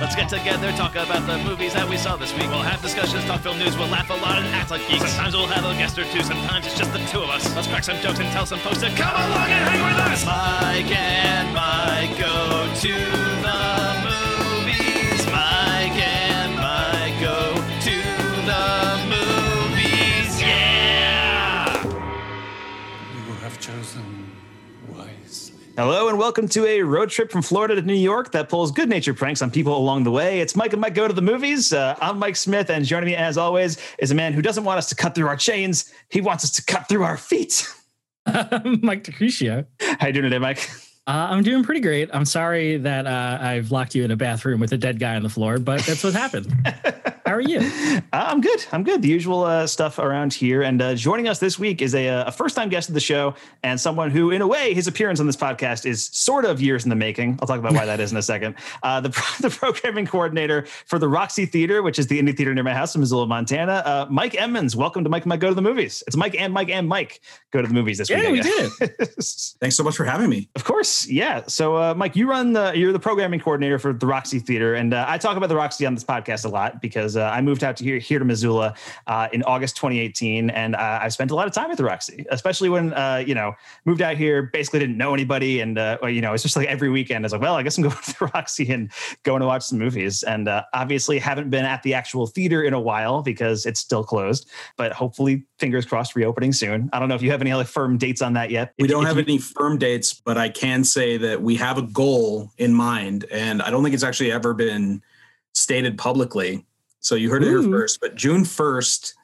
Let's 0.00 0.14
get 0.14 0.28
together, 0.28 0.70
talk 0.72 0.92
about 0.92 1.26
the 1.26 1.38
movies 1.38 1.74
that 1.74 1.88
we 1.88 1.96
saw 1.96 2.16
this 2.16 2.32
week. 2.34 2.48
We'll 2.48 2.62
have 2.62 2.80
discussions, 2.80 3.24
talk 3.24 3.40
film 3.40 3.58
news, 3.58 3.76
we'll 3.76 3.88
laugh 3.88 4.08
a 4.10 4.14
lot 4.14 4.38
and 4.38 4.46
act 4.54 4.70
like 4.70 4.86
geeks. 4.86 5.10
Sometimes 5.10 5.34
we'll 5.34 5.48
have 5.48 5.64
a 5.64 5.74
guest 5.74 5.98
or 5.98 6.04
two, 6.04 6.22
sometimes 6.22 6.66
it's 6.66 6.78
just 6.78 6.92
the 6.92 7.00
two 7.10 7.20
of 7.20 7.28
us. 7.30 7.44
Let's 7.56 7.66
crack 7.66 7.82
some 7.82 7.96
jokes 8.00 8.20
and 8.20 8.30
tell 8.30 8.46
some 8.46 8.60
folks 8.60 8.78
to 8.78 8.90
come 8.90 9.14
along 9.14 9.50
and 9.50 9.68
hang 9.68 9.82
with 9.82 9.98
us. 10.06 10.24
Mike 10.24 10.96
and 10.96 11.52
Mike 11.52 12.16
go 12.16 12.72
to 12.80 13.27
Hello 25.78 26.08
and 26.08 26.18
welcome 26.18 26.48
to 26.48 26.66
a 26.66 26.82
road 26.82 27.08
trip 27.08 27.30
from 27.30 27.40
Florida 27.40 27.76
to 27.76 27.82
New 27.82 27.94
York 27.94 28.32
that 28.32 28.48
pulls 28.48 28.72
good 28.72 28.88
natured 28.88 29.16
pranks 29.16 29.42
on 29.42 29.52
people 29.52 29.76
along 29.76 30.02
the 30.02 30.10
way. 30.10 30.40
It's 30.40 30.56
Mike 30.56 30.72
and 30.72 30.80
Mike 30.80 30.94
Go 30.94 31.06
to 31.06 31.14
the 31.14 31.22
Movies. 31.22 31.72
Uh, 31.72 31.94
I'm 32.00 32.18
Mike 32.18 32.34
Smith, 32.34 32.68
and 32.68 32.84
joining 32.84 33.06
me 33.06 33.14
as 33.14 33.38
always 33.38 33.78
is 34.00 34.10
a 34.10 34.14
man 34.16 34.32
who 34.32 34.42
doesn't 34.42 34.64
want 34.64 34.78
us 34.78 34.88
to 34.88 34.96
cut 34.96 35.14
through 35.14 35.28
our 35.28 35.36
chains. 35.36 35.92
He 36.08 36.20
wants 36.20 36.42
us 36.42 36.50
to 36.50 36.64
cut 36.64 36.88
through 36.88 37.04
our 37.04 37.16
feet. 37.16 37.72
Mike 38.26 39.04
DeCrucio. 39.04 39.66
How 40.00 40.08
you 40.08 40.14
doing 40.14 40.24
today, 40.24 40.38
Mike? 40.38 40.68
Uh, 41.08 41.28
I'm 41.30 41.42
doing 41.42 41.64
pretty 41.64 41.80
great. 41.80 42.10
I'm 42.12 42.26
sorry 42.26 42.76
that 42.76 43.06
uh, 43.06 43.38
I've 43.40 43.70
locked 43.70 43.94
you 43.94 44.04
in 44.04 44.10
a 44.10 44.16
bathroom 44.16 44.60
with 44.60 44.72
a 44.72 44.76
dead 44.76 44.98
guy 44.98 45.16
on 45.16 45.22
the 45.22 45.30
floor, 45.30 45.58
but 45.58 45.80
that's 45.80 46.04
what 46.04 46.12
happened. 46.12 46.54
How 47.28 47.34
are 47.34 47.40
you? 47.40 47.60
Uh, 47.60 48.00
I'm 48.12 48.40
good. 48.40 48.64
I'm 48.72 48.84
good. 48.84 49.02
The 49.02 49.08
usual 49.08 49.44
uh, 49.44 49.66
stuff 49.66 49.98
around 49.98 50.32
here. 50.32 50.62
And 50.62 50.80
uh, 50.80 50.94
joining 50.94 51.28
us 51.28 51.38
this 51.38 51.58
week 51.58 51.82
is 51.82 51.94
a, 51.94 52.06
a 52.26 52.32
first 52.32 52.56
time 52.56 52.70
guest 52.70 52.88
of 52.88 52.94
the 52.94 53.00
show 53.00 53.34
and 53.62 53.78
someone 53.78 54.10
who, 54.10 54.30
in 54.30 54.40
a 54.40 54.46
way, 54.46 54.72
his 54.72 54.86
appearance 54.86 55.20
on 55.20 55.26
this 55.26 55.36
podcast 55.36 55.84
is 55.84 56.06
sort 56.06 56.46
of 56.46 56.60
years 56.60 56.84
in 56.84 56.90
the 56.90 56.96
making. 56.96 57.38
I'll 57.40 57.46
talk 57.46 57.58
about 57.58 57.74
why 57.74 57.84
that 57.84 58.00
is 58.00 58.12
in 58.12 58.18
a 58.18 58.22
second. 58.22 58.54
Uh, 58.82 59.00
the, 59.00 59.08
the 59.40 59.50
programming 59.50 60.06
coordinator 60.06 60.64
for 60.86 60.98
the 60.98 61.08
Roxy 61.08 61.46
Theater, 61.46 61.82
which 61.82 61.98
is 61.98 62.06
the 62.06 62.20
indie 62.20 62.36
theater 62.36 62.54
near 62.54 62.62
my 62.62 62.72
house 62.72 62.94
in 62.94 63.00
Missoula, 63.00 63.26
Montana, 63.26 63.82
uh, 63.84 64.06
Mike 64.08 64.40
Emmons. 64.40 64.76
Welcome 64.76 65.04
to 65.04 65.10
Mike 65.10 65.24
and 65.24 65.30
Mike 65.30 65.40
Go 65.40 65.48
to 65.48 65.54
the 65.54 65.62
Movies. 65.62 66.02
It's 66.06 66.16
Mike 66.16 66.36
and 66.38 66.52
Mike 66.52 66.70
and 66.70 66.88
Mike 66.88 67.20
Go 67.50 67.60
to 67.60 67.66
the 67.66 67.74
Movies 67.74 67.98
this 67.98 68.08
week. 68.08 68.22
Yeah, 68.22 68.30
we 68.30 68.40
did 68.40 68.70
it. 68.80 68.98
Thanks 69.60 69.76
so 69.76 69.82
much 69.82 69.96
for 69.96 70.04
having 70.04 70.30
me. 70.30 70.48
Of 70.54 70.64
course, 70.64 70.97
yeah. 71.06 71.42
So, 71.46 71.76
uh, 71.76 71.94
Mike, 71.94 72.16
you 72.16 72.28
run 72.28 72.52
the 72.54 72.72
you're 72.74 72.92
the 72.92 72.98
programming 72.98 73.40
coordinator 73.40 73.78
for 73.78 73.92
the 73.92 74.06
Roxy 74.06 74.38
Theater, 74.38 74.74
and 74.74 74.94
uh, 74.94 75.04
I 75.06 75.18
talk 75.18 75.36
about 75.36 75.48
the 75.48 75.56
Roxy 75.56 75.84
on 75.86 75.94
this 75.94 76.04
podcast 76.04 76.44
a 76.44 76.48
lot 76.48 76.80
because 76.80 77.16
uh, 77.16 77.24
I 77.24 77.40
moved 77.40 77.62
out 77.62 77.76
to 77.76 77.84
here 77.84 77.98
here 77.98 78.18
to 78.18 78.24
Missoula 78.24 78.74
uh, 79.06 79.28
in 79.32 79.42
August 79.44 79.76
2018, 79.76 80.50
and 80.50 80.74
uh, 80.74 81.00
I 81.02 81.08
spent 81.08 81.30
a 81.30 81.34
lot 81.34 81.46
of 81.46 81.52
time 81.52 81.70
at 81.70 81.76
the 81.76 81.84
Roxy, 81.84 82.24
especially 82.30 82.68
when 82.68 82.92
uh, 82.94 83.22
you 83.26 83.34
know 83.34 83.52
moved 83.84 84.00
out 84.02 84.16
here, 84.16 84.44
basically 84.52 84.80
didn't 84.80 84.96
know 84.96 85.12
anybody, 85.14 85.60
and 85.60 85.78
uh, 85.78 85.98
well, 86.00 86.10
you 86.10 86.20
know 86.20 86.32
it's 86.32 86.42
just 86.42 86.56
like 86.56 86.68
every 86.68 86.88
weekend 86.88 87.24
I 87.24 87.26
was 87.26 87.32
like, 87.32 87.42
well, 87.42 87.54
I 87.54 87.62
guess 87.62 87.76
I'm 87.76 87.82
going 87.84 87.96
to 88.04 88.18
the 88.18 88.30
Roxy 88.34 88.70
and 88.72 88.90
going 89.24 89.40
to 89.40 89.46
watch 89.46 89.62
some 89.64 89.78
movies, 89.78 90.22
and 90.22 90.48
uh, 90.48 90.62
obviously 90.74 91.18
haven't 91.18 91.50
been 91.50 91.64
at 91.64 91.82
the 91.82 91.94
actual 91.94 92.26
theater 92.26 92.62
in 92.62 92.72
a 92.74 92.80
while 92.80 93.22
because 93.22 93.66
it's 93.66 93.80
still 93.80 94.04
closed, 94.04 94.48
but 94.76 94.92
hopefully, 94.92 95.44
fingers 95.58 95.84
crossed, 95.84 96.14
reopening 96.16 96.52
soon. 96.52 96.88
I 96.92 96.98
don't 96.98 97.08
know 97.08 97.14
if 97.14 97.22
you 97.22 97.30
have 97.30 97.40
any 97.40 97.52
like 97.54 97.66
firm 97.66 97.98
dates 97.98 98.22
on 98.22 98.32
that 98.34 98.50
yet. 98.50 98.72
We 98.78 98.84
If- 98.84 98.90
don't 98.90 99.02
if 99.02 99.08
have 99.08 99.16
you- 99.16 99.22
any 99.24 99.38
firm 99.38 99.78
dates, 99.78 100.14
but 100.14 100.38
I 100.38 100.48
can 100.48 100.84
say 100.88 101.16
that 101.18 101.42
we 101.42 101.56
have 101.56 101.78
a 101.78 101.82
goal 101.82 102.50
in 102.58 102.74
mind, 102.74 103.26
and 103.30 103.62
I 103.62 103.70
don't 103.70 103.82
think 103.82 103.94
it's 103.94 104.04
actually 104.04 104.32
ever 104.32 104.54
been 104.54 105.02
stated 105.52 105.98
publicly. 105.98 106.64
So 107.00 107.14
you 107.14 107.30
heard 107.30 107.42
it 107.42 107.48
here 107.48 107.62
first, 107.62 108.00
but 108.00 108.14
June 108.14 108.42
1st 108.42 109.14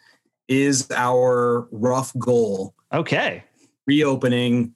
is 0.49 0.91
our 0.91 1.67
rough 1.71 2.13
goal 2.19 2.75
Okay. 2.93 3.45
reopening 3.87 4.74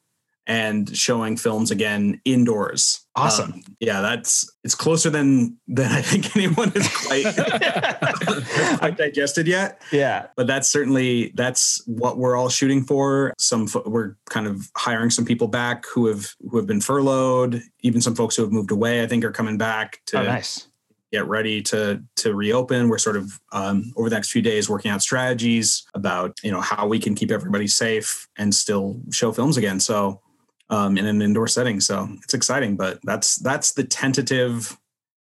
and 0.49 0.97
showing 0.97 1.37
films 1.37 1.71
again 1.71 2.21
indoors. 2.25 3.07
Awesome. 3.15 3.53
Um, 3.53 3.63
yeah, 3.81 4.01
that's 4.01 4.51
it's 4.65 4.75
closer 4.75 5.11
than 5.11 5.59
than 5.69 5.93
I 5.93 6.01
think 6.03 6.35
anyone 6.37 6.71
has 6.71 6.89
quite, 6.89 7.27
quite 8.79 8.97
digested 8.97 9.47
yet. 9.47 9.81
yeah. 9.93 10.27
but 10.37 10.47
that's 10.47 10.71
certainly 10.71 11.33
that's 11.35 11.83
what 11.87 12.19
we're 12.19 12.37
all 12.37 12.49
shooting 12.49 12.83
for 12.83 13.35
some 13.39 13.67
fo- 13.67 13.83
we're 13.87 14.17
kind 14.31 14.47
of 14.47 14.71
hiring 14.77 15.11
some 15.11 15.25
people 15.25 15.49
back 15.49 15.85
who 15.87 16.07
have 16.07 16.35
who 16.51 16.57
have 16.57 16.67
been 16.67 16.81
furloughed 16.81 17.61
even 17.81 18.01
some 18.01 18.15
folks 18.15 18.35
who 18.37 18.43
have 18.43 18.53
moved 18.53 18.71
away 18.71 19.03
i 19.03 19.07
think 19.07 19.25
are 19.25 19.31
coming 19.33 19.59
back 19.59 20.01
to 20.07 20.19
Oh, 20.19 20.23
nice. 20.25 20.67
get 21.13 21.27
ready 21.27 21.61
to 21.63 22.03
to 22.17 22.35
reopen 22.35 22.89
we're 22.89 22.99
sort 22.99 23.17
of 23.17 23.41
um, 23.53 23.93
over 23.97 24.09
the 24.09 24.17
next 24.17 24.31
few 24.31 24.43
days 24.43 24.69
working 24.69 24.91
out 24.91 25.03
strategies 25.03 25.87
about 25.95 26.37
you 26.43 26.51
know 26.51 26.61
how 26.61 26.87
we 26.87 26.99
can 26.99 27.15
keep 27.15 27.31
everybody 27.31 27.67
safe 27.67 28.29
and 28.37 28.55
still 28.55 29.01
show 29.13 29.33
films 29.33 29.57
again 29.57 29.79
so 29.81 30.21
um, 30.71 30.97
in 30.97 31.07
an 31.07 31.23
indoor 31.23 31.47
setting 31.49 31.81
so 31.81 32.09
it's 32.23 32.35
exciting 32.35 32.77
but 32.77 32.99
that's 33.05 33.37
that's 33.37 33.73
the 33.73 33.85
tentative 33.85 34.79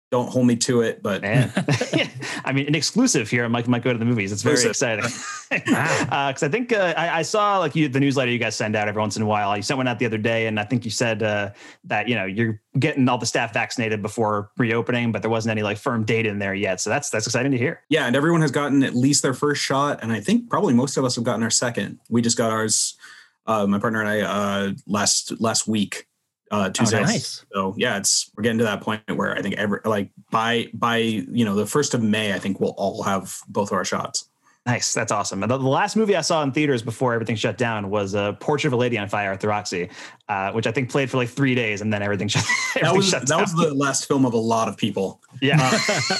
don't 0.09 0.29
hold 0.29 0.47
me 0.47 0.55
to 0.55 0.81
it 0.81 1.03
but 1.03 1.21
Man. 1.21 1.51
I 2.47 2.53
mean, 2.53 2.67
an 2.67 2.75
exclusive 2.75 3.29
here. 3.29 3.47
Mike 3.49 3.67
might 3.67 3.83
go 3.83 3.91
to 3.91 3.99
the 3.99 4.05
movies. 4.05 4.31
It's 4.31 4.41
very 4.41 4.53
Exclusive. 4.53 4.99
exciting. 4.99 5.11
Because 5.49 6.43
I 6.43 6.49
think 6.49 6.73
uh, 6.73 6.93
I, 6.97 7.19
I 7.19 7.21
saw 7.21 7.57
like 7.57 7.73
you, 7.75 7.87
the 7.87 7.99
newsletter 8.01 8.31
you 8.31 8.37
guys 8.37 8.55
send 8.55 8.75
out 8.75 8.87
every 8.89 8.99
once 8.99 9.15
in 9.15 9.21
a 9.21 9.25
while. 9.25 9.55
You 9.55 9.63
sent 9.63 9.77
one 9.77 9.87
out 9.87 9.97
the 9.97 10.05
other 10.05 10.17
day, 10.17 10.47
and 10.47 10.59
I 10.59 10.65
think 10.65 10.83
you 10.83 10.91
said 10.91 11.23
uh, 11.23 11.51
that 11.85 12.09
you 12.09 12.15
know 12.15 12.25
you're 12.25 12.61
getting 12.77 13.07
all 13.07 13.17
the 13.17 13.25
staff 13.25 13.53
vaccinated 13.53 14.01
before 14.01 14.51
reopening, 14.57 15.13
but 15.13 15.21
there 15.21 15.31
wasn't 15.31 15.51
any 15.51 15.61
like 15.61 15.77
firm 15.77 16.03
date 16.03 16.25
in 16.25 16.39
there 16.39 16.53
yet. 16.53 16.81
So 16.81 16.89
that's 16.89 17.09
that's 17.09 17.27
exciting 17.27 17.53
to 17.53 17.57
hear. 17.57 17.81
Yeah, 17.89 18.07
and 18.07 18.15
everyone 18.15 18.41
has 18.41 18.51
gotten 18.51 18.83
at 18.83 18.93
least 18.93 19.23
their 19.23 19.33
first 19.33 19.61
shot, 19.61 19.99
and 20.01 20.11
I 20.11 20.19
think 20.19 20.49
probably 20.49 20.73
most 20.73 20.97
of 20.97 21.05
us 21.05 21.15
have 21.15 21.23
gotten 21.23 21.43
our 21.43 21.49
second. 21.49 21.99
We 22.09 22.21
just 22.21 22.37
got 22.37 22.51
ours, 22.51 22.97
uh, 23.47 23.65
my 23.65 23.79
partner 23.79 24.01
and 24.01 24.09
I, 24.09 24.21
uh, 24.21 24.71
last 24.85 25.39
last 25.39 25.67
week, 25.67 26.07
uh, 26.51 26.69
Tuesday. 26.69 27.01
nice. 27.01 27.45
So 27.53 27.73
yeah, 27.77 27.97
it's 27.97 28.31
we're 28.35 28.43
getting 28.43 28.59
to 28.59 28.65
that 28.65 28.81
point 28.81 29.01
where 29.15 29.35
I 29.35 29.41
think 29.41 29.55
every 29.55 29.79
like 29.85 30.11
by 30.31 30.67
by 30.73 30.97
you 30.97 31.45
know 31.45 31.55
the 31.55 31.65
first 31.65 31.93
of 31.93 32.03
May, 32.03 32.33
I 32.33 32.39
think 32.39 32.59
we'll 32.59 32.75
all 32.77 33.03
have 33.03 33.37
both 33.47 33.71
of 33.71 33.77
our 33.77 33.85
shots. 33.85 34.29
Nice, 34.65 34.93
that's 34.93 35.13
awesome. 35.13 35.43
And 35.43 35.49
the, 35.49 35.57
the 35.57 35.65
last 35.65 35.95
movie 35.95 36.17
I 36.17 36.19
saw 36.19 36.43
in 36.43 36.51
theaters 36.51 36.81
before 36.81 37.13
everything 37.13 37.37
shut 37.37 37.57
down 37.57 37.89
was 37.89 38.15
uh, 38.15 38.33
Portrait 38.33 38.67
of 38.67 38.73
a 38.73 38.75
Lady 38.75 38.97
on 38.97 39.07
Fire 39.07 39.31
at 39.31 39.39
the 39.39 39.47
Roxy, 39.47 39.89
uh, 40.27 40.51
which 40.51 40.67
I 40.67 40.73
think 40.73 40.89
played 40.89 41.09
for 41.09 41.15
like 41.15 41.29
three 41.29 41.55
days, 41.55 41.79
and 41.79 41.91
then 41.91 42.01
everything 42.01 42.27
shut. 42.27 42.43
Down. 42.75 42.83
That 42.83 42.93
was 42.93 43.11
that 43.11 43.39
was 43.39 43.53
the 43.53 43.73
last 43.73 44.09
film 44.09 44.25
of 44.25 44.33
a 44.33 44.37
lot 44.37 44.67
of 44.67 44.75
people. 44.75 45.21
yeah. 45.41 45.57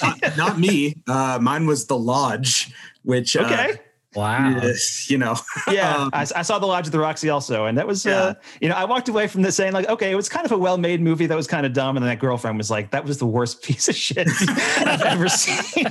Uh, 0.02 0.14
not, 0.22 0.36
not 0.38 0.58
me. 0.58 0.96
Uh, 1.06 1.38
mine 1.42 1.66
was 1.66 1.86
The 1.86 1.98
Lodge, 1.98 2.72
which 3.02 3.36
uh, 3.36 3.40
okay. 3.40 3.80
Wow. 4.18 4.58
is, 4.62 5.06
you 5.08 5.18
know 5.18 5.36
Yeah, 5.70 5.94
Um, 5.96 6.10
I, 6.12 6.22
I 6.36 6.42
saw 6.42 6.58
the 6.58 6.66
Lodge 6.66 6.86
of 6.86 6.92
the 6.92 6.98
Roxy 6.98 7.28
also, 7.30 7.66
and 7.66 7.78
that 7.78 7.86
was, 7.86 8.04
Yeah. 8.04 8.16
uh, 8.20 8.34
you 8.60 8.68
know, 8.68 8.74
I 8.74 8.84
walked 8.84 9.08
away 9.08 9.26
from 9.28 9.42
this 9.42 9.56
saying 9.56 9.72
like, 9.72 9.88
okay, 9.88 10.10
it 10.10 10.14
was 10.16 10.28
kind 10.28 10.44
of 10.44 10.52
a 10.52 10.58
well-made 10.58 11.00
movie 11.00 11.26
that 11.26 11.36
was 11.36 11.46
kind 11.46 11.64
of 11.64 11.72
dumb, 11.72 11.96
and 11.96 12.04
then 12.04 12.10
that 12.10 12.18
girlfriend 12.20 12.58
was 12.58 12.70
like, 12.70 12.90
that 12.90 13.04
was 13.04 13.18
the 13.18 13.26
worst 13.26 13.62
piece 13.66 13.88
of 13.88 13.94
shit 13.96 14.26
I've 14.78 15.02
ever 15.02 15.28
seen. 15.28 15.86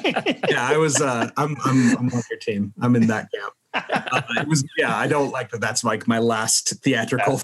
yeah, 0.50 0.68
I 0.68 0.78
was. 0.78 1.02
Uh, 1.02 1.30
I'm. 1.38 1.56
I'm. 1.66 1.98
I'm 1.98 2.06
on 2.14 2.22
your 2.30 2.40
team. 2.40 2.74
I'm 2.82 2.96
in 2.96 3.08
that 3.08 3.30
camp. 3.32 3.54
Uh, 3.74 4.22
it 4.38 4.48
was. 4.48 4.64
Yeah, 4.78 4.96
I 4.96 5.08
don't 5.08 5.32
like 5.32 5.50
that. 5.52 5.62
That's 5.62 5.84
like 5.84 6.08
my 6.08 6.20
last 6.20 6.76
theatrical. 6.84 7.42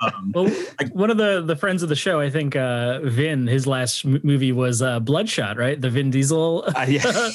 um, 0.00 0.32
Well, 0.34 0.50
one 0.92 1.10
of 1.10 1.16
the 1.16 1.42
the 1.42 1.56
friends 1.56 1.82
of 1.82 1.88
the 1.88 1.96
show, 1.96 2.20
I 2.20 2.30
think 2.30 2.56
uh, 2.56 3.00
Vin, 3.00 3.46
his 3.46 3.66
last 3.66 4.04
m- 4.04 4.20
movie 4.22 4.52
was 4.52 4.82
uh, 4.82 5.00
Bloodshot, 5.00 5.56
right? 5.58 5.80
The 5.80 5.90
Vin 5.90 6.10
Diesel. 6.10 6.64
Uh, 6.74 6.86
yeah. 6.88 7.30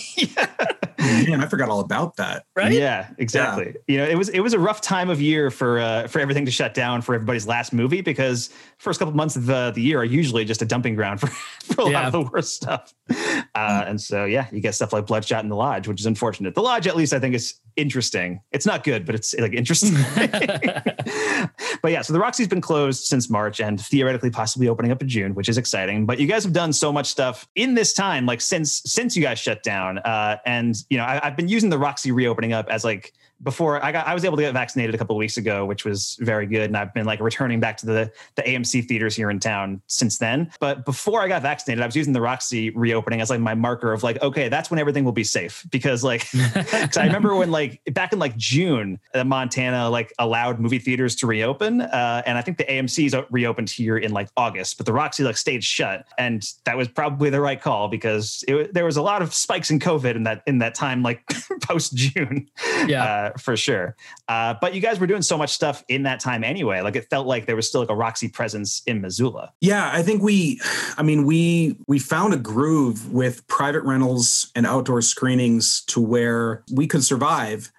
Man, 0.99 1.41
I 1.41 1.47
forgot 1.47 1.69
all 1.69 1.79
about 1.79 2.17
that. 2.17 2.45
Right? 2.55 2.71
Yeah, 2.71 3.09
exactly. 3.17 3.75
You 3.87 3.97
know, 3.97 4.05
it 4.05 4.17
was 4.17 4.29
it 4.29 4.39
was 4.41 4.53
a 4.53 4.59
rough 4.59 4.81
time 4.81 5.09
of 5.09 5.21
year 5.21 5.49
for 5.49 5.79
uh, 5.79 6.07
for 6.07 6.19
everything 6.19 6.45
to 6.45 6.51
shut 6.51 6.73
down 6.73 7.01
for 7.01 7.15
everybody's 7.15 7.47
last 7.47 7.73
movie 7.73 8.01
because 8.01 8.49
first 8.77 8.99
couple 8.99 9.13
months 9.13 9.35
of 9.35 9.45
the, 9.45 9.71
the 9.75 9.81
year 9.81 9.99
are 9.99 10.05
usually 10.05 10.45
just 10.45 10.61
a 10.61 10.65
dumping 10.65 10.95
ground 10.95 11.19
for, 11.19 11.27
for 11.73 11.81
a 11.81 11.85
lot 11.85 12.05
of 12.05 12.11
the 12.11 12.21
worst 12.21 12.55
stuff. 12.55 12.93
Uh, 13.09 13.83
and 13.87 13.99
so 13.99 14.25
yeah, 14.25 14.47
you 14.51 14.61
get 14.61 14.75
stuff 14.75 14.93
like 14.93 15.05
Bloodshot 15.05 15.43
in 15.43 15.49
the 15.49 15.55
Lodge, 15.55 15.87
which 15.87 15.99
is 15.99 16.05
unfortunate. 16.05 16.55
The 16.55 16.61
Lodge, 16.61 16.87
at 16.87 16.95
least, 16.95 17.13
I 17.13 17.19
think 17.19 17.35
is 17.35 17.55
interesting. 17.75 18.41
It's 18.51 18.65
not 18.65 18.83
good, 18.83 19.05
but 19.05 19.15
it's 19.15 19.33
like 19.35 19.53
interesting. 19.53 19.93
but 21.81 21.91
yeah, 21.91 22.01
so 22.01 22.13
the 22.13 22.19
Roxy's 22.19 22.47
been 22.47 22.61
closed 22.61 23.05
since 23.05 23.29
March 23.29 23.59
and 23.59 23.79
theoretically 23.79 24.29
possibly 24.29 24.67
opening 24.67 24.91
up 24.91 25.01
in 25.01 25.07
June, 25.07 25.33
which 25.33 25.49
is 25.49 25.57
exciting. 25.57 26.05
But 26.05 26.19
you 26.19 26.27
guys 26.27 26.43
have 26.43 26.53
done 26.53 26.73
so 26.73 26.91
much 26.91 27.07
stuff 27.07 27.47
in 27.55 27.73
this 27.73 27.93
time, 27.93 28.25
like 28.25 28.41
since 28.41 28.81
since 28.85 29.15
you 29.15 29.23
guys 29.23 29.39
shut 29.39 29.63
down. 29.63 29.99
Uh, 29.99 30.37
and 30.45 30.75
you 30.89 30.97
know, 30.97 30.98
I, 31.05 31.19
I've 31.23 31.35
been 31.35 31.47
using 31.47 31.69
the 31.69 31.77
Roxy 31.77 32.11
reopening 32.11 32.53
up 32.53 32.67
as 32.69 32.83
like 32.83 33.13
before 33.43 33.83
I 33.83 33.91
got 33.91 34.07
I 34.07 34.13
was 34.13 34.25
able 34.25 34.37
to 34.37 34.43
get 34.43 34.53
vaccinated 34.53 34.93
a 34.93 34.97
couple 34.97 35.15
of 35.15 35.19
weeks 35.19 35.37
ago, 35.37 35.65
which 35.65 35.85
was 35.85 36.17
very 36.19 36.45
good. 36.45 36.63
And 36.63 36.77
I've 36.77 36.93
been 36.93 37.05
like 37.05 37.19
returning 37.19 37.59
back 37.59 37.77
to 37.77 37.85
the 37.85 38.11
the 38.35 38.41
AMC 38.43 38.87
theaters 38.87 39.15
here 39.15 39.29
in 39.29 39.39
town 39.39 39.81
since 39.87 40.17
then. 40.17 40.51
But 40.59 40.85
before 40.85 41.21
I 41.21 41.27
got 41.27 41.41
vaccinated, 41.41 41.81
I 41.81 41.85
was 41.85 41.95
using 41.95 42.13
the 42.13 42.21
Roxy 42.21 42.69
reopening 42.71 43.21
as 43.21 43.29
like 43.29 43.39
my 43.39 43.55
marker 43.55 43.93
of 43.93 44.03
like, 44.03 44.21
okay, 44.21 44.49
that's 44.49 44.69
when 44.69 44.79
everything 44.79 45.03
will 45.03 45.11
be 45.11 45.23
safe. 45.23 45.65
Because 45.71 46.03
like 46.03 46.27
I 46.35 47.05
remember 47.05 47.35
when 47.35 47.51
like 47.51 47.81
back 47.93 48.13
in 48.13 48.19
like 48.19 48.35
June, 48.37 48.99
uh, 49.13 49.23
Montana 49.23 49.89
like 49.89 50.13
allowed 50.19 50.59
movie 50.59 50.79
theaters 50.79 51.15
to 51.17 51.27
reopen, 51.27 51.81
uh, 51.81 52.23
and 52.25 52.37
I 52.37 52.41
think 52.41 52.57
the 52.57 52.65
AMC's 52.65 53.15
reopened 53.29 53.69
here 53.69 53.97
in 53.97 54.11
like 54.11 54.29
August, 54.35 54.77
but 54.77 54.85
the 54.85 54.93
Roxy 54.93 55.23
like 55.23 55.37
stayed 55.37 55.63
shut, 55.63 56.05
and 56.17 56.45
that 56.65 56.77
was 56.77 56.87
probably 56.87 57.29
the 57.29 57.41
right 57.41 57.59
call 57.59 57.87
because 57.87 58.43
it, 58.47 58.73
there 58.73 58.85
was 58.85 58.97
a 58.97 59.01
lot 59.01 59.21
of 59.21 59.33
spikes 59.33 59.69
in 59.69 59.79
COVID 59.79 60.15
in 60.15 60.23
that 60.23 60.43
in 60.45 60.57
that 60.59 60.75
time, 60.75 61.03
like 61.03 61.23
post 61.61 61.95
June. 61.95 62.49
Yeah. 62.85 63.03
Uh, 63.03 63.28
uh, 63.35 63.37
for 63.39 63.55
sure. 63.55 63.95
Uh, 64.27 64.55
but 64.59 64.73
you 64.73 64.81
guys 64.81 64.99
were 64.99 65.07
doing 65.07 65.21
so 65.21 65.37
much 65.37 65.51
stuff 65.51 65.83
in 65.87 66.03
that 66.03 66.19
time 66.19 66.43
anyway. 66.43 66.81
Like 66.81 66.95
it 66.95 67.09
felt 67.09 67.27
like 67.27 67.45
there 67.45 67.55
was 67.55 67.67
still 67.67 67.81
like 67.81 67.89
a 67.89 67.95
Roxy 67.95 68.27
presence 68.27 68.81
in 68.85 69.01
Missoula. 69.01 69.53
Yeah, 69.61 69.89
I 69.93 70.03
think 70.03 70.21
we, 70.21 70.61
I 70.97 71.03
mean, 71.03 71.25
we 71.25 71.77
we 71.87 71.99
found 71.99 72.33
a 72.33 72.37
groove 72.37 73.11
with 73.11 73.45
private 73.47 73.83
rentals 73.83 74.51
and 74.55 74.65
outdoor 74.65 75.01
screenings 75.01 75.81
to 75.85 76.01
where 76.01 76.63
we 76.71 76.87
could 76.87 77.03
survive 77.03 77.71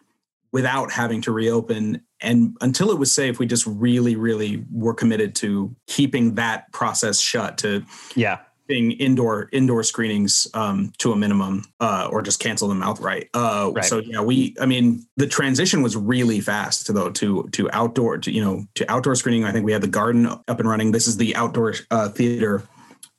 without 0.52 0.91
having 0.91 1.20
to 1.23 1.32
reopen. 1.32 2.02
And 2.20 2.56
until 2.61 2.91
it 2.91 2.99
was 2.99 3.12
safe, 3.12 3.38
we 3.38 3.47
just 3.47 3.67
really, 3.67 4.17
really 4.17 4.64
were 4.73 4.94
committed 4.94 5.35
to 5.37 5.75
keeping 5.87 6.35
that 6.35 6.70
process 6.73 7.20
shut. 7.20 7.58
To 7.58 7.85
Yeah. 8.14 8.41
Keeping 8.70 8.93
indoor 8.93 9.49
indoor 9.52 9.82
screenings 9.82 10.46
um, 10.55 10.93
to 10.99 11.12
a 11.12 11.17
minimum, 11.17 11.64
uh, 11.81 12.08
or 12.11 12.22
just 12.22 12.40
cancel 12.40 12.69
them 12.69 12.82
outright. 12.82 13.28
Uh, 13.34 13.70
Right. 13.75 13.84
So 13.84 13.99
yeah, 13.99 14.20
we. 14.20 14.55
I 14.61 14.67
mean, 14.67 15.06
the 15.17 15.26
transition 15.26 15.82
was 15.82 15.96
really 15.96 16.40
fast 16.40 16.93
though 16.93 17.11
to 17.11 17.49
to 17.52 17.70
outdoor 17.72 18.19
to 18.19 18.31
you 18.31 18.43
know 18.43 18.64
to 18.76 18.90
outdoor 18.90 19.14
screening. 19.14 19.44
I 19.44 19.52
think 19.52 19.64
we 19.64 19.72
had 19.72 19.82
the 19.82 19.88
garden 19.88 20.26
up 20.26 20.61
and 20.61 20.69
running. 20.69 20.93
This 20.93 21.06
is 21.06 21.17
the 21.17 21.34
outdoor 21.37 21.75
uh, 21.90 22.08
theater 22.08 22.62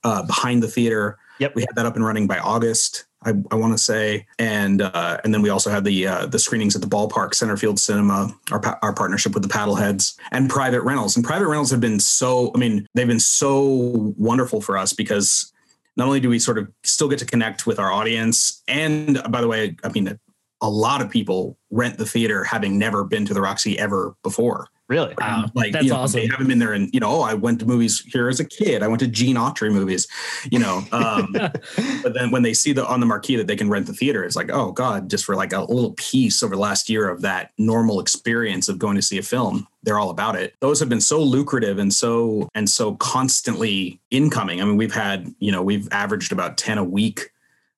uh, 0.03 0.23
behind 0.23 0.63
the 0.63 0.67
theater. 0.67 1.17
Yep. 1.41 1.55
We 1.55 1.63
had 1.63 1.75
that 1.75 1.87
up 1.87 1.95
and 1.95 2.05
running 2.05 2.27
by 2.27 2.37
August. 2.37 3.05
I, 3.25 3.31
I 3.49 3.55
want 3.55 3.73
to 3.73 3.77
say, 3.79 4.27
and 4.37 4.79
uh, 4.79 5.17
and 5.23 5.33
then 5.33 5.41
we 5.41 5.49
also 5.49 5.71
had 5.71 5.83
the 5.83 6.05
uh, 6.05 6.25
the 6.27 6.37
screenings 6.37 6.75
at 6.75 6.83
the 6.83 6.87
ballpark, 6.87 7.31
Centerfield 7.31 7.79
Cinema, 7.79 8.31
our 8.51 8.59
pa- 8.59 8.77
our 8.83 8.93
partnership 8.93 9.33
with 9.33 9.41
the 9.41 9.49
Paddleheads, 9.49 10.15
and 10.31 10.51
private 10.51 10.81
rentals. 10.83 11.15
And 11.15 11.25
private 11.25 11.47
rentals 11.47 11.71
have 11.71 11.81
been 11.81 11.99
so. 11.99 12.51
I 12.53 12.59
mean, 12.59 12.85
they've 12.93 13.07
been 13.07 13.19
so 13.19 14.13
wonderful 14.17 14.61
for 14.61 14.77
us 14.77 14.93
because 14.93 15.51
not 15.97 16.05
only 16.05 16.19
do 16.19 16.29
we 16.29 16.37
sort 16.37 16.59
of 16.59 16.71
still 16.83 17.09
get 17.09 17.17
to 17.19 17.25
connect 17.25 17.65
with 17.65 17.79
our 17.79 17.91
audience, 17.91 18.61
and 18.67 19.19
by 19.31 19.41
the 19.41 19.47
way, 19.47 19.75
I 19.83 19.89
mean 19.89 20.19
a 20.61 20.69
lot 20.69 21.01
of 21.01 21.09
people 21.09 21.57
rent 21.71 21.97
the 21.97 22.05
theater 22.05 22.43
having 22.43 22.77
never 22.77 23.03
been 23.03 23.25
to 23.25 23.33
the 23.33 23.41
Roxy 23.41 23.79
ever 23.79 24.15
before. 24.23 24.67
Really? 24.91 25.15
Wow, 25.17 25.45
Like 25.55 25.71
that's 25.71 25.85
you 25.85 25.91
know, 25.91 25.99
awesome. 25.99 26.19
they 26.19 26.27
haven't 26.27 26.49
been 26.49 26.59
there, 26.59 26.73
and 26.73 26.93
you 26.93 26.99
know, 26.99 27.09
oh, 27.09 27.21
I 27.21 27.33
went 27.33 27.61
to 27.61 27.65
movies 27.65 28.03
here 28.11 28.27
as 28.27 28.41
a 28.41 28.45
kid. 28.45 28.83
I 28.83 28.89
went 28.89 28.99
to 28.99 29.07
Gene 29.07 29.37
Autry 29.37 29.71
movies, 29.71 30.05
you 30.51 30.59
know. 30.59 30.83
Um, 30.91 31.31
but 32.03 32.13
then 32.13 32.29
when 32.29 32.41
they 32.41 32.53
see 32.53 32.73
the 32.73 32.85
on 32.85 32.99
the 32.99 33.05
marquee 33.05 33.37
that 33.37 33.47
they 33.47 33.55
can 33.55 33.69
rent 33.69 33.87
the 33.87 33.93
theater, 33.93 34.25
it's 34.25 34.35
like, 34.35 34.51
oh 34.51 34.73
god, 34.73 35.09
just 35.09 35.23
for 35.23 35.33
like 35.33 35.53
a 35.53 35.61
little 35.61 35.93
piece 35.93 36.43
over 36.43 36.57
the 36.57 36.61
last 36.61 36.89
year 36.89 37.07
of 37.07 37.21
that 37.21 37.51
normal 37.57 38.01
experience 38.01 38.67
of 38.67 38.79
going 38.79 38.97
to 38.97 39.01
see 39.01 39.17
a 39.17 39.23
film, 39.23 39.65
they're 39.81 39.97
all 39.97 40.09
about 40.09 40.35
it. 40.35 40.55
Those 40.59 40.81
have 40.81 40.89
been 40.89 40.99
so 40.99 41.21
lucrative 41.23 41.77
and 41.77 41.93
so 41.93 42.49
and 42.53 42.69
so 42.69 42.95
constantly 42.95 43.97
incoming. 44.11 44.61
I 44.61 44.65
mean, 44.65 44.75
we've 44.75 44.93
had 44.93 45.33
you 45.39 45.53
know 45.53 45.63
we've 45.63 45.87
averaged 45.93 46.33
about 46.33 46.57
ten 46.57 46.77
a 46.77 46.83
week 46.83 47.29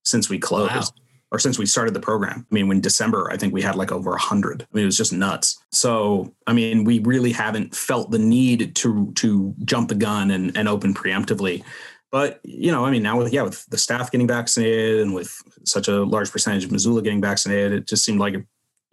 since 0.02 0.30
we 0.30 0.40
closed. 0.40 0.74
Wow. 0.74 1.03
Or 1.34 1.40
since 1.40 1.58
we 1.58 1.66
started 1.66 1.96
the 1.96 2.00
program. 2.00 2.46
I 2.50 2.54
mean, 2.54 2.68
when 2.68 2.80
December, 2.80 3.28
I 3.32 3.38
think 3.38 3.56
we 3.56 3.64
had 3.64 3.76
like 3.76 3.92
over 3.92 4.14
a 4.14 4.20
hundred. 4.20 4.62
I 4.62 4.76
mean, 4.76 4.84
it 4.84 4.86
was 4.86 4.98
just 4.98 5.12
nuts. 5.12 5.58
So, 5.72 6.32
I 6.46 6.54
mean, 6.54 6.84
we 6.84 7.00
really 7.00 7.32
haven't 7.32 7.76
felt 7.76 8.12
the 8.12 8.20
need 8.20 8.76
to 8.76 9.12
to 9.14 9.56
jump 9.66 9.90
the 9.90 9.96
gun 9.96 10.30
and, 10.30 10.56
and 10.56 10.70
open 10.70 10.94
preemptively. 10.94 11.64
But 12.12 12.40
you 12.44 12.72
know, 12.72 12.86
I 12.86 12.92
mean, 12.92 13.02
now 13.02 13.18
with 13.18 13.34
yeah, 13.34 13.42
with 13.42 13.66
the 13.66 13.80
staff 13.80 14.12
getting 14.12 14.28
vaccinated 14.28 15.02
and 15.02 15.16
with 15.16 15.36
such 15.66 15.88
a 15.88 16.04
large 16.04 16.32
percentage 16.32 16.64
of 16.64 16.72
Missoula 16.72 17.02
getting 17.02 17.22
vaccinated, 17.22 17.74
it 17.74 17.88
just 17.88 18.06
seemed 18.06 18.20
like 18.20 18.36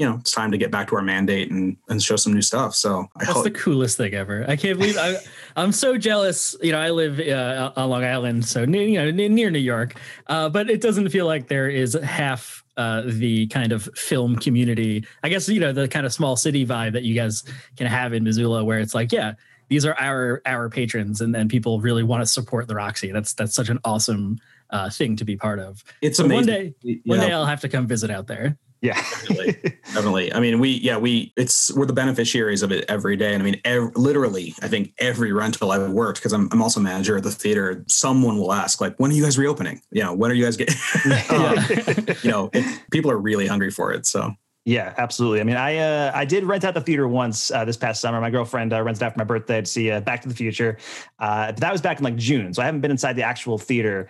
you 0.01 0.07
know 0.09 0.17
it's 0.19 0.33
time 0.33 0.51
to 0.51 0.57
get 0.57 0.71
back 0.71 0.89
to 0.89 0.97
our 0.97 1.03
mandate 1.03 1.51
and 1.51 1.77
and 1.91 2.03
show 2.03 2.17
some 2.17 2.33
new 2.33 2.41
stuff. 2.41 2.75
So 2.75 3.07
I 3.17 3.27
That's 3.27 3.33
hope 3.33 3.45
the 3.45 3.51
coolest 3.51 3.99
thing 3.99 4.15
ever. 4.15 4.47
I 4.49 4.57
can't 4.57 4.79
believe 4.79 4.97
I, 4.97 5.17
I'm 5.57 5.73
so 5.73 5.99
jealous. 5.99 6.57
You 6.63 6.73
know, 6.73 6.81
I 6.81 6.89
live 6.89 7.21
uh, 7.21 7.73
on 7.77 7.91
Long 7.91 8.03
Island, 8.03 8.47
so 8.47 8.65
near, 8.65 8.83
you 8.83 8.99
know, 8.99 9.11
near, 9.11 9.51
New 9.51 9.59
York, 9.59 9.95
uh, 10.29 10.49
but 10.49 10.71
it 10.71 10.81
doesn't 10.81 11.11
feel 11.11 11.27
like 11.27 11.49
there 11.49 11.69
is 11.69 11.93
half 12.03 12.65
uh, 12.79 13.03
the 13.05 13.47
kind 13.49 13.73
of 13.73 13.91
film 13.95 14.37
community. 14.37 15.05
I 15.23 15.29
guess 15.29 15.47
you 15.51 15.61
know 15.61 15.73
the 15.73 15.87
kind 15.87 16.07
of 16.07 16.15
small 16.15 16.35
city 16.35 16.65
vibe 16.65 16.95
that 16.95 17.03
you 17.03 17.15
guys 17.15 17.45
can 17.77 17.87
have 17.87 18.15
in 18.15 18.25
Missoula, 18.25 18.65
where 18.65 18.81
it's 18.81 18.95
like, 18.95 19.13
yeah, 19.13 19.35
these 19.69 19.85
are 19.85 19.95
our 20.01 20.41
our 20.47 20.71
patrons, 20.71 21.21
and 21.21 21.35
then 21.35 21.47
people 21.47 21.79
really 21.79 22.05
want 22.05 22.23
to 22.23 22.27
support 22.27 22.69
the 22.69 22.75
Roxy. 22.75 23.13
That's 23.13 23.35
that's 23.35 23.55
such 23.55 23.69
an 23.69 23.79
awesome 23.85 24.39
uh, 24.71 24.89
thing 24.89 25.17
to 25.17 25.27
be 25.27 25.37
part 25.37 25.59
of. 25.59 25.85
it's 26.01 26.17
So 26.17 26.25
amazing. 26.25 26.47
one 26.47 26.73
day, 26.83 27.01
one 27.05 27.21
day 27.21 27.33
I'll 27.35 27.45
have 27.45 27.61
to 27.61 27.69
come 27.69 27.87
visit 27.87 28.11
out 28.11 28.27
there. 28.27 28.57
Yeah. 28.83 28.95
Definitely. 28.95 29.77
definitely 29.95 30.33
i 30.33 30.41
mean 30.41 30.59
we 30.59 30.71
yeah 30.71 30.97
we 30.97 31.33
it's 31.37 31.73
we're 31.75 31.87
the 31.87 31.93
beneficiaries 31.93 32.63
of 32.63 32.73
it 32.73 32.85
every 32.89 33.17
day 33.17 33.35
and 33.35 33.43
i 33.43 33.45
mean 33.45 33.61
ev- 33.65 33.91
literally 33.97 34.55
i 34.63 34.69
think 34.69 34.93
every 34.99 35.33
rental 35.33 35.73
i've 35.73 35.91
worked 35.91 36.19
because 36.19 36.33
I'm, 36.33 36.49
I'm 36.53 36.63
also 36.63 36.81
manager 36.81 37.17
at 37.17 37.23
the 37.23 37.31
theater 37.31 37.85
someone 37.89 38.39
will 38.39 38.53
ask 38.53 38.81
like 38.81 38.97
when 38.97 39.11
are 39.11 39.15
you 39.15 39.23
guys 39.23 39.37
reopening 39.37 39.83
you 39.91 40.03
know 40.03 40.15
when 40.15 40.31
are 40.31 40.35
you 40.35 40.45
guys 40.45 40.57
getting 40.57 40.77
you 42.23 42.31
know 42.31 42.51
it, 42.53 42.83
people 42.91 43.11
are 43.11 43.19
really 43.19 43.47
hungry 43.47 43.71
for 43.71 43.93
it 43.93 44.07
so 44.07 44.33
Yeah, 44.67 44.93
absolutely. 44.99 45.41
I 45.41 45.45
mean, 45.45 45.57
I 45.57 45.79
uh, 45.79 46.13
I 46.15 46.27
did 46.27 46.45
rent 46.45 46.65
out 46.65 46.75
the 46.75 46.83
theater 46.83 47.09
once 47.09 47.51
uh, 47.51 47.65
this 47.65 47.79
past 47.79 47.99
summer. 48.01 48.21
My 48.21 48.29
girlfriend 48.29 48.75
uh, 48.75 48.83
rented 48.83 49.03
out 49.03 49.15
for 49.15 49.19
my 49.19 49.25
birthday 49.25 49.63
to 49.63 49.67
see 49.67 49.91
uh, 49.91 50.01
Back 50.01 50.21
to 50.21 50.29
the 50.29 50.35
Future. 50.35 50.77
Uh, 51.19 51.47
but 51.53 51.61
that 51.61 51.73
was 51.73 51.81
back 51.81 51.97
in 51.99 52.05
like 52.05 52.17
June, 52.17 52.53
so 52.53 52.61
I 52.61 52.67
haven't 52.67 52.83
been 52.83 52.91
inside 52.91 53.15
the 53.15 53.23
actual 53.23 53.57
theater 53.57 54.09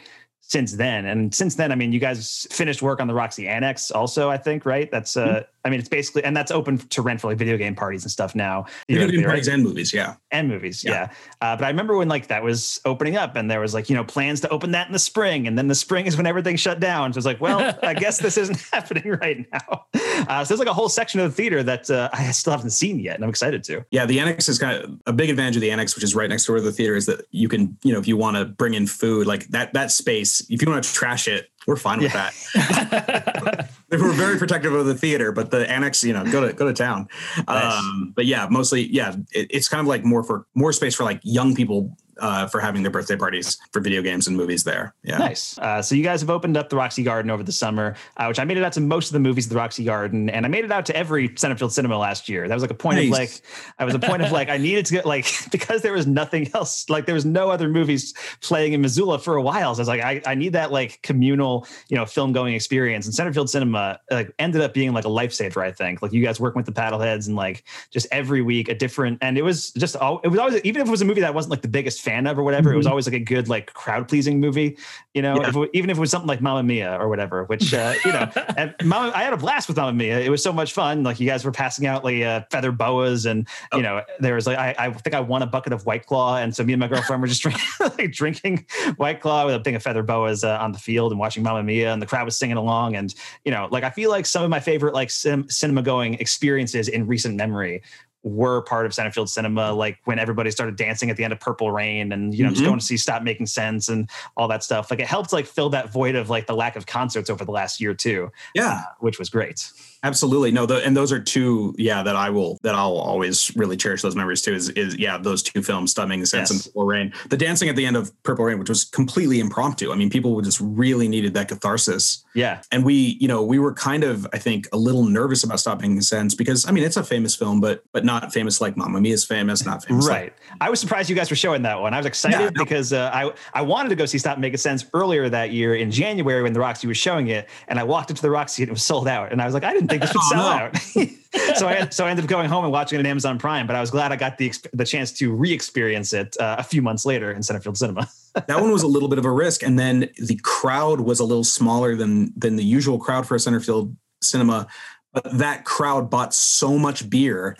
since 0.50 0.73
then. 0.73 1.06
And 1.06 1.32
since 1.32 1.55
then, 1.55 1.70
I 1.70 1.76
mean, 1.76 1.93
you 1.93 2.00
guys 2.00 2.47
finished 2.50 2.82
work 2.82 3.00
on 3.00 3.06
the 3.06 3.14
Roxy 3.14 3.47
Annex, 3.47 3.93
also. 3.93 4.31
I 4.31 4.37
think, 4.37 4.67
right? 4.67 4.91
That's 4.91 5.17
uh, 5.17 5.44
I 5.64 5.70
mean, 5.70 5.79
it's 5.79 5.88
basically, 5.88 6.25
and 6.25 6.37
that's 6.37 6.50
open 6.50 6.79
to 6.79 7.02
rent 7.02 7.20
for 7.20 7.29
like 7.29 7.38
video 7.38 7.56
game 7.56 7.76
parties 7.76 8.02
and 8.02 8.11
stuff 8.11 8.35
now. 8.35 8.67
video 8.88 9.06
game 9.08 9.20
right? 9.20 9.26
parties 9.26 9.49
and 9.49 9.62
movies 9.62 9.93
yeah 9.93 10.17
and 10.31 10.49
movies 10.49 10.85
yeah, 10.85 10.91
Yeah. 10.93 11.08
Uh, 11.41 11.56
but 11.56 11.64
i 11.64 11.69
remember 11.69 11.97
when 11.97 12.08
like 12.08 12.29
that 12.29 12.43
was 12.43 12.81
opening 12.85 13.17
up 13.17 13.37
and 13.37 13.50
there 13.50 13.61
was 13.61 13.75
like 13.75 13.91
you 13.91 13.97
know 13.97 14.05
plans 14.05 14.41
to 14.41 14.49
open 14.49 14.70
that 14.73 14.87
in 14.87 14.93
the 14.93 14.99
spring 14.99 15.47
and 15.47 15.58
then 15.58 15.69
the 15.69 15.75
spring 15.75 16.06
is 16.06 16.17
when 16.17 16.26
everything 16.26 16.56
shut 16.56 16.81
down 16.81 17.12
so 17.12 17.19
it's 17.19 17.26
like 17.26 17.41
well 17.41 17.76
i 17.82 17.94
guess 17.94 18.19
this 18.19 18.37
isn't 18.37 18.61
happening 18.73 19.19
right 19.20 19.47
now 19.52 19.85
uh, 19.94 20.44
so 20.44 20.49
there's 20.49 20.58
like 20.58 20.69
a 20.69 20.75
whole 20.75 20.88
section 20.88 21.20
of 21.20 21.31
the 21.31 21.35
theater 21.35 21.62
that 21.62 21.91
uh, 21.91 22.08
i 22.12 22.31
still 22.31 22.52
haven't 22.52 22.70
seen 22.70 22.99
yet 22.99 23.17
and 23.17 23.25
i'm 23.25 23.31
excited 23.31 23.62
to 23.64 23.85
yeah 23.91 24.06
the 24.06 24.19
annex 24.20 24.49
is 24.49 24.58
kind 24.58 24.82
of 24.82 25.00
a 25.06 25.12
big 25.12 25.31
advantage 25.31 25.56
of 25.56 25.62
the 25.62 25.70
annex 25.70 25.94
which 25.94 26.05
is 26.05 26.14
right 26.14 26.31
next 26.31 26.47
door 26.47 26.56
to 26.56 26.62
the 26.62 26.73
theater 26.73 26.97
is 26.97 27.06
that 27.06 27.26
you 27.31 27.49
can 27.49 27.76
you 27.82 27.93
know 27.93 27.99
if 27.99 28.08
you 28.08 28.17
want 28.17 28.37
to 28.37 28.44
bring 28.44 28.75
in 28.75 28.87
food 28.87 29.26
like 29.26 29.47
that 29.49 29.73
that 29.73 29.91
space 29.91 30.39
if 30.48 30.62
you 30.62 30.70
want 30.70 30.82
to 30.82 30.92
trash 30.92 31.28
it 31.28 31.50
we're 31.66 31.76
fine 31.76 32.00
with 32.00 32.12
that 32.12 33.69
we're 33.90 34.12
very 34.12 34.38
protective 34.38 34.72
of 34.72 34.87
the 34.87 34.94
theater, 34.94 35.32
but 35.32 35.50
the 35.50 35.69
annex, 35.69 36.04
you 36.04 36.12
know, 36.12 36.25
go 36.25 36.46
to 36.46 36.52
go 36.52 36.66
to 36.66 36.72
town. 36.72 37.08
Nice. 37.48 37.75
Um, 37.75 38.12
but 38.14 38.26
yeah, 38.26 38.46
mostly, 38.50 38.87
yeah, 38.87 39.14
it, 39.32 39.48
it's 39.50 39.69
kind 39.69 39.81
of 39.81 39.87
like 39.87 40.04
more 40.04 40.22
for 40.22 40.46
more 40.54 40.72
space 40.72 40.94
for 40.94 41.04
like 41.04 41.20
young 41.22 41.54
people 41.54 41.96
uh, 42.20 42.46
for 42.46 42.61
having 42.61 42.82
their 42.82 42.90
birthday 42.90 43.17
parties 43.17 43.58
for 43.72 43.81
video 43.81 44.02
games 44.02 44.28
and 44.28 44.37
movies 44.37 44.64
there. 44.64 44.94
Yeah, 45.02 45.19
Nice. 45.19 45.58
Uh, 45.58 45.82
so 45.82 45.94
you 45.94 46.05
guys 46.05 46.20
have 46.20 46.31
opened 46.31 46.56
up 46.56 46.69
the 46.69 46.76
Roxy 46.76 47.02
Garden 47.02 47.31
over 47.31 47.43
the 47.43 47.52
summer, 47.52 47.96
uh, 48.17 48.26
which 48.26 48.38
I 48.38 48.44
made 48.44 48.56
it 48.56 48.62
out 48.62 48.72
to 48.75 48.81
most 48.81 49.08
of 49.08 49.12
the 49.14 49.20
movies 49.20 49.46
at 49.46 49.50
the 49.50 49.56
Roxy 49.56 49.84
Garden, 49.84 50.31
and 50.31 50.46
I 50.46 50.49
made 50.49 50.64
it 50.64 50.70
out 50.70 50.87
to 50.87 50.96
every 50.96 51.31
Centerfield 51.31 51.72
Cinema 51.72 51.99
last 51.99 52.28
year. 52.28 52.46
That 52.46 52.55
was 52.55 52.62
like 52.62 52.70
a 52.70 52.75
point 52.75 52.99
of 52.99 53.06
like, 53.06 53.40
I 53.78 53.84
was 53.84 53.94
a 53.94 53.99
point 53.99 54.22
of 54.22 54.32
like, 54.32 54.49
I 54.49 54.56
needed 54.56 54.87
to 54.87 54.93
get 54.93 55.06
like 55.06 55.26
because 55.50 55.82
there 55.82 55.93
was 55.93 56.06
nothing 56.06 56.50
else, 56.55 56.88
like 56.88 57.06
there 57.06 57.14
was 57.14 57.25
no 57.25 57.50
other 57.50 57.69
movies 57.69 58.14
playing 58.40 58.73
in 58.73 58.81
Missoula 58.81 59.19
for 59.19 59.37
a 59.37 59.43
while. 59.43 59.75
So 59.75 59.81
I 59.81 59.82
was 59.82 59.88
like, 59.88 60.02
I, 60.02 60.23
I 60.26 60.34
need 60.34 60.52
that 60.52 60.73
like 60.73 61.00
communal, 61.02 61.66
you 61.88 61.97
know, 61.97 62.06
film 62.06 62.33
going 62.33 62.54
experience. 62.54 63.06
And 63.06 63.14
Centerfield 63.14 63.49
Cinema 63.49 64.00
like 64.11 64.33
ended 64.38 64.61
up 64.61 64.75
being 64.75 64.92
like 64.92 65.04
a 65.04 65.09
lifesaver. 65.09 65.62
I 65.62 65.73
think 65.73 66.02
like 66.02 66.12
you 66.12 66.23
guys 66.23 66.40
working 66.40 66.59
with 66.59 66.66
the 66.66 66.80
paddleheads 66.80 67.26
and 67.26 67.37
like 67.37 67.64
just 67.90 68.06
every 68.12 68.42
week 68.42 68.68
a 68.68 68.75
different, 68.75 69.18
and 69.23 69.38
it 69.38 69.42
was 69.42 69.73
just 69.73 69.97
all 69.97 70.21
it 70.25 70.28
was 70.28 70.38
always 70.38 70.61
even 70.64 70.83
if 70.83 70.88
it 70.88 70.90
was 70.90 71.02
a 71.02 71.04
movie 71.04 71.21
that 71.21 71.35
wasn't 71.35 71.50
like 71.50 71.62
the 71.62 71.68
biggest 71.68 72.02
fan 72.11 72.26
of 72.26 72.38
or 72.38 72.43
whatever, 72.43 72.73
it 72.73 72.76
was 72.76 72.87
always 72.87 73.07
like 73.07 73.14
a 73.14 73.21
good 73.25 73.49
like 73.49 73.73
crowd 73.73 74.09
pleasing 74.09 74.40
movie. 74.40 74.76
You 75.14 75.23
know, 75.23 75.37
Yeah. 75.40 75.49
if 75.49 75.57
it, 75.57 75.71
even 75.73 75.90
if 75.90 75.97
it 75.97 76.00
was 76.00 76.11
something 76.11 76.29
like 76.29 76.40
Mamma 76.40 76.62
Mia 76.62 76.97
or 77.00 77.09
whatever, 77.09 77.45
which 77.45 77.73
uh, 77.73 77.95
you 78.05 78.12
know, 78.12 78.31
and 78.57 78.75
Mama, 78.85 79.12
I 79.14 79.23
had 79.23 79.33
a 79.33 79.37
blast 79.37 79.69
with 79.69 79.76
Mamma 79.76 79.93
Mia. 79.93 80.21
It 80.21 80.29
was 80.31 80.43
so 80.43 80.52
much 80.52 80.73
fun. 80.73 81.02
Like 81.02 81.21
you 81.21 81.26
guys 81.26 81.45
were 81.45 81.52
passing 81.52 81.87
out 81.87 82.05
like 82.05 82.23
uh, 82.23 82.43
feather 82.50 82.73
boas, 82.73 83.26
and 83.26 83.47
you 83.73 83.83
know, 83.83 84.02
there 84.19 84.35
was 84.35 84.47
like 84.47 84.59
I, 84.59 84.75
I 84.79 84.93
think 84.93 85.14
I 85.14 85.21
won 85.21 85.43
a 85.43 85.47
bucket 85.47 85.73
of 85.73 85.87
White 85.87 86.07
Claw, 86.07 86.37
and 86.37 86.55
so 86.55 86.64
me 86.64 86.73
and 86.73 86.81
my 86.81 86.88
girlfriend 86.88 87.23
were 87.23 87.29
just 87.29 87.43
drinking, 87.47 87.64
like 87.81 88.12
drinking 88.12 88.67
White 88.97 89.21
Claw 89.21 89.47
with 89.47 89.55
a 89.55 89.62
thing 89.62 89.75
of 89.75 89.83
feather 89.83 90.02
boas 90.02 90.45
uh, 90.45 90.59
on 90.61 90.73
the 90.73 90.79
field 90.79 91.12
and 91.12 91.19
watching 91.21 91.43
Mamma 91.43 91.62
Mia, 91.62 91.93
and 91.93 92.00
the 92.02 92.07
crowd 92.07 92.25
was 92.25 92.37
singing 92.37 92.57
along. 92.57 92.97
And 92.97 93.14
you 93.45 93.50
know, 93.52 93.69
like 93.71 93.85
I 93.85 93.90
feel 93.90 94.11
like 94.11 94.26
some 94.26 94.43
of 94.43 94.50
my 94.50 94.61
favorite 94.61 94.95
like 94.95 95.11
cin- 95.11 95.49
cinema 95.49 95.83
going 95.83 96.14
experiences 96.14 96.88
in 96.88 97.07
recent 97.07 97.37
memory 97.37 97.83
were 98.22 98.60
part 98.62 98.84
of 98.86 98.92
Centerfield 98.92 99.28
Cinema, 99.28 99.72
like 99.72 99.98
when 100.04 100.18
everybody 100.18 100.50
started 100.50 100.76
dancing 100.76 101.08
at 101.10 101.16
the 101.16 101.24
end 101.24 101.32
of 101.32 101.40
Purple 101.40 101.70
Rain, 101.70 102.12
and 102.12 102.34
you 102.34 102.44
know, 102.44 102.50
just 102.50 102.62
Mhm. 102.62 102.66
going 102.66 102.78
to 102.78 102.84
see 102.84 102.96
Stop 102.96 103.22
Making 103.22 103.46
Sense 103.46 103.88
and 103.88 104.10
all 104.36 104.46
that 104.48 104.62
stuff. 104.62 104.90
Like 104.90 105.00
it 105.00 105.06
helped 105.06 105.32
like 105.32 105.46
fill 105.46 105.70
that 105.70 105.90
void 105.90 106.14
of 106.14 106.28
like 106.28 106.46
the 106.46 106.54
lack 106.54 106.76
of 106.76 106.84
concerts 106.86 107.30
over 107.30 107.44
the 107.44 107.50
last 107.52 107.80
year 107.80 107.94
too, 107.94 108.30
yeah, 108.54 108.82
which 108.98 109.18
was 109.18 109.30
great. 109.30 109.70
Absolutely. 110.02 110.50
No, 110.52 110.66
the, 110.66 110.85
and 110.85 110.97
those 110.97 111.12
are 111.12 111.21
two, 111.21 111.75
yeah, 111.78 112.02
that 112.02 112.16
I 112.16 112.30
will 112.30 112.59
that 112.62 112.75
I'll 112.75 112.97
always 112.97 113.54
really 113.57 113.76
cherish 113.76 114.02
those 114.02 114.16
memories 114.16 114.42
too. 114.42 114.54
Is 114.54 114.69
is 114.71 114.97
yeah, 114.97 115.19
those 115.19 115.42
two 115.42 115.62
films, 115.62 115.90
Stop 115.92 116.09
Making 116.09 116.26
Sense 116.26 116.50
Yes. 116.50 116.50
and 116.50 116.64
Purple 116.75 116.87
Rain. 116.87 117.12
The 117.28 117.37
dancing 117.37 117.69
at 117.69 117.76
the 117.76 117.87
end 117.87 117.97
of 117.97 118.11
Purple 118.23 118.45
Rain, 118.45 118.59
which 118.59 118.69
was 118.69 118.85
completely 118.85 119.40
impromptu. 119.40 119.92
I 119.92 119.97
mean, 119.97 120.11
people 120.11 120.40
just 120.40 120.61
really 120.61 121.09
needed 121.09 121.35
that 121.35 121.49
catharsis. 121.49 122.25
Yeah, 122.35 122.62
and 122.71 122.85
we 122.85 122.95
you 123.21 123.28
know 123.28 123.42
we 123.42 123.59
were 123.59 123.75
kind 123.75 124.04
of 124.04 124.25
i 124.33 124.38
think 124.38 124.69
a 124.73 124.76
little 124.76 125.02
nervous 125.04 125.42
about 125.42 125.59
stop 125.59 125.80
making 125.80 126.00
sense 126.02 126.33
because 126.35 126.64
i 126.69 126.71
mean 126.71 126.85
it's 126.85 126.97
a 126.97 127.02
famous 127.02 127.35
film 127.35 127.61
but 127.61 127.83
but 127.92 128.04
not 128.04 128.33
famous 128.33 128.61
like 128.61 128.76
Mamma 128.76 129.00
Mia 129.00 129.14
is 129.14 129.25
famous, 129.25 129.64
not 129.66 129.85
famous. 129.85 130.07
Right. 130.07 130.33
Like, 130.33 130.35
I 130.61 130.71
was 130.71 130.78
surprised 130.80 131.11
you 131.11 131.16
guys 131.16 131.28
were 131.28 131.37
showing 131.37 131.62
that 131.62 131.80
one. 131.80 131.92
I 131.92 131.97
was 131.97 132.07
excited 132.07 132.38
Yeah, 132.38 132.50
no. 132.50 132.64
because 132.64 132.92
uh, 132.92 133.11
I 133.12 133.33
I 133.52 133.62
wanted 133.62 133.88
to 133.88 133.97
go 133.97 134.07
see 134.07 134.19
Stop 134.19 134.38
Making 134.38 134.59
Sense 134.59 134.87
earlier 134.95 135.28
that 135.28 135.50
year 135.50 135.75
in 135.75 135.90
January 135.90 136.42
when 136.42 136.52
the 136.52 136.61
Roxy 136.61 136.87
was 136.87 136.97
showing 136.97 137.28
it, 137.28 137.49
and 137.69 137.78
I 137.78 137.83
walked 137.83 138.11
into 138.11 138.23
the 138.23 138.30
Roxy 138.30 138.62
and 138.62 138.69
it 138.71 138.73
was 138.73 138.85
sold 138.85 139.09
out, 139.09 139.33
and 139.33 139.42
I 139.42 139.45
was 139.45 139.54
like, 139.54 139.64
I 139.64 139.73
didn't 139.73 139.89
think 139.90 140.02
this 140.02 140.12
would 140.14 140.23
Oh, 140.23 140.30
sell 140.30 140.47
out. 140.47 140.76
so 141.59 141.68
I 141.68 141.88
so 141.90 142.06
I 142.06 142.11
ended 142.11 142.25
up 142.25 142.28
going 142.28 142.49
home 142.49 142.64
and 142.64 142.73
watching 142.73 142.99
it 142.99 143.00
on 143.00 143.06
Amazon 143.06 143.38
Prime, 143.38 143.66
but 143.66 143.76
I 143.76 143.80
was 143.80 143.90
glad 143.90 144.12
I 144.12 144.16
got 144.16 144.38
the 144.38 144.52
the 144.73 144.85
chance 144.85 145.12
to 145.14 145.32
re-experience 145.32 146.12
it 146.12 146.37
uh, 146.40 146.56
a 146.59 146.62
few 146.62 146.82
months 146.82 147.04
later 147.04 147.30
in 147.32 147.42
Centerfield 147.42 147.76
Cinema. 147.76 148.09
that 148.35 148.61
one 148.61 148.70
was 148.70 148.82
a 148.82 148.87
little 148.87 149.09
bit 149.09 149.18
of 149.18 149.25
a 149.25 149.30
risk, 149.30 149.62
and 149.62 149.78
then 149.78 150.09
the 150.16 150.38
crowd 150.42 151.00
was 151.00 151.20
a 151.20 151.25
little 151.25 151.44
smaller 151.44 151.97
than 151.97 152.32
than 152.37 152.56
the 152.56 152.64
usual 152.64 152.99
crowd 152.99 153.26
for 153.26 153.35
a 153.35 153.38
Centerfield 153.38 153.94
cinema, 154.23 154.66
but 155.12 155.38
that 155.38 155.64
crowd 155.64 156.11
bought 156.11 156.35
so 156.35 156.78
much 156.78 157.09
beer. 157.11 157.56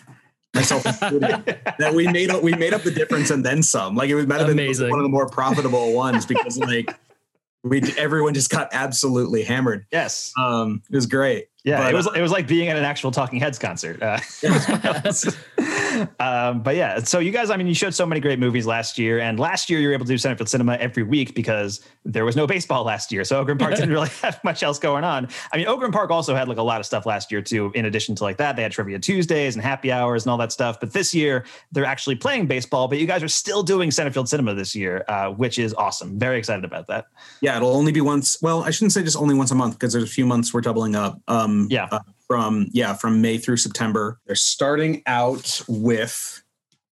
Myself 0.53 0.85
included, 0.85 1.45
that 1.79 1.95
we 1.95 2.09
made 2.09 2.31
up 2.31 2.43
we 2.43 2.55
made 2.55 2.75
up 2.75 2.83
the 2.83 2.91
difference 2.91 3.31
and 3.31 3.45
then 3.45 3.63
some. 3.63 3.95
Like 3.95 4.11
it 4.11 4.17
was 4.17 4.27
might 4.27 4.41
have 4.41 4.49
been 4.49 4.67
one 4.91 4.99
of 4.99 5.05
the 5.05 5.09
more 5.09 5.29
profitable 5.29 5.93
ones 5.93 6.27
because 6.27 6.59
like 6.59 6.93
we 7.63 7.83
everyone 7.97 8.35
just 8.35 8.51
got 8.51 8.69
absolutely 8.73 9.43
hammered. 9.45 9.87
yes. 9.93 10.33
Um, 10.39 10.83
it 10.91 10.95
was 10.97 11.07
great. 11.07 11.50
Yeah, 11.65 11.83
But, 11.83 11.93
it 11.93 11.97
was 11.97 12.07
uh, 12.07 12.13
it 12.13 12.23
was 12.23 12.33
like 12.33 12.47
being 12.47 12.69
at 12.69 12.77
an 12.77 12.85
actual 12.85 13.11
Talking 13.11 13.39
Heads 13.39 13.59
concert. 13.59 14.03
Uh, 14.03 14.19
um, 16.21 16.63
but 16.63 16.77
yeah, 16.77 17.01
so 17.01 17.19
you 17.19 17.31
guys, 17.31 17.51
I 17.51 17.57
mean, 17.57 17.67
you 17.67 17.75
showed 17.75 17.95
so 17.95 18.07
many 18.07 18.21
great 18.21 18.39
movies 18.39 18.67
last 18.67 18.99
year, 18.99 19.21
and 19.21 19.39
last 19.39 19.69
year 19.69 19.79
you 19.81 19.89
were 19.89 19.95
able 19.95 20.07
to 20.07 20.13
do 20.13 20.17
Centerfield 20.17 20.49
Cinema 20.49 20.75
every 20.75 21.03
week 21.03 21.35
because 21.35 21.81
there 22.05 22.25
was 22.25 22.37
no 22.37 22.47
baseball 22.47 22.85
last 22.85 23.13
year. 23.13 23.25
So 23.25 23.39
Ogren 23.39 23.59
Park 23.59 23.75
didn't 23.77 23.91
really 23.91 24.09
have 24.23 24.43
much 24.43 24.63
else 24.63 24.79
going 24.79 25.05
on. 25.05 25.29
I 25.53 25.57
mean, 25.57 25.67
Ogren 25.67 25.93
Park 25.93 26.11
also 26.11 26.35
had 26.35 26.49
like 26.49 26.59
a 26.59 26.63
lot 26.63 26.81
of 26.81 26.87
stuff 26.87 27.05
last 27.05 27.31
year 27.31 27.43
too. 27.43 27.73
In 27.75 27.85
addition 27.85 28.15
to 28.17 28.25
like 28.25 28.39
that, 28.39 28.57
they 28.57 28.63
had 28.63 28.73
Trivia 28.73 28.99
Tuesdays 28.99 29.55
and 29.55 29.63
happy 29.63 29.93
hours 29.93 30.25
and 30.25 30.31
all 30.31 30.39
that 30.39 30.53
stuff. 30.53 30.81
But 30.81 30.93
this 30.93 31.15
year 31.15 31.45
they're 31.73 31.85
actually 31.85 32.17
playing 32.17 32.47
baseball. 32.47 32.89
But 32.89 32.99
you 32.99 33.07
guys 33.07 33.23
are 33.23 33.29
still 33.29 33.63
doing 33.63 33.91
Centerfield 33.91 34.29
Cinema 34.29 34.55
this 34.55 34.75
year, 34.75 35.05
uh, 35.09 35.31
which 35.31 35.59
is 35.59 35.75
awesome. 35.75 36.19
Very 36.19 36.39
excited 36.39 36.65
about 36.65 36.87
that. 36.87 37.07
Yeah, 37.41 37.57
it'll 37.57 37.75
only 37.77 37.93
be 37.93 38.01
once. 38.01 38.41
Well, 38.41 38.63
I 38.63 38.71
shouldn't 38.71 38.93
say 38.93 39.03
just 39.03 39.17
only 39.17 39.35
once 39.35 39.51
a 39.51 39.55
month 39.55 39.75
because 39.75 39.93
there's 39.93 40.05
a 40.05 40.07
few 40.07 40.25
months 40.25 40.55
we're 40.55 40.61
doubling 40.63 40.97
up. 40.97 41.21
Um, 41.29 41.50
Yeah. 41.71 41.89
uh, 41.91 42.01
from 42.27 42.69
yeah, 42.73 42.95
from 42.95 43.21
May 43.21 43.39
through 43.39 43.57
September. 43.59 44.19
They're 44.27 44.37
starting 44.37 45.03
out 45.07 45.61
with 45.69 46.43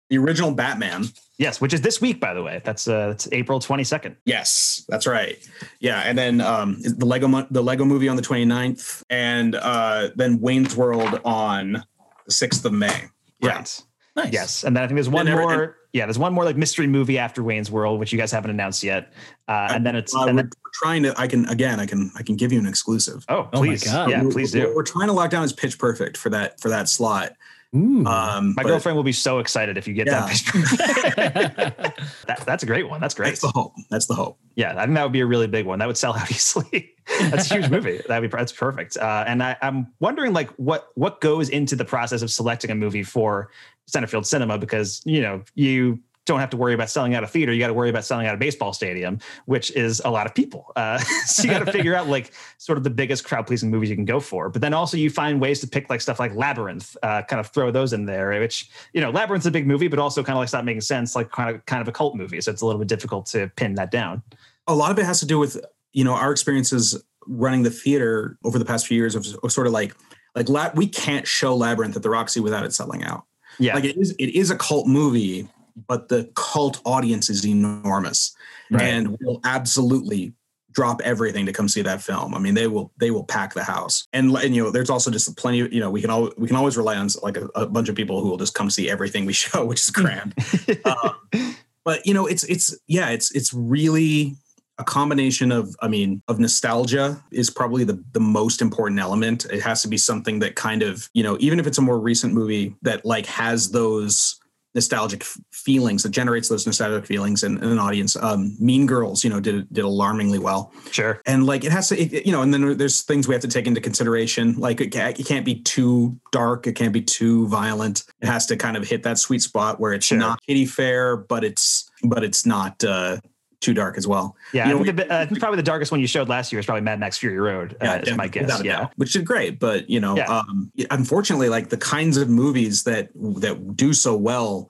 the 0.09 0.17
original 0.17 0.51
Batman. 0.51 1.05
Yes, 1.37 1.59
which 1.59 1.73
is 1.73 1.81
this 1.81 1.99
week, 1.99 2.21
by 2.21 2.33
the 2.33 2.41
way. 2.41 2.61
That's 2.63 2.87
uh, 2.87 3.07
that's 3.07 3.27
April 3.33 3.59
twenty 3.59 3.83
second. 3.83 4.15
Yes, 4.23 4.85
that's 4.87 5.05
right. 5.05 5.37
Yeah, 5.81 5.99
and 6.05 6.17
then 6.17 6.39
um, 6.39 6.77
the 6.81 7.05
Lego 7.05 7.27
the 7.51 7.61
Lego 7.61 7.83
Movie 7.83 8.07
on 8.07 8.15
the 8.15 8.21
29th, 8.21 9.03
and 9.09 9.55
uh, 9.55 10.09
then 10.15 10.39
Wayne's 10.39 10.75
World 10.77 11.19
on 11.25 11.83
the 12.25 12.31
6th 12.31 12.63
of 12.63 12.71
May. 12.71 13.09
Right. 13.41 13.81
Nice. 14.15 14.31
Yes, 14.31 14.63
and 14.63 14.73
then 14.77 14.83
I 14.83 14.87
think 14.87 14.95
there's 14.95 15.09
one 15.09 15.27
And 15.27 15.37
every- 15.37 15.45
more. 15.57 15.75
Yeah, 15.95 16.05
there's 16.05 16.19
one 16.19 16.33
more 16.33 16.43
like 16.43 16.57
mystery 16.57 16.87
movie 16.87 17.17
after 17.17 17.41
Wayne's 17.41 17.71
World, 17.71 18.01
which 18.01 18.11
you 18.11 18.19
guys 18.19 18.29
haven't 18.29 18.51
announced 18.51 18.83
yet. 18.83 19.13
Uh, 19.47 19.69
and 19.71 19.85
then 19.85 19.95
it's 19.95 20.13
Uh, 20.13 20.25
and 20.25 20.35
we're, 20.35 20.41
then, 20.43 20.51
we're 20.63 20.71
trying 20.73 21.03
to. 21.03 21.17
I 21.17 21.25
can 21.27 21.45
again. 21.45 21.79
I 21.79 21.85
can. 21.85 22.11
I 22.17 22.21
can 22.23 22.35
give 22.35 22.51
you 22.51 22.59
an 22.59 22.65
exclusive. 22.67 23.23
oh 23.29 23.47
Oh 23.53 23.61
my 23.61 23.67
please, 23.69 23.83
God. 23.85 24.09
yeah, 24.09 24.19
We're- 24.21 24.31
please 24.33 24.53
What 24.53 24.61
do. 24.65 24.75
we're 24.75 24.83
trying 24.83 25.07
to 25.07 25.13
lock 25.13 25.29
down 25.31 25.43
is 25.45 25.53
Pitch 25.53 25.79
Perfect 25.79 26.17
for 26.17 26.29
that 26.31 26.59
for 26.59 26.67
that 26.69 26.89
slot. 26.89 27.31
Ooh. 27.75 28.05
Um, 28.05 28.53
My 28.55 28.63
but 28.63 28.65
girlfriend 28.67 28.95
will 28.95 29.03
be 29.03 29.11
so 29.11 29.39
excited 29.39 29.77
if 29.77 29.85
you 29.87 29.93
get 29.93 30.07
Yeah. 30.07 30.25
that 30.25 30.29
picture. 30.29 30.59
that, 32.27 32.43
that's 32.45 32.63
a 32.63 32.65
great 32.65 32.89
one. 32.89 33.01
That's 33.01 33.13
great. 33.13 33.29
That's 33.29 33.41
the 33.41 33.49
hope. 33.49 33.73
That's 33.89 34.05
the 34.05 34.13
hope. 34.15 34.37
Yeah, 34.55 34.73
I 34.77 34.83
think 34.85 34.95
that 34.95 35.03
would 35.03 35.11
be 35.11 35.19
a 35.21 35.25
really 35.25 35.47
big 35.47 35.65
one. 35.65 35.79
That 35.79 35.87
would 35.87 35.97
sell 35.97 36.13
out 36.17 36.31
easily. 36.31 36.93
that's 37.19 37.51
a 37.51 37.55
huge 37.55 37.69
movie. 37.69 38.01
That'd 38.07 38.29
be 38.31 38.35
that's 38.37 38.51
perfect. 38.51 38.97
Uh, 38.97 39.23
and 39.27 39.43
I, 39.43 39.57
I'm 39.61 39.87
wondering 39.99 40.33
like 40.33 40.49
what 40.51 40.89
what 40.95 41.21
goes 41.21 41.49
into 41.49 41.75
the 41.75 41.85
process 41.85 42.21
of 42.21 42.31
selecting 42.31 42.71
a 42.71 42.75
movie 42.75 43.03
for 43.03 43.49
Centerfield 43.89 44.25
Cinema 44.25 44.57
because 44.57 45.01
you 45.05 45.21
know 45.21 45.43
you 45.53 45.99
don't 46.25 46.39
have 46.39 46.49
to 46.49 46.57
worry 46.57 46.73
about 46.73 46.89
selling 46.89 47.13
out 47.13 47.23
a 47.23 47.27
theater. 47.27 47.53
You 47.53 47.59
got 47.59 47.67
to 47.67 47.73
worry 47.73 47.89
about 47.89 48.03
selling 48.03 48.25
out 48.25 48.33
a 48.33 48.37
baseball 48.37 48.73
stadium, 48.73 49.19
which 49.45 49.71
is 49.71 50.01
a 50.03 50.09
lot 50.09 50.25
of 50.25 50.33
people. 50.33 50.71
Uh, 50.75 50.97
so 51.25 51.43
you 51.43 51.49
got 51.49 51.63
to 51.63 51.71
figure 51.71 51.95
out 51.95 52.07
like 52.07 52.33
sort 52.57 52.77
of 52.77 52.83
the 52.83 52.89
biggest 52.89 53.23
crowd 53.23 53.45
pleasing 53.45 53.69
movies 53.69 53.89
you 53.89 53.95
can 53.95 54.05
go 54.05 54.19
for. 54.19 54.49
But 54.49 54.61
then 54.61 54.73
also 54.73 54.97
you 54.97 55.09
find 55.09 55.39
ways 55.39 55.59
to 55.61 55.67
pick 55.67 55.89
like 55.89 56.01
stuff 56.01 56.19
like 56.19 56.33
Labyrinth, 56.35 56.97
uh, 57.03 57.21
kind 57.23 57.39
of 57.39 57.47
throw 57.47 57.69
those 57.69 57.93
in 57.93 58.05
there. 58.05 58.39
Which 58.39 58.69
you 58.93 59.01
know 59.01 59.11
Labyrinth's 59.11 59.45
a 59.45 59.51
big 59.51 59.67
movie, 59.67 59.87
but 59.87 59.99
also 59.99 60.23
kind 60.23 60.35
of 60.35 60.39
like 60.39 60.49
stop 60.49 60.65
making 60.65 60.81
sense, 60.81 61.15
like 61.15 61.31
kind 61.31 61.55
of 61.55 61.65
kind 61.67 61.81
of 61.81 61.87
a 61.87 61.91
cult 61.91 62.15
movie. 62.15 62.41
So 62.41 62.51
it's 62.51 62.61
a 62.61 62.65
little 62.65 62.79
bit 62.79 62.87
difficult 62.87 63.27
to 63.27 63.51
pin 63.55 63.75
that 63.75 63.91
down. 63.91 64.23
a 64.67 64.75
lot 64.75 64.91
of 64.91 64.97
it 64.97 65.05
has 65.05 65.19
to 65.19 65.27
do 65.27 65.37
with 65.37 65.63
you 65.93 66.03
know 66.03 66.13
our 66.13 66.31
experiences 66.31 67.01
running 67.27 67.63
the 67.63 67.71
theater 67.71 68.37
over 68.43 68.59
the 68.59 68.65
past 68.65 68.87
few 68.87 68.97
years 68.97 69.15
of, 69.15 69.25
of 69.43 69.51
sort 69.51 69.67
of 69.67 69.73
like 69.73 69.95
like 70.35 70.75
we 70.75 70.85
can't 70.85 71.25
show 71.25 71.55
labyrinth 71.55 71.95
at 71.95 72.03
the 72.03 72.09
roxy 72.09 72.39
without 72.39 72.63
it 72.63 72.73
selling 72.73 73.03
out 73.03 73.25
Yeah. 73.59 73.75
like 73.75 73.83
it 73.85 73.97
is 73.97 74.11
it 74.19 74.35
is 74.35 74.51
a 74.51 74.55
cult 74.57 74.87
movie 74.87 75.47
but 75.87 76.07
the 76.09 76.29
cult 76.35 76.81
audience 76.85 77.29
is 77.29 77.45
enormous 77.45 78.35
Right. 78.71 78.81
and 78.81 79.17
will 79.21 79.39
absolutely 79.43 80.33
drop 80.71 80.99
everything 81.03 81.45
to 81.45 81.53
come 81.53 81.69
see 81.69 81.81
that 81.83 82.01
film 82.01 82.33
i 82.35 82.39
mean 82.39 82.53
they 82.55 82.67
will 82.67 82.91
they 82.97 83.11
will 83.11 83.23
pack 83.23 83.53
the 83.53 83.63
house 83.63 84.07
and, 84.11 84.35
and 84.37 84.55
you 84.55 84.63
know 84.63 84.71
there's 84.71 84.89
also 84.89 85.09
just 85.11 85.37
plenty 85.37 85.61
of 85.61 85.71
you 85.71 85.79
know 85.79 85.89
we 85.89 86.01
can 86.01 86.09
all 86.09 86.31
we 86.37 86.47
can 86.47 86.55
always 86.55 86.75
rely 86.75 86.97
on 86.97 87.07
like 87.23 87.37
a, 87.37 87.45
a 87.55 87.65
bunch 87.65 87.87
of 87.89 87.95
people 87.95 88.21
who 88.21 88.29
will 88.29 88.37
just 88.37 88.53
come 88.55 88.69
see 88.69 88.89
everything 88.89 89.25
we 89.25 89.33
show 89.43 89.63
which 89.65 89.81
is 89.81 89.89
grand 89.91 90.33
um, 90.85 91.55
but 91.85 92.05
you 92.05 92.13
know 92.13 92.25
it's 92.25 92.43
it's 92.45 92.77
yeah 92.87 93.09
it's 93.09 93.31
it's 93.31 93.53
really 93.53 94.35
a 94.77 94.83
combination 94.83 95.51
of 95.51 95.75
i 95.81 95.87
mean 95.87 96.21
of 96.27 96.39
nostalgia 96.39 97.23
is 97.31 97.49
probably 97.49 97.83
the 97.83 98.03
the 98.11 98.19
most 98.19 98.61
important 98.61 98.99
element. 98.99 99.45
It 99.51 99.61
has 99.61 99.81
to 99.83 99.87
be 99.87 99.97
something 99.97 100.39
that 100.39 100.55
kind 100.55 100.83
of 100.83 101.09
you 101.13 101.23
know 101.23 101.37
even 101.39 101.59
if 101.59 101.67
it's 101.67 101.77
a 101.77 101.81
more 101.81 101.99
recent 101.99 102.33
movie 102.33 102.75
that 102.81 103.05
like 103.05 103.25
has 103.27 103.71
those 103.71 104.39
nostalgic 104.73 105.23
feelings 105.53 106.03
that 106.03 106.09
generates 106.09 106.49
those 106.49 106.65
nostalgic 106.65 107.05
feelings 107.05 107.43
in, 107.45 107.57
in 107.63 107.69
an 107.69 107.79
audience. 107.79 108.17
Um 108.17 108.57
mean 108.59 108.85
girls 108.85 109.23
you 109.23 109.29
know 109.29 109.39
did 109.39 109.71
did 109.71 109.85
alarmingly 109.85 110.37
well. 110.39 110.73
Sure. 110.91 111.21
and 111.25 111.45
like 111.45 111.63
it 111.63 111.71
has 111.71 111.87
to 111.89 111.97
it, 111.97 112.25
you 112.25 112.33
know 112.33 112.41
and 112.41 112.53
then 112.53 112.77
there's 112.77 113.01
things 113.03 113.25
we 113.27 113.33
have 113.33 113.41
to 113.43 113.47
take 113.47 113.67
into 113.67 113.79
consideration. 113.79 114.55
Like 114.57 114.81
it, 114.81 114.93
it 114.93 115.25
can't 115.25 115.45
be 115.45 115.55
too 115.61 116.19
dark. 116.33 116.67
It 116.67 116.73
can't 116.75 116.91
be 116.93 117.01
too 117.01 117.47
violent. 117.47 118.03
It 118.21 118.27
has 118.27 118.45
to 118.47 118.57
kind 118.57 118.75
of 118.75 118.85
hit 118.85 119.03
that 119.03 119.17
sweet 119.17 119.41
spot 119.41 119.79
where 119.79 119.93
it's 119.93 120.07
Sure. 120.07 120.17
not 120.17 120.41
kitty 120.45 120.65
fair 120.65 121.15
but 121.15 121.45
it's 121.45 121.89
but 122.03 122.23
it's 122.25 122.45
not 122.45 122.83
uh 122.83 123.17
too 123.61 123.73
dark 123.73 123.97
as 123.97 124.07
well 124.07 124.35
Yeah, 124.53 124.67
You 124.69 124.75
I 124.75 124.77
know, 124.79 124.83
think, 124.85 124.97
the, 124.97 125.13
uh, 125.13 125.19
I 125.21 125.25
think 125.25 125.39
probably 125.39 125.57
the 125.57 125.63
darkest 125.63 125.91
one 125.91 125.99
you 126.01 126.07
showed 126.07 126.29
last 126.29 126.51
year 126.51 126.59
is 126.59 126.65
probably 126.65 126.81
Mad 126.81 126.99
Max 126.99 127.17
Fury 127.17 127.37
Road. 127.39 127.75
Uh, 127.81 127.99
is 128.03 128.15
my 128.17 128.27
guess. 128.27 128.63
Yeah. 128.63 128.79
doubt, 128.81 128.93
which 128.97 129.13
did 129.13 129.25
great 129.25 129.59
but 129.59 129.89
you 129.89 129.99
know 129.99 130.15
Yeah. 130.17 130.25
um 130.39 130.71
unfortunately 130.91 131.49
like 131.49 131.69
the 131.69 131.77
kinds 131.77 132.17
of 132.17 132.29
movies 132.29 132.83
that 132.83 133.09
that 133.15 133.75
do 133.75 133.93
so 133.93 134.15
well 134.15 134.69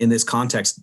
in 0.00 0.08
this 0.08 0.24
context 0.24 0.80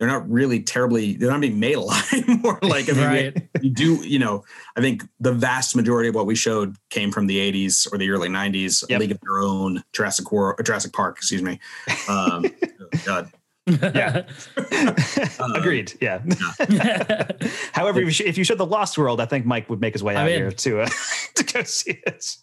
they're 0.00 0.08
not 0.08 0.28
really 0.28 0.60
terribly 0.60 1.14
they're 1.16 1.30
not 1.30 1.40
being 1.40 1.58
made 1.60 1.76
a 1.76 1.80
lot 1.90 2.12
anymore 2.12 2.58
like 2.62 2.88
i 2.90 2.92
mean 2.92 3.04
right. 3.04 3.48
you 3.62 3.70
do 3.70 3.94
you 4.06 4.18
know 4.18 4.42
i 4.76 4.80
think 4.80 5.02
the 5.20 5.32
vast 5.32 5.76
majority 5.76 6.08
of 6.08 6.14
what 6.14 6.26
we 6.26 6.34
showed 6.34 6.76
came 6.90 7.10
from 7.12 7.26
the 7.26 7.36
80s 7.52 7.90
or 7.92 7.98
the 7.98 8.10
early 8.10 8.28
90s 8.28 8.84
Yep. 8.88 9.00
league 9.00 9.12
of 9.12 9.20
their 9.20 9.38
own 9.38 9.82
jurassic 9.92 10.30
world 10.32 10.58
jurassic 10.64 10.92
park 10.92 11.16
excuse 11.18 11.42
me 11.42 11.60
um 12.08 12.44
oh, 12.80 12.86
god 13.04 13.30
Yeah. 13.66 14.22
Um, 15.40 15.52
Agreed. 15.54 15.92
Yeah. 16.00 16.20
However, 17.72 18.00
if 18.00 18.04
you, 18.06 18.10
sh- 18.10 18.20
if 18.22 18.38
you 18.38 18.44
showed 18.44 18.58
the 18.58 18.66
Lost 18.66 18.96
World, 18.98 19.20
I 19.20 19.26
think 19.26 19.46
Mike 19.46 19.68
would 19.70 19.80
make 19.80 19.92
his 19.94 20.02
way 20.02 20.14
I'm 20.16 20.24
out 20.26 20.30
here 20.30 20.50
to 20.50 20.80
uh, 20.82 20.88
to 21.34 21.44
go 21.44 21.62
see 21.62 22.00
it. 22.06 22.36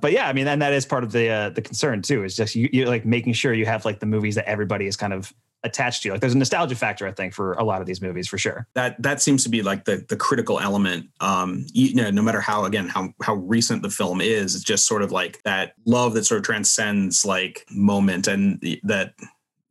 but 0.00 0.12
yeah, 0.12 0.28
I 0.28 0.32
mean, 0.32 0.46
and 0.48 0.60
that 0.62 0.72
is 0.72 0.86
part 0.86 1.04
of 1.04 1.12
the 1.12 1.28
uh, 1.28 1.48
the 1.50 1.62
concern 1.62 2.02
too. 2.02 2.24
Is 2.24 2.36
just 2.36 2.54
you 2.54 2.68
you 2.72 2.86
like 2.86 3.04
making 3.04 3.34
sure 3.34 3.52
you 3.52 3.66
have 3.66 3.84
like 3.84 4.00
the 4.00 4.06
movies 4.06 4.34
that 4.36 4.46
everybody 4.48 4.86
is 4.86 4.96
kind 4.96 5.12
of 5.12 5.32
attached 5.62 6.02
to. 6.02 6.10
Like, 6.12 6.20
there's 6.20 6.34
a 6.34 6.38
nostalgia 6.38 6.74
factor, 6.74 7.06
I 7.06 7.12
think, 7.12 7.34
for 7.34 7.52
a 7.54 7.64
lot 7.64 7.80
of 7.82 7.86
these 7.86 8.00
movies 8.00 8.26
for 8.28 8.38
sure. 8.38 8.66
that 8.74 9.00
that 9.02 9.20
seems 9.20 9.42
to 9.44 9.50
be 9.50 9.62
like 9.62 9.84
the 9.84 10.04
the 10.08 10.16
critical 10.16 10.58
element 10.60 11.06
um 11.20 11.66
you 11.72 11.94
know 11.94 12.10
no 12.10 12.22
matter 12.22 12.40
how 12.40 12.64
again 12.64 12.88
how 12.88 13.12
how 13.22 13.34
recent 13.34 13.82
the 13.82 13.90
film 13.90 14.20
is 14.20 14.54
it's 14.54 14.64
just 14.64 14.86
sort 14.86 15.02
of 15.02 15.12
like 15.12 15.40
that 15.44 15.74
love 15.86 16.14
that 16.14 16.24
sort 16.24 16.38
of 16.38 16.44
transcends 16.44 17.24
like 17.26 17.64
moment 17.70 18.26
and 18.26 18.58
the- 18.60 18.80
that 18.84 19.12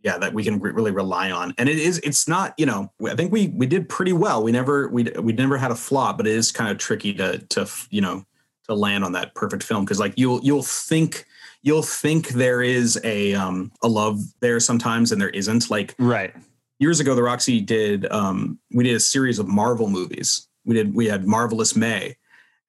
yeah 0.01 0.18
that 0.18 0.34
we 0.34 0.44
can 0.44 0.60
re- 0.60 0.72
really 0.72 0.91
rely 0.91 1.32
on. 1.32 1.53
And 1.58 1.68
it 1.70 1.77
is 1.77 2.00
it's 2.00 2.27
not 2.27 2.53
you 2.58 2.65
know 2.65 2.91
i 3.06 3.15
think 3.15 3.32
we 3.32 3.48
we 3.50 3.65
did 3.65 3.89
pretty 3.89 4.13
well. 4.13 4.44
We 4.44 4.51
never 4.51 4.88
we 4.89 5.03
we 5.20 5.34
never 5.34 5.58
had 5.58 5.72
a 5.72 5.75
flop 5.75 6.18
but 6.18 6.27
it 6.27 6.36
is 6.36 6.51
kind 6.51 6.72
of 6.72 6.77
tricky 6.77 7.13
to 7.15 7.39
to 7.39 7.70
you 7.89 8.01
know 8.01 8.25
to 8.68 8.75
land 8.75 9.03
on 9.03 9.12
that 9.13 9.36
perfect 9.36 9.63
film. 9.63 9.84
Because 9.84 10.00
like 10.00 10.13
you'll 10.15 10.39
you'll 10.44 10.63
think 10.63 11.25
you'll 11.62 11.84
think 11.84 12.29
there 12.29 12.62
is 12.62 13.00
a 13.03 13.34
um 13.34 13.72
a 13.84 13.88
love 13.88 14.20
there 14.39 14.60
sometimes 14.60 15.12
and 15.12 15.22
there 15.22 15.29
isn't. 15.29 15.70
Like 15.70 15.96
Right. 16.00 16.34
years 16.79 17.00
ago 17.00 17.15
the 17.15 17.24
roxy 17.24 17.60
did 17.60 18.10
um 18.12 18.60
we 18.72 18.84
did 18.86 18.96
a 18.96 19.00
series 19.00 19.39
of 19.39 19.48
marvel 19.48 19.89
movies. 19.89 20.48
We 20.65 20.75
did 20.75 20.96
we 20.96 21.08
had 21.08 21.25
marvelous 21.25 21.75
may. 21.75 22.15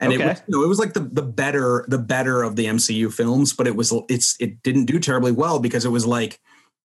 And 0.03 0.15
it 0.15 0.19
was 0.19 0.43
you 0.49 0.57
know 0.57 0.65
it 0.65 0.69
was 0.69 0.79
like 0.79 0.95
the 0.95 1.01
the 1.01 1.23
better 1.23 1.85
the 1.87 1.99
better 1.99 2.43
of 2.43 2.57
the 2.57 2.65
mcu 2.65 3.13
films 3.13 3.53
but 3.53 3.67
it 3.67 3.77
was 3.77 3.93
it's 4.09 4.35
it 4.41 4.63
didn't 4.63 4.87
do 4.87 4.99
terribly 4.99 5.31
well 5.31 5.59
because 5.61 5.85
it 5.85 5.91
was 5.91 6.07
like 6.07 6.41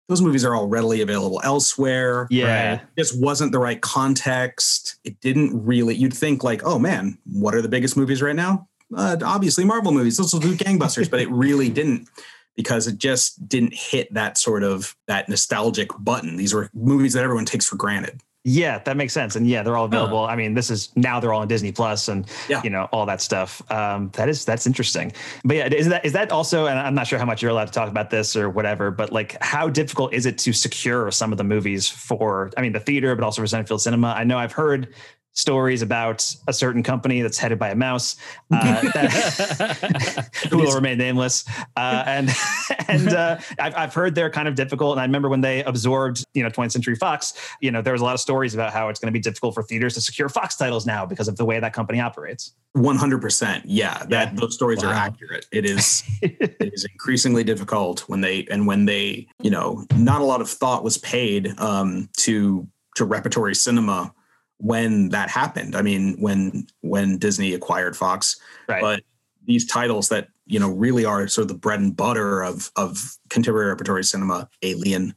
those 0.08 0.22
movies 0.22 0.46
are 0.46 0.54
all 0.56 0.68
readily 0.68 1.02
available 1.02 1.42
elsewhere 1.44 2.28
Yeah. 2.30 2.70
Right. 2.72 2.82
it 2.82 3.02
just 3.02 3.20
wasn't 3.20 3.52
the 3.52 3.60
right 3.60 3.82
context 3.82 4.98
it 5.04 5.20
didn't 5.22 5.66
really 5.66 5.96
you'd 5.96 6.14
think 6.14 6.44
like 6.44 6.62
oh 6.64 6.80
man 6.80 7.18
what 7.26 7.56
are 7.56 7.62
the 7.62 7.70
biggest 7.70 7.98
movies 7.98 8.22
right 8.22 8.36
now 8.36 8.68
uh, 8.96 9.18
obviously 9.24 9.66
marvel 9.66 9.92
movies 9.92 10.18
this 10.18 10.32
will 10.32 10.40
do 10.40 10.56
gangbusters 10.56 11.10
but 11.10 11.20
it 11.20 11.30
really 11.32 11.70
didn't 11.70 12.08
because 12.56 12.88
it 12.88 12.98
just 12.98 13.48
didn't 13.50 13.74
hit 13.74 14.14
that 14.14 14.38
sort 14.38 14.64
of 14.64 14.96
that 15.08 15.28
nostalgic 15.28 15.90
button. 16.00 16.38
These 16.38 16.54
were 16.54 16.70
movies 16.74 17.12
that 17.12 17.22
everyone 17.24 17.44
takes 17.44 17.66
for 17.66 17.76
granted. 17.76 18.22
Yeah, 18.48 18.78
that 18.78 18.96
makes 18.96 19.12
sense. 19.12 19.36
And 19.36 19.48
yeah, 19.48 19.64
they're 19.64 19.76
all 19.76 19.86
available. 19.86 20.28
Huh. 20.28 20.32
I 20.32 20.36
mean, 20.36 20.54
this 20.54 20.70
is 20.70 20.96
now 20.96 21.20
they're 21.20 21.34
all 21.34 21.42
on 21.42 21.48
Disney 21.48 21.72
Plus 21.72 22.08
and 22.08 22.28
yeah. 22.48 22.62
you 22.64 22.70
know, 22.70 22.88
all 22.92 23.08
that 23.08 23.20
stuff. 23.20 23.60
Um, 23.72 24.12
that 24.14 24.30
is 24.30 24.46
that's 24.46 24.68
interesting. 24.68 25.14
But 25.44 25.58
yeah, 25.58 25.68
is 25.74 25.88
that 25.88 26.06
is 26.06 26.14
that 26.14 26.32
also 26.32 26.68
and 26.68 26.78
I'm 26.78 26.94
not 26.94 27.08
sure 27.08 27.18
how 27.18 27.26
much 27.26 27.42
you're 27.42 27.50
allowed 27.50 27.66
to 27.66 27.72
talk 27.72 27.90
about 27.90 28.12
this 28.12 28.36
or 28.36 28.52
whatever, 28.52 28.92
but 28.92 29.12
like 29.12 29.36
how 29.42 29.68
difficult 29.68 30.14
is 30.14 30.28
it 30.28 30.38
to 30.40 30.54
secure 30.54 31.10
some 31.10 31.32
of 31.32 31.40
the 31.40 31.44
movies 31.44 31.90
for 31.90 32.52
I 32.56 32.62
mean 32.62 32.72
the 32.72 32.80
theater, 32.80 33.16
but 33.16 33.24
also 33.26 33.42
for 33.42 33.48
Centerfield 33.48 33.82
Cinema? 33.82 34.10
I 34.10 34.24
know 34.24 34.38
I've 34.38 34.54
heard 34.54 34.94
stories 35.36 35.82
about 35.82 36.34
a 36.48 36.54
certain 36.54 36.82
company 36.82 37.22
that's 37.22 37.38
headed 37.38 37.60
by 37.60 37.70
a 37.70 37.76
mouse 37.76 38.16
uh, 38.52 38.82
that, 38.94 40.30
who 40.50 40.58
will 40.58 40.74
remain 40.74 40.98
nameless. 40.98 41.46
Uh, 41.76 42.04
and 42.08 42.30
and 42.88 43.10
uh, 43.10 43.38
I've, 43.60 43.76
I've 43.76 43.94
heard 43.94 44.16
they're 44.16 44.30
kind 44.30 44.48
of 44.48 44.56
difficult. 44.56 44.94
And 44.94 45.02
I 45.02 45.04
remember 45.04 45.30
when 45.30 45.42
they 45.42 45.64
absorbed, 45.64 46.26
you 46.34 46.42
know, 46.42 46.50
20th 46.50 46.72
Century 46.72 46.96
Fox, 46.96 47.34
you 47.62 47.70
know, 47.70 47.82
there 47.82 47.94
was 47.94 48.02
a 48.02 48.06
lot 48.06 48.14
of 48.14 48.22
stories 48.22 48.54
about 48.54 48.74
how 48.74 48.90
it's 48.90 49.00
going 49.00 49.08
to 49.08 49.14
be 49.14 49.20
difficult 49.20 49.54
for 49.54 49.62
theaters 49.62 49.94
to 49.96 50.02
secure 50.02 50.30
Fox 50.30 50.56
titles 50.56 50.86
now 50.86 51.06
because 51.06 51.28
of 51.28 51.36
the 51.36 51.46
way 51.46 51.60
that 51.60 51.74
company 51.74 52.00
operates. 52.00 52.54
100%. 52.78 53.62
Yeah, 53.66 54.00
that 54.10 54.10
yeah. 54.10 54.32
those 54.36 54.54
stories 54.56 54.84
wow. 54.84 54.90
are 54.90 54.94
accurate. 54.94 55.46
It 55.52 55.66
is 55.66 56.04
it 56.22 56.56
is 56.60 56.86
increasingly 56.86 57.44
difficult 57.44 58.02
when 58.10 58.22
they 58.22 58.46
and 58.50 58.68
when 58.68 58.86
they, 58.86 59.28
you 59.42 59.50
know, 59.50 59.86
not 59.96 60.22
a 60.22 60.26
lot 60.26 60.42
of 60.42 60.50
thought 60.50 60.84
was 60.84 60.98
paid 60.98 61.58
um, 61.60 62.10
to 62.18 62.68
to 62.96 63.06
repertory 63.06 63.56
cinema 63.56 64.14
when 64.58 65.10
that 65.10 65.30
happened. 65.30 65.76
I 65.76 65.82
mean, 65.82 66.16
when 66.20 66.68
when 66.82 67.18
Disney 67.18 67.54
acquired 67.54 67.96
Fox, 67.96 68.40
right. 68.68 68.82
but 68.82 69.04
these 69.46 69.66
titles 69.66 70.10
that 70.10 70.30
you 70.46 70.60
know 70.60 70.70
really 70.70 71.06
are 71.06 71.28
sort 71.28 71.44
of 71.44 71.48
the 71.50 71.58
bread 71.58 71.80
and 71.80 71.96
butter 71.96 72.44
of 72.44 72.72
of 72.76 73.18
contemporary 73.30 73.70
repertory 73.70 74.04
cinema, 74.04 74.50
Alien. 74.62 75.16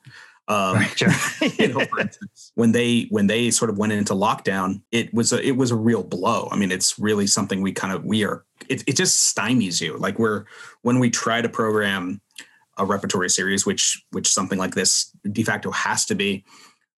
Um, 0.49 0.77
right, 0.77 0.99
sure. 0.99 1.11
you 1.59 1.69
know, 1.69 1.85
instance, 2.01 2.53
when 2.55 2.73
they 2.73 3.07
when 3.11 3.27
they 3.27 3.51
sort 3.51 3.71
of 3.71 3.77
went 3.77 3.93
into 3.93 4.15
lockdown, 4.15 4.81
it 4.91 5.13
was 5.13 5.33
a 5.33 5.47
it 5.47 5.57
was 5.57 5.71
a 5.71 5.77
real 5.77 6.03
blow. 6.03 6.49
I 6.51 6.57
mean, 6.57 6.73
it's 6.73 6.99
really 6.99 7.27
something 7.27 7.61
we 7.61 7.73
kind 7.73 7.93
of 7.93 8.05
we 8.05 8.25
are. 8.25 8.45
It, 8.69 8.83
it 8.87 8.97
just 8.97 9.35
stymies 9.35 9.81
you. 9.81 9.97
Like 9.99 10.19
we're 10.19 10.47
when 10.83 10.99
we 10.99 11.11
try 11.11 11.43
to 11.43 11.49
program 11.49 12.21
a 12.79 12.85
repertory 12.85 13.29
series, 13.29 13.67
which 13.67 14.03
which 14.11 14.29
something 14.29 14.59
like 14.59 14.75
this 14.75 15.11
de 15.31 15.43
facto 15.43 15.71
has 15.71 16.07
to 16.07 16.15
be. 16.15 16.45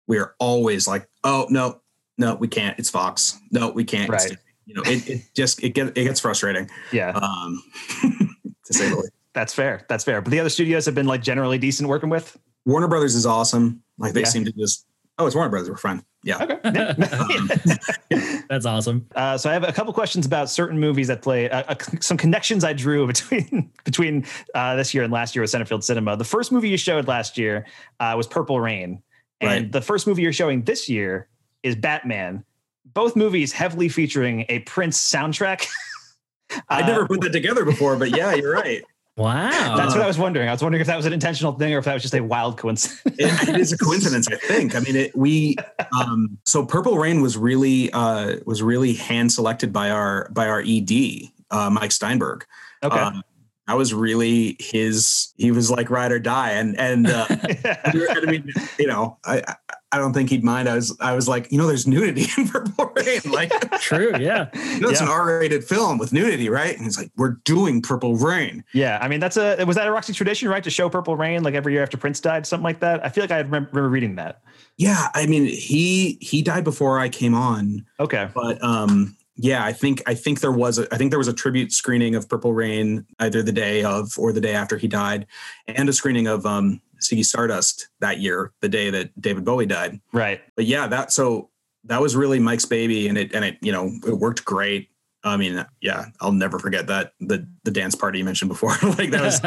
We 0.07 0.19
are 0.19 0.35
always 0.39 0.87
like, 0.87 1.09
oh 1.25 1.47
no, 1.51 1.81
no, 2.21 2.35
we 2.35 2.49
can't. 2.49 2.79
It's 2.79 2.91
Fox. 2.91 3.41
No, 3.51 3.71
we 3.71 3.83
can't. 3.83 4.11
Right. 4.11 4.37
you 4.67 4.75
know, 4.75 4.83
it, 4.85 5.09
it 5.09 5.23
just 5.35 5.65
it 5.65 5.71
gets 5.71 5.91
it 5.97 6.05
gets 6.05 6.21
frustrating. 6.21 6.69
Yeah. 6.93 7.13
Um, 7.13 7.63
to 8.67 8.75
say 8.75 8.91
the 8.91 8.97
least. 8.97 9.13
That's 9.33 9.55
fair. 9.55 9.87
That's 9.89 10.05
fair. 10.05 10.21
But 10.21 10.31
the 10.31 10.39
other 10.39 10.51
studios 10.51 10.85
have 10.85 10.95
been 10.95 11.07
like 11.07 11.23
generally 11.23 11.57
decent 11.57 11.89
working 11.89 12.11
with. 12.11 12.39
Warner 12.67 12.89
Brothers 12.89 13.15
is 13.15 13.25
awesome. 13.25 13.83
Like 13.97 14.13
they 14.13 14.21
yeah. 14.21 14.27
seem 14.27 14.45
to 14.45 14.53
just 14.53 14.87
oh, 15.19 15.27
it's 15.27 15.35
Warner 15.35 15.49
Brothers. 15.49 15.71
We're 15.71 15.79
fine. 15.79 16.03
Yeah. 16.23 16.43
Okay. 16.43 16.59
um, 18.21 18.45
That's 18.51 18.67
awesome. 18.67 19.07
Uh, 19.15 19.39
so 19.39 19.49
I 19.49 19.55
have 19.55 19.65
a 19.65 19.73
couple 19.73 19.95
questions 19.95 20.27
about 20.27 20.51
certain 20.51 20.79
movies 20.79 21.09
that 21.09 21.23
play 21.23 21.49
uh, 21.49 21.63
uh, 21.69 21.75
some 22.01 22.19
connections 22.19 22.63
I 22.63 22.75
drew 22.75 23.07
between 23.07 23.71
between 23.85 24.27
uh, 24.55 24.77
this 24.77 24.93
year 24.93 25.05
and 25.05 25.13
last 25.13 25.35
year 25.35 25.41
with 25.41 25.51
Centerfield 25.51 25.85
Cinema. 25.85 26.19
The 26.19 26.25
first 26.25 26.53
movie 26.53 26.69
you 26.69 26.77
showed 26.77 27.09
last 27.09 27.39
year 27.39 27.65
uh, 27.99 28.13
was 28.15 28.27
Purple 28.27 28.61
Rain, 28.61 29.03
and 29.41 29.51
right. 29.51 29.73
the 29.73 29.81
first 29.81 30.07
movie 30.07 30.21
you're 30.21 30.35
showing 30.35 30.65
this 30.65 30.87
year 30.87 31.30
is 31.63 31.77
Batman. 31.77 32.45
Both 32.85 33.17
movies 33.17 33.53
heavily 33.53 33.89
featuring 33.89 34.47
a 34.49 34.61
Prince 34.61 34.99
soundtrack. 35.11 35.67
I 36.69 36.83
never 36.83 37.07
put 37.07 37.21
that 37.21 37.33
together 37.33 37.65
before, 37.65 37.97
but 37.97 38.17
yeah, 38.17 38.35
you're 38.35 38.55
right. 38.55 38.83
Wow. 39.17 39.77
That's 39.77 39.93
what 39.93 40.03
I 40.03 40.07
was 40.07 40.17
wondering. 40.17 40.49
I 40.49 40.53
was 40.53 40.63
wondering 40.63 40.81
if 40.81 40.87
that 40.87 40.97
was 40.97 41.05
an 41.05 41.13
intentional 41.13 41.53
thing 41.53 41.75
or 41.75 41.79
if 41.79 41.85
that 41.85 41.93
was 41.93 42.01
just 42.01 42.15
a 42.15 42.23
wild 42.23 42.57
coincidence. 42.57 43.03
it, 43.19 43.49
it 43.51 43.61
is 43.61 43.71
a 43.71 43.77
coincidence, 43.77 44.27
I 44.29 44.37
think. 44.37 44.75
I 44.75 44.81
mean, 44.81 44.97
it, 44.97 45.15
we 45.15 45.57
um, 46.01 46.39
so 46.47 46.65
Purple 46.65 46.97
Rain 46.97 47.21
was 47.21 47.37
really 47.37 47.93
uh, 47.93 48.37
was 48.47 48.63
really 48.63 48.95
hand 48.95 49.31
selected 49.31 49.75
by 49.75 49.91
our 49.91 50.31
by 50.31 50.49
our 50.49 50.65
ED, 50.67 51.29
uh, 51.51 51.69
Mike 51.69 51.93
Steinberg. 51.93 52.47
Okay. 52.83 52.99
Um, 52.99 53.23
that 53.71 53.77
was 53.77 53.95
really 53.95 54.57
his 54.59 55.35
he 55.37 55.51
was 55.53 55.71
like 55.71 55.91
ride 55.91 56.11
or 56.11 56.19
die 56.19 56.51
and 56.53 56.77
and 56.77 57.07
uh, 57.07 57.27
i 57.31 58.21
mean 58.27 58.53
you 58.81 58.87
know 58.89 59.17
i 59.25 59.43
i 59.47 59.55
don't 59.99 60.13
think 60.13 60.31
he'd 60.31 60.45
mind. 60.45 60.69
I 60.69 60.77
was 60.77 60.97
i 61.01 61.15
was 61.15 61.29
like 61.29 61.51
you 61.51 61.59
know 61.59 61.67
there's 61.67 61.87
nudity 61.87 62.27
in 62.39 62.49
purple 62.49 62.93
rain. 62.97 63.21
Like 63.31 63.51
true 63.81 64.13
yeah. 64.19 64.49
You 64.55 64.81
know, 64.81 64.89
it's 64.89 65.01
yeah. 65.01 65.07
an 65.07 65.13
r-rated 65.13 65.65
film 65.65 65.99
with 65.99 66.13
nudity 66.13 66.49
right? 66.49 66.75
And 66.75 66.85
he's 66.85 66.97
like 66.97 67.11
we're 67.17 67.37
doing 67.45 67.83
purple 67.83 68.17
rain. 68.17 68.65
Yeah 68.73 68.99
i 69.01 69.09
mean 69.09 69.21
that's 69.21 69.37
a 69.37 69.65
was 69.65 69.77
that 69.77 69.87
a 69.87 69.93
roxy 69.93 70.13
tradition 70.13 70.49
right 70.49 70.63
to 70.65 70.71
show 70.71 70.89
purple 70.89 71.17
rain 71.17 71.43
like 71.43 71.55
every 71.55 71.73
year 71.73 71.83
after 71.83 71.97
prince 71.97 72.21
died 72.21 72.47
something 72.47 72.65
like 72.65 72.81
that? 72.81 73.05
I 73.05 73.09
feel 73.09 73.25
like 73.25 73.31
i 73.31 73.39
remember 73.39 73.89
reading 73.89 74.17
that. 74.17 74.43
Yeah 74.77 75.09
i 75.15 75.27
mean 75.27 75.47
he 75.47 76.19
he 76.21 76.43
died 76.43 76.65
before 76.65 76.99
i 76.99 77.09
came 77.09 77.35
on. 77.35 77.87
Okay. 77.99 78.29
But 78.35 78.63
um 78.63 79.17
yeah, 79.43 79.65
I 79.65 79.73
think 79.73 80.03
I 80.07 80.15
think 80.15 80.41
there 80.41 80.53
was 80.53 80.79
a 80.79 80.87
I 80.93 80.99
think 80.99 81.11
there 81.11 81.19
was 81.19 81.29
a 81.29 81.33
tribute 81.33 81.73
screening 81.73 82.15
of 82.15 82.29
Purple 82.29 82.53
Rain 82.53 83.07
either 83.21 83.43
the 83.43 83.53
day 83.53 83.83
of 83.83 84.19
or 84.19 84.35
the 84.35 84.41
day 84.41 84.53
after 84.53 84.77
he 84.77 84.87
died, 84.87 85.27
and 85.67 85.89
a 85.89 85.95
screening 85.95 86.27
of 86.27 86.45
um 86.45 86.83
Ziggy 87.01 87.25
Stardust 87.25 87.89
that 88.01 88.19
year, 88.19 88.53
the 88.61 88.69
day 88.69 88.91
that 88.91 89.19
David 89.21 89.45
Bowie 89.45 89.67
died. 89.67 90.01
Right. 90.13 90.41
But 90.57 90.67
yeah, 90.67 90.87
that 90.87 91.13
so 91.13 91.51
that 91.85 92.01
was 92.01 92.17
really 92.17 92.39
Mike's 92.39 92.67
baby, 92.67 93.09
and 93.09 93.17
it 93.19 93.35
and 93.35 93.45
it 93.45 93.59
you 93.61 93.73
know 93.73 93.91
it 94.07 94.15
worked 94.15 94.45
great. 94.45 94.91
I 95.23 95.37
mean, 95.37 95.65
yeah, 95.83 96.07
I'll 96.21 96.33
never 96.33 96.59
forget 96.59 96.87
that 96.87 97.13
the 97.21 97.47
the 97.65 97.71
dance 97.71 97.95
party 97.95 98.19
you 98.19 98.25
mentioned 98.25 98.49
before. 98.49 98.71
like 98.83 99.11
that 99.11 99.23
was, 99.23 99.41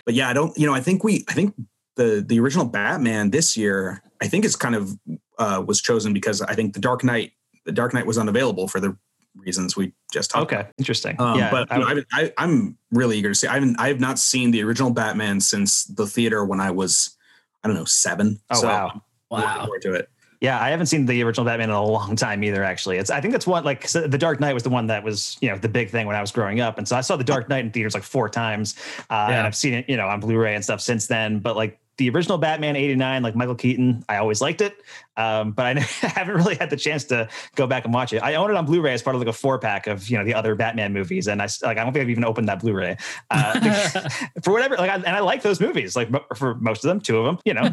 but 0.04 0.14
yeah, 0.14 0.28
I 0.28 0.32
don't 0.32 0.56
you 0.58 0.66
know 0.66 0.74
I 0.74 0.80
think 0.80 1.04
we 1.04 1.24
I 1.28 1.32
think 1.32 1.54
the 1.96 2.24
the 2.26 2.40
original 2.40 2.66
Batman 2.66 3.30
this 3.30 3.56
year 3.56 4.02
I 4.20 4.28
think 4.28 4.44
is 4.44 4.56
kind 4.56 4.74
of 4.74 4.98
uh, 5.38 5.62
was 5.66 5.80
chosen 5.80 6.12
because 6.12 6.42
I 6.42 6.54
think 6.54 6.74
the 6.74 6.80
Dark 6.80 7.04
Knight 7.04 7.32
the 7.64 7.72
Dark 7.72 7.92
Knight 7.92 8.06
was 8.06 8.18
unavailable 8.18 8.68
for 8.68 8.80
the 8.80 8.96
reasons 9.36 9.76
we 9.76 9.92
just 10.12 10.30
talked. 10.30 10.52
Okay, 10.52 10.62
about. 10.62 10.74
interesting. 10.78 11.20
Um, 11.20 11.38
yeah, 11.38 11.50
but 11.50 11.68
I, 11.70 12.04
I, 12.12 12.32
I'm 12.38 12.76
really 12.90 13.18
eager 13.18 13.28
to 13.28 13.34
see. 13.34 13.46
I 13.46 13.54
haven't 13.54 13.78
I 13.78 13.88
have 13.88 14.00
not 14.00 14.18
seen 14.18 14.50
the 14.50 14.62
original 14.62 14.90
Batman 14.90 15.40
since 15.40 15.84
the 15.84 16.06
theater 16.06 16.44
when 16.44 16.60
I 16.60 16.70
was 16.70 17.16
I 17.62 17.68
don't 17.68 17.76
know 17.76 17.84
seven. 17.84 18.40
Oh 18.50 18.60
so 18.60 18.66
wow, 18.66 19.02
wow, 19.30 19.68
to 19.80 19.94
it. 19.94 20.08
Yeah, 20.40 20.60
I 20.60 20.68
haven't 20.68 20.86
seen 20.86 21.06
the 21.06 21.22
original 21.22 21.46
Batman 21.46 21.70
in 21.70 21.74
a 21.74 21.82
long 21.82 22.14
time 22.14 22.44
either. 22.44 22.62
Actually, 22.62 22.98
it's 22.98 23.10
I 23.10 23.20
think 23.20 23.32
that's 23.32 23.46
one 23.46 23.64
like 23.64 23.88
the 23.88 24.18
Dark 24.18 24.38
Knight 24.40 24.54
was 24.54 24.62
the 24.62 24.70
one 24.70 24.86
that 24.88 25.02
was 25.02 25.36
you 25.40 25.50
know 25.50 25.56
the 25.56 25.68
big 25.68 25.90
thing 25.90 26.06
when 26.06 26.16
I 26.16 26.20
was 26.20 26.30
growing 26.30 26.60
up, 26.60 26.78
and 26.78 26.86
so 26.86 26.96
I 26.96 27.00
saw 27.00 27.16
the 27.16 27.24
Dark 27.24 27.48
Knight 27.48 27.64
in 27.64 27.70
theaters 27.70 27.94
like 27.94 28.02
four 28.02 28.28
times, 28.28 28.74
uh, 29.10 29.26
yeah. 29.28 29.38
and 29.38 29.46
I've 29.46 29.56
seen 29.56 29.74
it 29.74 29.88
you 29.88 29.96
know 29.96 30.06
on 30.08 30.20
Blu-ray 30.20 30.54
and 30.54 30.62
stuff 30.62 30.80
since 30.80 31.06
then. 31.06 31.38
But 31.38 31.56
like 31.56 31.78
the 31.98 32.10
original 32.10 32.38
Batman 32.38 32.76
89, 32.76 33.22
like 33.22 33.34
Michael 33.34 33.54
Keaton, 33.54 34.04
I 34.08 34.16
always 34.18 34.40
liked 34.40 34.60
it. 34.60 34.76
Um, 35.16 35.52
but 35.52 35.64
I 35.64 35.80
haven't 35.80 36.34
really 36.34 36.56
had 36.56 36.70
the 36.70 36.76
chance 36.76 37.04
to 37.04 37.28
go 37.54 37.66
back 37.66 37.84
and 37.84 37.94
watch 37.94 38.12
it. 38.12 38.22
I 38.22 38.34
own 38.34 38.50
it 38.50 38.56
on 38.56 38.66
Blu-ray 38.66 38.92
as 38.92 39.02
part 39.02 39.16
of 39.16 39.20
like 39.20 39.28
a 39.28 39.32
four 39.32 39.58
pack 39.58 39.86
of, 39.86 40.08
you 40.08 40.18
know, 40.18 40.24
the 40.24 40.34
other 40.34 40.54
Batman 40.54 40.92
movies. 40.92 41.26
And 41.26 41.40
I 41.40 41.48
like, 41.62 41.78
I 41.78 41.84
don't 41.84 41.92
think 41.92 42.02
I've 42.02 42.10
even 42.10 42.24
opened 42.24 42.48
that 42.48 42.60
Blu-ray 42.60 42.96
uh, 43.30 44.00
for 44.42 44.52
whatever, 44.52 44.76
like, 44.76 44.90
I, 44.90 44.96
and 44.96 45.08
I 45.08 45.20
like 45.20 45.42
those 45.42 45.60
movies, 45.60 45.96
like 45.96 46.10
for 46.36 46.56
most 46.56 46.84
of 46.84 46.88
them, 46.88 47.00
two 47.00 47.18
of 47.18 47.24
them, 47.24 47.38
you 47.44 47.54
know, 47.54 47.70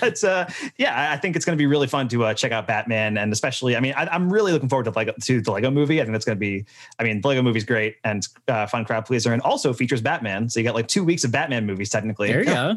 but 0.00 0.22
uh, 0.24 0.46
yeah, 0.76 1.10
I 1.10 1.16
think 1.16 1.36
it's 1.36 1.44
going 1.44 1.56
to 1.56 1.60
be 1.60 1.66
really 1.66 1.86
fun 1.86 2.08
to 2.08 2.24
uh, 2.24 2.34
check 2.34 2.52
out 2.52 2.66
Batman. 2.66 3.16
And 3.16 3.32
especially, 3.32 3.76
I 3.76 3.80
mean, 3.80 3.94
I, 3.96 4.14
am 4.14 4.30
really 4.30 4.52
looking 4.52 4.68
forward 4.68 4.84
to 4.84 4.90
like 4.90 5.14
to 5.16 5.40
the 5.40 5.50
Lego 5.50 5.70
movie. 5.70 6.00
I 6.00 6.04
think 6.04 6.12
that's 6.12 6.26
going 6.26 6.36
to 6.36 6.40
be, 6.40 6.66
I 6.98 7.04
mean, 7.04 7.22
the 7.22 7.28
Lego 7.28 7.42
movie's 7.42 7.64
great 7.64 7.96
and 8.04 8.26
uh, 8.48 8.66
fun 8.66 8.84
crowd 8.84 9.06
pleaser 9.06 9.32
and 9.32 9.40
also 9.42 9.72
features 9.72 10.02
Batman. 10.02 10.50
So 10.50 10.60
you 10.60 10.64
got 10.64 10.74
like 10.74 10.88
two 10.88 11.04
weeks 11.04 11.24
of 11.24 11.32
Batman 11.32 11.64
movies 11.64 11.88
technically. 11.88 12.28
There 12.28 12.40
you 12.40 12.46
go. 12.46 12.74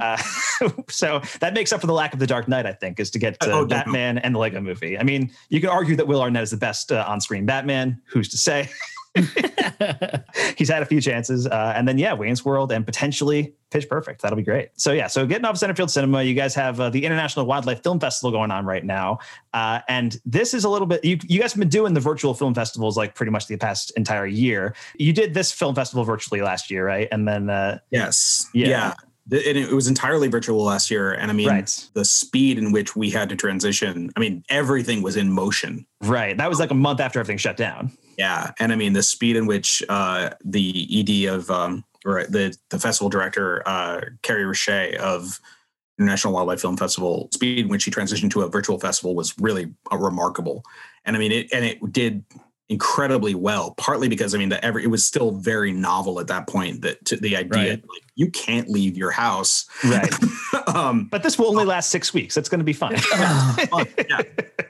So 0.90 1.22
that 1.40 1.54
makes 1.54 1.72
up 1.72 1.82
for 1.82 1.88
the 1.88 1.94
lack 1.94 2.14
of 2.14 2.20
the 2.20 2.28
Dark 2.28 2.48
Knight, 2.48 2.66
I 2.66 2.74
think, 2.74 3.00
is 3.00 3.10
to 3.12 3.20
get 3.20 3.38
uh, 3.42 3.52
oh, 3.52 3.66
Batman 3.66 4.18
and 4.20 4.36
the 4.36 4.40
Lego 4.40 4.62
movie. 4.62 4.98
I 4.98 5.04
mean, 5.04 5.32
you 5.50 5.62
could 5.62 5.70
argue 5.70 5.96
that 5.96 6.08
Will 6.08 6.22
Arnett 6.22 6.44
is 6.44 6.52
the 6.52 6.58
best 6.58 6.92
uh, 6.92 7.06
on-screen 7.08 7.46
Batman. 7.46 8.02
Who's 8.06 8.30
to 8.30 8.38
say? 8.38 8.70
He's 10.58 10.70
had 10.70 10.82
a 10.82 10.86
few 10.86 11.02
chances, 11.02 11.46
uh, 11.46 11.74
and 11.76 11.86
then 11.86 11.98
yeah, 11.98 12.14
Wayne's 12.14 12.46
World 12.46 12.72
and 12.72 12.86
potentially 12.86 13.54
Pitch 13.70 13.90
Perfect. 13.90 14.22
That'll 14.22 14.38
be 14.38 14.44
great. 14.44 14.70
So 14.76 14.94
yeah, 14.94 15.08
so 15.08 15.26
getting 15.26 15.44
off 15.44 15.56
Centerfield 15.56 15.90
Cinema, 15.90 16.24
you 16.24 16.34
guys 16.34 16.56
have 16.56 16.80
uh, 16.80 16.90
the 16.90 17.04
International 17.04 17.46
Wildlife 17.46 17.84
Film 17.84 18.00
Festival 18.00 18.32
going 18.32 18.52
on 18.52 18.66
right 18.66 18.86
now, 18.86 19.20
uh, 19.54 19.82
and 19.90 20.18
this 20.26 20.54
is 20.54 20.64
a 20.64 20.70
little 20.70 20.88
bit. 20.88 21.04
You, 21.04 21.18
you 21.24 21.42
guys 21.42 21.52
have 21.52 21.60
been 21.60 21.68
doing 21.68 21.94
the 21.94 22.00
virtual 22.00 22.34
film 22.34 22.54
festivals 22.54 22.96
like 22.96 23.14
pretty 23.14 23.34
much 23.34 23.48
the 23.48 23.58
past 23.58 23.92
entire 23.98 24.28
year. 24.28 24.76
You 24.98 25.12
did 25.12 25.34
this 25.34 25.52
film 25.52 25.76
festival 25.76 26.06
virtually 26.06 26.42
last 26.42 26.72
year, 26.72 26.86
right? 26.86 27.10
And 27.12 27.28
then 27.28 27.50
uh, 27.50 27.80
yes, 27.90 28.48
yeah. 28.54 28.68
yeah 28.68 28.94
and 29.30 29.58
it 29.58 29.72
was 29.72 29.88
entirely 29.88 30.28
virtual 30.28 30.64
last 30.64 30.90
year. 30.90 31.14
And 31.14 31.30
i 31.30 31.34
mean 31.34 31.50
right. 31.50 31.90
the 31.94 32.06
speed 32.06 32.58
in 32.58 32.72
which 32.72 32.96
we 32.96 33.10
had 33.10 33.30
to 33.30 33.36
transition 33.36 34.12
i 34.16 34.20
mean 34.20 34.44
everything 34.50 35.02
was 35.02 35.18
in 35.18 35.32
motion. 35.32 35.86
Right. 36.02 36.38
That 36.38 36.50
was 36.50 36.60
like 36.60 36.72
a 36.72 36.76
month 36.76 37.00
after 37.00 37.20
everything 37.20 37.38
shut 37.38 37.58
down. 37.58 37.92
Yeah. 38.18 38.52
And 38.60 38.72
i 38.72 38.76
mean 38.76 38.94
the 38.94 39.04
speed 39.04 39.36
in 39.36 39.46
which 39.46 39.84
uh, 39.90 40.32
the 40.44 40.88
ed 41.00 41.34
of 41.34 41.50
um, 41.52 41.84
or 42.06 42.26
the 42.26 42.56
the 42.70 42.80
festival 42.80 43.10
director 43.10 43.68
uh, 43.68 44.02
carrie 44.22 44.46
Richey 44.46 44.98
of 44.98 45.40
international 46.00 46.34
wildlife 46.34 46.62
film 46.62 46.78
festival 46.78 47.30
speed 47.32 47.60
in 47.60 47.68
which 47.68 47.84
she 47.84 47.92
transitioned 47.92 48.32
to 48.32 48.42
a 48.42 48.50
virtual 48.50 48.80
festival 48.80 49.14
was 49.14 49.38
really 49.40 49.74
uh, 49.92 49.98
remarkable. 49.98 50.64
And 51.06 51.16
i 51.16 51.20
mean 51.20 51.32
it 51.32 51.54
and 51.54 51.66
it 51.66 51.94
did 51.94 52.24
incredibly 52.72 53.36
well. 53.36 53.76
Partly 53.78 54.08
because 54.08 54.34
I 54.34 54.38
mean 54.38 54.50
that 54.50 54.64
every 54.64 54.84
it 54.84 54.88
was 54.88 55.06
still 55.06 55.32
very 55.32 55.72
novel 55.72 56.20
at 56.20 56.28
that 56.28 56.48
point. 56.48 56.82
That 56.82 57.04
to 57.06 57.18
the 57.18 57.36
idea 57.36 57.72
Right. 57.72 57.84
like 57.90 58.04
you 58.16 58.32
can't 58.32 58.70
leave 58.70 58.98
your 58.98 59.12
house. 59.12 59.66
Right. 59.84 60.14
um, 60.68 61.08
But 61.12 61.22
this 61.22 61.38
will 61.38 61.48
only 61.48 61.66
last 61.66 61.90
six 61.90 62.14
weeks. 62.14 62.38
It's 62.38 62.50
going 62.50 62.60
to 62.60 62.66
be 62.66 62.74
fine. 62.74 62.98
fun, 62.98 63.88
yeah. 64.10 64.22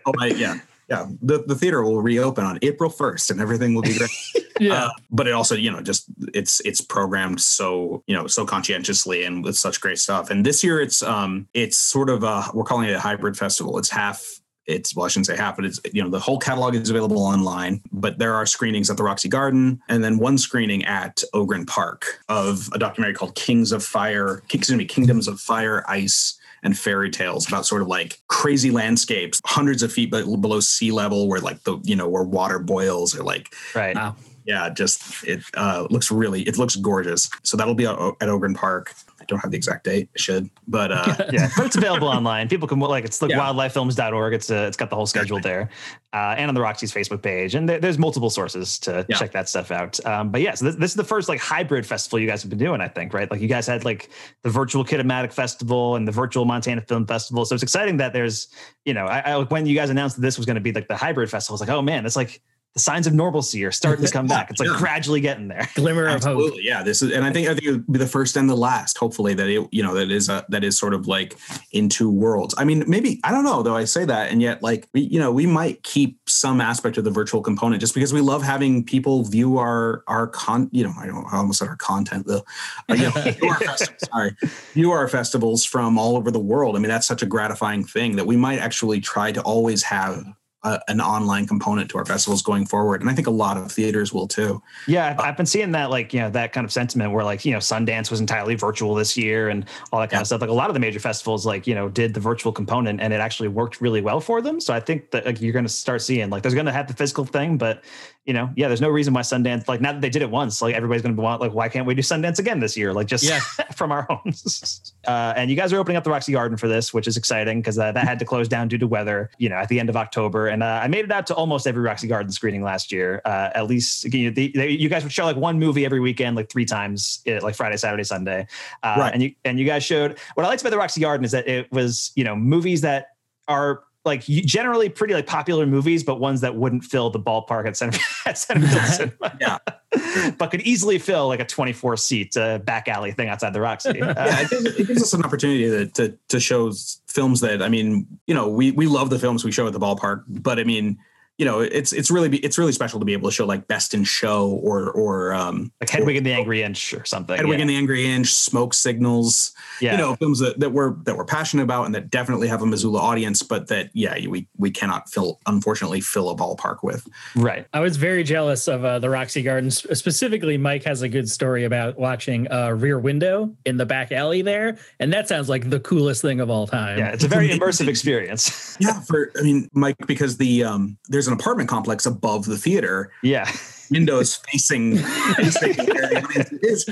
Oh, 0.06 0.14
I, 0.20 0.28
yeah. 0.28 0.60
Yeah. 0.90 1.06
The, 1.22 1.44
the 1.48 1.56
theater 1.56 1.84
will 1.84 2.02
reopen 2.02 2.44
on 2.44 2.60
April 2.64 2.90
1st 2.90 3.32
and 3.32 3.40
everything 3.40 3.74
will 3.76 3.82
be 3.84 3.98
great. 3.98 4.12
Yeah. 4.60 4.86
Uh, 4.86 4.90
but 5.10 5.26
it 5.28 5.32
also, 5.32 5.56
you 5.56 5.72
know, 5.72 5.82
just 5.82 6.06
it's 6.36 6.60
it's 6.60 6.82
programmed 6.82 7.42
so, 7.42 8.04
you 8.06 8.14
know, 8.14 8.28
so 8.28 8.46
conscientiously 8.46 9.24
and 9.24 9.44
with 9.44 9.58
such 9.58 9.82
great 9.82 9.98
stuff. 9.98 10.30
And 10.30 10.46
this 10.46 10.64
year 10.64 10.80
it's 10.80 11.02
um 11.02 11.48
it's 11.56 11.78
sort 11.78 12.12
of 12.12 12.24
uh 12.24 12.44
we're 12.54 12.64
calling 12.66 12.88
it 12.88 12.94
a 12.94 13.00
hybrid 13.00 13.36
festival. 13.36 13.80
It's 13.80 13.90
half 13.90 14.40
it's 14.66 14.96
well, 14.96 15.06
I 15.06 15.10
shouldn't 15.10 15.28
say 15.28 15.36
half, 15.36 15.56
but 15.56 15.66
it's 15.66 15.80
you 15.94 16.04
know, 16.04 16.10
the 16.10 16.20
whole 16.20 16.40
catalog 16.40 16.76
is 16.76 16.90
available 16.90 17.20
online, 17.20 17.82
but 17.92 18.18
there 18.18 18.34
are 18.34 18.46
screenings 18.46 18.90
at 18.90 18.98
the 18.98 19.04
Roxy 19.04 19.30
Garden 19.30 19.82
and 19.90 20.04
then 20.04 20.18
one 20.18 20.38
screening 20.38 20.86
at 20.86 21.24
Ogren 21.34 21.66
Park 21.66 22.20
of 22.30 22.70
a 22.74 22.80
documentary 22.80 23.16
called 23.16 23.36
Kings 23.36 23.72
of 23.72 23.84
Fire, 23.84 24.44
excuse 24.54 24.78
me, 24.78 24.86
Kingdoms 24.86 25.28
of 25.28 25.40
Fire, 25.40 25.84
Ice, 25.88 26.40
and 26.64 26.78
fairy 26.78 27.10
tales 27.10 27.48
about 27.48 27.66
sort 27.66 27.82
of 27.82 27.88
like 27.88 28.20
crazy 28.28 28.72
landscapes 28.72 29.42
hundreds 29.46 29.84
of 29.84 29.92
feet 29.92 30.12
below 30.12 30.60
sea 30.60 30.92
level 30.92 31.28
where 31.28 31.40
like 31.40 31.64
the 31.64 31.80
you 31.84 31.96
know 31.96 32.08
where 32.08 32.24
water 32.24 32.60
boils 32.60 33.18
or 33.18 33.24
like 33.24 33.54
right. 33.76 33.96
Wow. 33.96 34.16
yeah 34.46 34.70
just 34.70 35.24
it 35.24 35.42
uh 35.56 35.88
looks 35.90 36.12
really 36.12 36.44
it 36.44 36.58
looks 36.58 36.76
gorgeous 36.76 37.30
so 37.44 37.58
that'll 37.58 37.76
be 37.76 37.86
at, 37.86 37.98
at 38.22 38.30
ogren 38.30 38.54
park 38.54 38.94
i 39.10 39.11
don't 39.32 39.40
have 39.40 39.50
the 39.52 39.58
exact 39.58 39.84
date 39.86 40.08
i 40.16 40.20
should 40.20 40.50
but 40.68 40.92
uh 40.92 41.16
yeah, 41.32 41.50
but 41.58 41.66
it's 41.66 41.76
available 41.76 42.08
online. 42.08 42.48
People 42.48 42.68
can 42.68 42.80
like 42.80 43.04
it's 43.04 43.22
like 43.22 43.32
Yeah. 43.32 43.40
wildlifefilms.org. 43.40 44.34
It's 44.34 44.50
uh, 44.52 44.66
it's 44.68 44.78
got 44.78 44.90
the 44.90 44.96
whole 44.96 45.06
schedule 45.06 45.40
there, 45.40 45.70
uh, 46.14 46.36
and 46.38 46.48
on 46.50 46.56
the 46.56 46.62
Roxy's 46.62 46.94
Facebook 46.94 47.22
page. 47.22 47.56
And 47.56 47.68
there, 47.68 47.80
there's 47.80 47.98
multiple 47.98 48.30
sources 48.30 48.80
to 48.80 49.06
Yeah. 49.10 49.18
check 49.18 49.32
that 49.34 49.50
stuff 49.50 49.72
out. 49.72 50.04
Um, 50.06 50.30
but 50.32 50.42
yeah, 50.42 50.54
so 50.54 50.66
this, 50.66 50.76
this 50.76 50.92
is 50.92 50.96
the 50.96 51.04
first 51.04 51.28
like 51.30 51.40
hybrid 51.40 51.86
festival 51.86 52.20
you 52.20 52.28
guys 52.28 52.42
have 52.44 52.50
been 52.50 52.60
doing. 52.60 52.80
I 52.80 52.88
think 52.88 53.14
right. 53.14 53.30
Like 53.30 53.42
you 53.42 53.48
guys 53.48 53.68
had 53.68 53.84
like 53.86 54.10
the 54.44 54.50
virtual 54.50 54.86
Kidamatic 54.86 55.34
Festival 55.34 55.96
and 55.98 56.08
the 56.08 56.12
virtual 56.12 56.46
Montana 56.46 56.82
Film 56.82 57.06
Festival. 57.06 57.44
So 57.46 57.54
it's 57.56 57.64
exciting 57.64 57.98
that 57.98 58.14
there's 58.14 58.48
you 58.86 58.94
know 58.94 59.06
I, 59.06 59.20
I 59.20 59.44
when 59.44 59.66
you 59.66 59.76
guys 59.76 59.90
announced 59.90 60.16
that 60.18 60.22
this 60.22 60.38
was 60.38 60.46
going 60.46 60.56
to 60.56 60.62
be 60.62 60.72
like 60.72 60.88
the 60.88 60.96
hybrid 60.96 61.30
festival, 61.30 61.54
I 61.54 61.56
was 61.56 61.62
like, 61.62 61.70
oh 61.70 61.82
man, 61.82 62.06
it's 62.06 62.16
like 62.16 62.42
the 62.74 62.80
signs 62.80 63.06
of 63.06 63.14
normalcy 63.14 63.66
are 63.66 63.72
starting 63.72 64.06
to 64.06 64.12
come 64.12 64.28
back. 64.28 64.50
It's 64.50 64.60
like 64.60 64.70
Yeah. 64.70 64.78
gradually 64.78 65.20
getting 65.20 65.50
there. 65.50 65.68
Glimmer 65.76 66.04
of 66.06 66.12
hope. 66.12 66.16
absolutely 66.16 66.64
yeah 66.64 66.84
this 66.84 67.02
is 67.02 67.12
and 67.12 67.26
i 67.26 67.32
think 67.34 67.48
i 67.50 67.54
think 67.54 67.66
it'll 67.68 67.80
be 67.92 68.00
the 68.00 68.08
first 68.08 68.38
and 68.38 68.50
the 68.50 68.56
last 68.56 68.98
hopefully 68.98 69.34
that 69.34 69.48
it 69.50 69.68
you 69.72 69.84
know 69.84 69.94
that 69.94 70.10
is 70.10 70.30
a 70.30 70.46
that 70.50 70.64
is 70.64 70.78
sort 70.78 70.94
of 70.94 71.08
like 71.08 71.38
in 71.74 71.90
two 71.90 72.10
worlds 72.10 72.56
i 72.58 72.64
mean 72.64 72.84
maybe 72.88 73.20
i 73.24 73.32
don't 73.32 73.44
know 73.44 73.62
though 73.62 73.76
i 73.76 73.84
say 73.84 74.06
that 74.06 74.32
and 74.32 74.42
yet 74.42 74.62
like 74.64 74.88
we 74.94 75.02
you 75.02 75.20
know 75.20 75.32
we 75.32 75.46
might 75.46 75.84
keep 75.84 76.18
some 76.30 76.62
aspect 76.62 76.98
of 76.98 77.04
the 77.04 77.12
virtual 77.12 77.42
component 77.42 77.82
just 77.82 77.94
because 77.94 78.14
we 78.14 78.22
love 78.22 78.42
having 78.42 78.84
people 78.86 79.24
view 79.26 79.58
our 79.58 80.04
our 80.08 80.28
con 80.28 80.70
you 80.72 80.84
know 80.84 80.94
i 81.00 81.06
don't 81.06 81.26
I 81.34 81.38
almost 81.38 81.60
said 81.60 81.68
our 81.68 81.76
content 81.76 82.26
though 82.28 82.44
Uh, 82.90 82.94
you 82.96 83.04
know, 83.04 83.12
view 83.12 83.50
our 83.50 83.60
festivals, 83.60 84.10
sorry 84.14 84.36
view 84.74 84.92
our 84.92 85.08
festivals 85.08 85.66
from 85.66 85.98
all 85.98 86.16
over 86.16 86.32
the 86.32 86.40
world 86.40 86.76
i 86.76 86.80
mean 86.80 86.90
that's 86.90 87.08
such 87.08 87.22
a 87.22 87.26
gratifying 87.26 87.84
thing 87.84 88.16
that 88.16 88.26
we 88.28 88.38
might 88.38 88.60
actually 88.60 89.02
try 89.02 89.32
to 89.32 89.42
always 89.42 89.84
have 89.84 90.26
a, 90.64 90.80
an 90.88 91.02
online 91.02 91.48
component 91.48 91.90
to 91.90 91.98
our 91.98 92.06
festivals 92.06 92.42
going 92.42 92.66
forward 92.66 93.02
and 93.02 93.10
i 93.10 93.14
think 93.14 93.28
a 93.28 93.32
lot 93.32 93.58
of 93.58 93.72
theaters 93.72 94.14
will 94.14 94.28
too 94.28 94.62
Yeah, 94.88 95.08
I've, 95.12 95.20
uh, 95.20 95.24
I've 95.24 95.38
been 95.38 95.46
seeing 95.46 95.72
that, 95.72 95.90
like, 95.90 96.14
you 96.14 96.20
know, 96.20 96.30
that 96.32 96.54
kind 96.54 96.66
of 96.66 96.72
sentiment 96.72 97.12
where, 97.14 97.24
like, 97.24 97.46
you 97.46 97.52
know, 97.52 97.60
Sundance 97.60 98.10
was 98.10 98.20
entirely 98.20 98.56
virtual 98.56 98.96
this 98.96 99.16
year 99.18 99.50
and 99.50 99.66
all 99.92 100.00
that 100.00 100.10
kind 100.10 100.20
Yeah. 100.20 100.22
of 100.22 100.28
stuff. 100.28 100.42
Like, 100.42 100.50
a 100.50 100.54
lot 100.54 100.70
of 100.70 100.74
the 100.74 100.80
major 100.80 101.00
festivals, 101.00 101.46
like, 101.46 101.68
you 101.68 101.76
know, 101.76 101.88
did 101.90 102.14
the 102.14 102.20
virtual 102.20 102.52
component 102.52 103.00
and 103.02 103.14
it 103.14 103.20
actually 103.20 103.50
worked 103.50 103.80
really 103.82 104.02
well 104.02 104.20
for 104.20 104.42
them. 104.42 104.60
So 104.60 104.74
I 104.74 104.80
think 104.80 105.12
that 105.12 105.26
like, 105.26 105.42
you're 105.42 105.54
going 105.54 105.66
to 105.66 105.70
start 105.70 106.02
seeing, 106.02 106.30
like, 106.30 106.42
there's 106.44 106.54
going 106.56 106.66
to 106.66 106.72
have 106.72 106.88
the 106.88 106.94
physical 106.94 107.26
thing, 107.26 107.58
but, 107.58 107.84
you 108.26 108.34
know, 108.34 108.52
yeah, 108.56 108.68
there's 108.68 108.82
no 108.82 108.90
reason 108.90 109.14
why 109.14 109.22
Sundance, 109.22 109.68
like, 109.68 109.82
now 109.82 109.94
that 109.94 110.02
they 110.02 110.10
did 110.10 110.22
it 110.22 110.30
once, 110.30 110.62
like, 110.62 110.76
everybody's 110.76 111.02
going 111.02 111.16
to 111.16 111.22
want, 111.22 111.42
like, 111.42 111.54
why 111.54 111.68
can't 111.70 111.88
we 111.88 111.96
do 111.96 112.04
Sundance 112.04 112.38
again 112.38 112.60
this 112.60 112.78
year? 112.78 112.94
Like, 112.94 113.08
just 113.08 113.24
Yeah. 113.24 113.40
from 113.76 113.92
our 113.92 114.04
homes. 114.10 114.94
Uh, 115.08 115.34
and 115.36 115.50
you 115.50 115.56
guys 115.56 115.74
are 115.74 115.80
opening 115.80 115.98
up 115.98 116.04
the 116.04 116.12
Roxy 116.12 116.32
Garden 116.32 116.56
for 116.58 116.68
this, 116.68 116.94
which 116.94 117.08
is 117.08 117.18
exciting 117.18 117.60
because 117.60 117.80
uh, 117.80 117.92
that 117.92 118.08
had 118.08 118.20
to 118.20 118.26
close 118.26 118.48
down 118.48 118.68
due 118.68 118.78
to 118.78 118.86
weather, 118.86 119.32
you 119.40 119.50
know, 119.50 119.56
at 119.56 119.68
the 119.68 119.80
end 119.80 119.90
of 119.90 119.98
October. 119.98 120.48
And 120.48 120.62
uh, 120.62 120.80
I 120.84 120.88
made 120.88 121.06
it 121.06 121.12
out 121.12 121.26
to 121.28 121.34
almost 121.34 121.66
every 121.66 121.82
Roxy 121.82 122.08
Garden 122.08 122.32
screening 122.32 122.62
last 122.62 122.92
year. 122.92 123.20
Uh, 123.26 123.50
at 123.56 123.66
least 123.66 124.04
you, 124.14 124.26
know, 124.30 124.36
the, 124.36 124.52
they, 124.54 124.70
you 124.70 124.90
guys 124.90 125.02
would 125.02 125.12
show 125.12 125.26
like 125.26 125.38
one 125.38 125.58
movie 125.58 125.86
every 125.86 126.00
weekend, 126.00 126.36
like 126.36 126.52
three 126.52 126.66
times, 126.66 127.24
uh, 127.28 127.40
like 127.42 127.56
Friday, 127.56 127.78
Saturday, 127.78 128.04
Sunday. 128.04 128.46
Uh, 128.84 128.96
Right. 129.00 129.14
And 129.14 129.24
you 129.24 129.34
and 129.44 129.58
you 129.58 129.66
guys 129.66 129.84
showed 129.84 130.20
what 130.36 130.46
I 130.46 130.50
liked 130.50 130.62
about 130.62 130.70
the 130.70 130.78
Roxy 130.78 131.02
Garden 131.02 131.26
is 131.26 131.32
that 131.32 131.48
it 131.48 131.72
was 131.72 132.12
you 132.16 132.24
know 132.24 132.36
movies 132.36 132.82
that 132.82 133.08
are 133.48 133.82
like 134.04 134.24
generally 134.24 134.90
pretty 134.90 135.14
like 135.14 135.28
popular 135.28 135.66
movies, 135.66 136.04
but 136.04 136.20
ones 136.20 136.42
that 136.42 136.56
wouldn't 136.56 136.84
fill 136.84 137.10
the 137.10 137.20
ballpark 137.20 137.68
at 137.68 137.78
Center 137.78 138.00
at 138.26 138.38
Cinema. 138.38 139.38
Yeah. 139.40 139.58
but 140.38 140.52
could 140.52 140.62
easily 140.62 140.98
fill 140.98 141.28
like 141.28 141.40
a 141.40 141.46
24 141.46 141.98
seat 141.98 142.38
uh, 142.38 142.58
back 142.60 142.88
alley 142.88 143.12
thing 143.12 143.30
outside 143.30 143.54
the 143.54 143.62
Roxy. 143.62 144.02
Uh, 144.02 144.14
yeah, 144.26 144.42
it 144.42 144.50
gives, 144.50 144.66
it 144.66 144.88
gives 144.88 145.04
us 145.04 145.14
an 145.14 145.24
opportunity 145.24 145.70
to, 145.70 145.88
to 145.88 146.18
to 146.30 146.40
show 146.40 146.72
films 147.08 147.42
that 147.42 147.62
I 147.62 147.70
mean, 147.70 148.08
you 148.26 148.34
know, 148.34 148.48
we 148.48 148.72
we 148.72 148.88
love 148.88 149.10
the 149.10 149.20
films 149.20 149.44
we 149.44 149.52
show 149.52 149.68
at 149.68 149.74
the 149.74 149.80
ballpark, 149.80 150.24
but 150.28 150.60
I 150.60 150.64
mean, 150.64 150.98
you 151.42 151.46
know, 151.46 151.60
it's 151.60 151.92
it's 151.92 152.12
really 152.12 152.38
it's 152.38 152.60
really 152.60 152.72
special 152.72 153.00
to 153.00 153.06
be 153.06 153.14
able 153.14 153.28
to 153.28 153.34
show 153.34 153.48
like 153.48 153.68
Best 153.68 153.96
in 153.96 154.04
Show 154.04 154.60
or 154.62 154.92
or 154.92 155.34
um, 155.34 155.72
like 155.82 155.90
Hedwig 155.90 156.16
and 156.16 156.24
the 156.24 156.34
Angry 156.34 156.62
Inch 156.62 156.94
or 156.94 157.04
something. 157.04 157.36
Hedwig 157.36 157.58
yeah. 157.58 157.62
and 157.62 157.70
the 157.72 157.76
Angry 157.76 158.06
Inch, 158.06 158.32
Smoke 158.32 158.76
Signals, 158.76 159.52
yeah. 159.80 159.94
you 159.94 159.98
know, 159.98 160.16
films 160.18 160.38
that, 160.38 160.60
that 160.60 160.72
we're 160.72 160.94
that 161.06 161.18
we're 161.18 161.26
passionate 161.26 161.64
about 161.64 161.88
and 161.88 161.96
that 161.96 162.12
definitely 162.12 162.48
have 162.48 162.62
a 162.62 162.68
Missoula 162.68 163.00
audience, 163.00 163.42
but 163.42 163.70
that 163.70 163.90
yeah, 163.94 164.14
we 164.28 164.48
we 164.60 164.70
cannot 164.70 165.10
fill 165.10 165.40
unfortunately 165.48 166.00
fill 166.00 166.30
a 166.30 166.36
ballpark 166.36 166.84
with. 166.84 167.08
right. 167.36 167.66
I 167.74 167.80
was 167.80 167.98
very 167.98 168.24
jealous 168.24 168.68
of 168.68 168.86
uh, 168.86 169.00
the 169.00 169.10
Roxy 169.10 169.42
Gardens. 169.42 169.80
Specifically, 169.98 170.60
Mike 170.60 170.84
has 170.84 171.02
a 171.02 171.10
good 171.10 171.28
story 171.28 171.64
about 171.64 171.98
watching 171.98 172.52
uh, 172.52 172.70
Rear 172.70 173.00
Window 173.00 173.52
in 173.66 173.78
the 173.78 173.86
back 173.88 174.12
alley 174.12 174.44
there, 174.44 174.78
and 175.00 175.12
that 175.12 175.28
sounds 175.28 175.50
like 175.50 175.72
the 175.72 175.80
coolest 175.80 176.22
thing 176.22 176.40
of 176.40 176.52
all 176.52 176.68
time. 176.68 177.00
Yeah, 177.00 177.10
it's 177.10 177.24
a 177.24 177.28
very 177.28 177.50
immersive 177.58 177.88
experience. 177.88 178.78
Yeah, 178.80 179.00
for 179.02 179.32
I 179.40 179.42
mean, 179.42 179.68
Mike, 179.74 179.98
because 180.06 180.38
the 180.38 180.66
um, 180.66 181.00
there's 181.10 181.31
an 181.32 181.40
apartment 181.40 181.70
complex 181.70 182.06
above 182.06 182.46
the 182.46 182.58
theater, 182.58 183.12
yeah. 183.24 183.50
windows 183.90 184.36
facing, 184.52 184.98
facing 184.98 185.74
where 185.86 186.08
the 186.10 186.22
audience 186.24 186.52
is 186.64 186.86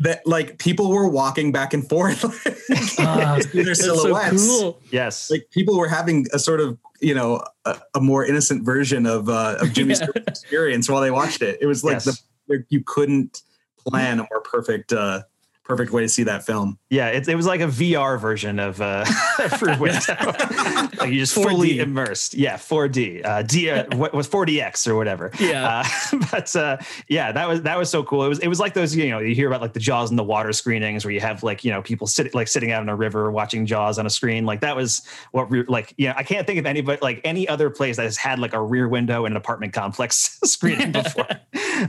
that 0.00 0.26
like 0.26 0.58
people 0.58 0.90
were 0.90 1.08
walking 1.08 1.52
back 1.52 1.72
and 1.72 1.88
forth 1.88 2.24
in 2.46 2.74
their 3.52 3.64
that's 3.64 3.84
so 3.84 3.94
silhouettes. 3.96 4.46
cool. 4.46 4.80
Yes. 4.90 5.30
Like 5.30 5.48
people 5.50 5.78
were 5.78 5.88
having 5.88 6.26
a 6.32 6.38
sort 6.38 6.60
of 6.60 6.78
you 7.00 7.14
know 7.14 7.42
a, 7.64 7.78
a 7.94 8.00
more 8.00 8.24
innocent 8.24 8.64
version 8.64 9.06
of 9.06 9.28
uh, 9.28 9.56
of 9.60 9.72
Jimmy's 9.72 10.00
Yeah. 10.00 10.22
experience 10.26 10.88
while 10.88 11.00
they 11.00 11.10
watched 11.10 11.42
it. 11.42 11.58
It 11.60 11.66
was 11.66 11.84
like 11.84 12.04
Yes. 12.04 12.22
the 12.48 12.64
you 12.70 12.82
couldn't 12.84 13.42
plan 13.86 14.18
a 14.20 14.26
more 14.30 14.40
perfect 14.40 14.92
uh, 14.92 15.22
perfect 15.64 15.92
way 15.92 16.02
to 16.02 16.08
see 16.08 16.22
that 16.24 16.44
film. 16.44 16.78
Yeah, 16.90 17.08
it, 17.08 17.26
it 17.26 17.34
was 17.34 17.46
like 17.46 17.60
a 17.60 17.66
VR 17.66 18.20
version 18.20 18.58
of 18.58 18.80
uh, 18.80 19.04
Fruit 19.58 19.78
Window. 19.80 20.14
like 20.98 21.10
you 21.10 21.20
just 21.20 21.34
fully 21.34 21.74
4D. 21.74 21.78
immersed. 21.78 22.34
Yeah, 22.34 22.56
4D. 22.56 23.24
Uh, 23.24 23.42
D, 23.42 23.70
uh, 23.70 23.96
what 23.96 24.12
was 24.12 24.28
4DX 24.28 24.86
or 24.86 24.94
whatever. 24.94 25.30
Yeah. 25.40 25.82
Uh, 26.12 26.18
but 26.30 26.54
uh, 26.54 26.76
yeah, 27.08 27.32
that 27.32 27.48
was 27.48 27.62
that 27.62 27.78
was 27.78 27.90
so 27.90 28.04
cool. 28.04 28.24
It 28.24 28.28
was 28.28 28.38
it 28.40 28.48
was 28.48 28.60
like 28.60 28.74
those 28.74 28.94
you 28.94 29.10
know 29.10 29.18
you 29.18 29.34
hear 29.34 29.48
about 29.48 29.62
like 29.62 29.72
the 29.72 29.80
Jaws 29.80 30.10
in 30.10 30.16
the 30.16 30.24
water 30.24 30.52
screenings 30.52 31.04
where 31.04 31.12
you 31.12 31.20
have 31.20 31.42
like 31.42 31.64
you 31.64 31.72
know 31.72 31.82
people 31.82 32.06
sitting 32.06 32.32
like 32.34 32.48
sitting 32.48 32.70
out 32.70 32.82
in 32.82 32.88
a 32.88 32.96
river 32.96 33.30
watching 33.30 33.64
Jaws 33.66 33.98
on 33.98 34.06
a 34.06 34.10
screen. 34.10 34.44
Like 34.44 34.60
that 34.60 34.76
was 34.76 35.02
what 35.32 35.50
we 35.50 35.64
like. 35.64 35.94
Yeah, 35.96 36.14
I 36.16 36.22
can't 36.22 36.46
think 36.46 36.58
of 36.58 36.66
anybody 36.66 36.98
like 37.00 37.20
any 37.24 37.48
other 37.48 37.70
place 37.70 37.96
that 37.96 38.04
has 38.04 38.16
had 38.16 38.38
like 38.38 38.52
a 38.52 38.62
rear 38.62 38.88
window 38.88 39.24
in 39.24 39.32
an 39.32 39.36
apartment 39.36 39.72
complex 39.72 40.38
screening 40.44 40.92
before. 40.92 41.26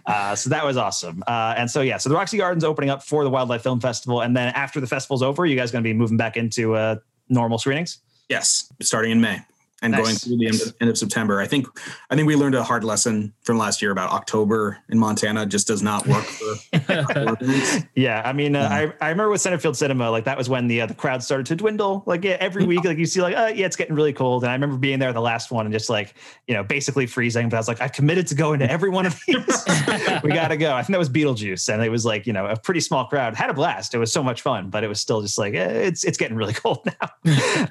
uh, 0.05 0.35
so 0.35 0.49
that 0.49 0.65
was 0.65 0.77
awesome. 0.77 1.23
Uh, 1.27 1.53
and 1.57 1.69
so 1.69 1.81
yeah, 1.81 1.97
so 1.97 2.09
the 2.09 2.15
Roxy 2.15 2.38
Gardens 2.38 2.63
opening 2.63 2.89
up 2.89 3.03
for 3.03 3.23
the 3.23 3.29
Wildlife 3.29 3.64
Film 3.65 3.80
Festival, 3.80 4.21
and 4.21 4.38
then 4.38 4.54
after 4.54 4.80
the 4.80 4.88
festival's 4.88 5.23
over, 5.23 5.45
you 5.45 5.56
guys 5.56 5.71
going 5.71 5.84
to 5.84 5.88
be 5.88 5.93
moving 5.93 6.17
back 6.17 6.38
into 6.38 6.75
uh, 6.75 6.97
normal 7.30 7.58
screenings. 7.58 7.97
Yes, 8.30 8.71
starting 8.80 9.12
in 9.12 9.19
May 9.19 9.41
and 9.86 9.91
Nice. 9.93 10.04
going 10.04 10.15
through 10.15 10.38
the 10.38 10.48
end 10.48 10.62
of, 10.62 10.76
end 10.82 10.89
of 10.89 10.98
September. 10.98 11.39
I 11.39 11.45
think 11.48 11.67
I 12.10 12.15
think 12.15 12.28
we 12.28 12.36
learned 12.36 12.56
a 12.56 12.63
hard 12.63 12.84
lesson 12.84 13.34
from 13.43 13.58
last 13.58 13.82
year 13.82 13.91
about 13.91 14.12
October 14.12 14.78
in 14.89 14.98
Montana 15.00 15.45
just 15.45 15.67
does 15.67 15.82
not 15.82 16.06
work 16.08 16.24
for. 16.26 16.56
Yeah, 17.95 18.21
I 18.26 18.34
mean, 18.34 18.56
uh, 18.56 18.67
I, 18.71 18.93
I 19.06 19.10
remember 19.10 19.30
with 19.30 19.41
Centerfield 19.41 19.76
Cinema, 19.76 20.10
like 20.12 20.26
that 20.26 20.38
was 20.38 20.50
when 20.50 20.67
the 20.67 20.82
uh, 20.82 20.86
the 20.88 20.93
crowd 20.93 21.24
started 21.24 21.45
to 21.48 21.56
dwindle. 21.56 22.04
Like 22.06 22.24
yeah, 22.24 22.38
every 22.39 22.65
week, 22.65 22.84
like 22.84 22.98
you 22.98 23.06
see, 23.06 23.21
like 23.21 23.36
uh, 23.36 23.52
yeah, 23.54 23.65
it's 23.65 23.76
getting 23.76 23.95
really 23.95 24.13
cold. 24.13 24.43
And 24.43 24.52
I 24.52 24.54
remember 24.54 24.78
being 24.78 25.00
there 25.00 25.13
the 25.13 25.21
last 25.21 25.52
one 25.52 25.65
and 25.65 25.74
just 25.74 25.89
like 25.89 26.15
you 26.48 26.54
know 26.54 26.63
basically 26.63 27.06
freezing. 27.06 27.50
But 27.50 27.58
I 27.58 27.60
was 27.60 27.67
like, 27.67 27.82
I've 27.82 27.93
committed 27.93 28.28
to 28.28 28.36
going 28.36 28.60
to 28.60 28.69
every 28.69 28.89
one 28.89 29.06
of 29.06 29.19
these. 29.28 29.38
we 30.24 30.32
got 30.32 30.50
to 30.50 30.58
go. 30.58 30.74
I 30.74 30.82
think 30.82 30.93
that 30.93 31.00
was 31.00 31.10
Beetlejuice, 31.10 31.71
and 31.74 31.82
it 31.84 31.89
was 31.89 32.06
like 32.06 32.26
you 32.28 32.34
know 32.34 32.45
a 32.48 32.58
pretty 32.58 32.80
small 32.82 33.06
crowd. 33.06 33.36
Had 33.36 33.50
a 33.50 33.54
blast. 33.54 33.93
It 33.93 33.98
was 34.00 34.12
so 34.12 34.24
much 34.24 34.41
fun, 34.41 34.69
but 34.69 34.84
it 34.84 34.88
was 34.88 35.00
still 35.00 35.21
just 35.21 35.38
like 35.38 35.54
eh, 35.54 35.67
it's 35.88 36.04
it's 36.04 36.17
getting 36.17 36.36
really 36.38 36.54
cold 36.63 36.80
now. 36.86 37.10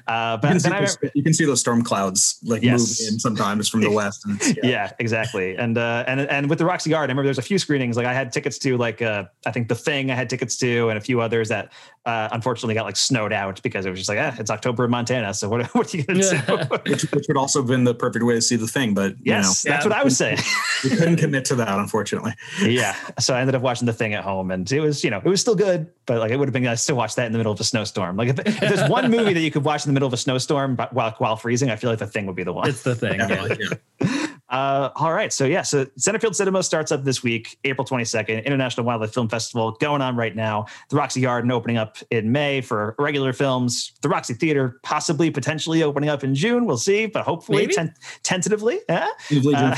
Uh, 0.07 0.37
You 0.37 0.41
but 0.41 0.41
can, 0.41 0.59
see 0.59 0.69
then 0.69 0.77
I 0.77 0.81
those, 0.81 0.97
remember, 1.01 1.11
you 1.15 1.23
can 1.23 1.33
see 1.33 1.45
those 1.45 1.59
storm 1.59 1.83
clouds 1.83 2.04
like 2.43 2.61
Yes. 2.63 2.79
moving 3.01 3.13
in 3.13 3.19
sometimes 3.19 3.69
from 3.69 3.81
the 3.81 3.89
west. 4.01 4.25
And 4.25 4.35
it's, 4.41 4.55
yeah. 4.63 4.91
exactly. 4.99 5.55
And 5.57 5.77
uh, 5.77 6.03
and 6.07 6.21
and 6.21 6.49
with 6.49 6.59
the 6.59 6.65
Roxy 6.65 6.89
Garden, 6.89 7.09
I 7.09 7.13
remember 7.13 7.27
there's 7.27 7.37
a 7.37 7.41
few 7.41 7.59
screenings. 7.59 7.97
Like 7.97 8.05
I 8.05 8.13
had 8.13 8.31
tickets 8.31 8.57
to 8.59 8.77
like 8.77 9.01
uh, 9.01 9.25
I 9.45 9.51
think 9.51 9.67
The 9.67 9.75
Thing. 9.75 10.11
I 10.11 10.15
had 10.15 10.29
tickets 10.29 10.57
to, 10.57 10.89
and 10.89 10.97
a 10.97 11.01
few 11.01 11.21
others 11.21 11.49
that 11.49 11.71
uh, 12.05 12.29
unfortunately 12.31 12.75
got 12.75 12.85
like 12.85 12.95
snowed 12.95 13.33
out 13.33 13.61
because 13.63 13.85
it 13.85 13.89
was 13.89 13.99
just 13.99 14.09
like, 14.09 14.19
ah, 14.21 14.35
it's 14.37 14.51
October 14.51 14.85
in 14.85 14.91
Montana. 14.91 15.33
So 15.33 15.49
what, 15.49 15.65
what 15.75 15.93
are 15.93 15.97
you 15.97 16.03
going 16.03 16.21
to 16.21 16.43
do? 16.47 16.75
which, 16.91 17.03
which 17.11 17.25
would 17.27 17.37
also 17.37 17.61
have 17.61 17.67
been 17.67 17.83
the 17.83 17.95
perfect 17.95 18.23
way 18.23 18.35
to 18.35 18.41
see 18.41 18.55
the 18.55 18.67
thing. 18.67 18.93
But 18.93 19.15
yes, 19.21 19.63
you 19.63 19.69
know, 19.69 19.75
that's 19.75 19.85
what 19.85 19.93
I 19.93 20.03
was 20.03 20.15
saying. 20.15 20.37
we 20.83 20.91
couldn't 20.91 21.17
commit 21.17 21.45
to 21.45 21.55
that, 21.55 21.69
unfortunately. 21.69 22.33
yeah. 22.61 22.95
So 23.19 23.33
I 23.33 23.41
ended 23.41 23.55
up 23.55 23.63
watching 23.63 23.87
the 23.87 23.93
thing 23.93 24.13
at 24.13 24.23
home 24.23 24.51
and 24.51 24.71
it 24.71 24.79
was, 24.81 25.03
you 25.03 25.09
know, 25.09 25.17
it 25.17 25.25
was 25.25 25.41
still 25.41 25.55
good, 25.55 25.91
but 26.05 26.19
like 26.19 26.31
it 26.31 26.37
would 26.37 26.47
have 26.47 26.53
been 26.53 26.63
nice 26.63 26.85
to 26.85 26.95
watch 26.95 27.15
that 27.15 27.25
in 27.25 27.31
the 27.31 27.39
middle 27.39 27.53
of 27.53 27.59
a 27.59 27.63
snowstorm. 27.63 28.17
Like 28.17 28.29
if, 28.29 28.39
if 28.39 28.59
there's 28.59 28.89
one 28.89 29.09
movie 29.09 29.33
that 29.33 29.41
you 29.41 29.51
could 29.51 29.65
watch 29.65 29.85
in 29.85 29.89
the 29.89 29.93
middle 29.93 30.07
of 30.07 30.13
a 30.13 30.17
snowstorm 30.17 30.75
but 30.75 30.93
while, 30.93 31.15
while 31.17 31.37
freezing, 31.37 31.71
I 31.71 31.75
feel 31.75 31.89
like 31.89 31.99
the 31.99 32.07
thing 32.07 32.27
would 32.27 32.35
be 32.35 32.43
the 32.43 32.53
one. 32.53 32.69
It's 32.69 32.83
the 32.83 32.95
thing. 32.95 33.19
Yeah. 33.19 34.24
Uh, 34.55 34.89
all 34.95 35.11
right. 35.11 35.33
So, 35.33 35.43
yeah. 35.43 35.63
So, 35.63 35.83
Centerfield 35.99 36.33
Cinema 36.33 36.63
starts 36.63 36.91
up 36.91 37.03
this 37.03 37.21
week, 37.21 37.57
April 37.65 37.85
22nd, 37.85 38.45
International 38.45 38.85
Wildlife 38.85 39.13
Film 39.13 39.27
Festival 39.27 39.71
going 39.81 40.01
on 40.01 40.15
right 40.15 40.33
now. 40.33 40.65
The 40.89 40.95
Roxy 40.95 41.19
Garden 41.19 41.51
opening 41.51 41.75
up 41.75 41.97
in 42.09 42.31
May 42.31 42.61
for 42.61 42.95
regular 42.97 43.33
films. 43.33 43.91
The 44.01 44.07
Roxy 44.07 44.33
Theater 44.33 44.79
possibly, 44.81 45.29
potentially 45.29 45.83
opening 45.83 46.09
up 46.09 46.23
in 46.23 46.35
June. 46.35 46.65
We'll 46.65 46.77
see, 46.77 47.05
but 47.05 47.25
hopefully, 47.25 47.67
ten- 47.75 47.93
tentatively. 48.23 48.79
Yeah. 48.87 49.09
Uh, 49.53 49.75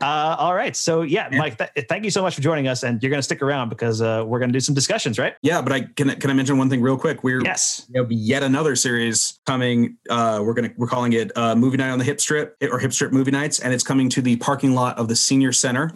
uh, 0.00 0.36
all 0.38 0.54
right. 0.54 0.76
So 0.76 1.02
yeah, 1.02 1.28
Mike, 1.32 1.58
th- 1.58 1.86
thank 1.88 2.04
you 2.04 2.10
so 2.10 2.22
much 2.22 2.34
for 2.34 2.40
joining 2.40 2.68
us, 2.68 2.82
and 2.82 3.02
you're 3.02 3.10
going 3.10 3.18
to 3.18 3.24
stick 3.24 3.42
around 3.42 3.68
because 3.68 4.02
uh, 4.02 4.24
we're 4.26 4.38
going 4.38 4.50
to 4.50 4.52
do 4.52 4.60
some 4.60 4.74
discussions, 4.74 5.18
right? 5.18 5.34
Yeah, 5.42 5.62
but 5.62 5.72
I 5.72 5.80
can 5.82 6.10
can 6.20 6.30
I 6.30 6.32
mention 6.34 6.58
one 6.58 6.68
thing 6.68 6.80
real 6.80 6.98
quick? 6.98 7.24
We're 7.24 7.42
yes, 7.42 7.86
we 7.92 7.98
have 7.98 8.12
yet 8.12 8.42
another 8.42 8.76
series 8.76 9.38
coming. 9.46 9.96
Uh, 10.08 10.42
we're 10.44 10.54
gonna 10.54 10.72
we're 10.76 10.88
calling 10.88 11.12
it 11.12 11.36
uh, 11.36 11.54
Movie 11.54 11.76
Night 11.76 11.90
on 11.90 11.98
the 11.98 12.04
Hip 12.04 12.20
Strip 12.20 12.56
or 12.70 12.78
Hip 12.78 12.92
Strip 12.92 13.12
Movie 13.12 13.30
Nights, 13.30 13.60
and 13.60 13.72
it's 13.72 13.84
coming 13.84 14.08
to 14.10 14.22
the 14.22 14.36
parking 14.36 14.74
lot 14.74 14.98
of 14.98 15.08
the 15.08 15.16
Senior 15.16 15.52
Center. 15.52 15.92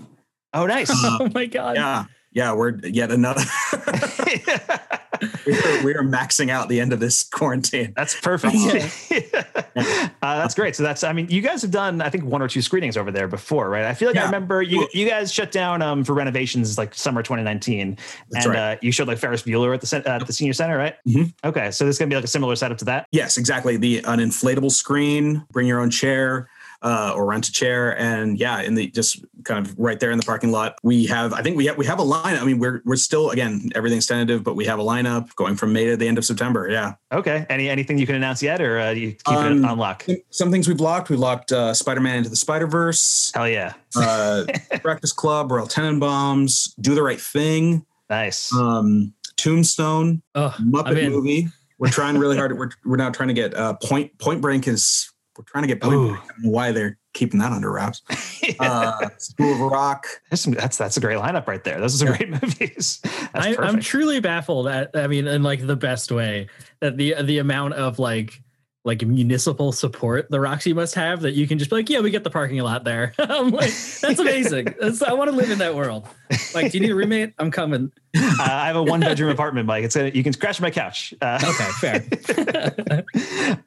Oh, 0.55 0.66
nice! 0.66 0.90
oh 0.92 1.29
my 1.35 1.46
god! 1.46 1.77
Yeah, 1.77 2.05
yeah, 2.33 2.55
we're 2.55 2.79
yet 2.85 3.11
another. 3.11 3.42
we, 5.46 5.54
are, 5.54 5.85
we 5.85 5.94
are 5.94 6.02
maxing 6.02 6.50
out 6.50 6.68
the 6.68 6.80
end 6.80 6.92
of 6.92 7.00
this 7.00 7.22
quarantine. 7.22 7.92
That's 7.96 8.18
perfect. 8.18 8.54
uh, 9.35 10.08
that's 10.20 10.54
great. 10.54 10.76
So 10.76 10.82
that's, 10.82 11.04
I 11.04 11.12
mean, 11.12 11.28
you 11.28 11.40
guys 11.40 11.62
have 11.62 11.70
done, 11.70 12.00
I 12.00 12.11
think, 12.11 12.24
one 12.24 12.42
or 12.42 12.48
two 12.48 12.62
screenings 12.62 12.96
over 12.96 13.11
there 13.11 13.28
before, 13.28 13.68
right? 13.68 13.85
I 13.85 13.94
feel 13.94 14.08
like 14.08 14.16
yeah. 14.16 14.22
I 14.22 14.26
remember 14.26 14.62
you 14.62 14.88
you 14.92 15.08
guys 15.08 15.32
shut 15.32 15.52
down 15.52 15.82
um, 15.82 16.04
for 16.04 16.14
renovations 16.14 16.78
like 16.78 16.94
summer 16.94 17.22
2019, 17.22 17.98
that's 18.30 18.46
and 18.46 18.54
right. 18.54 18.72
uh, 18.74 18.76
you 18.82 18.92
showed 18.92 19.08
like 19.08 19.18
Ferris 19.18 19.42
Bueller 19.42 19.74
at 19.74 19.80
the 19.80 20.11
at 20.11 20.26
the 20.26 20.32
senior 20.32 20.52
center, 20.52 20.76
right? 20.76 20.94
Mm-hmm. 21.06 21.48
Okay, 21.48 21.70
so 21.70 21.85
this 21.85 21.96
is 21.96 21.98
gonna 21.98 22.08
be 22.08 22.16
like 22.16 22.24
a 22.24 22.28
similar 22.28 22.56
setup 22.56 22.78
to 22.78 22.85
that. 22.87 23.06
Yes, 23.12 23.37
exactly. 23.37 23.76
The 23.76 23.98
an 23.98 24.18
inflatable 24.18 24.70
screen, 24.70 25.44
bring 25.52 25.66
your 25.66 25.80
own 25.80 25.90
chair 25.90 26.48
uh, 26.82 27.12
or 27.14 27.24
rent 27.24 27.48
a 27.48 27.52
chair. 27.52 27.96
And 27.98 28.38
yeah, 28.38 28.60
in 28.60 28.74
the 28.74 28.88
just 28.88 29.24
kind 29.44 29.64
of 29.64 29.78
right 29.78 29.98
there 29.98 30.10
in 30.10 30.18
the 30.18 30.24
parking 30.24 30.50
lot, 30.50 30.76
we 30.82 31.06
have 31.06 31.32
I 31.32 31.42
think 31.42 31.56
we 31.56 31.66
have 31.66 31.78
we 31.78 31.86
have 31.86 31.98
a 31.98 32.04
lineup. 32.04 32.42
I 32.42 32.44
mean, 32.44 32.58
we're 32.58 32.82
we're 32.84 32.96
still 32.96 33.30
again 33.30 33.70
everything's 33.74 34.06
tentative, 34.06 34.42
but 34.42 34.54
we 34.54 34.64
have 34.66 34.78
a 34.78 34.82
lineup 34.82 35.34
going 35.36 35.56
from 35.56 35.72
May 35.72 35.86
to 35.86 35.96
the 35.96 36.08
end 36.08 36.18
of 36.18 36.24
September. 36.24 36.68
Yeah. 36.68 36.94
Okay. 37.12 37.46
Any 37.48 37.68
anything 37.68 37.98
you 37.98 38.06
can 38.06 38.16
announce 38.16 38.42
yet, 38.42 38.60
or 38.60 38.80
uh, 38.80 38.90
you 38.90 39.12
keep 39.12 39.28
um, 39.28 39.64
it 39.64 39.68
on 39.68 39.78
lock? 39.78 40.06
Some 40.30 40.50
things 40.50 40.68
we've 40.68 40.80
locked. 40.80 41.08
We 41.08 41.16
locked 41.16 41.52
uh, 41.52 41.74
Spider 41.74 42.00
Man 42.00 42.18
into 42.18 42.30
the 42.30 42.36
Spider 42.36 42.66
Verse. 42.66 43.30
Hell 43.34 43.48
yeah. 43.48 43.74
uh, 43.96 44.44
Breakfast 44.82 45.16
Club, 45.16 45.50
Royal 45.50 45.66
Tenenbaums, 45.66 46.74
Do 46.80 46.94
the 46.94 47.02
Right 47.02 47.20
Thing. 47.20 47.86
Nice. 48.10 48.54
Um, 48.54 49.14
Tombstone, 49.36 50.22
oh, 50.34 50.54
Muppet 50.60 51.10
movie. 51.10 51.48
We're 51.78 51.88
trying 51.88 52.16
really 52.16 52.36
hard. 52.36 52.56
We're 52.56 52.70
we're 52.84 52.96
now 52.96 53.10
trying 53.10 53.28
to 53.28 53.34
get 53.34 53.54
uh, 53.54 53.74
Point 53.74 54.16
Point 54.18 54.40
Break 54.40 54.68
is 54.68 55.12
we're 55.42 55.50
trying 55.50 55.62
to 55.62 55.68
get 55.68 55.81
Point 55.81 55.94
Break. 55.94 56.20
I 56.20 56.26
don't 56.26 56.44
know 56.44 56.50
why 56.50 56.72
they're 56.72 56.98
keeping 57.12 57.40
that 57.40 57.52
under 57.52 57.70
wraps. 57.70 58.02
Uh, 58.59 59.09
School 59.18 59.55
of 59.55 59.61
Rock. 59.61 60.07
Some, 60.35 60.52
that's 60.52 60.76
that's 60.76 60.96
a 60.96 61.00
great 61.00 61.16
lineup 61.16 61.46
right 61.46 61.62
there. 61.62 61.81
Those 61.81 61.94
are 61.94 62.07
some 62.07 62.09
yeah. 62.09 62.16
great 62.16 62.42
movies. 62.42 63.00
I, 63.35 63.57
I'm 63.57 63.81
truly 63.81 64.18
baffled 64.18 64.66
at. 64.66 64.90
I 64.94 65.07
mean, 65.07 65.28
in 65.28 65.44
like 65.44 65.64
the 65.64 65.76
best 65.76 66.11
way 66.11 66.48
that 66.81 66.96
the 66.96 67.14
the 67.22 67.38
amount 67.38 67.74
of 67.74 68.00
like 68.00 68.42
like 68.84 69.04
municipal 69.06 69.70
support 69.70 70.28
the 70.28 70.40
Roxy 70.40 70.72
must 70.72 70.96
have 70.96 71.20
that 71.20 71.34
you 71.34 71.46
can 71.46 71.58
just 71.58 71.70
be 71.70 71.76
like, 71.76 71.88
yeah, 71.88 72.00
we 72.00 72.10
get 72.10 72.24
the 72.24 72.30
parking 72.30 72.58
lot 72.58 72.82
there. 72.82 73.14
I'm 73.18 73.50
like, 73.50 73.70
that's 74.00 74.18
amazing. 74.18 74.74
That's, 74.80 75.02
I 75.02 75.12
want 75.12 75.30
to 75.30 75.36
live 75.36 75.50
in 75.50 75.58
that 75.58 75.74
world. 75.74 76.08
Like, 76.54 76.72
do 76.72 76.78
you 76.78 76.82
need 76.82 76.90
a 76.90 76.94
roommate? 76.94 77.32
I'm 77.38 77.50
coming. 77.50 77.92
Uh, 78.16 78.36
I 78.40 78.66
have 78.66 78.76
a 78.76 78.82
one 78.82 79.00
bedroom 79.00 79.30
apartment, 79.30 79.66
Mike. 79.66 79.84
It's 79.84 79.94
a, 79.94 80.14
you 80.14 80.24
can 80.24 80.32
scratch 80.32 80.60
my 80.60 80.70
couch. 80.70 81.14
Uh, 81.20 81.38
okay, 81.44 82.02
fair. 82.02 83.04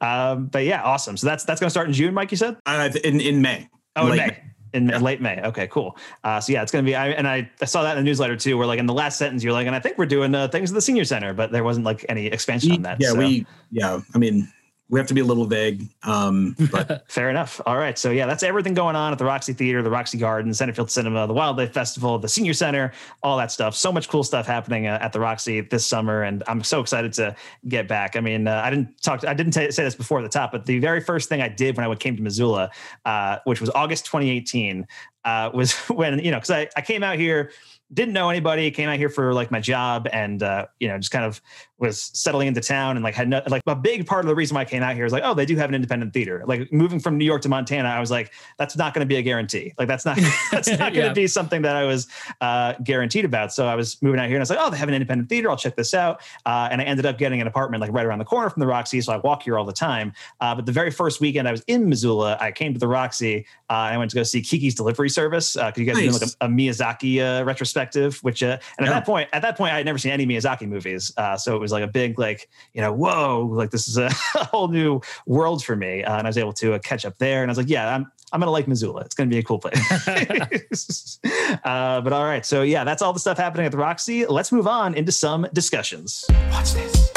um, 0.00 0.46
but 0.46 0.64
yeah, 0.64 0.82
awesome. 0.82 1.16
So 1.16 1.26
that's 1.26 1.44
that's 1.44 1.60
going 1.60 1.68
to 1.68 1.70
start 1.70 1.86
in 1.86 1.94
June, 1.94 2.12
Mike. 2.12 2.30
You 2.30 2.36
said 2.36 2.56
uh, 2.66 2.90
in 3.02 3.20
in 3.20 3.40
May. 3.40 3.68
Oh, 3.94 4.08
in 4.08 4.16
May. 4.16 4.26
May. 4.26 4.42
In 4.74 4.88
yeah. 4.88 4.98
late 4.98 5.22
May. 5.22 5.40
Okay, 5.40 5.68
cool. 5.68 5.96
Uh, 6.22 6.40
so 6.40 6.52
yeah, 6.52 6.62
it's 6.62 6.70
going 6.70 6.84
to 6.84 6.88
be. 6.88 6.94
I, 6.94 7.08
and 7.08 7.26
I, 7.26 7.50
I, 7.62 7.64
saw 7.64 7.82
that 7.84 7.96
in 7.96 8.04
the 8.04 8.08
newsletter 8.08 8.36
too. 8.36 8.58
Where 8.58 8.66
like 8.66 8.78
in 8.78 8.86
the 8.86 8.92
last 8.92 9.16
sentence, 9.16 9.42
you're 9.42 9.54
like, 9.54 9.66
and 9.66 9.74
I 9.74 9.80
think 9.80 9.96
we're 9.96 10.04
doing 10.06 10.34
uh, 10.34 10.48
things 10.48 10.70
at 10.70 10.74
the 10.74 10.82
senior 10.82 11.04
center, 11.04 11.32
but 11.32 11.52
there 11.52 11.64
wasn't 11.64 11.86
like 11.86 12.04
any 12.08 12.26
expansion 12.26 12.72
on 12.72 12.82
that. 12.82 12.98
Yeah, 13.00 13.10
so. 13.10 13.18
we. 13.18 13.46
Yeah, 13.70 14.00
I 14.14 14.18
mean, 14.18 14.52
we 14.88 15.00
have 15.00 15.08
to 15.08 15.14
be 15.14 15.20
a 15.20 15.24
little 15.24 15.46
vague. 15.46 15.88
Um, 16.04 16.54
but 16.70 17.10
fair 17.10 17.28
enough. 17.28 17.60
All 17.66 17.76
right. 17.76 17.98
So 17.98 18.10
yeah, 18.10 18.26
that's 18.26 18.44
everything 18.44 18.72
going 18.74 18.94
on 18.94 19.12
at 19.12 19.18
the 19.18 19.24
Roxy 19.24 19.52
Theater, 19.52 19.82
the 19.82 19.90
Roxy 19.90 20.16
Garden, 20.16 20.52
Centerfield 20.52 20.90
Cinema, 20.90 21.26
the 21.26 21.32
Wildlife 21.32 21.72
Festival, 21.72 22.18
the 22.18 22.28
Senior 22.28 22.54
Center, 22.54 22.92
all 23.22 23.36
that 23.38 23.50
stuff. 23.50 23.74
So 23.74 23.90
much 23.90 24.08
cool 24.08 24.22
stuff 24.22 24.46
happening 24.46 24.86
uh, 24.86 24.98
at 25.00 25.12
the 25.12 25.18
Roxy 25.18 25.60
this 25.60 25.84
summer, 25.84 26.22
and 26.22 26.44
I'm 26.46 26.62
so 26.62 26.80
excited 26.80 27.12
to 27.14 27.34
get 27.66 27.88
back. 27.88 28.14
I 28.14 28.20
mean, 28.20 28.46
uh, 28.46 28.62
I 28.64 28.70
didn't 28.70 29.02
talk. 29.02 29.20
To, 29.20 29.30
I 29.30 29.34
didn't 29.34 29.52
t- 29.52 29.70
say 29.72 29.82
this 29.82 29.96
before 29.96 30.20
at 30.20 30.22
the 30.22 30.28
top, 30.28 30.52
but 30.52 30.66
the 30.66 30.78
very 30.78 31.00
first 31.00 31.28
thing 31.28 31.42
I 31.42 31.48
did 31.48 31.76
when 31.76 31.84
I 31.84 31.94
came 31.96 32.16
to 32.16 32.22
Missoula, 32.22 32.70
uh, 33.04 33.38
which 33.44 33.60
was 33.60 33.70
August 33.70 34.06
2018, 34.06 34.86
uh, 35.24 35.50
was 35.52 35.72
when 35.88 36.20
you 36.20 36.30
know 36.30 36.38
because 36.38 36.50
I, 36.50 36.68
I 36.76 36.80
came 36.80 37.02
out 37.02 37.18
here 37.18 37.50
didn't 37.92 38.14
know 38.14 38.30
anybody 38.30 38.70
came 38.70 38.88
out 38.88 38.98
here 38.98 39.08
for 39.08 39.32
like 39.32 39.50
my 39.50 39.60
job 39.60 40.08
and 40.12 40.42
uh, 40.42 40.66
you 40.80 40.88
know 40.88 40.98
just 40.98 41.12
kind 41.12 41.24
of 41.24 41.40
was 41.78 42.10
settling 42.14 42.48
into 42.48 42.60
town 42.60 42.96
and 42.96 43.04
like 43.04 43.14
had 43.14 43.28
no, 43.28 43.42
like 43.48 43.62
a 43.66 43.76
big 43.76 44.06
part 44.06 44.24
of 44.24 44.28
the 44.28 44.34
reason 44.34 44.54
why 44.54 44.62
I 44.62 44.64
came 44.64 44.82
out 44.82 44.94
here 44.94 45.04
is 45.04 45.12
like, 45.12 45.22
oh, 45.24 45.34
they 45.34 45.44
do 45.44 45.56
have 45.56 45.68
an 45.68 45.74
independent 45.74 46.14
theater. 46.14 46.42
Like 46.46 46.72
moving 46.72 46.98
from 46.98 47.18
New 47.18 47.24
York 47.24 47.42
to 47.42 47.50
Montana, 47.50 47.88
I 47.88 48.00
was 48.00 48.10
like, 48.10 48.32
that's 48.56 48.76
not 48.76 48.94
going 48.94 49.06
to 49.06 49.08
be 49.08 49.16
a 49.16 49.22
guarantee. 49.22 49.74
Like 49.78 49.86
that's 49.86 50.06
not 50.06 50.18
that's 50.50 50.68
not 50.68 50.78
going 50.78 50.94
to 50.94 51.00
yeah. 51.00 51.12
be 51.12 51.26
something 51.26 51.62
that 51.62 51.76
I 51.76 51.84
was 51.84 52.06
uh, 52.40 52.74
guaranteed 52.82 53.26
about. 53.26 53.52
So 53.52 53.66
I 53.66 53.74
was 53.74 54.00
moving 54.00 54.18
out 54.18 54.26
here 54.26 54.36
and 54.36 54.40
I 54.40 54.42
was 54.42 54.50
like, 54.50 54.58
oh, 54.60 54.70
they 54.70 54.78
have 54.78 54.88
an 54.88 54.94
independent 54.94 55.28
theater. 55.28 55.50
I'll 55.50 55.56
check 55.56 55.76
this 55.76 55.92
out. 55.92 56.22
Uh, 56.46 56.68
and 56.70 56.80
I 56.80 56.84
ended 56.84 57.04
up 57.04 57.18
getting 57.18 57.42
an 57.42 57.46
apartment 57.46 57.82
like 57.82 57.92
right 57.92 58.06
around 58.06 58.20
the 58.20 58.24
corner 58.24 58.48
from 58.48 58.60
the 58.60 58.66
Roxy, 58.66 59.00
so 59.02 59.12
I 59.12 59.18
walk 59.18 59.42
here 59.42 59.58
all 59.58 59.64
the 59.64 59.72
time. 59.72 60.14
Uh, 60.40 60.54
but 60.54 60.64
the 60.64 60.72
very 60.72 60.90
first 60.90 61.20
weekend 61.20 61.46
I 61.46 61.50
was 61.50 61.62
in 61.66 61.88
Missoula, 61.88 62.38
I 62.40 62.52
came 62.52 62.72
to 62.72 62.80
the 62.80 62.88
Roxy. 62.88 63.46
Uh, 63.68 63.72
I 63.72 63.98
went 63.98 64.10
to 64.12 64.16
go 64.16 64.22
see 64.22 64.40
Kiki's 64.40 64.74
Delivery 64.74 65.10
Service 65.10 65.54
because 65.54 65.76
uh, 65.76 65.80
you 65.80 65.84
guys 65.84 65.96
nice. 65.96 66.04
doing 66.04 66.12
like 66.12 66.22
a, 66.40 66.46
a 66.46 66.48
Miyazaki 66.48 67.44
retrospective, 67.44 68.18
which 68.22 68.42
and 68.42 68.52
at 68.52 68.62
yeah. 68.80 68.86
that 68.86 69.04
point, 69.04 69.28
at 69.32 69.42
that 69.42 69.58
point, 69.58 69.74
I 69.74 69.76
had 69.76 69.86
never 69.86 69.98
seen 69.98 70.12
any 70.12 70.26
Miyazaki 70.26 70.66
movies, 70.66 71.12
so 71.38 71.54
it 71.54 71.60
was 71.60 71.65
like 71.72 71.84
a 71.84 71.88
big 71.88 72.18
like 72.18 72.48
you 72.72 72.80
know, 72.80 72.92
whoa, 72.92 73.48
like 73.50 73.70
this 73.70 73.88
is 73.88 73.96
a, 73.98 74.10
whole 74.46 74.68
new 74.68 75.00
world 75.26 75.64
for 75.64 75.76
me. 75.76 76.04
Uh, 76.04 76.18
and 76.18 76.26
I 76.26 76.30
was 76.30 76.38
able 76.38 76.52
to 76.54 76.74
uh, 76.74 76.78
catch 76.78 77.04
up 77.04 77.18
there. 77.18 77.42
And 77.42 77.50
I 77.50 77.52
was 77.52 77.58
like, 77.58 77.68
yeah, 77.68 77.94
I'm, 77.94 78.10
I'm 78.32 78.40
going 78.40 78.48
to 78.48 78.52
like 78.52 78.68
Missoula. 78.68 79.02
It's 79.02 79.14
going 79.14 79.28
to 79.28 79.34
be 79.34 79.38
a 79.38 79.42
cool 79.42 79.58
place. 79.58 79.78
uh, 81.64 82.00
but 82.00 82.12
all 82.12 82.24
right. 82.24 82.44
So 82.44 82.62
yeah, 82.62 82.84
that's 82.84 83.02
all 83.02 83.12
the 83.12 83.20
stuff 83.20 83.38
happening 83.38 83.66
at 83.66 83.72
the 83.72 83.78
Roxy. 83.78 84.26
Let's 84.26 84.52
move 84.52 84.66
on 84.66 84.94
into 84.94 85.12
some 85.12 85.46
discussions. 85.52 86.24
Watch 86.50 86.72
this. 86.72 87.12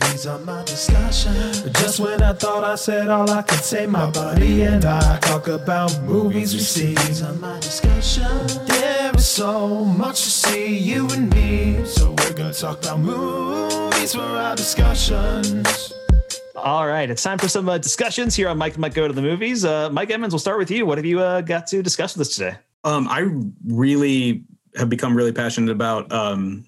These 0.00 0.26
are 0.26 0.38
my 0.40 0.64
discussions. 0.64 1.62
Just 1.78 2.00
when 2.00 2.22
I 2.22 2.32
thought 2.32 2.64
I 2.64 2.74
said 2.74 3.08
all 3.08 3.30
I 3.30 3.42
could 3.42 3.62
say, 3.62 3.86
my 3.86 4.10
buddy 4.10 4.62
and 4.62 4.84
I 4.84 5.18
talk 5.18 5.46
about 5.46 6.02
movies 6.02 6.54
we 6.54 6.60
see. 6.60 6.94
These 6.94 7.22
are 7.22 7.34
my 7.34 7.60
discussions. 7.60 8.58
There 8.66 8.97
is 9.18 9.26
so 9.26 9.84
much 9.84 10.22
to 10.22 10.30
see, 10.30 10.78
you 10.78 11.08
and 11.10 11.34
me. 11.34 11.84
So 11.84 12.10
we're 12.18 12.34
gonna 12.34 12.54
talk 12.54 12.78
about 12.84 13.00
movies 13.00 14.14
for 14.14 14.20
our 14.20 14.54
discussions. 14.54 15.92
All 16.54 16.86
right, 16.86 17.10
it's 17.10 17.22
time 17.22 17.38
for 17.38 17.48
some 17.48 17.68
uh, 17.68 17.78
discussions 17.78 18.36
here 18.36 18.48
on 18.48 18.58
Mike 18.58 18.74
and 18.74 18.80
Mike 18.80 18.94
Go 18.94 19.08
to 19.08 19.12
the 19.12 19.22
Movies. 19.22 19.64
Uh, 19.64 19.90
Mike 19.90 20.10
Edmonds, 20.10 20.32
we'll 20.32 20.38
start 20.38 20.58
with 20.58 20.70
you. 20.70 20.86
What 20.86 20.98
have 20.98 21.04
you 21.04 21.18
uh, 21.20 21.40
got 21.40 21.66
to 21.68 21.82
discuss 21.82 22.16
with 22.16 22.28
us 22.28 22.36
today? 22.36 22.56
Um, 22.84 23.08
I 23.08 23.28
really 23.66 24.44
have 24.76 24.88
become 24.88 25.16
really 25.16 25.32
passionate 25.32 25.72
about 25.72 26.10
um, 26.12 26.64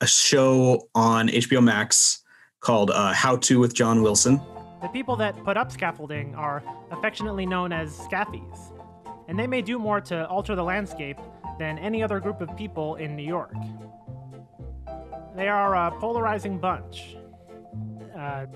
a 0.00 0.06
show 0.06 0.88
on 0.94 1.28
HBO 1.28 1.62
Max 1.62 2.22
called 2.60 2.90
uh, 2.90 3.12
How 3.12 3.36
To 3.36 3.60
with 3.60 3.74
John 3.74 4.02
Wilson. 4.02 4.40
The 4.80 4.88
people 4.88 5.16
that 5.16 5.36
put 5.44 5.58
up 5.58 5.70
scaffolding 5.70 6.34
are 6.34 6.62
affectionately 6.90 7.44
known 7.44 7.72
as 7.72 7.94
scaffies, 7.98 8.72
and 9.28 9.38
they 9.38 9.46
may 9.46 9.60
do 9.60 9.78
more 9.78 10.00
to 10.02 10.26
alter 10.28 10.54
the 10.54 10.64
landscape 10.64 11.18
than 11.60 11.78
any 11.78 12.02
other 12.02 12.18
group 12.20 12.40
of 12.40 12.56
people 12.56 12.94
in 12.96 13.14
New 13.14 13.22
York. 13.22 13.54
They 15.36 15.46
are 15.46 15.74
a 15.74 15.90
polarizing 16.00 16.58
bunch. 16.58 17.16
Uh, 18.18 18.46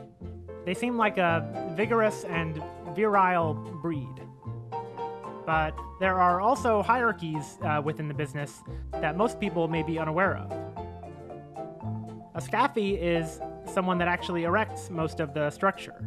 they 0.64 0.72
seem 0.72 0.96
like 0.96 1.18
a 1.18 1.70
vigorous 1.76 2.24
and 2.24 2.62
virile 2.96 3.52
breed. 3.82 4.16
But 5.44 5.78
there 6.00 6.18
are 6.18 6.40
also 6.40 6.82
hierarchies 6.82 7.58
uh, 7.62 7.82
within 7.84 8.08
the 8.08 8.14
business 8.14 8.62
that 8.92 9.18
most 9.18 9.38
people 9.38 9.68
may 9.68 9.82
be 9.82 9.98
unaware 9.98 10.38
of. 10.38 10.50
A 12.34 12.40
scaffy 12.40 12.94
is 12.94 13.38
someone 13.70 13.98
that 13.98 14.08
actually 14.08 14.44
erects 14.44 14.88
most 14.88 15.20
of 15.20 15.34
the 15.34 15.50
structure. 15.50 16.02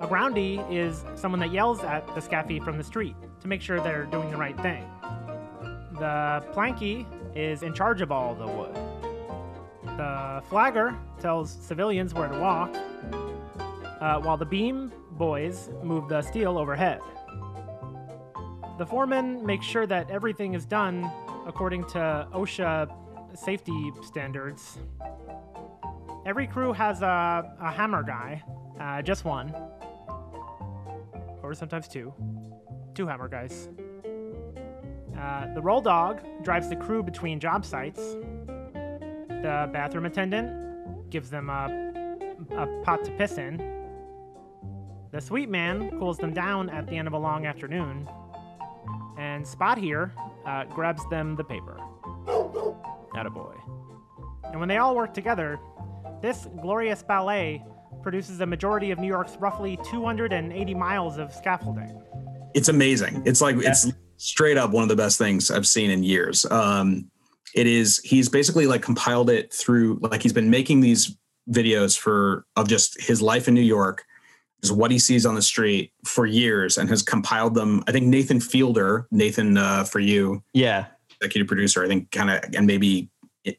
A 0.00 0.06
groundy 0.06 0.64
is 0.72 1.04
someone 1.16 1.40
that 1.40 1.50
yells 1.50 1.82
at 1.82 2.06
the 2.14 2.20
scaffy 2.20 2.60
from 2.60 2.78
the 2.78 2.84
street 2.84 3.16
to 3.40 3.48
make 3.48 3.60
sure 3.60 3.80
they're 3.80 4.06
doing 4.06 4.30
the 4.30 4.36
right 4.36 4.58
thing. 4.60 4.84
The 5.98 6.44
planky 6.52 7.06
is 7.34 7.62
in 7.62 7.72
charge 7.72 8.02
of 8.02 8.12
all 8.12 8.34
the 8.34 8.46
wood. 8.46 8.74
The 9.96 10.42
flagger 10.48 10.94
tells 11.20 11.50
civilians 11.50 12.12
where 12.12 12.28
to 12.28 12.38
walk, 12.38 12.74
uh, 14.00 14.20
while 14.20 14.36
the 14.36 14.44
beam 14.44 14.92
boys 15.12 15.70
move 15.82 16.08
the 16.08 16.20
steel 16.20 16.58
overhead. 16.58 17.00
The 18.78 18.84
foreman 18.84 19.44
makes 19.46 19.64
sure 19.64 19.86
that 19.86 20.10
everything 20.10 20.52
is 20.52 20.66
done 20.66 21.10
according 21.46 21.84
to 21.84 22.28
OSHA 22.34 22.92
safety 23.34 23.90
standards. 24.02 24.78
Every 26.26 26.46
crew 26.46 26.72
has 26.74 27.00
a, 27.00 27.56
a 27.58 27.70
hammer 27.70 28.02
guy, 28.02 28.42
uh, 28.78 29.00
just 29.00 29.24
one, 29.24 29.54
or 31.42 31.54
sometimes 31.54 31.88
two. 31.88 32.12
Two 32.94 33.06
hammer 33.06 33.28
guys. 33.28 33.70
Uh, 35.18 35.52
the 35.54 35.60
roll 35.60 35.80
dog 35.80 36.20
drives 36.42 36.68
the 36.68 36.76
crew 36.76 37.02
between 37.02 37.40
job 37.40 37.64
sites. 37.64 38.00
The 39.28 39.68
bathroom 39.72 40.06
attendant 40.06 41.10
gives 41.10 41.30
them 41.30 41.48
a, 41.48 41.92
a 42.56 42.82
pot 42.84 43.04
to 43.04 43.10
piss 43.12 43.38
in. 43.38 43.56
The 45.12 45.20
sweet 45.20 45.48
man 45.48 45.98
cools 45.98 46.18
them 46.18 46.34
down 46.34 46.68
at 46.68 46.86
the 46.86 46.96
end 46.96 47.08
of 47.08 47.14
a 47.14 47.18
long 47.18 47.46
afternoon. 47.46 48.08
And 49.18 49.46
Spot 49.46 49.78
here 49.78 50.12
uh, 50.44 50.64
grabs 50.64 51.08
them 51.08 51.36
the 51.36 51.44
paper. 51.44 51.78
Attaboy. 53.14 53.56
And 54.50 54.60
when 54.60 54.68
they 54.68 54.76
all 54.76 54.94
work 54.94 55.14
together, 55.14 55.58
this 56.20 56.46
glorious 56.60 57.02
ballet 57.02 57.64
produces 58.02 58.40
a 58.40 58.46
majority 58.46 58.90
of 58.90 58.98
New 58.98 59.08
York's 59.08 59.36
roughly 59.36 59.78
280 59.90 60.74
miles 60.74 61.18
of 61.18 61.32
scaffolding. 61.32 62.02
It's 62.54 62.68
amazing. 62.68 63.22
It's 63.24 63.40
like 63.40 63.56
it's 63.56 63.90
straight 64.16 64.56
up 64.56 64.70
one 64.70 64.82
of 64.82 64.88
the 64.88 64.96
best 64.96 65.18
things 65.18 65.50
I've 65.50 65.66
seen 65.66 65.90
in 65.90 66.02
years. 66.02 66.44
Um, 66.50 67.10
it 67.54 67.66
is. 67.66 67.98
He's 68.04 68.28
basically 68.28 68.66
like 68.66 68.82
compiled 68.82 69.30
it 69.30 69.52
through 69.52 69.98
like 70.02 70.22
he's 70.22 70.32
been 70.32 70.50
making 70.50 70.80
these 70.80 71.16
videos 71.50 71.98
for 71.98 72.44
of 72.56 72.68
just 72.68 73.00
his 73.00 73.22
life 73.22 73.48
in 73.48 73.54
New 73.54 73.60
York, 73.60 74.04
is 74.62 74.72
what 74.72 74.90
he 74.90 74.98
sees 74.98 75.24
on 75.24 75.34
the 75.34 75.42
street 75.42 75.92
for 76.04 76.26
years, 76.26 76.76
and 76.76 76.88
has 76.88 77.02
compiled 77.02 77.54
them. 77.54 77.82
I 77.86 77.92
think 77.92 78.06
Nathan 78.06 78.40
Fielder, 78.40 79.06
Nathan 79.10 79.56
uh, 79.56 79.84
for 79.84 80.00
you, 80.00 80.42
Yeah. 80.52 80.86
executive 81.20 81.46
producer, 81.46 81.84
I 81.84 81.88
think 81.88 82.10
kind 82.10 82.30
of 82.30 82.40
and 82.54 82.66
maybe 82.66 83.08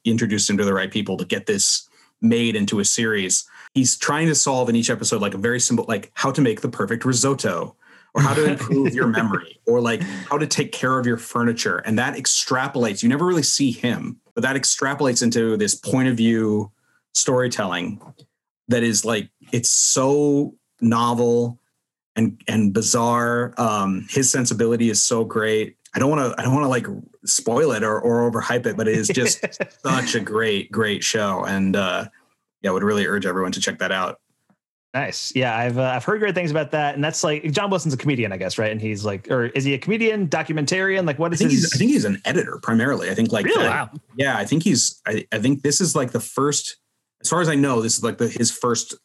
introduced 0.04 0.50
him 0.50 0.58
to 0.58 0.65
the 0.65 0.74
right 0.74 0.91
people 0.91 1.15
to 1.17 1.24
get 1.26 1.46
this 1.46 1.88
made 2.22 2.56
into 2.58 2.80
a 2.80 2.86
series. 2.86 3.48
He's 3.74 3.96
trying 3.98 4.28
to 4.28 4.36
solve 4.36 4.67
in 4.70 4.76
each 4.76 4.89
episode 4.89 5.22
like 5.22 5.34
a 5.34 5.38
very 5.38 5.60
simple 5.62 5.86
like 5.88 6.12
how 6.13 6.32
to 6.32 6.41
make 6.41 6.60
the 6.62 6.67
perfect 6.70 7.06
risotto 7.06 7.76
or 8.17 8.21
how 8.23 8.34
to 8.34 8.45
improve 8.45 8.95
your 8.95 9.08
memory 9.08 9.60
or 9.67 9.80
like 9.80 10.01
how 10.01 10.38
to 10.39 10.47
take 10.47 10.71
care 10.71 10.97
of 10.97 11.06
your 11.06 11.17
furniture. 11.17 11.77
And 11.77 11.99
that 11.99 12.15
extrapolates 12.15 13.03
you 13.03 13.10
never 13.10 13.25
really 13.25 13.43
see 13.43 13.71
him 13.71 14.19
but 14.34 14.41
that 14.41 14.56
extrapolates 14.56 15.21
into 15.21 15.56
this 15.56 15.75
point 15.75 16.10
of 16.10 16.17
view 16.17 16.71
storytelling 17.13 18.01
that 18.67 18.82
is 18.84 19.06
like 19.06 19.30
it's 19.51 19.69
so 19.69 20.56
novel 20.82 21.60
and 22.15 22.41
and 22.47 22.73
bizarre. 22.73 23.53
Um 23.58 24.08
his 24.10 24.32
sensibility 24.32 24.89
is 24.89 25.01
so 25.01 25.23
great. 25.23 25.77
I 25.95 25.99
don't 25.99 26.10
want 26.10 26.34
to 26.34 26.41
i 26.41 26.43
don't 26.43 26.53
want 26.53 26.65
to 26.65 26.69
like 26.69 26.88
spoil 27.25 27.71
it 27.71 27.84
or, 27.84 27.99
or 27.99 28.30
overhype 28.30 28.65
it 28.65 28.77
but 28.77 28.88
it 28.88 28.97
is 28.97 29.08
just 29.10 29.45
such 29.86 30.15
a 30.15 30.19
great 30.19 30.71
great 30.71 31.03
show. 31.03 31.43
And 31.45 31.75
uh 31.75 32.08
yeah 32.63 32.71
i 32.71 32.73
would 32.73 32.84
really 32.84 33.06
urge 33.06 33.27
everyone 33.27 33.51
to 33.51 33.62
check 33.62 33.77
that 33.77 33.91
out 33.91 34.19
Nice. 34.98 35.32
Yeah, 35.36 35.56
I've 35.56 35.78
uh, 35.78 35.84
I've 35.84 36.04
heard 36.04 36.20
great 36.20 36.34
things 36.34 36.50
about 36.50 36.72
that, 36.72 36.96
and 36.96 37.04
that's 37.04 37.24
like 37.24 37.52
John 37.52 37.70
Wilson's 37.70 37.94
a 37.94 37.98
comedian, 37.98 38.32
I 38.32 38.38
guess, 38.38 38.58
right? 38.58 38.72
And 38.72 38.82
he's 38.82 39.06
like, 39.06 39.30
or 39.30 39.46
is 39.46 39.64
he 39.64 39.76
a 39.76 39.78
comedian, 39.78 40.28
documentarian? 40.28 41.06
Like, 41.06 41.20
what 41.20 41.32
is? 41.34 41.40
i 41.40 41.44
think 41.44 41.52
his? 41.52 41.62
he's 41.66 41.76
i 41.76 41.78
think 41.78 41.92
he's 41.92 42.04
an 42.04 42.20
editor 42.26 42.58
primarily 42.64 43.12
i 43.12 43.14
think 43.14 43.32
like 43.32 43.46
Really? 43.46 43.66
Wow. 43.66 43.92
yeah 44.18 44.38
i 44.38 44.44
think 44.44 44.64
he's 44.64 45.00
I, 45.06 45.28
I 45.32 45.38
think 45.38 45.62
this 45.62 45.82
is 45.82 45.96
like 45.96 46.12
the 46.12 46.20
first 46.20 46.78
as 47.22 47.30
far 47.30 47.42
as 47.42 47.48
i 47.50 47.54
know 47.54 47.80
this 47.82 47.98
is 47.98 48.04
like 48.04 48.18
the, 48.18 48.28
his 48.28 48.50
first 48.50 48.96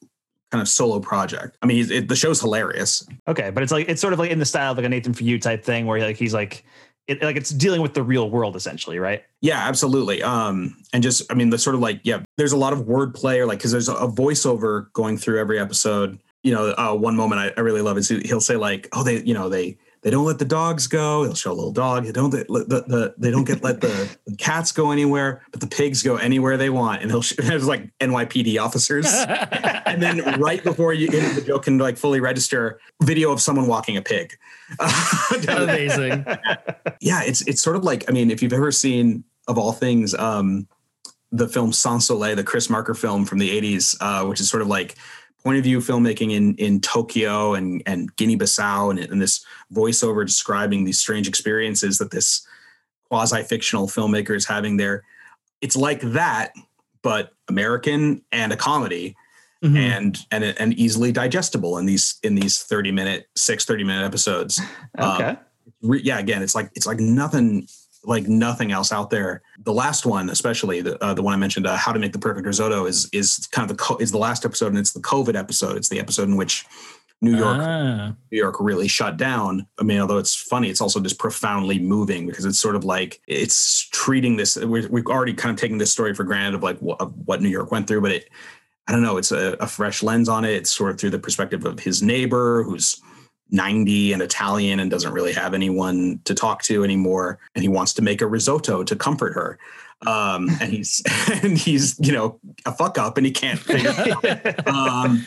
kind 0.51 0.63
of 0.63 0.69
solo 0.69 0.99
project 0.99 1.59
i 1.63 1.67
mean 1.67 1.77
he's, 1.77 1.91
it, 1.91 2.09
the 2.09 2.17
show's 2.17 2.41
hilarious 2.41 3.07
okay, 3.29 3.51
but 3.51 3.63
it's 3.63 3.73
like 3.73 3.89
it's 3.89 4.01
sort 4.01 4.13
of 4.13 4.19
like 4.19 4.31
in 4.31 4.39
the 4.39 4.47
style 4.47 4.73
of 4.73 4.79
like 4.79 4.87
a 4.87 4.89
Nathan 4.89 5.13
for 5.13 5.25
You 5.25 5.39
type 5.39 5.63
thing, 5.65 5.87
where 5.87 6.01
like 6.01 6.17
he's 6.17 6.35
like, 6.35 6.65
it, 7.09 7.23
like 7.23 7.37
it's 7.37 7.51
dealing 7.51 7.83
with 7.83 7.95
the 7.95 8.03
real 8.03 8.31
world 8.31 8.57
essentially, 8.57 8.99
right? 8.99 9.25
Yeah, 9.41 9.59
absolutely. 9.67 10.23
Um, 10.23 10.77
and 10.93 11.03
just, 11.03 11.31
I 11.31 11.35
mean, 11.35 11.51
the 11.51 11.59
sort 11.59 11.75
of 11.75 11.81
like, 11.81 12.01
yeah, 12.05 12.23
there's 12.39 12.53
a 12.53 12.57
lot 12.57 12.73
of 12.73 12.81
wordplay 12.81 13.39
or 13.39 13.47
like, 13.47 13.61
cause 13.61 13.73
there's 13.73 13.89
a 13.89 13.95
voiceover 13.95 14.93
going 14.93 15.19
through 15.19 15.41
every 15.41 15.59
episode. 15.59 16.19
You 16.43 16.53
know, 16.53 16.75
uh, 16.79 16.95
one 16.95 17.17
moment 17.17 17.41
I, 17.41 17.53
I 17.57 17.61
really 17.61 17.83
love 17.83 17.99
is 17.99 18.09
he- 18.09 18.23
he'll 18.25 18.41
say 18.41 18.57
like, 18.57 18.89
oh, 18.93 19.03
they, 19.03 19.23
you 19.23 19.35
know, 19.35 19.49
they, 19.49 19.79
they 20.03 20.11
don't 20.11 20.25
let 20.25 20.41
the 20.41 20.45
dogs 20.45 20.89
go. 20.89 21.25
They'll 21.25 21.35
show 21.35 21.53
a 21.53 21.55
little 21.55 21.73
dog. 21.73 22.05
They 22.05 22.13
don't 22.13 22.35
let 22.51 22.69
the, 22.69 22.85
the 22.87 23.15
they 23.17 23.31
don't 23.31 23.45
get 23.45 23.63
let 23.63 23.81
the, 23.81 24.17
the 24.27 24.37
cats 24.37 24.73
go 24.73 24.91
anywhere, 24.91 25.43
but 25.53 25.61
the 25.61 25.69
pigs 25.69 26.03
go 26.03 26.17
anywhere 26.17 26.57
they 26.57 26.71
want. 26.71 27.03
And 27.03 27.11
he'll 27.11 27.23
sh- 27.23 27.35
there's 27.39 27.67
like 27.67 27.97
NYPD 27.99 28.61
officers. 28.61 29.07
and 29.87 30.03
then 30.03 30.41
right 30.41 30.63
before 30.63 30.93
you 30.93 31.09
the 31.09 31.43
joke 31.47 31.65
can 31.65 31.79
like 31.79 31.97
fully 31.97 32.19
register, 32.19 32.81
video 33.03 33.31
of 33.31 33.41
someone 33.41 33.69
walking 33.69 33.97
a 33.97 34.03
pig. 34.03 34.37
Amazing. 35.49 36.27
yeah, 37.01 37.23
it's 37.23 37.43
it's 37.43 37.63
sort 37.63 37.77
of 37.77 37.85
like 37.85 38.05
I 38.09 38.13
mean, 38.13 38.31
if 38.31 38.43
you've 38.43 38.53
ever 38.53 38.73
seen 38.73 39.23
of 39.47 39.57
all 39.57 39.73
things, 39.73 40.15
um, 40.15 40.67
the 41.31 41.49
film 41.49 41.73
Sans 41.73 42.05
Soleil, 42.05 42.37
the 42.37 42.45
Chris 42.45 42.69
Marker 42.69 42.95
film 42.95 43.25
from 43.25 43.39
the 43.39 43.51
'80s, 43.61 43.97
uh, 44.01 44.27
which 44.27 44.41
is 44.41 44.51
sort 44.51 44.63
of 44.63 44.69
like 44.69 44.97
point 45.43 45.59
of 45.59 45.65
view 45.65 45.79
filmmaking 45.81 46.33
in 46.33 46.55
in 46.57 46.81
Tokyo 46.81 47.55
and 47.55 47.83
and 47.87 48.15
Guinea-Bissau, 48.17 48.91
and, 48.91 48.99
and 48.99 49.21
this 49.21 49.45
voiceover 49.73 50.25
describing 50.27 50.85
these 50.85 50.99
strange 50.99 51.29
experiences 51.29 51.99
that 51.99 52.11
this 52.11 52.47
quasi 53.09 53.43
fictional 53.43 53.87
filmmaker 53.89 54.35
is 54.35 54.47
having 54.47 54.77
there. 54.77 55.03
It's 55.61 55.77
like 55.77 56.01
that, 56.03 56.53
but 57.03 57.33
American 57.49 58.23
and 58.33 58.53
a 58.53 58.57
comedy 58.57 59.17
Mhm. 59.63 59.77
and 59.77 60.19
and 60.33 60.43
and 60.45 60.75
easily 60.75 61.13
digestible 61.13 61.79
in 61.79 61.87
these 61.87 62.19
in 62.25 62.35
these 62.35 62.63
30 62.65 62.91
minute 62.91 63.29
six 63.37 63.65
30 63.65 63.85
minute 63.85 64.05
episodes 64.05 64.61
Um, 64.99 65.15
Okay. 65.23 65.37
re- 65.83 66.01
yeah 66.03 66.19
again 66.19 66.43
it's 66.43 66.57
like 66.57 66.69
it's 66.75 66.85
like 66.85 66.99
nothing 66.99 67.69
like 68.05 68.27
nothing 68.27 68.73
else 68.73 68.93
out 68.93 69.11
there 69.11 69.43
the 69.65 69.73
last 69.73 70.05
one 70.07 70.31
especially 70.31 70.81
the 70.81 71.03
uh, 71.03 71.15
the 71.15 71.23
one 71.23 71.35
i 71.35 71.37
mentioned 71.37 71.67
uh, 71.67 71.77
how 71.77 71.93
to 71.93 71.99
make 71.99 72.13
the 72.13 72.19
perfect 72.19 72.47
risotto 72.47 72.87
is 72.87 73.09
is 73.13 73.47
kind 73.53 73.71
of 73.71 73.77
the 73.77 73.83
co- 73.83 73.97
is 73.99 74.11
the 74.11 74.19
last 74.19 74.45
episode 74.45 74.69
and 74.69 74.79
it's 74.79 74.93
the 74.93 75.01
covid 75.01 75.35
episode 75.37 75.77
it's 75.77 75.89
the 75.89 76.01
episode 76.01 76.29
in 76.29 76.37
which 76.37 76.67
new 77.21 77.37
york 77.37 77.59
Ah. 77.61 78.15
New 78.31 78.39
York 78.39 78.57
really 78.61 78.89
shut 78.89 79.17
down. 79.17 79.67
I 79.79 79.85
mean, 79.85 80.01
although 80.01 80.19
it's 80.19 80.35
funny, 80.35 80.71
it's 80.71 80.81
also 80.81 81.01
just 81.01 81.19
profoundly 81.19 81.79
moving 81.79 82.27
because 82.27 82.45
it's 82.45 82.59
sort 82.59 82.75
of 82.75 82.83
like 82.85 83.21
it's 83.29 83.89
treating 83.91 84.37
this. 84.37 84.57
We're, 84.57 84.89
we've 84.89 85.07
already 85.07 85.35
kind 85.35 85.55
of 85.55 85.61
taken 85.61 85.79
this 85.79 85.93
story 85.93 86.15
for 86.15 86.25
granted 86.25 86.55
of 86.55 86.63
like 86.63 86.79
what, 86.79 87.01
of 87.01 87.15
what 87.27 87.43
New 87.43 87.51
York 87.51 87.71
went 87.71 87.87
through, 87.87 88.01
but 88.01 88.11
it, 88.11 88.31
I 88.89 88.93
don't 88.93 89.03
know, 89.03 89.19
it's 89.19 89.31
a, 89.33 89.57
a 89.61 89.67
fresh 89.67 90.03
lens 90.03 90.29
on 90.29 90.45
it. 90.45 90.53
It's 90.53 90.73
sort 90.73 90.91
of 90.91 90.99
through 90.99 91.11
the 91.11 91.19
perspective 91.19 91.65
of 91.65 91.79
his 91.79 92.03
neighbor 92.03 92.65
who's 92.65 93.01
90 93.53 94.13
and 94.13 94.23
Italian 94.23 94.81
and 94.81 94.91
doesn't 94.91 95.13
really 95.13 95.33
have 95.33 95.55
anyone 95.55 96.21
to 96.25 96.35
talk 96.35 96.63
to 96.65 96.83
anymore. 96.83 97.39
And 97.55 97.63
he 97.63 97.69
wants 97.69 97.95
to 97.95 98.03
make 98.03 98.21
a 98.21 98.27
risotto 98.27 98.83
to 98.83 98.97
comfort 98.97 99.35
her. 99.35 99.59
Um, 100.07 100.49
and 100.61 100.73
he's, 100.73 101.03
and 101.45 101.57
he's, 101.57 101.99
you 102.01 102.13
know, 102.13 102.41
a 102.67 102.73
fuck 102.73 102.99
up 102.99 103.17
and 103.17 103.27
he 103.27 103.33
can't 103.33 103.61
um, 104.67 105.27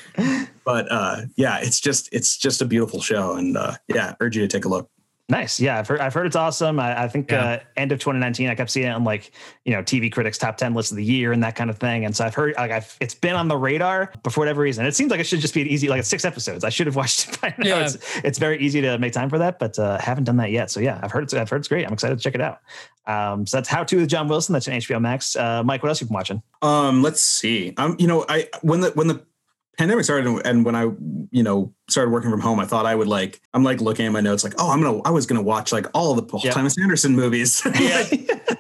but 0.65 0.91
uh, 0.91 1.21
yeah, 1.37 1.59
it's 1.61 1.79
just 1.79 2.09
it's 2.11 2.37
just 2.37 2.61
a 2.61 2.65
beautiful 2.65 2.99
show, 2.99 3.35
and 3.35 3.55
uh, 3.55 3.73
yeah, 3.87 4.15
urge 4.19 4.35
you 4.35 4.41
to 4.41 4.47
take 4.47 4.65
a 4.65 4.67
look. 4.67 4.89
Nice. 5.27 5.59
Yeah, 5.59 5.79
I've 5.79 5.87
heard, 5.87 6.01
I've 6.01 6.13
heard 6.13 6.27
it's 6.27 6.35
awesome. 6.35 6.79
I, 6.79 7.05
I 7.05 7.07
think 7.07 7.31
Yeah. 7.31 7.43
uh, 7.43 7.59
end 7.75 7.91
of 7.91 7.97
2019, 7.97 8.47
I 8.47 8.53
kept 8.53 8.69
seeing 8.69 8.85
it 8.85 8.91
on 8.91 9.03
like, 9.03 9.31
you 9.63 9.73
know, 9.73 9.81
TV 9.81 10.11
critics 10.11 10.37
top 10.37 10.55
10 10.55 10.75
list 10.75 10.91
of 10.91 10.97
the 10.97 11.03
year 11.03 11.31
and 11.31 11.41
that 11.41 11.55
kind 11.55 11.71
of 11.71 11.79
thing. 11.79 12.05
And 12.05 12.15
so 12.15 12.25
I've 12.25 12.35
heard 12.35 12.53
like 12.57 12.69
I've, 12.69 12.95
it's 13.01 13.15
been 13.15 13.33
on 13.35 13.47
the 13.47 13.57
radar, 13.57 14.13
but 14.21 14.31
for 14.31 14.41
whatever 14.41 14.61
reason, 14.61 14.85
it 14.85 14.95
seems 14.95 15.09
like 15.09 15.19
it 15.19 15.23
should 15.23 15.39
just 15.39 15.55
be 15.55 15.61
an 15.61 15.67
easy, 15.67 15.87
like 15.89 15.97
it's 15.97 16.07
six 16.09 16.25
episodes. 16.25 16.63
I 16.63 16.69
should 16.69 16.85
have 16.85 16.95
watched 16.95 17.27
it 17.29 17.41
by 17.41 17.55
now. 17.57 17.65
Yeah. 17.67 17.85
It's, 17.85 17.97
it's 18.23 18.37
very 18.37 18.59
easy 18.59 18.81
to 18.81 18.99
make 18.99 19.13
time 19.13 19.31
for 19.31 19.39
that, 19.39 19.57
but 19.57 19.79
uh, 19.79 19.97
haven't 19.97 20.25
done 20.25 20.37
that 20.37 20.51
yet. 20.51 20.69
So 20.69 20.79
yeah, 20.79 20.99
I've 21.01 21.11
heard 21.11 21.23
it's, 21.23 21.33
I've 21.33 21.49
heard 21.49 21.57
it's 21.61 21.69
great. 21.69 21.87
I'm 21.87 21.93
excited 21.93 22.17
to 22.19 22.23
check 22.23 22.35
it 22.35 22.41
out. 22.41 22.59
Um, 23.07 23.47
so 23.47 23.57
that's 23.57 23.69
How 23.69 23.83
To 23.83 23.97
with 23.97 24.09
John 24.09 24.27
Wilson. 24.27 24.53
That's 24.53 24.67
on 24.67 24.75
HBO 24.75 25.01
Max. 25.01 25.35
Uh, 25.35 25.63
Mike, 25.63 25.81
what 25.81 25.89
else 25.89 26.01
you 26.01 26.07
been 26.07 26.13
watching? 26.13 26.43
Um, 26.61 27.01
let's 27.01 27.21
see. 27.21 27.73
Um, 27.77 27.95
you 27.97 28.05
know, 28.07 28.25
I 28.29 28.47
when 28.61 28.81
the 28.81 28.91
when 28.91 29.07
the 29.07 29.23
pandemic 29.77 30.03
started 30.03 30.41
and 30.45 30.65
when 30.65 30.75
I 30.75 30.83
you 31.31 31.43
know 31.43 31.73
started 31.89 32.11
working 32.11 32.29
from 32.31 32.39
home, 32.41 32.59
I 32.59 32.65
thought 32.65 32.85
I 32.85 32.95
would 32.95 33.07
like 33.07 33.41
I'm 33.53 33.63
like 33.63 33.81
looking 33.81 34.05
at 34.05 34.11
my 34.11 34.21
notes 34.21 34.43
like, 34.43 34.53
oh, 34.57 34.71
I'm 34.71 34.81
gonna 34.81 35.01
I 35.03 35.11
was 35.11 35.25
gonna 35.25 35.41
watch 35.41 35.71
like 35.71 35.87
all 35.93 36.13
the 36.15 36.23
Paul 36.23 36.41
Yeah. 36.43 36.51
Thomas 36.51 36.77
Anderson 36.81 37.15
movies. 37.15 37.61
Yeah. 37.79 38.05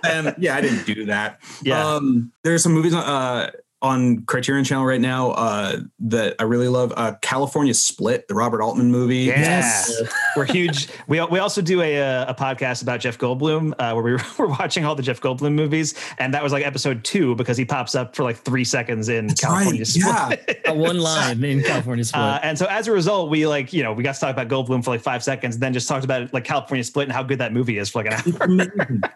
and 0.03 0.35
yeah, 0.37 0.55
I 0.55 0.61
didn't 0.61 0.85
do 0.85 1.05
that. 1.05 1.41
Yeah. 1.63 1.83
Um, 1.95 2.31
there's 2.43 2.61
some 2.63 2.73
movies 2.73 2.93
uh, 2.93 3.51
on 3.81 4.23
Criterion 4.25 4.65
Channel 4.65 4.85
right 4.85 5.01
now 5.01 5.31
uh, 5.31 5.79
that 5.99 6.35
I 6.39 6.43
really 6.43 6.67
love. 6.67 6.93
Uh, 6.95 7.13
California 7.21 7.73
Split, 7.73 8.27
the 8.27 8.33
Robert 8.33 8.61
Altman 8.61 8.91
movie. 8.91 9.25
Yes. 9.25 10.01
we're 10.35 10.45
huge. 10.45 10.87
We, 11.07 11.23
we 11.25 11.39
also 11.39 11.61
do 11.61 11.81
a, 11.81 12.01
uh, 12.01 12.31
a 12.31 12.33
podcast 12.33 12.81
about 12.81 12.99
Jeff 12.99 13.17
Goldblum 13.17 13.73
uh, 13.73 13.93
where 13.93 14.03
we 14.03 14.11
were, 14.13 14.21
we're 14.39 14.47
watching 14.47 14.85
all 14.85 14.95
the 14.95 15.03
Jeff 15.03 15.21
Goldblum 15.21 15.53
movies. 15.53 15.93
And 16.17 16.33
that 16.33 16.41
was 16.41 16.51
like 16.51 16.65
episode 16.65 17.03
two 17.03 17.35
because 17.35 17.57
he 17.57 17.65
pops 17.65 17.95
up 17.95 18.15
for 18.15 18.23
like 18.23 18.37
three 18.37 18.63
seconds 18.63 19.07
in 19.09 19.27
That's 19.27 19.41
California 19.41 19.81
right. 19.81 19.87
Split. 19.87 20.61
Yeah. 20.65 20.71
Uh, 20.71 20.75
one 20.75 20.99
line 20.99 21.43
in 21.43 21.61
California 21.61 22.03
Split. 22.05 22.23
Uh, 22.23 22.39
and 22.41 22.57
so 22.57 22.65
as 22.65 22.87
a 22.87 22.91
result, 22.91 23.29
we 23.29 23.45
like, 23.45 23.71
you 23.71 23.83
know, 23.83 23.93
we 23.93 24.03
got 24.03 24.15
to 24.15 24.19
talk 24.19 24.31
about 24.31 24.47
Goldblum 24.47 24.83
for 24.83 24.91
like 24.91 25.01
five 25.01 25.23
seconds, 25.23 25.59
then 25.59 25.73
just 25.73 25.87
talked 25.87 26.05
about 26.05 26.33
like 26.33 26.43
California 26.43 26.83
Split 26.83 27.05
and 27.05 27.13
how 27.13 27.23
good 27.23 27.39
that 27.39 27.53
movie 27.53 27.77
is 27.77 27.89
for 27.89 28.03
like 28.03 28.11
an 28.11 28.33
hour. 28.41 29.11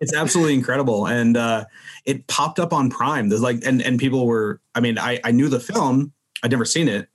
It's 0.00 0.10
it's 0.10 0.14
absolutely 0.14 0.54
incredible, 0.54 1.06
and 1.06 1.36
uh, 1.36 1.64
it 2.10 2.26
popped 2.26 2.58
up 2.58 2.72
on 2.72 2.90
Prime. 2.90 3.28
There's 3.28 3.40
like, 3.40 3.60
and 3.64 3.80
and 3.80 3.98
people 3.98 4.26
were. 4.26 4.60
I 4.74 4.80
mean, 4.80 4.98
I 4.98 5.20
I 5.22 5.30
knew 5.30 5.48
the 5.48 5.60
film. 5.60 6.12
I'd 6.42 6.50
never 6.50 6.64
seen 6.64 6.88
it, 6.88 7.08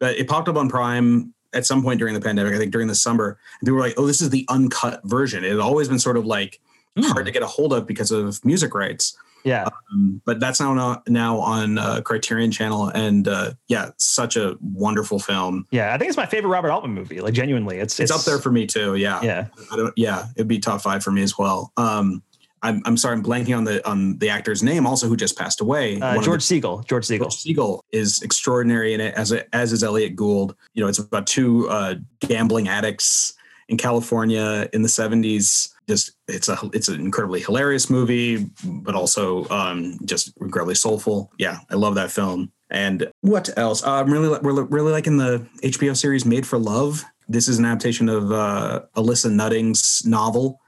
but 0.00 0.16
it 0.16 0.26
popped 0.26 0.48
up 0.48 0.56
on 0.56 0.68
Prime 0.68 1.32
at 1.52 1.66
some 1.66 1.82
point 1.82 2.00
during 2.00 2.14
the 2.14 2.20
pandemic. 2.20 2.52
I 2.54 2.58
think 2.58 2.72
during 2.72 2.88
the 2.88 2.94
summer, 2.96 3.38
and 3.60 3.66
people 3.66 3.76
were 3.76 3.80
like, 3.80 3.94
"Oh, 3.96 4.06
this 4.06 4.20
is 4.20 4.30
the 4.30 4.44
uncut 4.48 5.00
version." 5.04 5.44
It 5.44 5.50
had 5.50 5.60
always 5.60 5.88
been 5.88 6.00
sort 6.00 6.16
of 6.16 6.26
like 6.26 6.60
hard 6.98 7.26
to 7.26 7.32
get 7.32 7.42
a 7.42 7.46
hold 7.46 7.72
of 7.72 7.86
because 7.86 8.10
of 8.10 8.44
music 8.44 8.74
rights. 8.74 9.16
Yeah. 9.44 9.68
Um, 9.92 10.20
but 10.24 10.40
that's 10.40 10.60
now 10.60 11.02
now 11.06 11.38
on 11.38 11.78
uh, 11.78 12.00
Criterion 12.02 12.50
Channel, 12.50 12.88
and 12.88 13.28
uh, 13.28 13.52
yeah, 13.68 13.90
such 13.96 14.36
a 14.36 14.56
wonderful 14.60 15.18
film. 15.18 15.66
Yeah. 15.70 15.94
I 15.94 15.98
think 15.98 16.08
it's 16.08 16.16
my 16.16 16.26
favorite 16.26 16.50
Robert 16.50 16.70
Altman 16.70 16.92
movie. 16.92 17.20
Like 17.20 17.34
genuinely, 17.34 17.78
it's 17.78 17.98
It's, 18.00 18.10
up 18.10 18.22
there 18.22 18.38
for 18.38 18.50
me 18.50 18.66
too. 18.66 18.96
Yeah, 18.96 19.22
Yeah. 19.22 19.46
I 19.72 19.76
don't. 19.76 19.92
Yeah, 19.96 20.26
it'd 20.36 20.48
be 20.48 20.58
top 20.58 20.80
five 20.82 21.02
for 21.02 21.10
me 21.10 21.22
as 21.22 21.38
well. 21.38 21.72
Um, 21.76 22.22
I'm 22.62 22.82
I'm 22.84 22.96
sorry, 22.96 23.16
I'm 23.16 23.22
blanking 23.22 23.56
on 23.56 23.64
the 23.64 23.86
on 23.88 24.18
the 24.18 24.28
actor's 24.28 24.62
name, 24.62 24.86
also 24.86 25.08
who 25.08 25.16
just 25.16 25.36
passed 25.38 25.60
away. 25.60 26.00
Uh, 26.00 26.20
George 26.20 26.46
the- 26.46 26.60
Segal. 26.60 26.86
George 26.86 27.06
Segal. 27.06 27.18
George 27.20 27.36
Segal 27.36 27.80
is 27.92 28.22
extraordinary 28.22 28.94
in 28.94 29.00
it, 29.00 29.14
as 29.14 29.32
a, 29.32 29.54
as 29.54 29.72
is 29.72 29.82
Elliot 29.82 30.14
Gould. 30.14 30.54
You 30.74 30.82
know, 30.82 30.88
it's 30.88 30.98
about 30.98 31.26
two 31.26 31.68
uh, 31.70 31.94
gambling 32.20 32.68
addicts 32.68 33.34
in 33.68 33.76
California 33.76 34.68
in 34.72 34.82
the 34.82 34.88
70s. 34.88 35.70
Just 35.88 36.12
it's 36.28 36.48
a 36.48 36.58
it's 36.72 36.88
an 36.88 37.00
incredibly 37.00 37.40
hilarious 37.40 37.88
movie, 37.88 38.50
but 38.64 38.94
also 38.94 39.48
um, 39.48 39.98
just 40.04 40.32
incredibly 40.40 40.74
soulful. 40.74 41.32
Yeah, 41.38 41.58
I 41.70 41.74
love 41.76 41.94
that 41.94 42.10
film. 42.10 42.52
And 42.70 43.10
what 43.22 43.48
else? 43.56 43.82
Uh, 43.82 43.94
I'm 43.94 44.12
really 44.12 44.38
really 44.42 44.62
really 44.64 44.92
liking 44.92 45.16
the 45.16 45.46
HBO 45.62 45.96
series 45.96 46.24
Made 46.24 46.46
for 46.46 46.58
Love. 46.58 47.04
This 47.28 47.48
is 47.48 47.58
an 47.58 47.64
adaptation 47.64 48.08
of 48.08 48.30
uh, 48.30 48.82
Alyssa 48.96 49.32
Nutting's 49.32 50.04
novel 50.04 50.60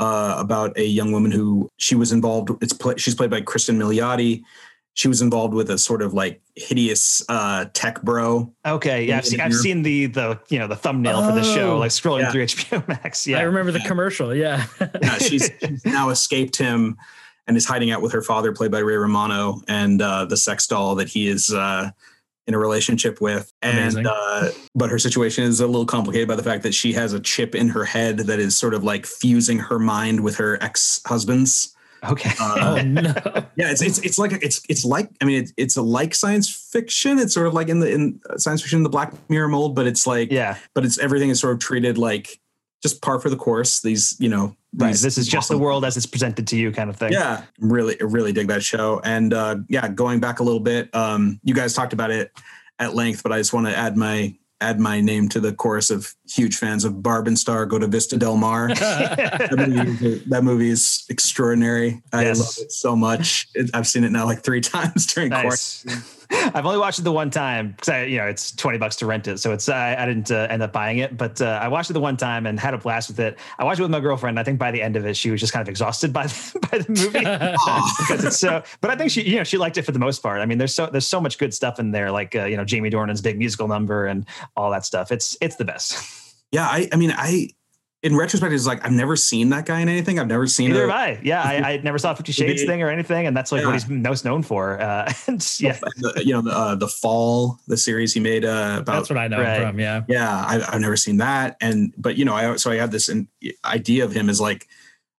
uh, 0.00 0.34
about 0.38 0.76
a 0.76 0.84
young 0.84 1.12
woman 1.12 1.30
who 1.30 1.70
she 1.76 1.94
was 1.94 2.10
involved. 2.10 2.50
It's 2.62 2.72
play, 2.72 2.94
she's 2.96 3.14
played 3.14 3.30
by 3.30 3.42
Kristen 3.42 3.78
Milioti. 3.78 4.42
She 4.94 5.06
was 5.06 5.22
involved 5.22 5.54
with 5.54 5.70
a 5.70 5.78
sort 5.78 6.02
of 6.02 6.14
like 6.14 6.40
hideous 6.56 7.22
uh, 7.28 7.66
tech 7.74 8.02
bro. 8.02 8.52
Okay. 8.66 9.04
Yeah. 9.04 9.18
I've 9.18 9.26
seen, 9.26 9.40
I've 9.40 9.54
seen 9.54 9.82
the 9.82 10.06
the 10.06 10.40
you 10.48 10.58
know 10.58 10.66
the 10.66 10.74
thumbnail 10.76 11.22
for 11.28 11.32
the 11.32 11.44
show, 11.44 11.74
Oh, 11.74 11.78
like 11.78 11.90
scrolling 11.92 12.22
yeah. 12.22 12.32
through 12.32 12.46
HBO 12.46 12.88
Max. 12.88 13.26
Yeah, 13.26 13.38
I 13.38 13.42
remember 13.42 13.70
the 13.72 13.80
commercial. 13.80 14.34
Yeah. 14.34 14.64
Yeah, 15.02 15.18
she's, 15.18 15.50
she's 15.62 15.84
now 15.84 16.08
escaped 16.10 16.56
him 16.56 16.96
and 17.46 17.56
is 17.56 17.66
hiding 17.66 17.90
out 17.90 18.02
with 18.02 18.12
her 18.12 18.22
father, 18.22 18.52
played 18.52 18.70
by 18.70 18.78
Ray 18.80 18.96
Romano, 18.96 19.60
and 19.68 20.00
uh, 20.02 20.24
the 20.24 20.36
sex 20.36 20.66
doll 20.66 20.94
that 20.96 21.08
he 21.08 21.28
is 21.28 21.52
uh, 21.52 21.90
in 22.50 22.54
a 22.54 22.58
relationship 22.58 23.20
with. 23.20 23.52
And 23.62 24.06
uh, 24.06 24.50
but 24.74 24.90
her 24.90 24.98
situation 24.98 25.44
is 25.44 25.60
a 25.60 25.66
little 25.68 25.86
complicated 25.86 26.26
by 26.26 26.34
the 26.34 26.42
fact 26.42 26.64
that 26.64 26.74
she 26.74 26.92
has 26.94 27.12
a 27.12 27.20
chip 27.20 27.54
in 27.54 27.68
her 27.68 27.84
head 27.84 28.18
that 28.18 28.40
is 28.40 28.56
sort 28.56 28.74
of 28.74 28.82
like 28.82 29.06
fusing 29.06 29.60
her 29.60 29.78
mind 29.78 30.20
with 30.20 30.36
her 30.36 30.60
ex 30.60 31.00
husband's. 31.06 31.74
Okay. 32.02 32.32
Uh, 32.40 32.56
oh 32.78 32.82
no. 32.82 33.14
yeah 33.54 33.70
it's 33.70 33.82
it's 33.82 33.98
it's 33.98 34.18
like 34.18 34.32
it's 34.42 34.62
it's 34.70 34.86
like 34.86 35.10
i 35.20 35.26
mean 35.26 35.42
it's 35.42 35.52
it's 35.58 35.76
a 35.76 35.82
like 35.82 36.14
science 36.14 36.48
fiction 36.48 37.18
it's 37.18 37.34
sort 37.34 37.46
of 37.46 37.52
like 37.52 37.68
in 37.68 37.80
the 37.80 37.92
in 37.92 38.18
science 38.38 38.62
fiction 38.62 38.82
the 38.82 38.88
black 38.88 39.12
mirror 39.28 39.48
mold 39.48 39.74
but 39.74 39.86
it's 39.86 40.06
like 40.06 40.32
yeah. 40.32 40.56
but 40.74 40.82
it's 40.82 40.98
everything 40.98 41.28
is 41.28 41.38
sort 41.38 41.52
of 41.52 41.58
treated 41.58 41.98
like 41.98 42.40
just 42.82 43.02
par 43.02 43.20
for 43.20 43.28
the 43.28 43.36
course 43.36 43.82
these 43.82 44.16
you 44.18 44.30
know 44.30 44.56
Right. 44.72 44.94
This 44.94 45.18
is 45.18 45.26
just 45.26 45.48
the 45.48 45.58
world 45.58 45.84
as 45.84 45.96
it's 45.96 46.06
presented 46.06 46.46
to 46.48 46.56
you, 46.56 46.70
kind 46.70 46.90
of 46.90 46.96
thing. 46.96 47.12
yeah 47.12 47.42
really 47.58 47.96
really 48.00 48.32
dig 48.32 48.48
that 48.48 48.62
show 48.62 49.00
and 49.04 49.32
uh 49.34 49.56
yeah 49.68 49.88
going 49.88 50.20
back 50.20 50.38
a 50.40 50.42
little 50.44 50.60
bit 50.60 50.94
um 50.94 51.40
you 51.42 51.54
guys 51.54 51.74
talked 51.74 51.92
about 51.92 52.10
it 52.10 52.30
at 52.78 52.94
length 52.94 53.22
but 53.22 53.32
i 53.32 53.38
just 53.38 53.52
want 53.52 53.66
to 53.66 53.76
add 53.76 53.96
my 53.96 54.34
add 54.60 54.78
my 54.78 55.00
name 55.00 55.28
to 55.28 55.40
the 55.40 55.52
chorus 55.52 55.90
of 55.90 56.14
huge 56.30 56.56
fans 56.56 56.84
of 56.84 57.02
barb 57.02 57.26
and 57.26 57.38
star 57.38 57.66
go 57.66 57.78
to 57.78 57.86
vista 57.86 58.16
del 58.16 58.36
mar 58.36 58.68
that, 58.74 59.66
movie, 59.68 60.22
that 60.28 60.44
movie 60.44 60.70
is 60.70 61.04
extraordinary 61.08 62.00
i 62.12 62.22
Yes. 62.22 62.38
love 62.38 62.54
it 62.66 62.72
so 62.72 62.94
much 62.94 63.48
it, 63.54 63.70
i've 63.74 63.86
seen 63.86 64.04
it 64.04 64.12
now 64.12 64.24
like 64.24 64.42
three 64.42 64.60
times 64.76 65.06
during 65.06 65.30
course 65.30 65.84
Nice. 65.86 66.16
I've 66.54 66.64
only 66.64 66.78
watched 66.78 67.00
it 67.00 67.02
the 67.02 67.10
one 67.10 67.28
time 67.28 67.72
because 67.72 67.88
I, 67.88 68.04
you 68.04 68.18
know, 68.18 68.26
it's 68.26 68.52
twenty 68.52 68.78
bucks 68.78 68.94
to 68.96 69.06
rent 69.06 69.26
it, 69.26 69.40
so 69.40 69.52
it's 69.52 69.68
I, 69.68 69.96
I 69.96 70.06
didn't 70.06 70.30
uh, 70.30 70.46
end 70.48 70.62
up 70.62 70.72
buying 70.72 70.98
it, 70.98 71.16
but 71.16 71.40
uh, 71.42 71.58
I 71.60 71.66
watched 71.66 71.90
it 71.90 71.94
the 71.94 72.00
one 72.00 72.16
time 72.16 72.46
and 72.46 72.58
had 72.60 72.72
a 72.72 72.78
blast 72.78 73.08
with 73.08 73.18
it. 73.18 73.36
I 73.58 73.64
watched 73.64 73.80
it 73.80 73.82
with 73.82 73.90
my 73.90 73.98
girlfriend. 73.98 74.38
I 74.38 74.44
think 74.44 74.56
by 74.56 74.70
the 74.70 74.80
end 74.80 74.94
of 74.94 75.04
it, 75.06 75.16
she 75.16 75.32
was 75.32 75.40
just 75.40 75.52
kind 75.52 75.60
of 75.60 75.68
exhausted 75.68 76.12
by 76.12 76.28
the, 76.28 76.68
by 76.70 76.78
the 76.78 76.88
movie 76.88 77.18
because 77.18 78.24
it's 78.24 78.38
so. 78.38 78.62
But 78.80 78.92
I 78.92 78.96
think 78.96 79.10
she, 79.10 79.22
you 79.22 79.38
know, 79.38 79.44
she 79.44 79.58
liked 79.58 79.76
it 79.76 79.82
for 79.82 79.90
the 79.90 79.98
most 79.98 80.22
part. 80.22 80.40
I 80.40 80.46
mean, 80.46 80.58
there's 80.58 80.72
so 80.72 80.86
there's 80.86 81.04
so 81.08 81.20
much 81.20 81.36
good 81.36 81.52
stuff 81.52 81.80
in 81.80 81.90
there, 81.90 82.12
like 82.12 82.36
uh, 82.36 82.44
you 82.44 82.56
know, 82.56 82.64
Jamie 82.64 82.90
Dornan's 82.90 83.20
big 83.20 83.36
musical 83.36 83.66
number 83.66 84.06
and 84.06 84.24
all 84.56 84.70
that 84.70 84.84
stuff. 84.86 85.10
It's 85.10 85.36
it's 85.40 85.56
the 85.56 85.64
best. 85.64 85.98
Yeah 86.52 86.66
i 86.66 86.88
i 86.92 86.96
mean 86.96 87.12
i 87.16 87.48
in 88.02 88.16
retrospect 88.16 88.52
it's 88.52 88.66
like 88.66 88.82
i've 88.84 88.92
never 88.92 89.14
seen 89.14 89.50
that 89.50 89.66
guy 89.66 89.80
in 89.80 89.88
anything 89.88 90.18
i've 90.18 90.26
never 90.26 90.46
seen 90.46 90.68
Neither 90.70 90.86
a- 90.86 90.90
have 90.92 91.00
I. 91.18 91.20
Yeah, 91.22 91.42
I, 91.42 91.72
I 91.72 91.76
never 91.84 91.98
saw 91.98 92.14
Fifty 92.14 92.32
Shades 92.32 92.64
thing 92.64 92.82
or 92.82 92.88
anything, 92.88 93.26
and 93.26 93.36
that's 93.36 93.52
like 93.52 93.60
Yeah. 93.60 93.66
what 93.66 93.74
he's 93.74 93.88
most 93.88 94.24
known 94.24 94.42
for. 94.42 94.80
Uh, 94.80 95.12
and 95.26 95.60
yeah, 95.60 95.78
the, 95.98 96.22
you 96.24 96.32
know 96.32 96.40
the 96.40 96.50
uh, 96.50 96.74
the 96.76 96.88
fall 96.88 97.58
the 97.68 97.76
series 97.76 98.14
he 98.14 98.20
made 98.20 98.44
uh, 98.46 98.76
about 98.80 98.94
That's 98.96 99.10
what 99.10 99.18
I 99.18 99.28
know 99.28 99.38
Right. 99.42 99.60
him 99.60 99.68
from. 99.70 99.80
Yeah. 99.80 100.02
yeah 100.08 100.30
I, 100.34 100.74
i've 100.74 100.80
never 100.80 100.96
seen 100.96 101.18
that 101.18 101.56
and 101.60 101.92
but 101.98 102.16
you 102.16 102.24
know 102.24 102.34
i 102.34 102.56
so 102.56 102.70
i 102.70 102.76
had 102.76 102.90
this 102.90 103.08
in, 103.10 103.28
idea 103.66 104.04
of 104.04 104.12
him 104.12 104.30
as 104.30 104.40
like 104.40 104.66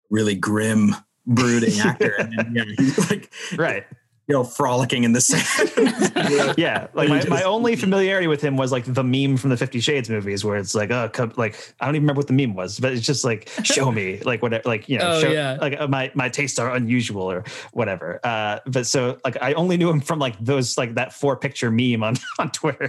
really 0.09 0.34
grim 0.36 0.95
brooding 1.27 1.79
actor 1.79 2.15
and 2.17 2.36
then, 2.36 2.53
yeah, 2.55 2.63
he's 2.79 3.09
like 3.11 3.32
right. 3.57 3.86
You 4.32 4.38
know 4.38 4.43
frolicking 4.45 5.03
in 5.03 5.11
the 5.11 5.19
sand 5.19 6.55
Yeah, 6.57 6.88
like 6.93 7.09
my, 7.09 7.25
my 7.25 7.43
only 7.55 7.75
familiarity 7.75 8.27
with 8.27 8.41
him 8.41 8.55
was 8.55 8.71
like 8.71 8.86
the 8.86 9.03
meme 9.03 9.36
from 9.36 9.49
the 9.49 9.57
Fifty 9.57 9.82
Shades 9.82 10.09
movies, 10.09 10.45
where 10.45 10.55
it's 10.55 10.73
like, 10.73 10.89
oh, 10.89 11.09
come, 11.09 11.34
like 11.36 11.73
I 11.82 11.86
don't 11.86 11.95
even 11.95 12.03
remember 12.03 12.19
what 12.19 12.27
the 12.27 12.34
meme 12.34 12.55
was, 12.55 12.79
but 12.79 12.93
it's 12.93 13.05
just 13.05 13.25
like, 13.25 13.49
show 13.63 13.91
me, 13.91 14.19
like 14.25 14.41
whatever, 14.41 14.61
like 14.65 14.88
you 14.88 14.97
know, 14.97 15.11
Oh, 15.11 15.21
show, 15.21 15.32
yeah. 15.32 15.57
like 15.59 15.79
uh, 15.79 15.88
my 15.88 16.11
my 16.13 16.29
tastes 16.29 16.59
are 16.59 16.73
unusual 16.73 17.29
or 17.29 17.43
whatever. 17.73 18.21
Uh, 18.23 18.59
but 18.67 18.86
so 18.86 19.17
like 19.25 19.36
I 19.41 19.51
only 19.53 19.75
knew 19.75 19.89
him 19.89 19.99
from 19.99 20.19
like 20.19 20.39
those 20.39 20.77
like 20.77 20.95
that 20.95 21.11
four 21.11 21.36
picture 21.36 21.69
meme 21.69 22.01
on 22.01 22.15
on 22.39 22.51
Twitter, 22.51 22.88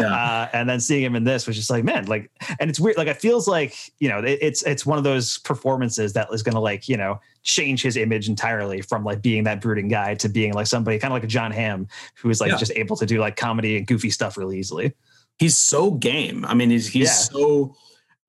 uh, 0.00 0.48
and 0.52 0.68
then 0.68 0.78
seeing 0.78 1.02
him 1.02 1.16
in 1.16 1.24
this 1.24 1.46
was 1.46 1.56
just 1.56 1.70
like, 1.70 1.84
man, 1.84 2.04
like, 2.06 2.30
and 2.60 2.68
it's 2.68 2.78
weird. 2.78 2.98
Like 2.98 3.08
it 3.08 3.16
feels 3.16 3.48
like 3.48 3.74
you 3.98 4.10
know, 4.10 4.18
it, 4.18 4.38
it's 4.42 4.62
it's 4.64 4.84
one 4.84 4.98
of 4.98 5.04
those 5.04 5.38
performances 5.38 6.12
that 6.12 6.28
is 6.32 6.42
going 6.42 6.54
to 6.54 6.60
like 6.60 6.88
you 6.88 6.98
know 6.98 7.18
change 7.42 7.82
his 7.82 7.96
image 7.96 8.28
entirely 8.28 8.80
from 8.80 9.04
like 9.04 9.20
being 9.22 9.44
that 9.44 9.60
brooding 9.60 9.88
guy 9.88 10.14
to 10.14 10.28
being 10.28 10.52
like 10.52 10.66
somebody 10.66 10.98
kind 10.98 11.12
of 11.12 11.16
like 11.16 11.24
a 11.24 11.28
Jon 11.28 11.50
Hamm 11.50 11.88
who 12.16 12.30
is 12.30 12.40
like 12.40 12.50
Yeah. 12.52 12.56
just 12.58 12.72
able 12.76 12.96
to 12.96 13.06
do 13.06 13.18
like 13.18 13.36
comedy 13.36 13.76
and 13.78 13.86
goofy 13.86 14.10
stuff 14.10 14.36
really 14.36 14.58
easily. 14.58 14.92
he's 15.38 15.56
so 15.56 15.90
game 15.92 16.44
i 16.44 16.54
mean 16.54 16.70
he's 16.70 16.86
he's 16.86 17.08
Yeah. 17.08 17.12
so 17.38 17.74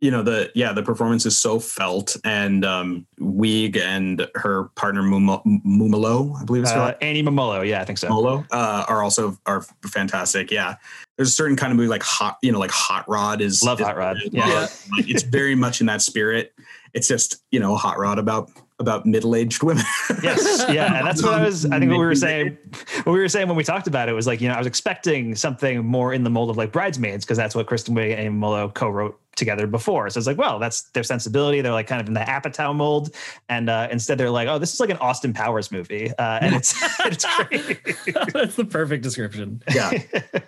you 0.02 0.10
know 0.10 0.24
the 0.24 0.50
yeah 0.56 0.72
the 0.74 0.82
performance 0.82 1.26
is 1.26 1.38
so 1.38 1.60
felt 1.60 2.16
and 2.24 2.66
um 2.66 3.06
Wiig 3.20 3.78
and 3.78 4.26
her 4.36 4.66
partner 4.76 5.04
Mum- 5.04 5.42
Mumolo 5.66 6.36
i 6.42 6.46
believe 6.46 6.64
it's 6.64 6.72
Uh, 6.72 6.94
Annie 7.02 7.22
Mumolo, 7.22 7.68
yeah, 7.68 7.82
I 7.82 7.86
think 7.86 7.98
so. 8.00 8.10
Molo 8.10 8.46
uh, 8.52 8.86
are 8.88 9.04
also 9.04 9.38
are 9.46 9.62
fantastic. 9.86 10.50
Yeah, 10.50 10.76
there's 11.18 11.30
a 11.30 11.32
certain 11.32 11.56
kind 11.56 11.72
of 11.72 11.78
movie 11.78 11.90
like 11.90 12.04
hot, 12.04 12.38
you 12.42 12.52
know, 12.52 12.60
like 12.60 12.72
Hot 12.72 13.08
Rod 13.08 13.42
is 13.42 13.64
Love 13.64 13.80
is- 13.80 13.86
Hot 13.86 13.96
Rod, 13.98 14.18
is- 14.24 14.30
yeah. 14.34 14.68
like, 14.98 15.10
it's 15.10 15.24
very 15.24 15.56
much 15.56 15.82
in 15.82 15.88
that 15.88 16.02
spirit. 16.02 16.54
It's 16.94 17.08
just 17.08 17.44
you 17.52 17.60
know 17.60 17.76
Hot 17.76 17.98
Rod 18.00 18.18
about 18.20 18.50
about 18.84 19.06
middle 19.06 19.36
aged 19.36 19.64
women. 19.64 19.84
Yes, 20.22 20.66
yeah, 20.70 20.98
and 20.98 21.08
that's 21.08 21.24
what 21.24 21.34
I 21.34 21.44
was. 21.44 21.66
I 21.66 21.80
think 21.80 21.90
what 21.92 22.00
we 22.00 22.06
were 22.06 22.14
saying, 22.16 22.58
what 23.04 23.14
we 23.14 23.20
were 23.20 23.28
saying 23.28 23.48
when 23.48 23.58
we 23.58 23.64
talked 23.64 23.88
about 23.88 24.10
it 24.10 24.14
was 24.14 24.28
like, 24.28 24.42
you 24.42 24.48
know, 24.48 24.54
I 24.54 24.60
was 24.60 24.68
expecting 24.68 25.34
something 25.36 25.84
more 25.86 26.14
in 26.14 26.24
the 26.24 26.30
mold 26.30 26.50
of 26.50 26.58
like 26.58 26.72
Bridesmaids 26.72 27.26
because 27.26 27.38
that's 27.38 27.56
what 27.56 27.66
Kristen 27.66 27.96
Wiig 27.96 28.16
and 28.16 28.38
Molo 28.38 28.70
co-wrote 28.70 29.20
together 29.36 29.68
before. 29.68 30.10
So 30.10 30.18
it's 30.18 30.28
like, 30.28 30.38
well, 30.38 30.60
that's 30.60 30.84
their 30.92 31.04
sensibility. 31.04 31.62
They're 31.62 31.72
like 31.72 31.88
kind 31.88 32.02
of 32.02 32.08
in 32.08 32.14
the 32.14 32.20
Apatow 32.22 32.76
mold, 32.76 33.16
and 33.50 33.70
uh, 33.70 33.88
instead 33.92 34.18
they're 34.18 34.30
like, 34.30 34.48
oh, 34.48 34.60
this 34.60 34.74
is 34.74 34.80
like 34.80 34.90
an 34.90 34.98
Austin 34.98 35.34
Powers 35.34 35.72
movie, 35.72 36.12
uh, 36.18 36.40
and 36.42 36.56
it's 36.56 36.76
it's 37.00 37.26
great. 37.38 37.80
That's 38.34 38.56
the 38.56 38.66
perfect 38.66 39.04
description. 39.04 39.62
yeah, 39.74 39.92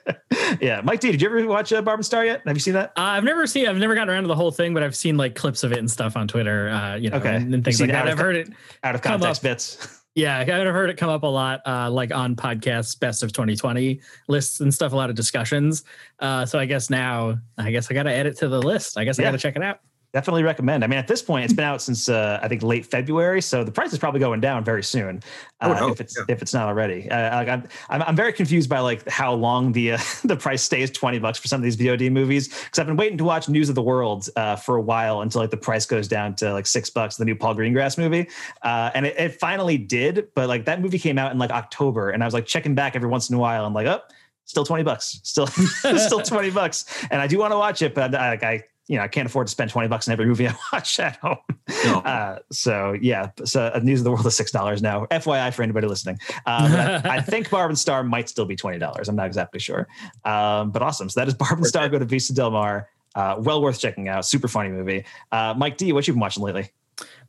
yeah, 0.61 0.81
Mike 0.83 0.99
D, 0.99 1.11
did 1.11 1.21
you 1.21 1.27
ever 1.29 1.45
watch 1.47 1.73
uh, 1.73 1.81
Barb 1.81 1.99
and 1.99 2.05
Star 2.05 2.25
yet? 2.25 2.41
Have 2.45 2.55
you 2.55 2.59
seen 2.61 2.73
that? 2.73 2.89
Uh, 2.97 3.01
I've 3.01 3.23
never 3.23 3.47
seen. 3.47 3.67
I've 3.67 3.77
never 3.77 3.95
gotten 3.95 4.09
around 4.09 4.23
to 4.23 4.27
the 4.27 4.35
whole 4.35 4.51
thing, 4.51 4.73
but 4.73 4.83
I've 4.83 4.95
seen 4.95 5.17
like 5.17 5.35
clips 5.35 5.63
of 5.63 5.71
it 5.71 5.79
and 5.79 5.89
stuff 5.89 6.15
on 6.15 6.27
Twitter. 6.27 6.69
Uh, 6.69 6.95
you 6.95 7.09
know, 7.09 7.17
Okay. 7.17 7.35
and, 7.35 7.53
and 7.53 7.63
things 7.63 7.79
like 7.81 7.91
that. 7.91 8.07
I've 8.07 8.17
heard 8.19 8.35
it. 8.35 8.49
Out 8.83 8.95
of 8.95 9.01
context 9.01 9.41
bits. 9.43 10.01
Yeah, 10.15 10.39
I've 10.39 10.47
heard 10.47 10.89
it 10.89 10.95
come 10.95 11.09
up 11.09 11.23
a 11.23 11.27
lot, 11.27 11.61
uh, 11.67 11.91
like 11.91 12.13
on 12.15 12.37
podcasts, 12.37 12.97
best 12.97 13.21
of 13.21 13.33
2020 13.33 13.99
lists 14.29 14.61
and 14.61 14.73
stuff. 14.73 14.93
A 14.93 14.95
lot 14.95 15.09
of 15.09 15.15
discussions. 15.17 15.83
Uh, 16.19 16.45
so 16.45 16.57
I 16.57 16.65
guess 16.65 16.89
now, 16.89 17.37
I 17.57 17.69
guess 17.71 17.91
I 17.91 17.93
got 17.93 18.03
to 18.03 18.13
add 18.13 18.25
it 18.25 18.37
to 18.37 18.47
the 18.47 18.61
list. 18.61 18.97
I 18.97 19.03
guess 19.03 19.19
I 19.19 19.23
got 19.23 19.31
to 19.31 19.37
check 19.37 19.57
it 19.57 19.61
out. 19.61 19.81
Definitely 20.15 20.43
recommend. 20.43 20.81
I 20.85 20.87
mean, 20.87 20.97
at 20.97 21.09
this 21.09 21.21
point, 21.21 21.43
it's 21.43 21.53
been 21.53 21.65
out 21.65 21.81
since 21.81 22.07
uh, 22.07 22.39
I 22.41 22.47
think 22.47 22.63
late 22.63 22.85
February, 22.85 23.41
so 23.41 23.65
the 23.65 23.71
price 23.71 23.91
is 23.91 23.99
probably 23.99 24.21
going 24.21 24.39
down 24.39 24.63
very 24.63 24.81
soon 24.81 25.21
I 25.59 25.69
uh, 25.69 25.75
hope, 25.75 25.91
if 25.91 25.99
it's 25.99 26.17
yeah. 26.17 26.23
if 26.29 26.41
it's 26.41 26.53
not 26.53 26.69
already. 26.69 27.11
Uh, 27.11 27.35
like 27.35 27.49
I'm, 27.49 27.67
I'm 27.89 28.01
I'm 28.01 28.15
very 28.15 28.31
confused 28.31 28.69
by 28.69 28.79
like 28.79 29.05
how 29.09 29.33
long 29.33 29.73
the 29.73 29.91
uh, 29.91 29.97
the 30.23 30.37
price 30.37 30.63
stays 30.63 30.89
twenty 30.89 31.19
bucks 31.19 31.37
for 31.37 31.49
some 31.49 31.59
of 31.59 31.65
these 31.65 31.75
VOD 31.75 32.13
movies 32.13 32.47
because 32.47 32.79
I've 32.79 32.85
been 32.85 32.95
waiting 32.95 33.17
to 33.17 33.25
watch 33.25 33.49
News 33.49 33.67
of 33.67 33.75
the 33.75 33.81
World 33.81 34.29
uh, 34.37 34.55
for 34.55 34.77
a 34.77 34.81
while 34.81 35.19
until 35.19 35.41
like 35.41 35.49
the 35.49 35.57
price 35.57 35.85
goes 35.85 36.07
down 36.07 36.33
to 36.35 36.53
like 36.53 36.65
six 36.65 36.89
bucks. 36.89 37.17
The 37.17 37.25
new 37.25 37.35
Paul 37.35 37.53
Greengrass 37.53 37.97
movie, 37.97 38.29
uh, 38.61 38.91
and 38.95 39.05
it, 39.05 39.19
it 39.19 39.37
finally 39.37 39.77
did. 39.77 40.29
But 40.33 40.47
like 40.47 40.63
that 40.63 40.81
movie 40.81 40.97
came 40.97 41.17
out 41.17 41.33
in 41.33 41.39
like 41.39 41.51
October, 41.51 42.11
and 42.11 42.23
I 42.23 42.25
was 42.25 42.33
like 42.33 42.45
checking 42.45 42.73
back 42.73 42.95
every 42.95 43.09
once 43.09 43.29
in 43.29 43.35
a 43.35 43.39
while. 43.39 43.65
I'm 43.65 43.73
like, 43.73 43.87
oh, 43.87 43.99
still 44.45 44.63
20 44.63 44.83
bucks, 44.83 45.19
still 45.23 45.47
still 45.97 46.21
20 46.21 46.51
bucks. 46.51 46.85
And 47.11 47.21
I 47.21 47.27
do 47.27 47.37
want 47.37 47.51
to 47.51 47.57
watch 47.57 47.81
it, 47.81 47.93
but 47.93 48.15
I, 48.15 48.29
like 48.29 48.43
I 48.43 48.63
you 48.87 48.97
know, 48.97 49.03
I 49.03 49.07
can't 49.07 49.25
afford 49.25 49.47
to 49.47 49.51
spend 49.51 49.71
20 49.71 49.87
bucks 49.87 50.07
on 50.07 50.11
every 50.11 50.25
movie 50.25 50.47
I 50.49 50.55
watch 50.71 50.99
at 50.99 51.17
home. 51.17 51.37
No. 51.85 51.99
Uh, 51.99 52.39
so 52.51 52.93
yeah, 52.93 53.31
so 53.43 53.71
uh, 53.73 53.79
News 53.81 54.01
of 54.01 54.03
the 54.03 54.11
World 54.11 54.25
is 54.25 54.35
six 54.35 54.51
dollars 54.51 54.81
now. 54.81 55.05
FYI 55.07 55.53
for 55.53 55.63
anybody 55.63 55.87
listening. 55.87 56.19
Um, 56.45 56.71
I, 56.71 57.01
I 57.05 57.21
think 57.21 57.49
Barb 57.49 57.71
and 57.71 57.79
Star 57.79 58.03
might 58.03 58.29
still 58.29 58.45
be 58.45 58.55
twenty 58.55 58.77
dollars. 58.77 59.09
I'm 59.09 59.15
not 59.15 59.27
exactly 59.27 59.59
sure. 59.59 59.87
Um, 60.23 60.71
but 60.71 60.81
awesome. 60.81 61.09
So 61.09 61.19
that 61.19 61.27
is 61.27 61.33
Barb 61.33 61.57
and 61.57 61.65
Star. 61.65 61.89
Go 61.89 61.99
to 61.99 62.05
Vista 62.05 62.33
Del 62.33 62.51
Mar. 62.51 62.89
Uh, 63.15 63.37
well 63.39 63.61
worth 63.61 63.79
checking 63.79 64.09
out. 64.09 64.25
Super 64.25 64.47
funny 64.47 64.69
movie. 64.69 65.05
Uh, 65.31 65.53
Mike 65.57 65.77
D, 65.77 65.93
what 65.93 66.05
you 66.07 66.13
been 66.13 66.19
watching 66.19 66.43
lately? 66.43 66.69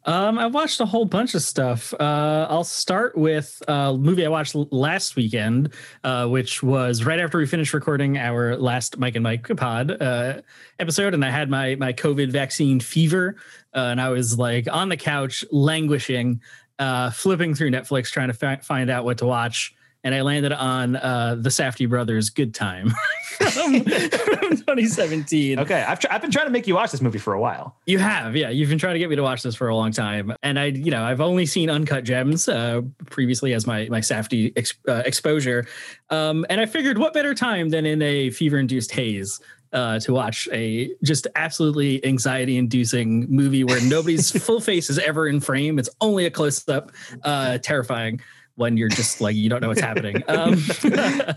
Um, 0.06 0.38
I 0.38 0.46
watched 0.46 0.78
a 0.80 0.86
whole 0.86 1.04
bunch 1.04 1.34
of 1.34 1.42
stuff. 1.42 1.92
Uh, 1.98 2.46
I'll 2.48 2.62
start 2.62 3.18
with 3.18 3.60
a 3.66 3.92
movie 3.92 4.24
I 4.24 4.28
watched 4.28 4.54
last 4.54 5.16
weekend, 5.16 5.72
uh, 6.04 6.28
which 6.28 6.62
was 6.62 7.04
right 7.04 7.18
after 7.18 7.38
we 7.38 7.46
finished 7.46 7.74
recording 7.74 8.16
our 8.16 8.56
last 8.56 8.98
Mike 8.98 9.16
and 9.16 9.24
Mike 9.24 9.48
pod 9.56 9.90
uh, 10.00 10.42
episode, 10.78 11.12
and 11.12 11.24
I 11.24 11.30
had 11.30 11.50
my 11.50 11.74
my 11.74 11.92
COVID 11.92 12.30
vaccine 12.30 12.78
fever, 12.78 13.34
uh, 13.74 13.80
and 13.80 14.00
I 14.00 14.10
was 14.10 14.38
like 14.38 14.68
on 14.72 14.88
the 14.88 14.96
couch 14.96 15.44
languishing, 15.50 16.40
uh, 16.78 17.10
flipping 17.10 17.56
through 17.56 17.72
Netflix 17.72 18.08
trying 18.10 18.28
to 18.28 18.34
fi- 18.34 18.56
find 18.56 18.90
out 18.90 19.04
what 19.04 19.18
to 19.18 19.26
watch. 19.26 19.74
And 20.04 20.14
I 20.14 20.22
landed 20.22 20.52
on 20.52 20.96
uh, 20.96 21.36
the 21.38 21.48
Safdie 21.48 21.88
brothers' 21.88 22.30
"Good 22.30 22.54
Time" 22.54 22.90
from, 23.38 23.80
from 23.80 24.56
2017. 24.56 25.58
Okay, 25.58 25.82
I've 25.82 25.98
tr- 25.98 26.06
I've 26.10 26.20
been 26.20 26.30
trying 26.30 26.46
to 26.46 26.52
make 26.52 26.66
you 26.66 26.74
watch 26.74 26.92
this 26.92 27.00
movie 27.00 27.18
for 27.18 27.32
a 27.34 27.40
while. 27.40 27.76
You 27.86 27.98
have, 27.98 28.36
yeah. 28.36 28.50
You've 28.50 28.68
been 28.68 28.78
trying 28.78 28.94
to 28.94 28.98
get 28.98 29.10
me 29.10 29.16
to 29.16 29.22
watch 29.22 29.42
this 29.42 29.54
for 29.54 29.68
a 29.68 29.74
long 29.74 29.92
time, 29.92 30.32
and 30.42 30.58
I, 30.58 30.66
you 30.66 30.90
know, 30.90 31.02
I've 31.02 31.20
only 31.20 31.46
seen 31.46 31.70
Uncut 31.70 32.04
Gems 32.04 32.48
uh, 32.48 32.82
previously 33.10 33.52
as 33.52 33.66
my 33.66 33.88
my 33.90 34.00
Safdie 34.00 34.52
ex- 34.56 34.74
uh, 34.88 35.02
exposure, 35.04 35.66
um, 36.10 36.46
and 36.48 36.60
I 36.60 36.66
figured, 36.66 36.98
what 36.98 37.12
better 37.12 37.34
time 37.34 37.70
than 37.70 37.84
in 37.84 38.00
a 38.02 38.30
fever-induced 38.30 38.92
haze 38.92 39.40
uh, 39.72 39.98
to 40.00 40.12
watch 40.12 40.48
a 40.52 40.90
just 41.02 41.26
absolutely 41.34 42.04
anxiety-inducing 42.04 43.26
movie 43.28 43.64
where 43.64 43.80
nobody's 43.82 44.30
full 44.44 44.60
face 44.60 44.88
is 44.88 44.98
ever 44.98 45.26
in 45.26 45.40
frame. 45.40 45.78
It's 45.78 45.90
only 46.00 46.26
a 46.26 46.30
close-up, 46.30 46.92
uh, 47.22 47.58
terrifying 47.58 48.20
when 48.56 48.76
you're 48.76 48.88
just 48.88 49.20
like 49.20 49.36
you 49.36 49.48
don't 49.48 49.60
know 49.62 49.68
what's 49.68 49.80
happening. 49.80 50.22
Um, 50.28 50.54
uh, 50.84 51.34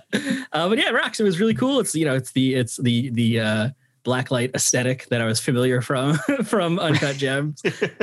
but 0.70 0.78
yeah, 0.78 0.90
it 0.90 0.94
Rocks. 0.94 1.20
It 1.20 1.24
was 1.24 1.40
really 1.40 1.54
cool. 1.54 1.80
It's 1.80 1.96
you 1.96 2.06
know, 2.06 2.16
it's 2.16 2.32
the 2.32 2.56
it's 2.56 2.78
the 2.78 3.10
the 3.12 3.40
uh, 3.40 3.70
blacklight 4.06 4.56
aesthetic 4.56 5.08
that 5.08 5.22
I 5.22 5.26
was 5.26 5.40
familiar 5.40 5.82
from 5.82 6.14
from 6.44 6.80
Uncut 6.80 7.18
Gems. 7.18 7.62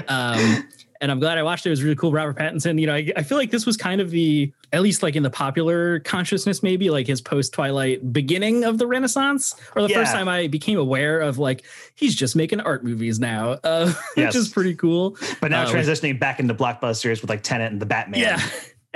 Um, 0.09 0.69
and 0.99 1.11
I'm 1.13 1.21
glad 1.21 1.37
I 1.37 1.43
watched 1.43 1.67
it. 1.67 1.69
It 1.69 1.73
was 1.73 1.83
really 1.83 1.97
cool. 1.97 2.11
Robert 2.11 2.39
Pattinson. 2.39 2.81
You 2.81 2.87
know, 2.87 2.95
I, 2.95 3.13
I 3.17 3.23
feel 3.23 3.37
like 3.37 3.51
this 3.51 3.67
was 3.67 3.77
kind 3.77 4.01
of 4.01 4.11
the 4.11 4.51
at 4.73 4.81
least 4.81 5.03
like 5.03 5.15
in 5.15 5.23
the 5.23 5.29
popular 5.31 6.01
consciousness, 6.01 6.63
maybe 6.63 6.89
like 6.89 7.07
his 7.07 7.21
post 7.21 7.53
Twilight 7.53 8.13
beginning 8.15 8.65
of 8.65 8.79
the 8.79 8.87
Renaissance, 8.87 9.55
or 9.75 9.83
the 9.83 9.91
first 9.91 10.13
time 10.13 10.27
I 10.27 10.47
became 10.47 10.79
aware 10.79 11.21
of 11.21 11.37
like 11.39 11.65
he's 11.97 12.15
just 12.15 12.35
making 12.35 12.61
art 12.61 12.83
movies 12.83 13.21
now, 13.21 13.59
uh, 13.65 13.93
Yes. 14.17 14.35
which 14.35 14.37
is 14.37 14.49
pretty 14.49 14.75
cool. 14.75 15.19
But 15.41 15.51
now 15.51 15.65
Uh, 15.65 15.67
transitioning 15.71 16.19
back 16.19 16.41
into 16.41 16.55
blockbusters 16.55 17.21
with 17.21 17.29
like 17.29 17.43
Tenet 17.43 17.73
and 17.73 17.81
the 17.81 17.87
Batman. 17.87 18.21
Yeah. 18.21 18.41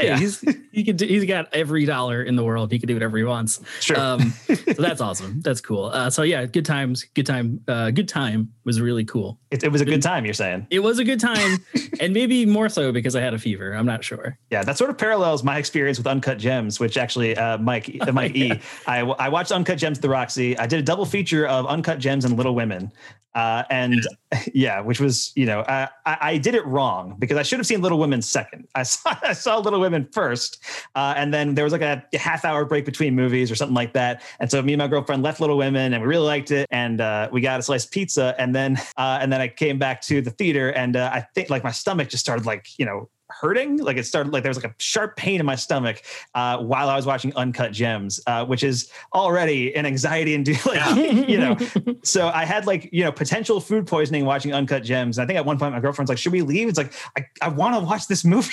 Hey, 0.01 0.07
Yeah. 0.09 0.18
he's 0.18 0.40
he 0.72 0.84
could 0.84 0.96
do, 0.96 1.07
he's 1.07 1.24
got 1.24 1.53
every 1.53 1.84
dollar 1.84 2.22
in 2.22 2.36
the 2.36 2.44
world. 2.44 2.70
He 2.72 2.78
could 2.78 2.86
do 2.88 2.94
whatever 2.94 3.18
he 3.18 3.24
wants. 3.24 3.61
Sure. 3.80 3.98
Um, 3.98 4.30
so 4.46 4.55
that's 4.55 5.01
awesome. 5.01 5.40
That's 5.40 5.61
cool. 5.61 5.86
Uh, 5.86 6.11
so 6.11 6.22
yeah, 6.22 6.46
good 6.46 6.64
times. 6.64 7.05
Good 7.14 7.26
time. 7.26 7.61
Uh, 7.68 7.90
good 7.90 8.09
time 8.09 8.53
was 8.64 8.80
really 8.80 9.05
cool. 9.05 9.38
It, 9.51 9.64
it 9.64 9.72
was 9.72 9.80
a 9.80 9.84
good 9.84 10.03
time. 10.03 10.24
You're 10.24 10.34
saying. 10.34 10.66
It 10.70 10.80
was 10.80 10.98
a 10.98 11.05
good 11.05 11.20
time, 11.20 11.59
and 12.01 12.12
maybe 12.14 12.46
more 12.46 12.68
so 12.68 12.92
because 12.92 13.14
I 13.16 13.20
had 13.20 13.34
a 13.34 13.38
fever. 13.38 13.72
I'm 13.72 13.86
not 13.86 14.03
sure. 14.05 14.38
Yeah, 14.51 14.62
that 14.62 14.78
sort 14.78 14.90
of 14.90 14.98
parallels 14.98 15.42
my 15.42 15.59
experience 15.59 15.98
with 15.98 16.07
Uncut 16.07 16.38
Gems, 16.38 16.78
which 16.80 16.96
actually, 16.96 17.36
uh, 17.36 17.59
Mike, 17.59 17.96
Mike 18.12 18.34
yeah. 18.36 18.55
E. 18.55 18.61
I, 18.86 19.01
I 19.01 19.28
watched 19.28 19.53
Uncut 19.53 19.78
Gems 19.78 19.98
at 19.98 20.03
the 20.03 20.09
Roxy. 20.09 20.57
I 20.59 20.66
did 20.66 20.78
a 20.78 20.82
double 20.82 21.05
feature 21.07 21.46
of 21.46 21.66
Uncut 21.66 21.98
Gems 21.98 22.24
and 22.24 22.36
Little 22.36 22.55
Women, 22.55 22.92
uh, 23.35 23.64
and 23.70 24.07
yeah, 24.55 24.81
which 24.81 25.01
was 25.01 25.33
you 25.35 25.47
know 25.47 25.64
I, 25.68 25.89
I 26.07 26.39
did 26.39 26.55
it 26.55 26.64
wrong 26.66 27.16
because 27.18 27.37
I 27.37 27.43
should 27.43 27.59
have 27.59 27.66
seen 27.66 27.81
Little 27.81 27.99
Women 27.99 28.22
second. 28.22 28.66
I 28.74 28.83
saw 28.85 29.14
I 29.22 29.33
saw 29.33 29.59
Little 29.59 29.81
Women 29.81 30.09
first, 30.12 30.62
uh, 30.95 31.14
and 31.16 31.33
then 31.33 31.55
there 31.55 31.64
was 31.64 31.72
like 31.72 31.83
a 31.83 32.05
half 32.14 32.45
hour 32.45 32.64
break 32.64 32.85
between 32.85 33.14
movies 33.14 33.51
or 33.51 33.55
something 33.55 33.74
like 33.74 33.93
that. 33.95 34.22
And 34.41 34.51
so 34.51 34.62
me 34.62 34.72
and 34.72 34.81
my 34.81 34.89
girlfriend 34.89 35.22
left 35.22 35.41
Little 35.41 35.57
Women, 35.57 35.93
and 35.93 36.03
we 36.03 36.09
really 36.09 36.26
liked 36.26 36.51
it, 36.51 36.66
and 36.70 37.01
uh, 37.01 37.28
we 37.33 37.41
got 37.41 37.61
a 37.61 37.62
slice 37.62 37.85
of 37.85 37.91
pizza, 37.91 38.35
and 38.39 38.55
then 38.55 38.76
uh, 38.97 39.18
and 39.20 39.33
then 39.33 39.41
I 39.41 39.49
came 39.49 39.78
back 39.78 40.01
to 40.03 40.20
the 40.20 40.31
theater, 40.31 40.70
and 40.70 40.97
uh, 40.97 41.11
I 41.12 41.26
think 41.35 41.51
like 41.51 41.64
my 41.64 41.72
stomach 41.72 42.09
just 42.09 42.24
started 42.24 42.47
like 42.47 42.66
you 42.78 42.85
know 42.85 43.09
hurting. 43.41 43.78
Like 43.78 43.97
it 43.97 44.07
started 44.07 44.32
like 44.32 44.43
there 44.43 44.51
was 44.51 44.62
like 44.62 44.70
a 44.70 44.74
sharp 44.78 45.16
pain 45.16 45.41
in 45.41 45.47
my 45.47 45.57
stomach 45.57 46.03
uh, 46.34 46.59
while 46.59 46.88
I 46.88 46.97
was 46.97 47.07
watching 47.07 47.34
Uncut 47.36 47.72
Gems, 47.72 48.20
uh, 48.26 48.45
which 48.45 48.62
is 48.62 48.91
already 49.14 49.74
an 49.74 49.86
anxiety 49.86 50.34
and 50.34 50.47
like 50.66 51.28
you 51.28 51.38
know. 51.38 51.57
So 52.03 52.28
I 52.28 52.45
had 52.45 52.66
like 52.66 52.88
you 52.93 53.05
know 53.05 53.12
potential 53.12 53.61
food 53.61 53.86
poisoning 53.86 54.24
watching 54.24 54.55
Uncut 54.55 54.82
Gems. 54.82 55.18
And 55.18 55.24
I 55.24 55.26
think 55.26 55.38
at 55.38 55.45
one 55.45 55.59
point 55.59 55.74
my 55.74 55.80
girlfriend's 55.80 56.09
like, 56.09 56.18
"Should 56.18 56.32
we 56.32 56.43
leave?" 56.43 56.68
It's 56.68 56.78
like 56.78 56.93
I, 57.16 57.26
I 57.43 57.49
want 57.49 57.74
to 57.74 57.80
watch 57.80 58.07
this 58.07 58.24
movie. 58.24 58.51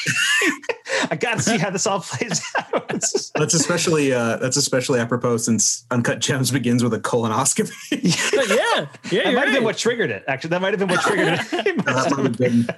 I 1.11 1.15
got 1.15 1.35
to 1.35 1.43
see 1.43 1.57
how 1.57 1.69
this 1.69 1.88
all 1.88 2.01
plays 2.01 2.41
out. 2.57 2.88
That's 2.89 3.53
especially 3.53 4.13
uh, 4.13 4.38
that's 4.38 4.57
especially 4.57 4.99
apropos 4.99 5.38
since 5.38 5.85
Uncut 5.91 6.19
Gems 6.19 6.51
begins 6.51 6.83
with 6.83 6.93
a 6.93 6.99
colonoscopy. 6.99 8.35
But 8.35 8.49
yeah, 8.49 8.55
yeah, 8.55 8.85
that 8.85 9.09
you're 9.11 9.33
might 9.33 9.47
have 9.47 9.53
been 9.53 9.63
what 9.63 9.77
triggered 9.77 10.11
it. 10.11 10.23
Actually, 10.27 10.49
that 10.51 10.61
might 10.61 10.73
have 10.73 10.79
been 10.79 10.89
what 10.89 11.01
triggered 11.01 11.39
it. 11.39 12.75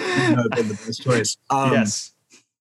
That 0.00 0.18
might 0.18 0.34
have 0.34 0.34
been, 0.34 0.34
that 0.34 0.36
might 0.36 0.58
have 0.58 0.68
been 0.68 0.68
the 0.68 0.86
best 0.86 1.02
choice. 1.02 1.36
Um, 1.50 1.72
yes. 1.72 2.12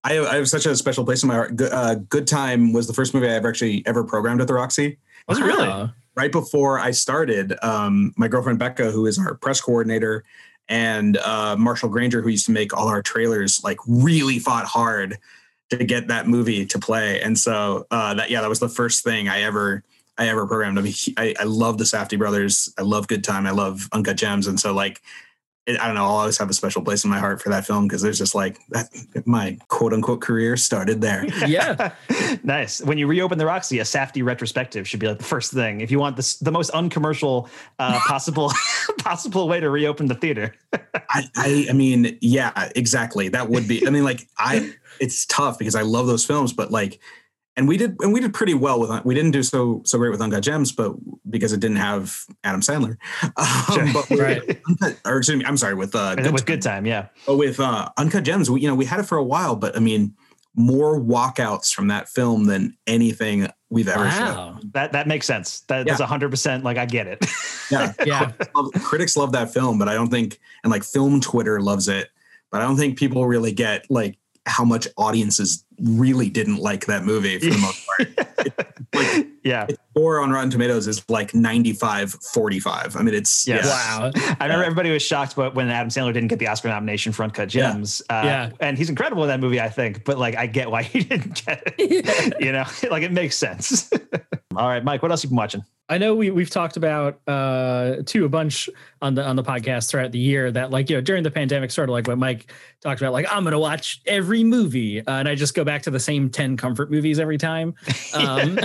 I 0.03 0.13
have, 0.13 0.25
I 0.27 0.35
have 0.35 0.47
such 0.47 0.65
a 0.65 0.75
special 0.77 1.03
place 1.03 1.23
in 1.23 1.27
my 1.27 1.35
heart. 1.35 1.57
Good, 1.57 1.73
uh, 1.73 1.95
Good 1.95 2.25
Time 2.25 2.71
was 2.71 2.87
the 2.87 2.93
first 2.93 3.13
movie 3.13 3.27
I 3.27 3.31
ever 3.31 3.49
actually 3.49 3.83
ever 3.85 4.03
programmed 4.05 4.39
at 4.39 4.47
the 4.47 4.53
Roxy. 4.53 4.97
Was 5.27 5.39
it 5.39 5.43
really? 5.43 5.67
Wow. 5.67 5.89
Right 6.15 6.31
before 6.31 6.79
I 6.79 6.91
started, 6.91 7.53
um, 7.61 8.13
my 8.15 8.29
girlfriend 8.29 8.59
Becca, 8.59 8.91
who 8.91 9.05
is 9.05 9.19
our 9.19 9.35
press 9.35 9.59
coordinator, 9.59 10.23
and 10.69 11.17
uh, 11.17 11.57
Marshall 11.57 11.89
Granger, 11.89 12.21
who 12.21 12.29
used 12.29 12.45
to 12.45 12.53
make 12.53 12.75
all 12.75 12.87
our 12.87 13.01
trailers, 13.01 13.61
like 13.63 13.77
really 13.87 14.39
fought 14.39 14.65
hard 14.65 15.17
to 15.69 15.83
get 15.83 16.07
that 16.07 16.27
movie 16.27 16.65
to 16.65 16.79
play. 16.79 17.21
And 17.21 17.37
so 17.37 17.85
uh, 17.91 18.13
that 18.13 18.29
yeah, 18.29 18.39
that 18.39 18.49
was 18.49 18.59
the 18.59 18.69
first 18.69 19.03
thing 19.03 19.27
I 19.27 19.41
ever 19.41 19.83
I 20.17 20.29
ever 20.29 20.47
programmed. 20.47 20.79
I 20.79 20.81
mean, 20.81 20.93
he- 20.93 21.13
I, 21.17 21.35
I 21.39 21.43
love 21.43 21.77
the 21.77 21.83
Safdie 21.83 22.17
brothers. 22.17 22.73
I 22.77 22.83
love 22.83 23.07
Good 23.09 23.23
Time. 23.23 23.45
I 23.45 23.51
love 23.51 23.89
Uncut 23.91 24.15
Gems. 24.15 24.47
And 24.47 24.57
so 24.57 24.73
like. 24.73 25.01
It, 25.69 25.79
I 25.79 25.85
don't 25.85 25.93
know. 25.93 26.03
I'll 26.03 26.17
always 26.17 26.37
have 26.39 26.49
a 26.49 26.53
special 26.53 26.81
place 26.81 27.03
in 27.03 27.11
my 27.11 27.19
heart 27.19 27.43
for 27.43 27.49
that 27.49 27.63
film 27.63 27.87
because 27.87 28.01
there's 28.01 28.17
just 28.17 28.33
like 28.33 28.59
that. 28.69 28.89
My 29.25 29.55
quote 29.67 29.93
unquote 29.93 30.19
career 30.19 30.57
started 30.57 30.99
there. 30.99 31.25
Yeah, 31.49 31.93
nice. 32.43 32.81
When 32.81 32.97
you 32.97 33.07
reopen 33.07 33.37
the 33.37 33.45
Roxy, 33.45 33.79
a 33.79 33.83
Safdie 33.83 34.23
retrospective 34.23 34.87
should 34.87 34.99
be 34.99 35.07
like 35.07 35.17
the 35.17 35.23
first 35.23 35.51
thing. 35.51 35.81
If 35.81 35.89
you 35.89 35.97
want 35.97 36.15
this, 36.15 36.37
the 36.37 36.51
most 36.51 36.69
uncommercial 36.71 37.49
uh, 37.79 37.99
possible 38.07 38.51
possible 38.99 39.47
way 39.47 39.59
to 39.59 39.69
reopen 39.69 40.07
the 40.07 40.15
theater. 40.15 40.53
I, 40.73 41.29
I 41.35 41.67
I 41.69 41.73
mean, 41.73 42.17
yeah, 42.21 42.69
exactly. 42.75 43.29
That 43.29 43.49
would 43.49 43.67
be. 43.67 43.87
I 43.87 43.89
mean, 43.89 44.03
like 44.03 44.27
I, 44.37 44.73
it's 44.99 45.25
tough 45.25 45.57
because 45.57 45.75
I 45.75 45.81
love 45.81 46.07
those 46.07 46.25
films, 46.25 46.51
but 46.51 46.71
like, 46.71 46.99
and 47.59 47.67
we 47.67 47.77
did, 47.77 47.97
and 47.99 48.11
we 48.13 48.19
did 48.21 48.33
pretty 48.33 48.53
well 48.55 48.79
with. 48.79 48.89
We 49.05 49.13
didn't 49.13 49.31
do 49.31 49.43
so 49.43 49.81
so 49.85 49.97
great 49.99 50.09
with 50.09 50.21
Uncut 50.21 50.41
Gems, 50.41 50.71
but 50.71 50.93
because 51.29 51.53
it 51.53 51.59
didn't 51.59 51.77
have 51.77 52.17
Adam 52.43 52.61
Sandler. 52.61 52.97
Um, 53.37 53.73
Sure. 53.73 53.87
but 53.93 54.09
Right. 54.17 54.61
Uncut, 54.67 54.97
or 55.05 55.17
excuse 55.17 55.37
me, 55.37 55.45
I'm 55.45 55.57
sorry, 55.57 55.75
with 55.75 55.93
uh, 55.93 56.15
It 56.17 56.31
was 56.31 56.41
good 56.41 56.61
time, 56.61 56.85
yeah. 56.87 57.07
But 57.27 57.35
with 57.37 57.59
uh, 57.59 57.89
Uncut 57.97 58.23
Gems, 58.23 58.49
we 58.49 58.61
you 58.61 58.67
know 58.67 58.75
we 58.75 58.85
had 58.85 58.99
it 58.99 59.03
for 59.03 59.17
a 59.17 59.23
while, 59.23 59.55
but 59.55 59.75
I 59.75 59.79
mean, 59.79 60.15
more 60.55 60.99
walkouts 60.99 61.71
from 61.73 61.87
that 61.89 62.09
film 62.09 62.45
than 62.45 62.75
anything 62.87 63.47
we've 63.69 63.87
ever 63.87 64.09
shown. 64.09 64.35
wow. 64.35 64.59
That 64.73 64.93
that 64.93 65.07
makes 65.07 65.27
sense. 65.27 65.59
That, 65.67 65.85
That's 65.85 66.01
hundred 66.01 66.31
percent. 66.31 66.63
Like 66.63 66.77
I 66.77 66.85
get 66.85 67.05
it. 67.07 67.23
Yeah, 67.69 67.93
Yeah, 68.05 68.31
love- 68.55 68.71
critics 68.81 69.15
love 69.15 69.33
that 69.33 69.53
film, 69.53 69.77
but 69.77 69.87
I 69.87 69.93
don't 69.93 70.09
think, 70.09 70.39
and 70.63 70.71
like 70.71 70.83
film 70.83 71.21
Twitter 71.21 71.61
loves 71.61 71.87
it, 71.87 72.09
but 72.51 72.61
I 72.61 72.65
don't 72.65 72.77
think 72.77 72.97
people 72.97 73.27
really 73.27 73.51
get 73.51 73.85
like 73.91 74.17
how 74.45 74.63
much 74.65 74.87
audiences 74.97 75.63
really 75.83 76.29
didn't 76.29 76.57
like 76.57 76.85
that 76.85 77.03
movie 77.05 77.39
for 77.39 77.45
the 77.45 77.57
most 77.61 77.85
part. 77.85 77.88
like 78.95 79.27
yeah. 79.43 79.65
its 79.69 79.79
score 79.91 80.19
on 80.19 80.31
Rotten 80.31 80.49
Tomatoes 80.49 80.87
is 80.87 81.07
like 81.09 81.33
95, 81.33 82.15
45. 82.33 82.95
I 82.95 83.01
mean, 83.01 83.13
it's 83.13 83.47
Yes. 83.47 83.65
yeah. 83.65 84.09
wow. 84.09 84.11
I 84.39 84.43
remember 84.45 84.63
everybody 84.63 84.91
was 84.91 85.03
shocked 85.03 85.35
but 85.35 85.55
when 85.55 85.69
Adam 85.69 85.89
Sandler 85.89 86.13
didn't 86.13 86.29
get 86.29 86.39
the 86.39 86.47
Oscar 86.47 86.69
nomination 86.69 87.11
for 87.11 87.23
Uncut 87.23 87.53
Yeah. 87.53 87.71
Gems. 87.73 88.01
Uh, 88.09 88.21
Yeah. 88.23 88.49
And 88.59 88.77
he's 88.77 88.89
incredible 88.89 89.23
in 89.23 89.29
that 89.29 89.39
movie, 89.39 89.61
I 89.61 89.69
think. 89.69 90.03
But 90.05 90.17
like 90.17 90.35
I 90.35 90.47
get 90.47 90.71
why 90.71 90.83
he 90.83 91.01
didn't 91.03 91.45
get 91.45 91.63
it. 91.77 92.35
you 92.39 92.51
know, 92.51 92.65
like 92.89 93.03
it 93.03 93.11
makes 93.11 93.37
sense. 93.37 93.91
All 94.55 94.67
right, 94.67 94.83
Mike, 94.83 95.01
what 95.01 95.11
else 95.11 95.23
you 95.23 95.29
been 95.29 95.37
watching? 95.37 95.63
I 95.91 95.97
know 95.97 96.13
we 96.13 96.29
we've 96.29 96.49
talked 96.51 96.77
about 96.77 97.19
uh 97.27 97.97
too 98.05 98.23
a 98.25 98.29
bunch 98.29 98.69
on 99.01 99.15
the 99.15 99.25
on 99.25 99.35
the 99.35 99.43
podcast 99.43 99.89
throughout 99.89 100.11
the 100.11 100.19
year 100.19 100.51
that 100.51 100.69
like 100.69 100.87
you 100.87 100.95
know 100.97 101.01
during 101.01 101.23
the 101.23 101.31
pandemic 101.31 101.71
sort 101.71 101.89
of 101.89 101.93
like 101.93 102.07
what 102.07 102.19
Mike 102.19 102.51
talked 102.81 103.01
about 103.01 103.11
like 103.11 103.25
I'm 103.31 103.43
gonna 103.43 103.57
watch 103.57 103.99
every 104.05 104.43
movie 104.43 104.99
uh, 104.99 105.13
and 105.13 105.27
I 105.27 105.33
just 105.33 105.55
go 105.55 105.63
back 105.63 105.81
to 105.83 105.91
the 105.91 105.99
same 105.99 106.29
ten 106.29 106.57
comfort 106.57 106.91
movies 106.91 107.19
every 107.19 107.39
time. 107.39 107.73
Um, 108.13 108.59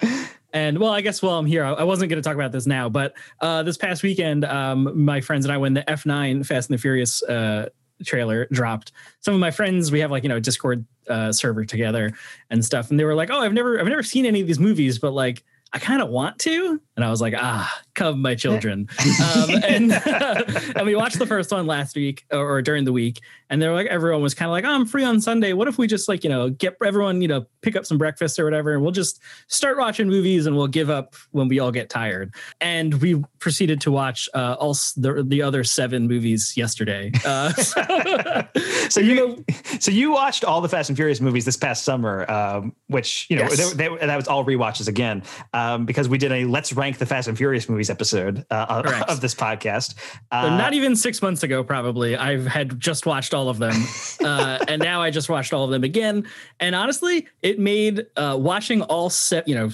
and 0.52 0.78
well, 0.78 0.90
I 0.90 1.00
guess 1.00 1.22
while 1.22 1.38
I'm 1.38 1.46
here, 1.46 1.64
I, 1.64 1.72
I 1.72 1.82
wasn't 1.84 2.10
going 2.10 2.22
to 2.22 2.26
talk 2.26 2.34
about 2.34 2.52
this 2.52 2.66
now, 2.66 2.88
but 2.88 3.14
uh, 3.40 3.62
this 3.62 3.76
past 3.76 4.02
weekend, 4.02 4.44
um, 4.44 5.04
my 5.04 5.20
friends 5.20 5.44
and 5.44 5.52
I 5.52 5.58
when 5.58 5.74
the 5.74 5.82
F9 5.82 6.44
Fast 6.46 6.70
and 6.70 6.78
the 6.78 6.80
Furious 6.80 7.22
uh, 7.22 7.68
trailer 8.04 8.46
dropped, 8.50 8.92
some 9.20 9.34
of 9.34 9.40
my 9.40 9.50
friends 9.50 9.92
we 9.92 10.00
have 10.00 10.10
like 10.10 10.22
you 10.22 10.28
know 10.28 10.40
Discord 10.40 10.84
uh, 11.08 11.32
server 11.32 11.64
together 11.64 12.12
and 12.50 12.64
stuff, 12.64 12.90
and 12.90 12.98
they 12.98 13.04
were 13.04 13.14
like, 13.14 13.30
"Oh, 13.30 13.40
I've 13.40 13.52
never 13.52 13.80
I've 13.80 13.86
never 13.86 14.02
seen 14.02 14.26
any 14.26 14.40
of 14.40 14.46
these 14.46 14.60
movies, 14.60 14.98
but 14.98 15.12
like." 15.12 15.44
I 15.72 15.78
kind 15.78 16.02
of 16.02 16.08
want 16.08 16.40
to. 16.40 16.80
And 16.96 17.04
I 17.04 17.10
was 17.10 17.20
like, 17.20 17.32
ah, 17.36 17.72
come, 17.94 18.22
my 18.22 18.34
children. 18.34 18.88
um, 19.34 19.50
and, 19.64 19.92
and 20.76 20.86
we 20.86 20.94
watched 20.94 21.18
the 21.18 21.26
first 21.26 21.50
one 21.50 21.66
last 21.66 21.96
week 21.96 22.24
or, 22.30 22.56
or 22.56 22.62
during 22.62 22.84
the 22.84 22.92
week. 22.92 23.20
And 23.48 23.60
they're 23.60 23.74
like, 23.74 23.88
everyone 23.88 24.22
was 24.22 24.32
kind 24.32 24.48
of 24.48 24.52
like, 24.52 24.64
oh, 24.64 24.70
I'm 24.70 24.86
free 24.86 25.02
on 25.02 25.20
Sunday. 25.20 25.52
What 25.54 25.66
if 25.66 25.76
we 25.76 25.88
just 25.88 26.08
like, 26.08 26.22
you 26.22 26.30
know, 26.30 26.50
get 26.50 26.76
everyone, 26.84 27.20
you 27.20 27.26
know, 27.26 27.46
pick 27.62 27.74
up 27.74 27.84
some 27.84 27.98
breakfast 27.98 28.38
or 28.38 28.44
whatever, 28.44 28.72
and 28.72 28.82
we'll 28.82 28.92
just 28.92 29.20
start 29.48 29.76
watching 29.76 30.08
movies 30.08 30.46
and 30.46 30.56
we'll 30.56 30.68
give 30.68 30.88
up 30.88 31.16
when 31.32 31.48
we 31.48 31.58
all 31.58 31.72
get 31.72 31.90
tired. 31.90 32.32
And 32.60 32.94
we 33.02 33.22
proceeded 33.40 33.80
to 33.82 33.90
watch 33.90 34.28
uh, 34.34 34.54
all 34.58 34.74
the, 34.96 35.24
the 35.26 35.42
other 35.42 35.64
seven 35.64 36.06
movies 36.06 36.54
yesterday. 36.56 37.10
Uh, 37.24 37.52
so 38.88 39.00
you 39.00 39.14
know, 39.14 39.44
so 39.80 39.90
you 39.90 40.12
watched 40.12 40.44
all 40.44 40.60
the 40.60 40.68
Fast 40.68 40.88
and 40.90 40.96
Furious 40.96 41.20
movies 41.20 41.44
this 41.44 41.56
past 41.56 41.84
summer, 41.84 42.30
um, 42.30 42.72
which 42.86 43.26
you 43.28 43.36
know 43.36 43.42
Yes. 43.42 43.72
they, 43.72 43.88
they, 43.88 44.06
that 44.06 44.16
was 44.16 44.28
all 44.28 44.44
rewatches 44.44 44.86
again 44.88 45.22
um, 45.52 45.86
because 45.86 46.08
we 46.08 46.18
did 46.18 46.30
a 46.32 46.44
Let's 46.44 46.72
Rank 46.72 46.98
the 46.98 47.06
Fast 47.06 47.28
and 47.28 47.36
Furious 47.36 47.68
movies 47.68 47.79
episode 47.88 48.44
uh, 48.50 48.66
of- 48.68 48.86
of 49.08 49.20
this 49.22 49.34
podcast. 49.34 49.94
So 49.94 50.02
Uh, 50.32 50.58
not 50.58 50.74
even 50.74 50.96
six 50.96 51.22
months 51.22 51.42
ago, 51.42 51.64
probably. 51.64 52.16
I 52.16 52.38
had 52.46 52.78
just 52.80 53.06
watched 53.06 53.32
all 53.32 53.48
of 53.48 53.58
them, 53.58 53.72
uh, 54.24 54.58
and 54.68 54.82
now 54.82 55.00
I 55.00 55.10
just 55.10 55.28
watched 55.30 55.52
all 55.54 55.64
of 55.64 55.70
them 55.70 55.84
again. 55.84 56.26
And 56.58 56.74
honestly, 56.74 57.26
it 57.40 57.58
made 57.58 58.06
uh, 58.16 58.36
watching 58.38 58.82
all 58.82 59.08
set, 59.08 59.46
you 59.48 59.54
know, 59.54 59.70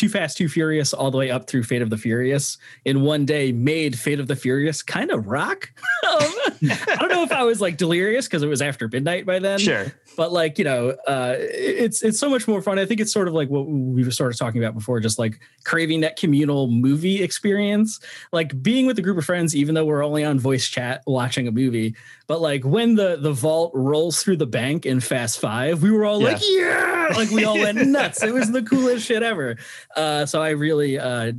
Too 0.00 0.08
Fast, 0.08 0.38
Too 0.38 0.48
Furious, 0.48 0.94
all 0.94 1.10
the 1.10 1.18
way 1.18 1.30
up 1.30 1.46
through 1.46 1.62
Fate 1.62 1.82
of 1.82 1.90
the 1.90 1.98
Furious. 1.98 2.56
In 2.86 3.02
one 3.02 3.26
day 3.26 3.52
made 3.52 3.98
Fate 3.98 4.18
of 4.18 4.28
the 4.28 4.34
Furious 4.34 4.82
kind 4.82 5.10
of 5.10 5.26
rock. 5.26 5.70
Um, 6.10 6.32
I 6.88 6.96
don't 6.98 7.10
know 7.10 7.22
if 7.22 7.30
I 7.30 7.44
was 7.44 7.60
like 7.60 7.76
delirious 7.76 8.26
because 8.26 8.42
it 8.42 8.48
was 8.48 8.60
after 8.60 8.88
midnight 8.88 9.26
by 9.26 9.38
then 9.38 9.58
sure. 9.58 9.92
but 10.16 10.32
like 10.32 10.58
you 10.58 10.64
know 10.64 10.96
uh 11.06 11.36
it's 11.38 12.02
it's 12.02 12.18
so 12.18 12.28
much 12.28 12.48
more 12.48 12.60
fun. 12.62 12.78
I 12.78 12.86
think 12.86 13.00
it's 13.00 13.12
sort 13.12 13.28
of 13.28 13.34
like 13.34 13.48
what 13.48 13.66
we 13.66 14.02
were 14.02 14.10
sort 14.10 14.32
of 14.32 14.38
talking 14.38 14.62
about 14.62 14.74
before 14.74 14.98
just 14.98 15.18
like 15.18 15.38
craving 15.64 16.00
that 16.00 16.16
communal 16.16 16.68
movie 16.68 17.22
experience. 17.22 18.00
Like 18.32 18.60
being 18.60 18.86
with 18.86 18.98
a 18.98 19.02
group 19.02 19.18
of 19.18 19.24
friends 19.24 19.54
even 19.54 19.74
though 19.74 19.84
we're 19.84 20.04
only 20.04 20.24
on 20.24 20.40
voice 20.40 20.66
chat 20.66 21.02
watching 21.06 21.46
a 21.46 21.52
movie 21.52 21.94
but 22.26 22.40
like 22.40 22.64
when 22.64 22.94
the 22.94 23.16
the 23.16 23.32
vault 23.32 23.70
rolls 23.74 24.22
through 24.22 24.36
the 24.36 24.46
bank 24.46 24.86
in 24.86 25.00
fast 25.00 25.38
five 25.38 25.82
we 25.82 25.90
were 25.90 26.04
all 26.04 26.20
like 26.20 26.40
yeah 26.42 26.99
like 27.16 27.30
we 27.30 27.44
all 27.44 27.58
went 27.58 27.86
nuts 27.86 28.22
it 28.22 28.32
was 28.32 28.50
the 28.52 28.62
coolest 28.62 29.06
shit 29.06 29.22
ever 29.22 29.56
uh 29.96 30.24
so 30.26 30.40
i 30.42 30.50
really 30.50 30.98
uh 30.98 31.32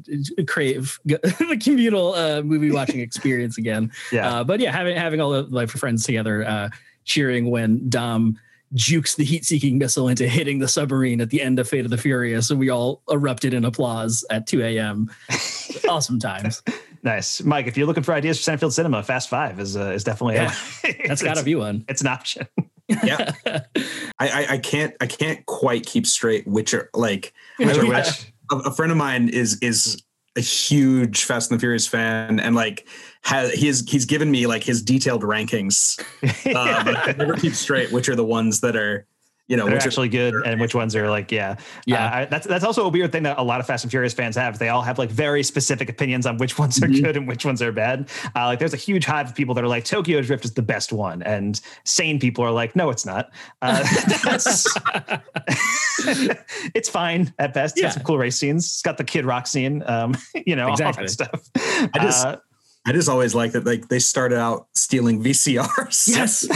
crave 0.47 0.99
the 1.05 1.59
communal 1.63 2.13
uh 2.13 2.41
movie 2.41 2.71
watching 2.71 2.99
experience 2.99 3.57
again 3.57 3.91
Yeah. 4.11 4.29
uh, 4.39 4.43
but 4.43 4.59
yeah, 4.59 4.71
having 4.71 4.95
having 4.97 5.21
all 5.21 5.33
of 5.33 5.51
like 5.53 5.69
friends 5.69 6.05
together, 6.05 6.43
uh, 6.45 6.69
cheering 7.05 7.49
when 7.49 7.87
Dom 7.89 8.37
jukes 8.73 9.15
the 9.15 9.23
heat-seeking 9.23 9.77
missile 9.77 10.07
into 10.07 10.27
hitting 10.27 10.59
the 10.59 10.67
submarine 10.67 11.19
at 11.21 11.29
the 11.29 11.41
end 11.41 11.59
of 11.59 11.67
Fate 11.67 11.85
of 11.85 11.91
the 11.91 11.97
Furious, 11.97 12.49
and 12.51 12.59
we 12.59 12.69
all 12.69 13.01
erupted 13.09 13.53
in 13.53 13.65
applause 13.65 14.23
at 14.29 14.47
2 14.47 14.61
a.m. 14.63 15.09
awesome 15.89 16.19
times. 16.19 16.61
Nice, 17.03 17.41
Mike. 17.43 17.67
If 17.67 17.77
you're 17.77 17.87
looking 17.87 18.03
for 18.03 18.13
ideas 18.13 18.37
for 18.43 18.51
Centerfield 18.51 18.73
Cinema, 18.73 19.01
Fast 19.03 19.29
Five 19.29 19.59
is 19.59 19.75
uh, 19.77 19.91
is 19.91 20.03
definitely 20.03 20.35
Yeah, 20.35 20.53
it's- 20.83 21.07
That's 21.07 21.23
got 21.23 21.37
to 21.37 21.43
be 21.43 21.55
one. 21.55 21.85
It's 21.89 22.01
an 22.01 22.07
option. 22.07 22.47
Yeah. 23.03 23.31
I, 24.19 24.27
I 24.29 24.45
I 24.51 24.57
can't 24.57 24.93
I 25.01 25.07
can't 25.07 25.45
quite 25.45 25.85
keep 25.85 26.05
straight 26.05 26.47
which 26.47 26.73
are 26.73 26.89
like 26.93 27.33
Which 27.57 27.77
are 27.77 27.85
which? 27.85 28.31
a, 28.51 28.55
a 28.57 28.71
friend 28.71 28.91
of 28.91 28.97
mine 28.97 29.29
is 29.29 29.57
is 29.61 30.01
a 30.37 30.41
huge 30.41 31.25
Fast 31.25 31.51
and 31.51 31.59
the 31.59 31.61
Furious 31.61 31.87
fan 31.87 32.39
and 32.39 32.55
like 32.55 32.87
has 33.23 33.51
he's 33.53 33.89
he's 33.89 34.05
given 34.05 34.31
me 34.31 34.47
like 34.47 34.63
his 34.63 34.81
detailed 34.81 35.23
rankings. 35.23 35.99
Uh, 36.55 36.83
but 36.83 36.97
I 36.97 37.15
never 37.17 37.35
keep 37.35 37.53
straight 37.53 37.91
which 37.91 38.07
are 38.09 38.15
the 38.15 38.25
ones 38.25 38.61
that 38.61 38.75
are 38.75 39.05
you 39.51 39.57
know 39.57 39.65
They're 39.65 39.75
which 39.75 39.85
actually 39.85 40.07
good, 40.07 40.33
and 40.47 40.61
which 40.61 40.73
ones 40.73 40.95
are 40.95 41.09
like, 41.09 41.29
yeah, 41.29 41.57
Yeah. 41.85 42.05
Uh, 42.05 42.15
I, 42.19 42.25
that's 42.25 42.47
that's 42.47 42.63
also 42.63 42.85
a 42.85 42.89
weird 42.89 43.11
thing 43.11 43.23
that 43.23 43.37
a 43.37 43.43
lot 43.43 43.59
of 43.59 43.67
Fast 43.67 43.83
and 43.83 43.91
Furious 43.91 44.13
fans 44.13 44.35
have. 44.37 44.57
They 44.57 44.69
all 44.69 44.81
have 44.81 44.97
like 44.97 45.09
very 45.09 45.43
specific 45.43 45.89
opinions 45.89 46.25
on 46.25 46.37
which 46.37 46.57
ones 46.57 46.81
are 46.81 46.87
Mhm. 46.87 47.03
good 47.03 47.17
and 47.17 47.27
which 47.27 47.43
ones 47.45 47.61
are 47.61 47.73
bad. 47.73 48.09
Uh, 48.33 48.45
like, 48.45 48.59
there's 48.59 48.73
a 48.73 48.77
huge 48.77 49.03
hive 49.05 49.27
of 49.27 49.35
people 49.35 49.53
that 49.55 49.63
are 49.63 49.67
like, 49.67 49.83
Tokyo 49.83 50.21
Drift 50.21 50.45
is 50.45 50.53
the 50.53 50.61
best 50.61 50.93
one, 50.93 51.21
and 51.23 51.59
sane 51.83 52.17
people 52.17 52.45
are 52.45 52.51
like, 52.51 52.75
no, 52.77 52.89
it's 52.91 53.05
not. 53.05 53.29
Uh, 53.61 53.83
it's 56.73 56.89
fine 56.89 57.33
at 57.37 57.53
best. 57.53 57.75
It's 57.75 57.81
got 57.81 57.87
Yeah. 57.87 57.91
some 57.91 58.03
cool 58.03 58.17
race 58.17 58.37
scenes. 58.37 58.65
It's 58.65 58.81
got 58.81 58.97
the 58.97 59.03
Kid 59.03 59.25
Rock 59.25 59.47
scene, 59.47 59.83
um, 59.85 60.15
you 60.45 60.55
know, 60.55 60.69
Exactly. 60.71 61.03
all 61.03 61.07
that 61.07 61.11
stuff. 61.11 61.49
I 61.93 61.99
just- 61.99 62.25
Uh, 62.25 62.37
I 62.83 62.93
just 62.93 63.07
always 63.09 63.35
like 63.35 63.51
that 63.51 63.63
like 63.63 63.89
they 63.89 63.99
started 63.99 64.39
out 64.39 64.65
stealing 64.73 65.21
VCRs. 65.23 66.07
Yes. 66.07 66.47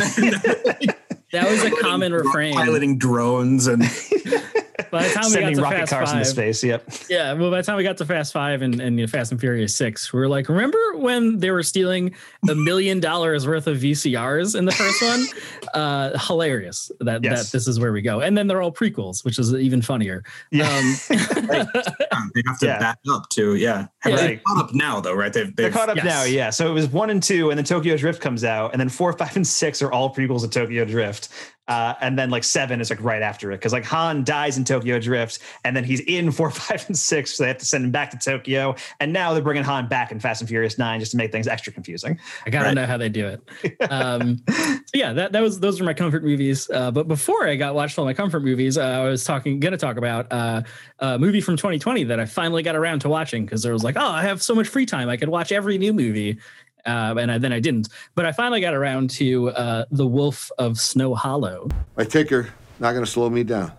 That 1.31 1.49
was 1.49 1.63
a 1.63 1.71
common 1.71 2.13
refrain. 2.13 2.53
Piloting 2.53 2.97
drones 2.97 3.67
and 3.67 3.83
By 4.95 5.07
the 5.07 5.13
time 5.13 5.23
we 5.25 5.29
got 5.29 5.31
sending 5.31 5.55
to 5.57 5.61
rocket 5.61 5.77
Fast 5.79 5.91
cars 5.91 6.11
into 6.11 6.23
Five, 6.23 6.27
space. 6.27 6.63
Yep. 6.63 6.91
Yeah, 7.09 7.33
well, 7.33 7.51
by 7.51 7.57
the 7.57 7.63
time 7.63 7.77
we 7.77 7.83
got 7.83 7.97
to 7.97 8.05
Fast 8.05 8.33
Five 8.33 8.61
and, 8.61 8.79
and 8.79 8.97
you 8.99 9.05
know, 9.05 9.09
Fast 9.09 9.31
and 9.31 9.39
Furious 9.41 9.75
Six, 9.75 10.11
we 10.13 10.19
were 10.19 10.27
like, 10.27 10.47
remember 10.49 10.77
when 10.97 11.39
they 11.39 11.51
were 11.51 11.63
stealing 11.63 12.15
a 12.49 12.55
million 12.55 12.99
dollars 12.99 13.45
worth 13.47 13.67
of 13.67 13.77
VCRs 13.77 14.57
in 14.57 14.65
the 14.65 14.71
first 14.71 15.01
one? 15.01 15.25
Uh, 15.73 16.17
hilarious 16.19 16.89
that 17.01 17.21
Yes. 17.21 17.45
that 17.47 17.51
this 17.57 17.67
is 17.67 17.79
where 17.81 17.91
we 17.91 18.01
go, 18.01 18.21
and 18.21 18.37
then 18.37 18.47
they're 18.47 18.61
all 18.61 18.71
prequels, 18.71 19.25
which 19.25 19.37
is 19.37 19.53
even 19.53 19.81
funnier. 19.81 20.23
Yeah. 20.51 20.69
Um, 20.69 20.95
they 21.09 22.41
have 22.45 22.59
to 22.59 22.65
Yeah. 22.65 22.79
back 22.79 22.97
up 23.09 23.27
too. 23.29 23.55
Yeah. 23.55 23.87
Have 23.99 24.13
Yeah. 24.13 24.15
they 24.27 24.35
caught 24.37 24.63
up 24.65 24.73
now 24.73 25.01
though, 25.01 25.13
right? 25.13 25.33
They've, 25.33 25.53
They're 25.53 25.65
they've 25.65 25.73
caught 25.73 25.89
up 25.89 25.97
yes. 25.97 26.05
now, 26.05 26.23
yeah. 26.23 26.49
So 26.49 26.69
it 26.69 26.73
was 26.73 26.87
one 26.87 27.09
and 27.09 27.21
two, 27.21 27.49
and 27.49 27.57
then 27.57 27.65
Tokyo 27.65 27.97
Drift 27.97 28.21
comes 28.21 28.43
out, 28.45 28.71
and 28.71 28.79
then 28.79 28.87
four, 28.89 29.11
five, 29.13 29.35
and 29.35 29.45
six 29.45 29.81
are 29.81 29.91
all 29.91 30.13
prequels 30.13 30.43
of 30.45 30.51
Tokyo 30.51 30.85
Drift. 30.85 31.27
Uh, 31.67 31.95
and 31.99 32.17
then 32.19 32.29
like 32.29 32.43
seven 32.43 32.79
is 32.79 32.89
like 32.91 33.01
right 33.03 33.23
after 33.23 33.51
it 33.51 33.57
because 33.57 33.73
like 33.73 33.85
Han 33.85 34.23
dies 34.23 34.57
in 34.57 34.63
Tokyo 34.63 34.99
Drift, 34.99 35.39
and 35.63 35.75
then 35.75 35.83
he's 35.83 35.99
in 36.01 36.31
four, 36.31 36.51
five, 36.51 36.85
and 36.87 36.97
six, 36.97 37.35
so 37.35 37.43
they 37.43 37.47
have 37.47 37.57
to 37.57 37.65
send 37.65 37.83
him 37.85 37.91
back 37.91 38.11
to 38.11 38.17
Tokyo. 38.17 38.75
And 38.99 39.11
now 39.11 39.33
they're 39.33 39.41
bringing 39.41 39.63
Han 39.63 39.87
back 39.87 40.11
in 40.11 40.19
Fast 40.19 40.41
and 40.41 40.47
Furious 40.49 40.77
Nine 40.77 40.99
just 40.99 41.11
to 41.11 41.17
make 41.17 41.31
things 41.31 41.47
extra 41.47 41.73
confusing. 41.73 42.19
I 42.45 42.49
gotta 42.51 42.65
Right. 42.65 42.73
know 42.75 42.85
how 42.85 42.97
they 42.97 43.09
do 43.09 43.27
it. 43.27 43.41
Um, 43.91 44.43
so 44.47 44.81
yeah, 44.93 45.13
that 45.13 45.31
that 45.31 45.41
was 45.41 45.59
those 45.59 45.79
were 45.79 45.85
my 45.85 45.93
comfort 45.93 46.23
movies. 46.23 46.69
Uh, 46.69 46.91
but 46.91 47.07
before 47.07 47.47
I 47.47 47.55
got 47.55 47.75
watched 47.75 47.97
all 47.97 48.05
my 48.05 48.13
comfort 48.13 48.41
movies, 48.43 48.77
uh, 48.77 48.83
I 48.83 49.03
was 49.05 49.23
talking 49.23 49.59
gonna 49.59 49.77
talk 49.77 49.97
about 49.97 50.31
uh, 50.31 50.61
a 50.99 51.17
movie 51.19 51.41
from 51.41 51.55
2020 51.57 52.03
that 52.05 52.19
I 52.19 52.25
finally 52.25 52.61
got 52.63 52.75
around 52.75 52.99
to 52.99 53.09
watching 53.09 53.45
because 53.45 53.63
there 53.63 53.73
was 53.73 53.83
like, 53.83 53.95
oh, 53.97 54.05
I 54.07 54.21
have 54.23 54.41
so 54.43 54.53
much 54.55 54.67
free 54.67 54.85
time, 54.85 55.09
I 55.09 55.17
could 55.17 55.29
watch 55.29 55.51
every 55.51 55.77
new 55.77 55.93
movie. 55.93 56.37
Uh, 56.85 57.15
and 57.17 57.31
I, 57.31 57.37
then 57.37 57.51
I 57.51 57.59
didn't, 57.59 57.89
but 58.13 58.25
I 58.25 58.31
finally 58.31 58.61
got 58.61 58.73
around 58.73 59.09
to 59.11 59.49
uh, 59.49 59.85
The 59.91 60.05
Wolf 60.05 60.51
of 60.57 60.79
Snow 60.79 61.15
Hollow. 61.15 61.67
My 61.97 62.03
ticker 62.03 62.53
not 62.79 62.93
gonna 62.93 63.05
slow 63.05 63.29
me 63.29 63.43
down. 63.43 63.71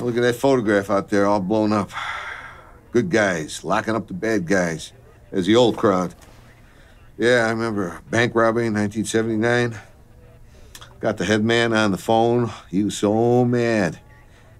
Look 0.00 0.16
at 0.16 0.22
that 0.22 0.36
photograph 0.36 0.90
out 0.90 1.08
there, 1.08 1.26
all 1.26 1.40
blown 1.40 1.72
up. 1.72 1.90
Good 2.92 3.10
guys 3.10 3.64
locking 3.64 3.94
up 3.94 4.06
the 4.08 4.14
bad 4.14 4.46
guys. 4.46 4.92
As 5.30 5.46
the 5.46 5.56
old 5.56 5.76
crowd. 5.76 6.14
Yeah, 7.18 7.46
I 7.46 7.50
remember 7.50 8.00
bank 8.10 8.34
robbery 8.34 8.66
in 8.66 8.74
1979. 8.74 9.78
Got 11.00 11.16
the 11.18 11.24
head 11.24 11.44
man 11.44 11.72
on 11.72 11.90
the 11.90 11.98
phone. 11.98 12.50
He 12.70 12.82
was 12.82 12.96
so 12.96 13.44
mad. 13.44 14.00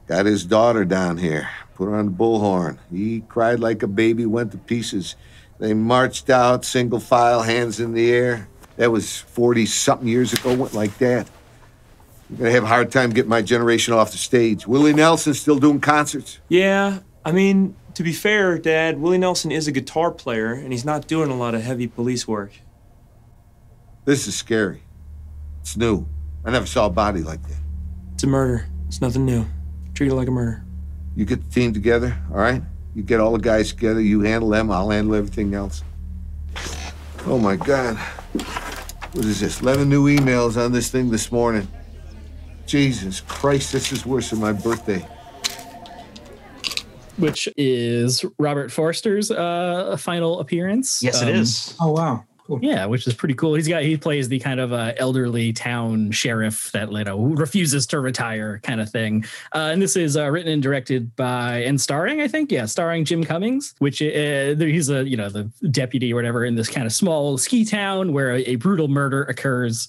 Got 0.07 0.27
his 0.27 0.45
daughter 0.45 0.85
down 0.85 1.17
here. 1.17 1.49
Put 1.75 1.87
her 1.87 1.95
on 1.95 2.07
the 2.07 2.13
bullhorn. 2.13 2.79
He 2.91 3.21
cried 3.29 3.61
like 3.61 3.83
a 3.83 3.87
baby, 3.87 4.27
went 4.27 4.53
to 4.53 4.59
pieces. 4.59 5.17
They 5.59 5.75
marched 5.75 6.31
out, 6.31 6.65
single 6.65 7.01
file, 7.01 7.43
hands 7.43 7.81
in 7.81 7.93
the 7.93 8.13
air. 8.13 8.49
That 8.77 8.93
was 8.93 9.19
40 9.19 9.67
something 9.67 10.07
years 10.07 10.33
ago, 10.33 10.55
went 10.55 10.75
like 10.75 10.97
that. 10.99 11.29
I'm 12.31 12.37
gonna 12.37 12.51
have 12.51 12.65
a 12.65 12.69
hard 12.69 12.93
time 12.93 13.11
getting 13.11 13.31
my 13.31 13.43
generation 13.43 13.95
off 13.95 14.13
the 14.13 14.19
stage. 14.19 14.67
Willie 14.67 14.93
Nelson 14.93 15.35
still 15.35 15.59
doing 15.59 15.81
concerts. 15.81 16.39
Yeah, 16.49 17.01
I 17.25 17.33
mean, 17.33 17.75
to 17.95 18.03
be 18.03 18.13
fair, 18.13 18.59
Dad, 18.59 19.01
Willie 19.01 19.19
Nelson 19.19 19.51
is 19.51 19.67
a 19.67 19.73
guitar 19.73 20.11
player, 20.13 20.53
and 20.53 20.71
he's 20.73 20.85
not 20.85 21.09
doing 21.09 21.31
a 21.31 21.37
lot 21.37 21.55
of 21.55 21.63
heavy 21.63 21.89
police 21.89 22.29
work. 22.29 22.53
This 24.05 24.29
is 24.29 24.37
scary. 24.37 24.83
It's 25.61 25.77
new. 25.77 26.07
I 26.45 26.51
never 26.51 26.67
saw 26.67 26.87
a 26.87 26.91
body 26.91 27.23
like 27.23 27.43
that. 27.43 27.59
It's 28.15 28.23
a 28.23 28.27
murder. 28.27 28.67
It's 28.87 29.01
nothing 29.01 29.25
new. 29.25 29.47
Treat 29.95 30.13
it 30.13 30.15
like 30.15 30.29
a 30.29 30.31
murder. 30.31 30.65
You 31.17 31.25
get 31.25 31.43
the 31.43 31.51
team 31.51 31.73
together, 31.73 32.17
all 32.31 32.37
right? 32.37 32.63
You 32.99 33.05
get 33.05 33.21
all 33.21 33.31
the 33.31 33.39
guys 33.39 33.69
together, 33.73 34.01
you 34.01 34.23
handle 34.23 34.51
them, 34.51 34.73
I'll 34.73 34.91
handle 34.91 35.15
everything 35.15 35.55
else. 35.55 35.85
Oh 37.27 37.39
my 37.39 37.55
God. 37.55 37.97
What 39.13 39.25
is 39.25 39.39
this? 39.39 39.61
11 39.61 39.89
new 39.89 40.07
emails 40.07 40.57
on 40.61 40.73
this 40.73 40.91
thing 40.91 41.09
this 41.09 41.31
morning. 41.31 41.69
Jesus 42.67 43.21
Christ, 43.21 43.71
this 43.71 43.93
is 43.93 44.05
worse 44.05 44.31
than 44.31 44.41
my 44.41 44.51
birthday. 44.51 45.07
Which 47.19 47.49
is 47.57 48.25
Robert 48.37 48.73
Forster's 48.73 49.31
uh, 49.31 49.97
final 49.97 50.41
appearance. 50.41 51.01
Yes, 51.01 51.23
it 51.23 51.29
Um, 51.29 51.35
is. 51.37 51.77
Oh 51.81 51.93
wow. 51.93 52.25
Cool. 52.49 52.61
Yeah, 52.63 52.87
which 52.87 53.07
is 53.07 53.13
pretty 53.13 53.35
cool. 53.35 53.53
He's 53.55 53.69
got 53.69 53.83
he 53.83 53.99
plays 53.99 54.31
the 54.31 54.39
kind 54.39 54.59
of 54.59 54.73
uh, 54.73 54.95
elderly 54.97 55.53
town 55.53 56.13
sheriff 56.13 56.73
that 56.73 56.91
you 56.91 57.05
know 57.05 57.19
refuses 57.19 57.87
to 57.89 58.01
retire 58.01 58.59
kind 58.63 58.81
of 58.81 58.89
thing. 58.89 59.27
Uh, 59.55 59.69
and 59.71 59.83
this 59.83 59.97
is 59.97 60.17
uh, 60.17 60.31
written 60.31 60.51
and 60.51 60.63
directed 60.63 61.15
by 61.15 61.59
and 61.59 61.79
starring, 61.79 62.23
I 62.23 62.27
think, 62.29 62.51
yeah, 62.51 62.65
starring 62.65 63.05
Jim 63.05 63.23
Cummings, 63.23 63.75
which 63.81 64.01
uh, 64.01 64.57
he's 64.57 64.89
a 64.89 65.07
you 65.07 65.19
know 65.19 65.29
the 65.29 65.45
deputy 65.71 66.11
or 66.11 66.17
whatever 66.17 66.43
in 66.43 66.55
this 66.55 66.71
kind 66.71 66.87
of 66.87 66.93
small 66.95 67.37
ski 67.37 67.67
town 67.67 68.15
where 68.15 68.33
a, 68.37 68.41
a 68.45 68.57
brutal 68.57 68.89
murder 68.89 69.25
occurs. 69.25 69.89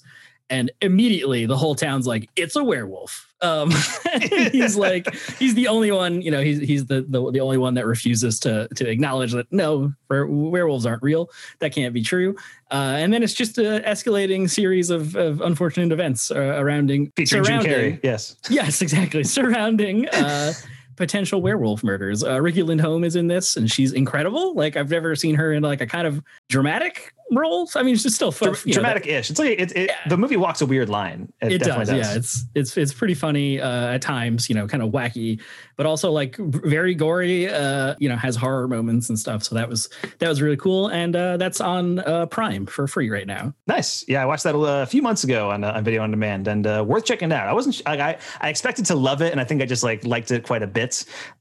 and 0.50 0.70
immediately 0.82 1.46
the 1.46 1.56
whole 1.56 1.74
town's 1.74 2.06
like, 2.06 2.28
"It's 2.36 2.56
a 2.56 2.62
werewolf." 2.62 3.29
Um, 3.42 3.72
he's 4.52 4.76
like, 4.76 5.14
he's 5.38 5.54
the 5.54 5.68
only 5.68 5.90
one, 5.92 6.22
you 6.22 6.30
know, 6.30 6.42
he's 6.42 6.58
he's 6.60 6.86
the, 6.86 7.04
the 7.08 7.30
the 7.32 7.40
only 7.40 7.58
one 7.58 7.74
that 7.74 7.86
refuses 7.86 8.38
to 8.40 8.68
to 8.76 8.88
acknowledge 8.88 9.32
that 9.32 9.50
no, 9.50 9.92
werewolves 10.08 10.86
aren't 10.86 11.02
real. 11.02 11.30
That 11.58 11.72
can't 11.72 11.94
be 11.94 12.02
true. 12.02 12.36
Uh, 12.70 12.96
and 12.98 13.12
then 13.12 13.22
it's 13.22 13.34
just 13.34 13.58
an 13.58 13.82
escalating 13.82 14.48
series 14.48 14.90
of, 14.90 15.16
of 15.16 15.40
unfortunate 15.40 15.92
events 15.92 16.30
uh, 16.30 16.60
surrounding 16.80 17.12
Featuring 17.16 17.44
Jim 17.44 17.62
surrounding 17.62 17.92
Carrey. 17.94 18.00
Yes. 18.02 18.36
yes, 18.50 18.82
exactly. 18.82 19.24
Surrounding 19.24 20.08
uh, 20.08 20.52
potential 21.00 21.40
werewolf 21.40 21.82
murders. 21.82 22.22
Uh, 22.22 22.38
Riki 22.40 22.62
Lindhome 22.62 23.06
is 23.06 23.16
in 23.16 23.26
this, 23.26 23.56
and 23.56 23.70
she's 23.72 23.92
incredible. 23.92 24.54
Like 24.54 24.76
I've 24.76 24.90
never 24.90 25.16
seen 25.16 25.34
her 25.36 25.52
in 25.52 25.62
like 25.62 25.80
a 25.80 25.86
kind 25.86 26.06
of 26.06 26.22
dramatic 26.50 27.14
role. 27.32 27.68
I 27.74 27.82
mean, 27.82 27.94
it's 27.94 28.02
just 28.02 28.16
still 28.16 28.32
fun. 28.32 28.52
Dra- 28.52 28.72
dramatic-ish. 28.72 29.30
It's 29.30 29.38
like 29.38 29.58
it, 29.58 29.76
it 29.76 29.90
the 30.08 30.18
movie 30.18 30.36
walks 30.36 30.60
a 30.60 30.66
weird 30.66 30.88
line. 30.90 31.32
It, 31.40 31.58
definitely 31.58 31.86
does, 31.86 32.10
yeah. 32.10 32.16
It's 32.16 32.44
it's 32.54 32.76
it's 32.76 32.92
pretty 32.92 33.14
funny 33.14 33.60
uh, 33.60 33.94
at 33.94 34.02
times, 34.02 34.48
you 34.50 34.54
know, 34.54 34.66
kind 34.66 34.82
of 34.82 34.90
wacky, 34.90 35.40
but 35.76 35.86
also 35.86 36.10
like 36.12 36.36
very 36.36 36.94
gory. 36.94 37.48
Uh, 37.48 37.94
you 37.98 38.08
know, 38.08 38.16
has 38.16 38.36
horror 38.36 38.68
moments 38.68 39.08
and 39.08 39.18
stuff. 39.18 39.42
So 39.42 39.54
that 39.54 39.68
was 39.68 39.88
that 40.18 40.28
was 40.28 40.42
really 40.42 40.58
cool, 40.58 40.88
and 40.88 41.16
uh, 41.16 41.38
that's 41.38 41.62
on 41.62 42.00
uh, 42.00 42.26
Prime 42.26 42.66
for 42.66 42.86
free 42.86 43.08
right 43.08 43.26
now. 43.26 43.54
Nice. 43.66 44.04
Yeah, 44.06 44.22
I 44.22 44.26
watched 44.26 44.44
that 44.44 44.54
a 44.54 44.84
few 44.84 45.00
months 45.00 45.24
ago 45.24 45.50
on, 45.50 45.64
uh, 45.64 45.72
on 45.72 45.84
video 45.84 46.02
on 46.02 46.10
demand, 46.10 46.46
and 46.46 46.66
uh, 46.66 46.84
worth 46.86 47.06
checking 47.06 47.32
out. 47.32 47.48
I 47.48 47.54
wasn't 47.54 47.80
like 47.86 48.00
I 48.00 48.18
I 48.42 48.50
expected 48.50 48.84
to 48.86 48.94
love 48.94 49.22
it, 49.22 49.32
and 49.32 49.40
I 49.40 49.44
think 49.44 49.62
I 49.62 49.66
just 49.66 49.82
like 49.82 50.04
liked 50.04 50.30
it 50.30 50.44
quite 50.44 50.62
a 50.62 50.66
bit. 50.66 50.89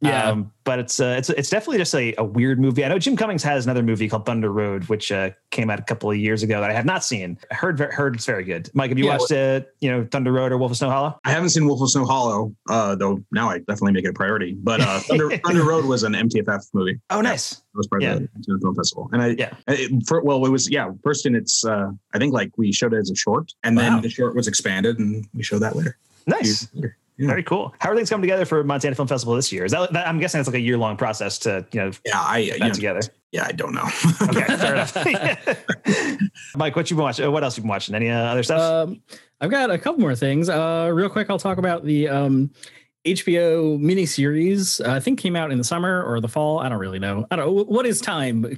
Yeah. 0.02 0.30
Um, 0.30 0.52
but 0.64 0.78
it's 0.80 1.00
uh, 1.00 1.16
it's 1.18 1.30
it's 1.32 1.50
definitely 1.50 1.80
just 1.80 1.96
a, 1.96 2.14
a 2.20 2.24
weird 2.24 2.60
movie. 2.60 2.86
I 2.86 2.90
know 2.90 3.00
Jim 3.00 3.18
Cummings 3.18 3.42
has 3.44 3.66
another 3.66 3.82
movie 3.82 4.08
called 4.08 4.26
Thunder 4.26 4.52
Road, 4.52 4.84
which 4.86 5.12
uh, 5.12 5.32
came 5.50 5.70
out 5.72 5.80
a 5.80 5.84
couple 5.84 6.12
of 6.12 6.18
years 6.18 6.44
ago 6.44 6.62
that 6.62 6.70
I 6.70 6.74
have 6.74 6.86
not 6.86 7.04
seen. 7.04 7.40
I 7.52 7.56
heard 7.56 7.80
heard 7.80 8.16
it's 8.16 8.26
very 8.26 8.44
good. 8.44 8.70
Mike, 8.76 8.90
have 8.90 8.98
you 9.00 9.06
Yeah, 9.06 9.18
watched 9.18 9.32
uh, 9.32 9.62
you 9.80 9.90
know 9.90 10.08
Thunder 10.12 10.32
Road 10.32 10.52
or 10.52 10.58
Wolf 10.60 10.72
of 10.72 10.78
Snow 10.78 10.92
Hollow? 10.92 11.20
I 11.26 11.32
haven't 11.32 11.50
seen 11.50 11.66
Wolf 11.66 11.82
of 11.82 11.90
Snow 11.90 12.06
Hollow, 12.06 12.56
uh, 12.70 12.94
though 12.96 13.24
now 13.32 13.50
I 13.50 13.58
definitely 13.60 13.94
make 13.94 14.06
it 14.06 14.10
a 14.10 14.14
priority. 14.14 14.54
But 14.62 14.82
uh, 14.82 15.00
Thunder, 15.00 15.36
Thunder 15.46 15.64
Road 15.64 15.86
was 15.86 16.04
an 16.04 16.14
MTFF 16.14 16.68
movie. 16.74 17.00
Oh, 17.10 17.22
nice. 17.22 17.54
It 17.54 17.60
was 17.74 17.88
part 17.88 18.04
Yeah. 18.04 18.14
of 18.14 18.28
the 18.46 18.60
Film 18.62 18.76
Festival. 18.76 19.10
And 19.12 19.22
I, 19.24 19.28
Yeah. 19.30 19.54
it, 19.68 20.04
for, 20.08 20.22
well, 20.24 20.46
it 20.46 20.50
was, 20.50 20.70
yeah, 20.70 20.92
first 21.04 21.26
in 21.26 21.34
its, 21.36 21.66
uh, 21.66 21.90
I 22.14 22.18
think 22.20 22.34
like 22.34 22.52
we 22.58 22.72
showed 22.72 22.94
it 22.94 22.98
as 22.98 23.10
a 23.10 23.16
short 23.16 23.54
and 23.64 23.76
Wow. 23.76 23.84
then 23.94 24.02
the 24.02 24.10
short 24.10 24.36
was 24.36 24.48
expanded 24.48 25.00
and 25.00 25.26
we 25.34 25.42
showed 25.44 25.60
that 25.60 25.76
later. 25.76 25.98
Nice. 26.28 26.68
Yeah. 27.20 27.28
Very 27.28 27.44
cool. 27.44 27.76
How 27.80 27.92
are 27.92 27.96
things 27.98 28.10
coming 28.10 28.22
together 28.22 28.46
for 28.46 28.64
Montana 28.64 28.96
Film 28.96 29.10
Festival 29.10 29.36
this 29.36 29.52
year? 29.52 29.66
Is 29.66 29.74
that, 29.74 29.92
that 29.92 30.08
I'm 30.08 30.20
guessing 30.20 30.40
it's 30.40 30.48
like 30.48 30.56
a 30.56 30.60
year 30.62 30.78
long 30.78 30.96
process 30.96 31.38
to 31.40 31.66
you 31.74 31.82
know 31.82 31.92
Yeah, 32.06 32.18
I, 32.22 32.38
you 32.38 32.58
know, 32.60 32.72
together. 32.72 33.02
yeah, 33.34 33.46
I 33.46 33.52
don't 33.52 33.74
know. 33.74 33.84
Okay, 34.22 34.46
fair 34.56 34.74
enough. 34.76 34.96
Mike, 36.56 36.78
what 36.78 36.90
you 36.90 36.96
been 36.96 37.04
watching? 37.04 37.30
What 37.30 37.44
else 37.44 37.58
you 37.58 37.64
been 37.64 37.70
watching? 37.70 37.94
Any 37.94 38.10
uh, 38.10 38.18
other 38.18 38.42
stuff? 38.42 38.62
Um, 38.62 39.02
I've 39.42 39.52
got 39.52 39.70
a 39.70 39.78
couple 39.78 40.00
more 40.00 40.16
things. 40.16 40.48
Uh, 40.48 40.90
real 40.94 41.10
quick, 41.10 41.30
I'll 41.30 41.38
talk 41.38 41.58
about 41.58 41.84
the 41.84 42.08
um, 42.08 42.52
HBO 43.06 43.80
miniseries. 43.80 44.86
Uh, 44.86 44.92
I 44.92 45.00
think 45.00 45.20
came 45.20 45.36
out 45.36 45.52
in 45.52 45.58
the 45.58 45.64
summer 45.64 46.04
or 46.04 46.20
the 46.20 46.28
fall. 46.28 46.60
I 46.60 46.68
don't 46.68 46.80
really 46.80 47.00
know. 47.00 47.26
I 47.32 47.38
don't 47.38 47.46
know 47.46 47.64
what 47.64 47.86
is 47.86 48.02
time, 48.02 48.58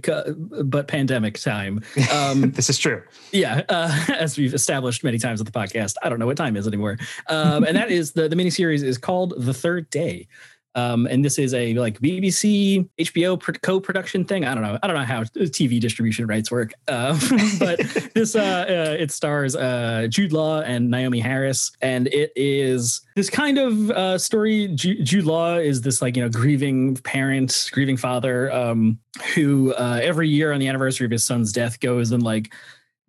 but 0.63 0.87
pandemic 0.87 1.39
time. 1.39 1.83
Um, 2.11 2.51
this 2.55 2.69
is 2.69 2.79
true. 2.79 3.03
yeah, 3.31 3.61
uh, 3.69 4.05
as 4.17 4.37
we've 4.37 4.53
established 4.53 5.03
many 5.03 5.19
times 5.19 5.39
with 5.39 5.51
the 5.51 5.57
podcast, 5.57 5.95
I 6.01 6.09
don't 6.09 6.17
know 6.17 6.25
what 6.25 6.37
time 6.37 6.57
is 6.57 6.67
anymore. 6.67 6.97
Um, 7.27 7.63
and 7.63 7.77
that 7.77 7.91
is 7.91 8.13
the 8.13 8.27
the 8.27 8.35
miniseries 8.35 8.83
is 8.83 8.97
called 8.97 9.33
The 9.37 9.53
Third 9.53 9.89
Day. 9.89 10.27
Um, 10.74 11.05
and 11.07 11.24
this 11.24 11.38
is 11.38 11.53
a 11.53 11.74
like 11.74 11.99
BBC 11.99 12.88
HBO 12.97 13.61
co-production 13.61 14.24
thing. 14.24 14.45
I 14.45 14.53
don't 14.53 14.63
know. 14.63 14.80
I 14.82 14.88
don't 14.88 14.95
know 14.95 15.03
how 15.03 15.24
TV 15.24 15.80
distribution 15.82 16.28
rights 16.28 16.49
work. 16.49 16.74
Uh, 16.88 17.19
but 17.59 17.80
this 18.15 18.36
uh, 18.36 18.65
uh, 18.67 18.95
it 18.97 19.11
stars 19.11 19.55
uh, 19.55 20.07
Jude 20.09 20.32
Law 20.32 20.61
and 20.61 20.91
Naomie 20.91 21.22
Harris, 21.22 21.72
and 21.82 22.07
it 22.07 22.32
is 22.36 23.01
this 23.15 23.30
kind 23.30 23.57
of 23.57 23.91
uh, 23.91 24.17
story. 24.17 24.69
Ju- 24.69 25.03
Jude 25.03 25.26
Law 25.26 25.55
is 25.55 25.82
this 25.82 26.01
like 26.01 26.15
you 26.15 26.24
know 26.24 26.30
grieving 26.30 26.95
parent, 26.97 27.69
grieving 27.74 27.97
father, 27.97 28.51
um, 28.53 28.97
who 29.36 29.74
uh, 29.74 29.99
every 30.01 30.30
year 30.30 30.53
on 30.53 30.59
the 30.59 30.67
anniversary 30.67 31.05
of 31.05 31.11
his 31.11 31.26
son's 31.26 31.51
death 31.51 31.80
goes 31.80 32.11
and 32.11 32.24
like 32.24 32.53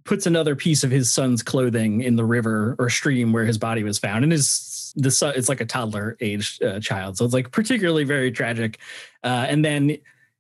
puts 0.05 0.27
another 0.27 0.57
piece 0.57 0.83
of 0.83 0.91
his 0.91 1.13
son's 1.13 1.43
clothing 1.43 2.03
in 2.03 2.17
the 2.17 2.25
river 2.25 2.75
or 2.79 2.91
stream 2.91 3.33
where 3.33 3.45
his 3.45 3.57
body 3.57 3.85
was 3.85 3.99
found 3.99 4.25
and 4.25 4.33
his 4.33 4.51
the 4.95 5.11
son 5.11 5.35
it's 5.37 5.49
like 5.49 5.61
a 5.61 5.67
toddler 5.67 6.17
age 6.21 6.59
uh, 6.63 6.81
child. 6.81 7.17
So 7.17 7.25
it's 7.25 7.35
like 7.35 7.51
particularly 7.51 8.05
very 8.05 8.31
tragic. 8.31 8.79
Uh, 9.25 9.47
and 9.49 9.65
then 9.65 9.99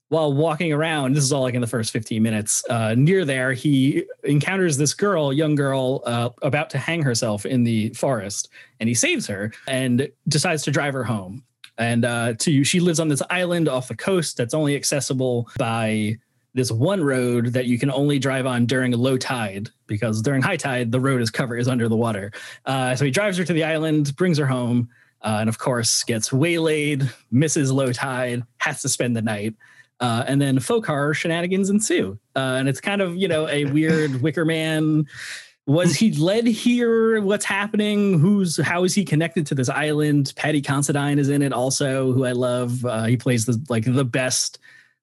while 0.08 0.32
walking 0.32 0.72
around 0.72 1.14
this 1.14 1.24
is 1.24 1.32
all 1.32 1.42
like 1.42 1.54
in 1.54 1.62
the 1.62 1.66
first 1.66 1.90
15 1.90 2.22
minutes 2.22 2.62
uh, 2.68 2.94
near 2.94 3.24
there 3.24 3.54
he 3.54 4.04
encounters 4.24 4.76
this 4.76 4.92
girl 4.92 5.32
young 5.32 5.54
girl 5.54 6.02
uh, 6.04 6.28
about 6.42 6.68
to 6.70 6.78
hang 6.78 7.02
herself 7.02 7.46
in 7.46 7.64
the 7.64 7.88
forest 7.90 8.50
and 8.78 8.88
he 8.88 8.94
saves 8.94 9.26
her 9.26 9.52
and 9.66 10.08
decides 10.28 10.62
to 10.64 10.70
drive 10.70 10.92
her 10.92 11.04
home. 11.04 11.42
And 11.78 12.04
uh, 12.04 12.34
to 12.40 12.64
she 12.64 12.80
lives 12.80 13.00
on 13.00 13.08
this 13.08 13.22
island 13.30 13.68
off 13.68 13.88
the 13.88 13.96
coast 13.96 14.36
that's 14.36 14.54
only 14.54 14.76
accessible 14.76 15.48
by 15.56 16.18
this 16.54 16.70
one 16.70 17.02
road 17.02 17.46
that 17.46 17.66
you 17.66 17.78
can 17.78 17.90
only 17.90 18.18
drive 18.18 18.46
on 18.46 18.66
during 18.66 18.92
low 18.92 19.16
tide 19.16 19.70
because 19.86 20.20
during 20.20 20.42
high 20.42 20.56
tide 20.56 20.92
the 20.92 21.00
road 21.00 21.20
is 21.20 21.30
covered 21.30 21.58
is 21.58 21.68
under 21.68 21.88
the 21.88 21.96
water. 21.96 22.32
Uh, 22.66 22.94
so 22.94 23.04
he 23.04 23.10
drives 23.10 23.38
her 23.38 23.44
to 23.44 23.52
the 23.52 23.64
island, 23.64 24.14
brings 24.16 24.38
her 24.38 24.46
home, 24.46 24.88
uh, 25.22 25.38
and 25.40 25.48
of 25.48 25.58
course 25.58 26.02
gets 26.04 26.32
waylaid, 26.32 27.08
misses 27.30 27.72
low 27.72 27.92
tide, 27.92 28.42
has 28.58 28.82
to 28.82 28.88
spend 28.88 29.16
the 29.16 29.22
night. 29.22 29.54
Uh, 30.00 30.24
and 30.26 30.42
then 30.42 30.58
folk 30.58 30.84
horror 30.84 31.14
shenanigans 31.14 31.70
ensue, 31.70 32.18
uh, 32.34 32.56
and 32.58 32.68
it's 32.68 32.80
kind 32.80 33.00
of 33.00 33.16
you 33.16 33.28
know 33.28 33.48
a 33.48 33.66
weird 33.66 34.20
Wicker 34.22 34.44
Man. 34.44 35.06
Was 35.64 35.94
he 35.94 36.10
led 36.14 36.48
here? 36.48 37.20
What's 37.20 37.44
happening? 37.44 38.18
Who's 38.18 38.60
how 38.60 38.82
is 38.82 38.96
he 38.96 39.04
connected 39.04 39.46
to 39.46 39.54
this 39.54 39.68
island? 39.68 40.32
Paddy 40.34 40.60
Considine 40.60 41.20
is 41.20 41.28
in 41.28 41.40
it 41.40 41.52
also, 41.52 42.12
who 42.12 42.24
I 42.24 42.32
love. 42.32 42.84
Uh, 42.84 43.04
he 43.04 43.16
plays 43.16 43.46
the 43.46 43.64
like 43.68 43.84
the 43.84 44.04
best 44.04 44.58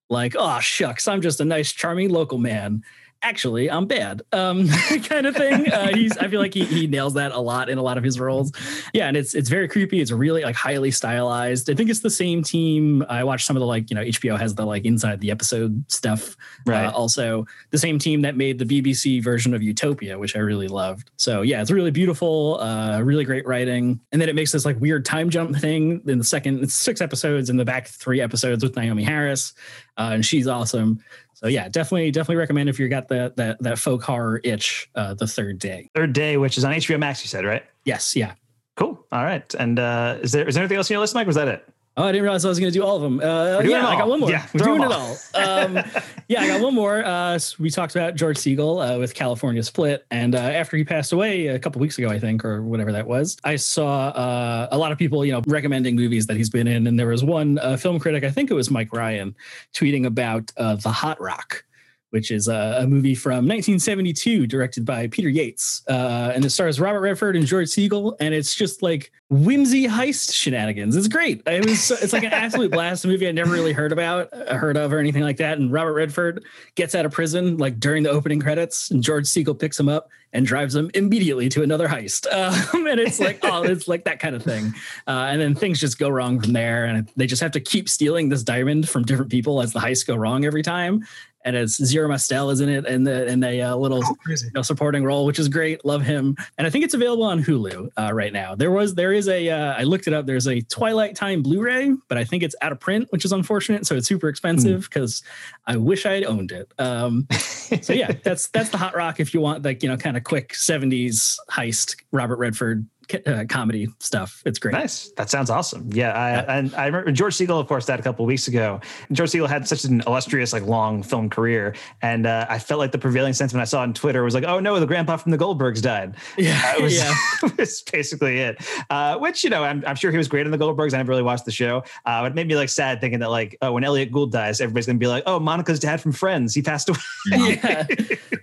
like, 0.10 0.36
oh 0.38 0.60
shucks, 0.60 1.08
I'm 1.08 1.22
just 1.22 1.40
a 1.40 1.46
nice, 1.46 1.72
charming 1.72 2.10
local 2.10 2.38
man. 2.38 2.84
Actually, 3.22 3.70
I'm 3.70 3.86
bad, 3.86 4.22
um, 4.32 4.70
kind 5.04 5.28
of 5.28 5.36
thing. 5.36 5.70
Uh, 5.70 5.94
he's, 5.94 6.18
I 6.18 6.30
feel 6.30 6.40
like 6.40 6.54
he, 6.54 6.64
he 6.64 6.88
nails 6.88 7.16
that 7.16 7.34
a 7.34 7.40
lot 7.40 7.68
in 7.68 7.78
a 7.78 7.82
lot 7.82 7.98
of 7.98 8.04
his 8.04 8.18
roles. 8.18 8.54
Yeah, 8.94 9.10
and 9.10 9.18
it's 9.18 9.36
it's 9.36 9.50
very 9.50 9.68
creepy. 9.68 10.00
It's 10.00 10.12
really 10.12 10.44
like 10.44 10.56
highly 10.56 10.90
stylized. 10.90 11.70
I 11.70 11.74
think 11.74 11.90
it's 11.90 12.00
the 12.00 12.10
same 12.10 12.44
team. 12.44 13.04
I 13.10 13.26
watched 13.26 13.46
some 13.46 13.58
of 13.58 13.60
the 13.60 13.66
like 13.66 13.90
you 13.90 13.96
know 13.96 14.04
HBO 14.04 14.40
has 14.40 14.56
the 14.56 14.66
like 14.66 14.86
inside 14.86 15.20
the 15.20 15.32
episode 15.32 15.84
stuff. 15.92 16.38
Right. 16.66 16.86
Uh, 16.86 16.92
also, 16.92 17.46
the 17.72 17.78
same 17.78 18.00
team 18.00 18.22
that 18.22 18.38
made 18.38 18.58
the 18.58 18.64
BBC 18.64 19.22
version 19.22 19.54
of 19.54 19.62
Utopia, 19.62 20.18
which 20.18 20.38
I 20.38 20.40
really 20.40 20.70
loved. 20.70 21.12
So 21.18 21.42
yeah, 21.42 21.62
it's 21.62 21.72
really 21.72 21.92
beautiful. 21.92 22.58
Uh, 22.62 23.02
really 23.02 23.26
great 23.26 23.46
writing, 23.46 24.00
and 24.14 24.22
then 24.22 24.30
it 24.30 24.36
makes 24.36 24.54
this 24.54 24.64
like 24.64 24.80
weird 24.80 25.04
time 25.04 25.30
jump 25.30 25.58
thing 25.58 26.02
in 26.08 26.20
the 26.20 26.24
second. 26.24 26.64
It's 26.64 26.74
six 26.74 27.02
episodes 27.02 27.50
in 27.50 27.58
the 27.58 27.66
back 27.66 27.90
three 27.90 28.22
episodes 28.22 28.64
with 28.64 28.76
Naomie 28.76 29.04
Harris, 29.04 29.54
uh, 29.98 30.12
and 30.14 30.26
she's 30.26 30.48
awesome. 30.48 31.04
So 31.40 31.48
yeah, 31.48 31.70
definitely, 31.70 32.12
definitely 32.12 32.36
recommend 32.36 32.68
if 32.68 32.80
you 32.80 32.90
got 32.90 33.08
that 33.08 33.38
that 33.38 33.64
that 33.64 33.80
folk 33.80 34.04
horror 34.04 34.42
itch. 34.44 34.90
Uh, 34.94 35.14
the 35.14 35.26
third 35.26 35.58
day. 35.58 35.90
Third 35.96 36.12
day, 36.12 36.36
which 36.36 36.58
is 36.58 36.66
on 36.66 36.74
HBO 36.74 37.00
Max. 37.00 37.24
You 37.24 37.30
said 37.30 37.46
right? 37.46 37.64
Yes, 37.86 38.14
yeah. 38.14 38.34
Cool. 38.76 39.06
All 39.14 39.24
right. 39.24 39.54
And 39.56 39.80
uh, 39.80 40.18
is 40.22 40.34
there 40.34 40.46
is 40.46 40.56
there 40.56 40.64
anything 40.64 40.76
else 40.76 40.92
on 40.92 40.96
your 40.96 41.02
list, 41.02 41.16
Mike? 41.16 41.28
Was 41.28 41.38
that 41.38 41.48
it? 41.48 41.66
Oh, 42.00 42.06
I 42.06 42.14
didn't 42.14 42.24
realize 42.24 42.46
I 42.46 42.48
was 42.48 42.60
going 42.60 42.72
to 42.72 42.80
do 42.80 42.82
all 42.82 42.96
of 42.96 43.02
them. 43.02 43.20
Uh, 43.20 43.60
yeah, 43.60 43.86
I 43.86 43.98
got 43.98 44.08
one 44.08 44.22
more. 44.22 44.32
Yeah, 44.32 44.48
We're 44.54 44.64
doing 44.64 44.84
it 44.84 44.90
all. 44.90 45.18
Um, 45.34 45.84
yeah, 46.30 46.44
I 46.44 46.48
got 46.48 46.62
one 46.62 46.74
more. 46.74 47.04
Uh, 47.04 47.38
we 47.60 47.70
talked 47.70 47.94
about 47.94 48.16
George 48.16 48.38
Segal 48.38 48.96
uh, 48.96 48.98
with 48.98 49.14
California 49.14 49.62
Split, 49.64 50.06
and 50.10 50.34
uh, 50.34 50.38
after 50.38 50.78
he 50.78 50.86
passed 50.86 51.12
away 51.12 51.48
a 51.48 51.60
couple 51.60 51.82
weeks 51.82 51.98
ago, 51.98 52.08
I 52.08 52.18
think, 52.18 52.46
or 52.46 52.62
whatever 52.62 52.94
that 52.94 53.06
was, 53.06 53.36
I 53.44 53.58
saw 53.58 54.12
uh, 54.12 54.70
a 54.72 54.78
lot 54.78 54.94
of 54.94 54.98
people, 54.98 55.26
you 55.26 55.34
know, 55.34 55.42
recommending 55.46 55.98
movies 55.98 56.26
that 56.28 56.38
he's 56.38 56.50
been 56.50 56.70
in, 56.70 56.88
and 56.88 56.98
there 56.98 57.08
was 57.08 57.22
one 57.22 57.60
uh, 57.60 57.76
film 57.76 58.00
critic, 58.00 58.24
I 58.24 58.32
think 58.32 58.50
it 58.50 58.54
was 58.54 58.72
Mike 58.72 58.94
Ryan, 58.94 59.36
tweeting 59.74 60.06
about 60.06 60.54
uh, 60.56 60.76
The 60.76 60.92
Hot 60.92 61.20
Rock. 61.20 61.66
Which 62.12 62.32
is 62.32 62.48
a, 62.48 62.80
a 62.80 62.88
movie 62.88 63.14
from 63.14 63.48
1972, 63.48 64.48
directed 64.48 64.84
by 64.84 65.08
Peter 65.08 65.30
Yates, 65.30 65.84
uh, 65.88 66.32
and 66.34 66.44
it 66.44 66.50
stars 66.50 66.80
Robert 66.80 67.02
Redford 67.02 67.36
and 67.36 67.46
George 67.46 67.68
Segal, 67.68 68.16
and 68.20 68.34
it's 68.34 68.56
just 68.56 68.82
like 68.82 69.12
whimsy 69.30 69.86
heist 69.88 70.34
shenanigans. 70.34 70.96
It's 70.96 71.08
great. 71.08 71.44
It 71.46 71.64
was 71.64 71.92
it's 71.92 72.14
like 72.14 72.24
an 72.24 72.34
absolute 72.34 72.72
blast. 72.72 73.06
A 73.06 73.08
movie 73.08 73.28
I 73.28 73.32
never 73.32 73.52
really 73.52 73.74
heard 73.74 73.92
about, 73.92 74.30
uh, 74.34 74.56
heard 74.56 74.76
of, 74.76 74.92
or 74.92 74.98
anything 75.00 75.22
like 75.22 75.38
that. 75.38 75.60
And 75.60 75.72
Robert 75.72 75.94
Redford 75.94 76.44
gets 76.76 76.96
out 76.96 77.06
of 77.06 77.12
prison 77.12 77.58
like 77.58 77.80
during 77.80 78.04
the 78.04 78.10
opening 78.10 78.40
credits, 78.40 78.90
and 78.90 79.04
George 79.04 79.26
Segal 79.26 79.58
picks 79.58 79.80
him 79.80 79.88
up 79.88 80.10
and 80.32 80.46
drives 80.46 80.76
him 80.76 80.92
immediately 80.94 81.50
to 81.50 81.64
another 81.64 81.88
heist. 81.88 82.28
Um, 82.40 82.88
and 82.88 83.00
it's 83.00 83.20
like 83.20 83.40
oh, 83.44 83.64
it's 83.64 83.88
like 83.88 84.06
that 84.06 84.20
kind 84.20 84.36
of 84.36 84.42
thing. 84.44 84.74
Uh, 85.06 85.28
and 85.30 85.42
then 85.42 85.56
things 85.56 85.80
just 85.80 86.00
go 86.00 86.10
wrong 86.10 86.40
from 86.40 86.54
there, 86.54 86.86
and 86.86 87.10
they 87.16 87.28
just 87.28 87.42
have 87.42 87.52
to 87.52 87.60
keep 87.60 87.90
stealing 87.90 88.30
this 88.30 88.44
diamond 88.44 88.88
from 88.88 89.04
different 89.04 89.30
people 89.30 89.62
as 89.62 89.74
the 89.74 89.80
heists 89.80 90.08
go 90.08 90.16
wrong 90.16 90.46
every 90.46 90.64
time. 90.64 91.06
And 91.46 91.56
it's 91.56 91.84
Zero 91.84 92.08
Mostel 92.08 92.50
is 92.50 92.60
in 92.60 92.70
it, 92.70 92.86
and 92.86 93.06
the 93.06 93.28
and 93.28 93.44
a 93.44 93.62
uh, 93.62 93.76
little 93.76 94.00
Oh, 94.04 94.16
you 94.28 94.52
know, 94.54 94.62
supporting 94.62 95.04
role, 95.04 95.26
which 95.26 95.40
is 95.40 95.48
great. 95.48 95.84
Love 95.86 96.02
him, 96.02 96.36
and 96.58 96.66
I 96.66 96.70
think 96.70 96.86
it's 96.86 96.94
available 96.94 97.24
on 97.24 97.44
Hulu 97.44 97.90
uh, 97.98 98.14
right 98.14 98.32
now. 98.32 98.56
There 98.56 98.72
was 98.72 98.96
there 98.96 99.14
is 99.14 99.28
a 99.28 99.50
uh, 99.50 99.74
I 99.74 99.84
looked 99.84 100.08
it 100.08 100.14
up. 100.14 100.26
There's 100.26 100.48
a 100.48 100.62
Twilight 100.62 101.16
Time 101.16 101.42
Blu-ray, 101.42 101.94
but 102.08 102.18
I 102.18 102.24
think 102.24 102.44
it's 102.44 102.56
out 102.62 102.72
of 102.72 102.80
print, 102.80 103.08
which 103.12 103.26
is 103.26 103.32
unfortunate. 103.32 103.86
So 103.86 103.96
it's 103.96 104.08
super 104.08 104.30
expensive 104.30 104.84
because 104.84 105.24
I 105.68 105.78
wish 105.78 106.06
I 106.06 106.14
had 106.14 106.24
owned 106.26 106.52
it. 106.52 106.72
Um, 106.80 107.28
so 107.82 107.94
yeah, 107.94 108.12
that's 108.24 108.48
that's 108.48 108.70
the 108.70 108.78
hot 108.78 108.96
rock 108.96 109.20
if 109.20 109.34
you 109.34 109.42
want 109.42 109.64
like 109.64 109.84
you 109.84 109.90
know 109.90 109.98
kind 109.98 110.18
of 110.18 110.24
quick 110.24 110.54
'70s 110.54 111.38
heist 111.52 111.96
Robert 112.12 112.38
Redford 112.38 112.86
uh, 113.26 113.46
comedy 113.50 113.88
stuff. 114.00 114.42
It's 114.46 114.60
great. 114.60 114.74
Nice. 114.74 115.12
That 115.18 115.30
sounds 115.30 115.50
awesome. 115.50 115.90
Yeah, 115.92 116.12
I, 116.14 116.58
and 116.58 116.74
I 116.76 116.86
remember 116.86 117.12
George 117.12 117.36
Segal, 117.36 117.60
of 117.60 117.68
course, 117.68 117.86
died 117.86 118.00
a 118.00 118.04
couple 118.04 118.26
of 118.26 118.28
weeks 118.28 118.48
ago. 118.48 118.80
George 119.12 119.32
Segal 119.32 119.48
had 119.48 119.68
such 119.68 119.84
an 119.84 120.02
illustrious, 120.08 120.54
like, 120.54 120.64
long 120.64 121.04
film 121.04 121.30
career, 121.30 121.76
and 122.02 122.26
uh, 122.26 122.46
I 122.50 122.60
felt 122.60 122.80
like 122.80 122.92
the 122.92 122.98
prevailing 122.98 123.34
sentiment 123.34 123.62
I 123.62 123.66
saw 123.66 123.82
on 123.82 123.94
Twitter 123.94 124.24
was 124.24 124.34
like, 124.34 124.44
"Oh 124.46 124.60
no, 124.60 124.80
the 124.80 124.86
grandpa 124.86 125.18
from 125.18 125.32
the 125.32 125.38
Goldbergs 125.38 125.82
died." 125.82 126.16
Yeah, 126.38 126.60
That 126.62 126.82
was, 126.82 126.96
yeah. 126.98 127.14
was 127.58 127.82
basically 127.92 128.40
it. 128.40 128.58
Uh, 128.90 129.18
which 129.18 129.44
you 129.44 129.50
know, 129.50 129.64
I'm, 129.64 129.84
I'm 129.86 129.96
sure 129.96 130.12
he 130.12 130.18
was 130.18 130.28
great 130.28 130.46
in 130.46 130.52
the 130.52 130.58
Goldbergs. 130.58 130.94
I 130.94 130.98
never 130.98 131.10
really 131.10 131.24
watched 131.24 131.46
the 131.46 131.52
show. 131.52 131.84
Uh, 132.06 132.24
it 132.28 132.36
made 132.36 132.48
me 132.48 132.56
like 132.56 132.70
sad 132.70 133.02
thinking 133.02 133.20
that 133.20 133.30
like, 133.30 133.58
oh, 133.62 133.74
when 133.74 133.84
Elliot 133.84 134.12
Gould 134.12 134.32
dies, 134.32 134.62
everybody's 134.62 134.86
gonna 134.86 135.00
be 135.00 135.08
like, 135.08 135.24
"Oh, 135.26 135.40
Monica's 135.40 135.80
dad 135.80 136.02
from 136.02 136.12
Friends, 136.12 136.54
he 136.54 136.62
passed 136.62 136.90
away." 136.90 137.00
yeah, 137.28 137.84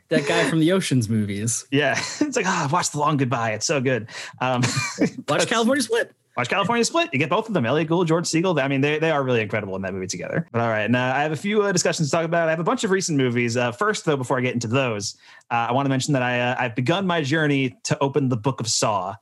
that 0.09 0.27
guy 0.27 0.49
from 0.49 0.61
the 0.61 0.73
Ocean's 0.73 1.09
movies. 1.09 1.67
yeah, 1.71 1.99
it's 2.21 2.37
like, 2.37 2.47
ah, 2.47 2.69
watch 2.73 2.91
The 2.91 2.99
Long 2.99 3.17
Goodbye. 3.17 3.53
It's 3.53 3.67
so 3.67 3.81
good. 3.81 4.09
Um, 4.41 4.56
Watch 5.29 5.47
California 5.47 5.83
Split. 5.83 6.13
Watch 6.37 6.51
California 6.51 6.85
Split. 6.85 7.09
You 7.13 7.19
get 7.19 7.31
both 7.31 7.49
of 7.49 7.55
them. 7.55 7.65
Elliot 7.65 7.89
Gould, 7.89 8.07
George 8.07 8.27
Segal. 8.27 8.61
I 8.61 8.69
mean, 8.69 8.83
they, 8.83 8.99
they 8.99 9.11
are 9.11 9.23
really 9.23 9.41
incredible 9.41 9.75
in 9.75 9.83
that 9.83 9.95
movie 9.95 10.07
together. 10.07 10.47
But 10.53 10.61
all 10.61 10.69
right. 10.69 10.93
Uh, 10.95 10.99
I 10.99 11.23
have 11.23 11.33
a 11.33 11.37
few 11.37 11.63
uh, 11.63 11.73
discussions 11.73 12.09
to 12.09 12.17
talk 12.17 12.27
about. 12.27 12.49
I 12.49 12.51
have 12.51 12.61
a 12.61 12.65
bunch 12.65 12.85
of 12.85 12.91
recent 12.91 13.17
movies. 13.17 13.57
Uh, 13.57 13.73
first, 13.73 14.05
though, 14.05 14.19
before 14.19 14.37
I 14.37 14.43
get 14.43 14.53
into 14.53 14.69
those, 14.69 15.17
uh, 15.51 15.69
I 15.69 15.73
want 15.73 15.87
to 15.87 15.91
mention 15.91 16.13
that 16.13 16.23
I, 16.23 16.41
uh, 16.41 16.57
I've 16.59 16.75
begun 16.75 17.07
my 17.07 17.23
journey 17.23 17.79
to 17.85 17.99
open 18.03 18.29
the 18.29 18.37
book 18.37 18.61
of 18.61 18.69
Saw 18.69 19.15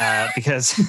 uh, 0.00 0.28
because 0.34 0.74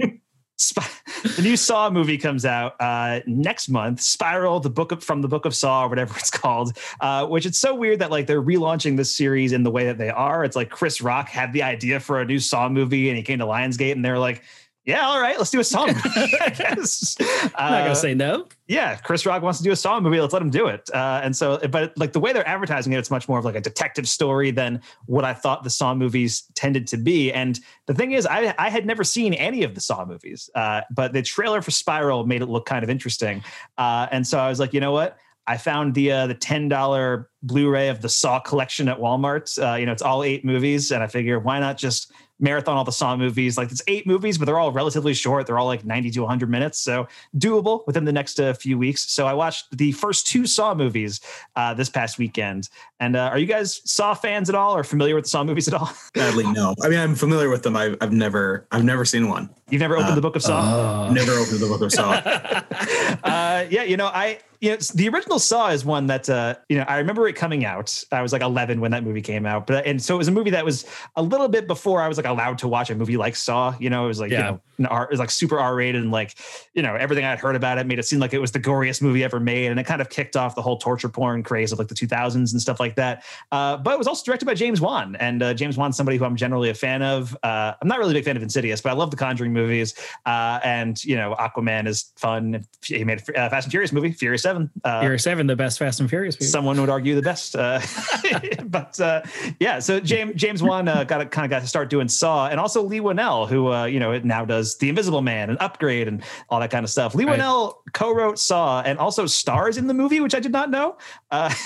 The 0.56 1.42
new 1.42 1.56
Saw 1.56 1.90
movie 1.90 2.18
comes 2.18 2.44
out 2.44 2.74
uh, 2.80 3.20
next 3.26 3.68
month. 3.68 4.00
Spiral, 4.00 4.60
the 4.60 4.70
book 4.70 4.92
of, 4.92 5.02
from 5.02 5.20
the 5.20 5.28
Book 5.28 5.46
of 5.46 5.54
Saw, 5.54 5.84
or 5.84 5.88
whatever 5.88 6.14
it's 6.18 6.30
called. 6.30 6.78
Uh, 7.00 7.26
which 7.26 7.46
it's 7.46 7.58
so 7.58 7.74
weird 7.74 7.98
that 8.00 8.10
like 8.10 8.26
they're 8.26 8.42
relaunching 8.42 8.96
this 8.96 9.14
series 9.14 9.52
in 9.52 9.62
the 9.62 9.70
way 9.70 9.86
that 9.86 9.98
they 9.98 10.10
are. 10.10 10.44
It's 10.44 10.54
like 10.54 10.70
Chris 10.70 11.00
Rock 11.00 11.28
had 11.28 11.52
the 11.52 11.62
idea 11.62 11.98
for 11.98 12.20
a 12.20 12.24
new 12.24 12.38
Saw 12.38 12.68
movie, 12.68 13.08
and 13.08 13.16
he 13.16 13.22
came 13.22 13.38
to 13.38 13.46
Lionsgate, 13.46 13.92
and 13.92 14.04
they're 14.04 14.18
like, 14.18 14.42
"Yeah, 14.84 15.06
all 15.06 15.20
right, 15.20 15.36
let's 15.38 15.50
do 15.50 15.60
a 15.60 15.64
Saw 15.64 15.86
movie." 15.88 16.00
I 16.40 16.50
guess. 16.56 17.16
I'm 17.20 17.26
not 17.36 17.54
Uh, 17.54 17.82
gonna 17.84 17.94
say 17.96 18.14
no. 18.14 18.46
yeah, 18.66 18.96
Chris 18.96 19.24
Rock 19.26 19.42
wants 19.42 19.58
to 19.58 19.64
do 19.64 19.72
a 19.72 19.76
Saw 19.76 20.00
movie. 20.00 20.20
Let's 20.20 20.32
let 20.32 20.42
him 20.42 20.50
do 20.50 20.66
it. 20.66 20.88
Uh, 20.92 21.20
and 21.22 21.34
so, 21.36 21.58
but 21.68 21.96
like 21.96 22.12
the 22.12 22.20
way 22.20 22.32
they're 22.32 22.46
advertising 22.48 22.92
it, 22.92 22.98
it's 22.98 23.10
much 23.10 23.28
more 23.28 23.38
of 23.38 23.44
like 23.44 23.54
a 23.56 23.60
detective 23.60 24.08
story 24.08 24.50
than 24.50 24.80
what 25.06 25.24
I 25.24 25.34
thought 25.34 25.64
the 25.64 25.70
Saw 25.70 25.94
movies 25.94 26.44
tended 26.54 26.86
to 26.88 26.96
be. 26.96 27.32
And 27.32 27.58
the 27.86 27.94
thing 27.94 28.12
is, 28.12 28.26
I, 28.26 28.54
I 28.58 28.68
had 28.70 28.86
never 28.86 29.04
seen 29.04 29.34
any 29.34 29.62
of 29.64 29.74
the 29.74 29.80
Saw 29.80 30.04
movies, 30.04 30.50
uh, 30.54 30.82
but 30.90 31.12
the 31.12 31.22
trailer 31.22 31.62
for 31.62 31.70
Spiral 31.70 32.26
made 32.26 32.42
it 32.42 32.46
look 32.46 32.66
kind 32.66 32.82
of 32.84 32.90
interesting. 32.90 33.42
Uh, 33.78 34.06
and 34.10 34.26
so 34.26 34.38
I 34.38 34.48
was 34.48 34.60
like, 34.60 34.72
you 34.72 34.80
know 34.80 34.92
what? 34.92 35.16
I 35.46 35.58
found 35.58 35.94
the 35.94 36.10
uh, 36.10 36.26
the 36.26 36.34
ten 36.34 36.68
dollar 36.68 37.28
Blu-ray 37.44 37.88
of 37.88 38.00
the 38.00 38.08
Saw 38.08 38.40
collection 38.40 38.88
at 38.88 38.98
Walmart. 38.98 39.46
Uh, 39.62 39.76
you 39.76 39.86
know, 39.86 39.92
it's 39.92 40.02
all 40.02 40.24
eight 40.24 40.44
movies, 40.44 40.90
and 40.90 41.02
I 41.02 41.06
figure 41.06 41.38
why 41.38 41.60
not 41.60 41.76
just 41.78 42.10
marathon 42.40 42.76
all 42.76 42.84
the 42.84 42.90
Saw 42.92 43.16
movies? 43.16 43.56
Like 43.56 43.70
it's 43.70 43.82
eight 43.86 44.06
movies, 44.06 44.38
but 44.38 44.46
they're 44.46 44.58
all 44.58 44.72
relatively 44.72 45.14
short. 45.14 45.46
They're 45.46 45.58
all 45.58 45.66
like 45.66 45.84
ninety 45.84 46.10
to 46.10 46.20
one 46.20 46.28
hundred 46.28 46.50
minutes, 46.50 46.80
so 46.80 47.06
doable 47.36 47.86
within 47.86 48.04
the 48.04 48.12
next 48.12 48.40
uh, 48.40 48.54
few 48.54 48.78
weeks. 48.78 49.10
So 49.12 49.26
I 49.26 49.34
watched 49.34 49.76
the 49.76 49.92
first 49.92 50.26
two 50.26 50.46
Saw 50.46 50.74
movies 50.74 51.20
uh, 51.54 51.74
this 51.74 51.88
past 51.88 52.18
weekend. 52.18 52.68
And 52.98 53.16
uh, 53.16 53.28
are 53.30 53.38
you 53.38 53.46
guys 53.46 53.82
Saw 53.84 54.14
fans 54.14 54.48
at 54.48 54.54
all, 54.54 54.74
or 54.74 54.82
familiar 54.82 55.14
with 55.14 55.24
the 55.24 55.30
Saw 55.30 55.44
movies 55.44 55.68
at 55.68 55.74
all? 55.74 55.86
Sadly, 56.16 56.50
no. 56.50 56.74
I 56.82 56.88
mean, 56.88 56.98
I'm 56.98 57.14
familiar 57.14 57.50
with 57.50 57.62
them. 57.62 57.76
I've, 57.76 57.96
I've 58.00 58.12
never, 58.12 58.66
I've 58.72 58.84
never 58.84 59.04
seen 59.04 59.28
one. 59.28 59.50
You've 59.70 59.80
never 59.80 59.96
opened 59.96 60.12
Uh, 60.12 60.14
the 60.14 60.20
Book 60.20 60.36
of 60.36 60.42
Saw? 60.42 61.06
I've 61.06 61.12
never 61.12 61.32
opened 61.32 61.58
the 61.58 61.66
book 61.66 61.82
of 61.82 61.92
Saw. 61.92 62.10
uh, 63.24 63.66
yeah, 63.70 63.82
you 63.82 63.96
know, 63.96 64.06
I 64.06 64.38
you 64.60 64.70
know 64.70 64.76
the 64.94 65.08
original 65.08 65.38
Saw 65.38 65.70
is 65.70 65.84
one 65.84 66.06
that 66.06 66.28
uh, 66.30 66.54
you 66.68 66.78
know 66.78 66.84
I 66.88 66.98
remember 66.98 67.28
it 67.28 67.33
coming 67.34 67.64
out. 67.64 68.02
I 68.12 68.22
was 68.22 68.32
like 68.32 68.42
11 68.42 68.80
when 68.80 68.90
that 68.92 69.04
movie 69.04 69.22
came 69.22 69.44
out, 69.46 69.66
but 69.66 69.86
and 69.86 70.00
so 70.02 70.14
it 70.14 70.18
was 70.18 70.28
a 70.28 70.32
movie 70.32 70.50
that 70.50 70.64
was 70.64 70.86
a 71.16 71.22
little 71.22 71.48
bit 71.48 71.66
before 71.66 72.00
I 72.00 72.08
was 72.08 72.16
like 72.16 72.26
allowed 72.26 72.58
to 72.58 72.68
watch 72.68 72.90
a 72.90 72.94
movie 72.94 73.16
like 73.16 73.36
Saw. 73.36 73.74
You 73.78 73.90
know, 73.90 74.04
it 74.04 74.08
was 74.08 74.20
like 74.20 74.30
Yeah. 74.30 74.52
you 74.78 74.82
know 74.84 74.88
R, 74.88 75.04
it 75.04 75.10
was 75.10 75.18
like 75.20 75.30
super 75.30 75.58
R 75.58 75.74
rated 75.74 76.02
and 76.02 76.10
like 76.10 76.34
you 76.74 76.82
know 76.82 76.94
everything 76.94 77.24
I'd 77.24 77.38
heard 77.38 77.56
about 77.56 77.78
it 77.78 77.86
made 77.86 77.98
it 77.98 78.04
seem 78.04 78.18
like 78.20 78.32
it 78.34 78.40
was 78.40 78.52
the 78.52 78.60
goriest 78.60 79.02
movie 79.02 79.22
ever 79.24 79.40
made, 79.40 79.66
and 79.66 79.78
it 79.78 79.84
kind 79.84 80.00
of 80.00 80.08
kicked 80.08 80.36
off 80.36 80.54
the 80.54 80.62
whole 80.62 80.78
torture 80.78 81.08
porn 81.08 81.42
craze 81.42 81.72
of 81.72 81.78
like 81.78 81.88
the 81.88 81.94
2000s 81.94 82.34
and 82.34 82.60
stuff 82.60 82.80
like 82.80 82.96
that. 82.96 83.24
Uh, 83.52 83.76
but 83.76 83.92
it 83.92 83.98
was 83.98 84.06
also 84.06 84.24
directed 84.24 84.46
by 84.46 84.54
James 84.54 84.80
Wan, 84.80 85.16
and 85.16 85.42
uh, 85.42 85.54
James 85.54 85.76
Wan's 85.76 85.96
somebody 85.96 86.16
who 86.18 86.24
I'm 86.24 86.36
generally 86.36 86.70
a 86.70 86.74
fan 86.74 87.02
of. 87.02 87.36
Uh, 87.42 87.72
I'm 87.80 87.88
not 87.88 87.98
really 87.98 88.12
a 88.12 88.14
big 88.14 88.24
fan 88.24 88.36
of 88.36 88.42
Insidious, 88.42 88.80
but 88.80 88.90
I 88.90 88.92
love 88.94 89.10
the 89.10 89.16
Conjuring 89.16 89.52
movies. 89.52 89.94
Uh, 90.26 90.60
and 90.64 91.02
you 91.04 91.16
know, 91.16 91.34
Aquaman 91.38 91.86
is 91.86 92.12
fun. 92.16 92.64
He 92.82 93.04
made 93.04 93.22
a 93.28 93.40
uh, 93.40 93.48
Fast 93.48 93.66
and 93.66 93.70
Furious 93.70 93.92
movie, 93.92 94.12
Furious 94.12 94.42
Seven. 94.42 94.70
Uh, 94.82 95.00
Furious 95.00 95.22
Seven, 95.22 95.46
the 95.46 95.56
best 95.56 95.78
Fast 95.78 96.00
and 96.00 96.08
Furious 96.08 96.34
movie. 96.40 96.48
Someone 96.50 96.80
would 96.80 96.90
argue 96.90 97.14
the 97.14 97.22
best, 97.24 97.56
uh, 97.56 97.80
but 98.66 99.00
uh, 99.00 99.22
yeah. 99.58 99.78
So 99.80 99.98
James 99.98 100.34
James 100.34 100.62
Wan 100.62 100.86
uh, 100.88 101.04
got 101.04 101.28
kind 101.30 101.44
of 101.44 101.50
got 101.50 101.62
to 101.62 101.66
start 101.66 101.90
doing 101.90 102.08
Saw, 102.08 102.48
and 102.48 102.60
also 102.60 102.82
Leigh 102.82 103.00
Whannell, 103.00 103.48
who 103.48 103.72
uh, 103.72 103.86
you 103.86 103.98
know 103.98 104.16
now 104.20 104.44
does 104.44 104.76
The 104.78 104.88
Invisible 104.88 105.22
Man 105.22 105.50
and 105.50 105.58
Upgrade 105.60 106.06
and 106.06 106.22
all 106.50 106.60
that 106.60 106.70
kind 106.70 106.84
of 106.84 106.90
stuff. 106.90 107.14
Leigh 107.14 107.24
Right. 107.24 107.40
Whannell 107.40 107.74
co-wrote 107.94 108.38
Saw 108.38 108.82
and 108.82 108.98
also 108.98 109.26
stars 109.26 109.76
in 109.76 109.86
the 109.86 109.94
movie, 109.94 110.20
which 110.20 110.34
I 110.34 110.40
did 110.40 110.52
not 110.52 110.70
know. 110.70 110.96
Uh, 111.30 111.52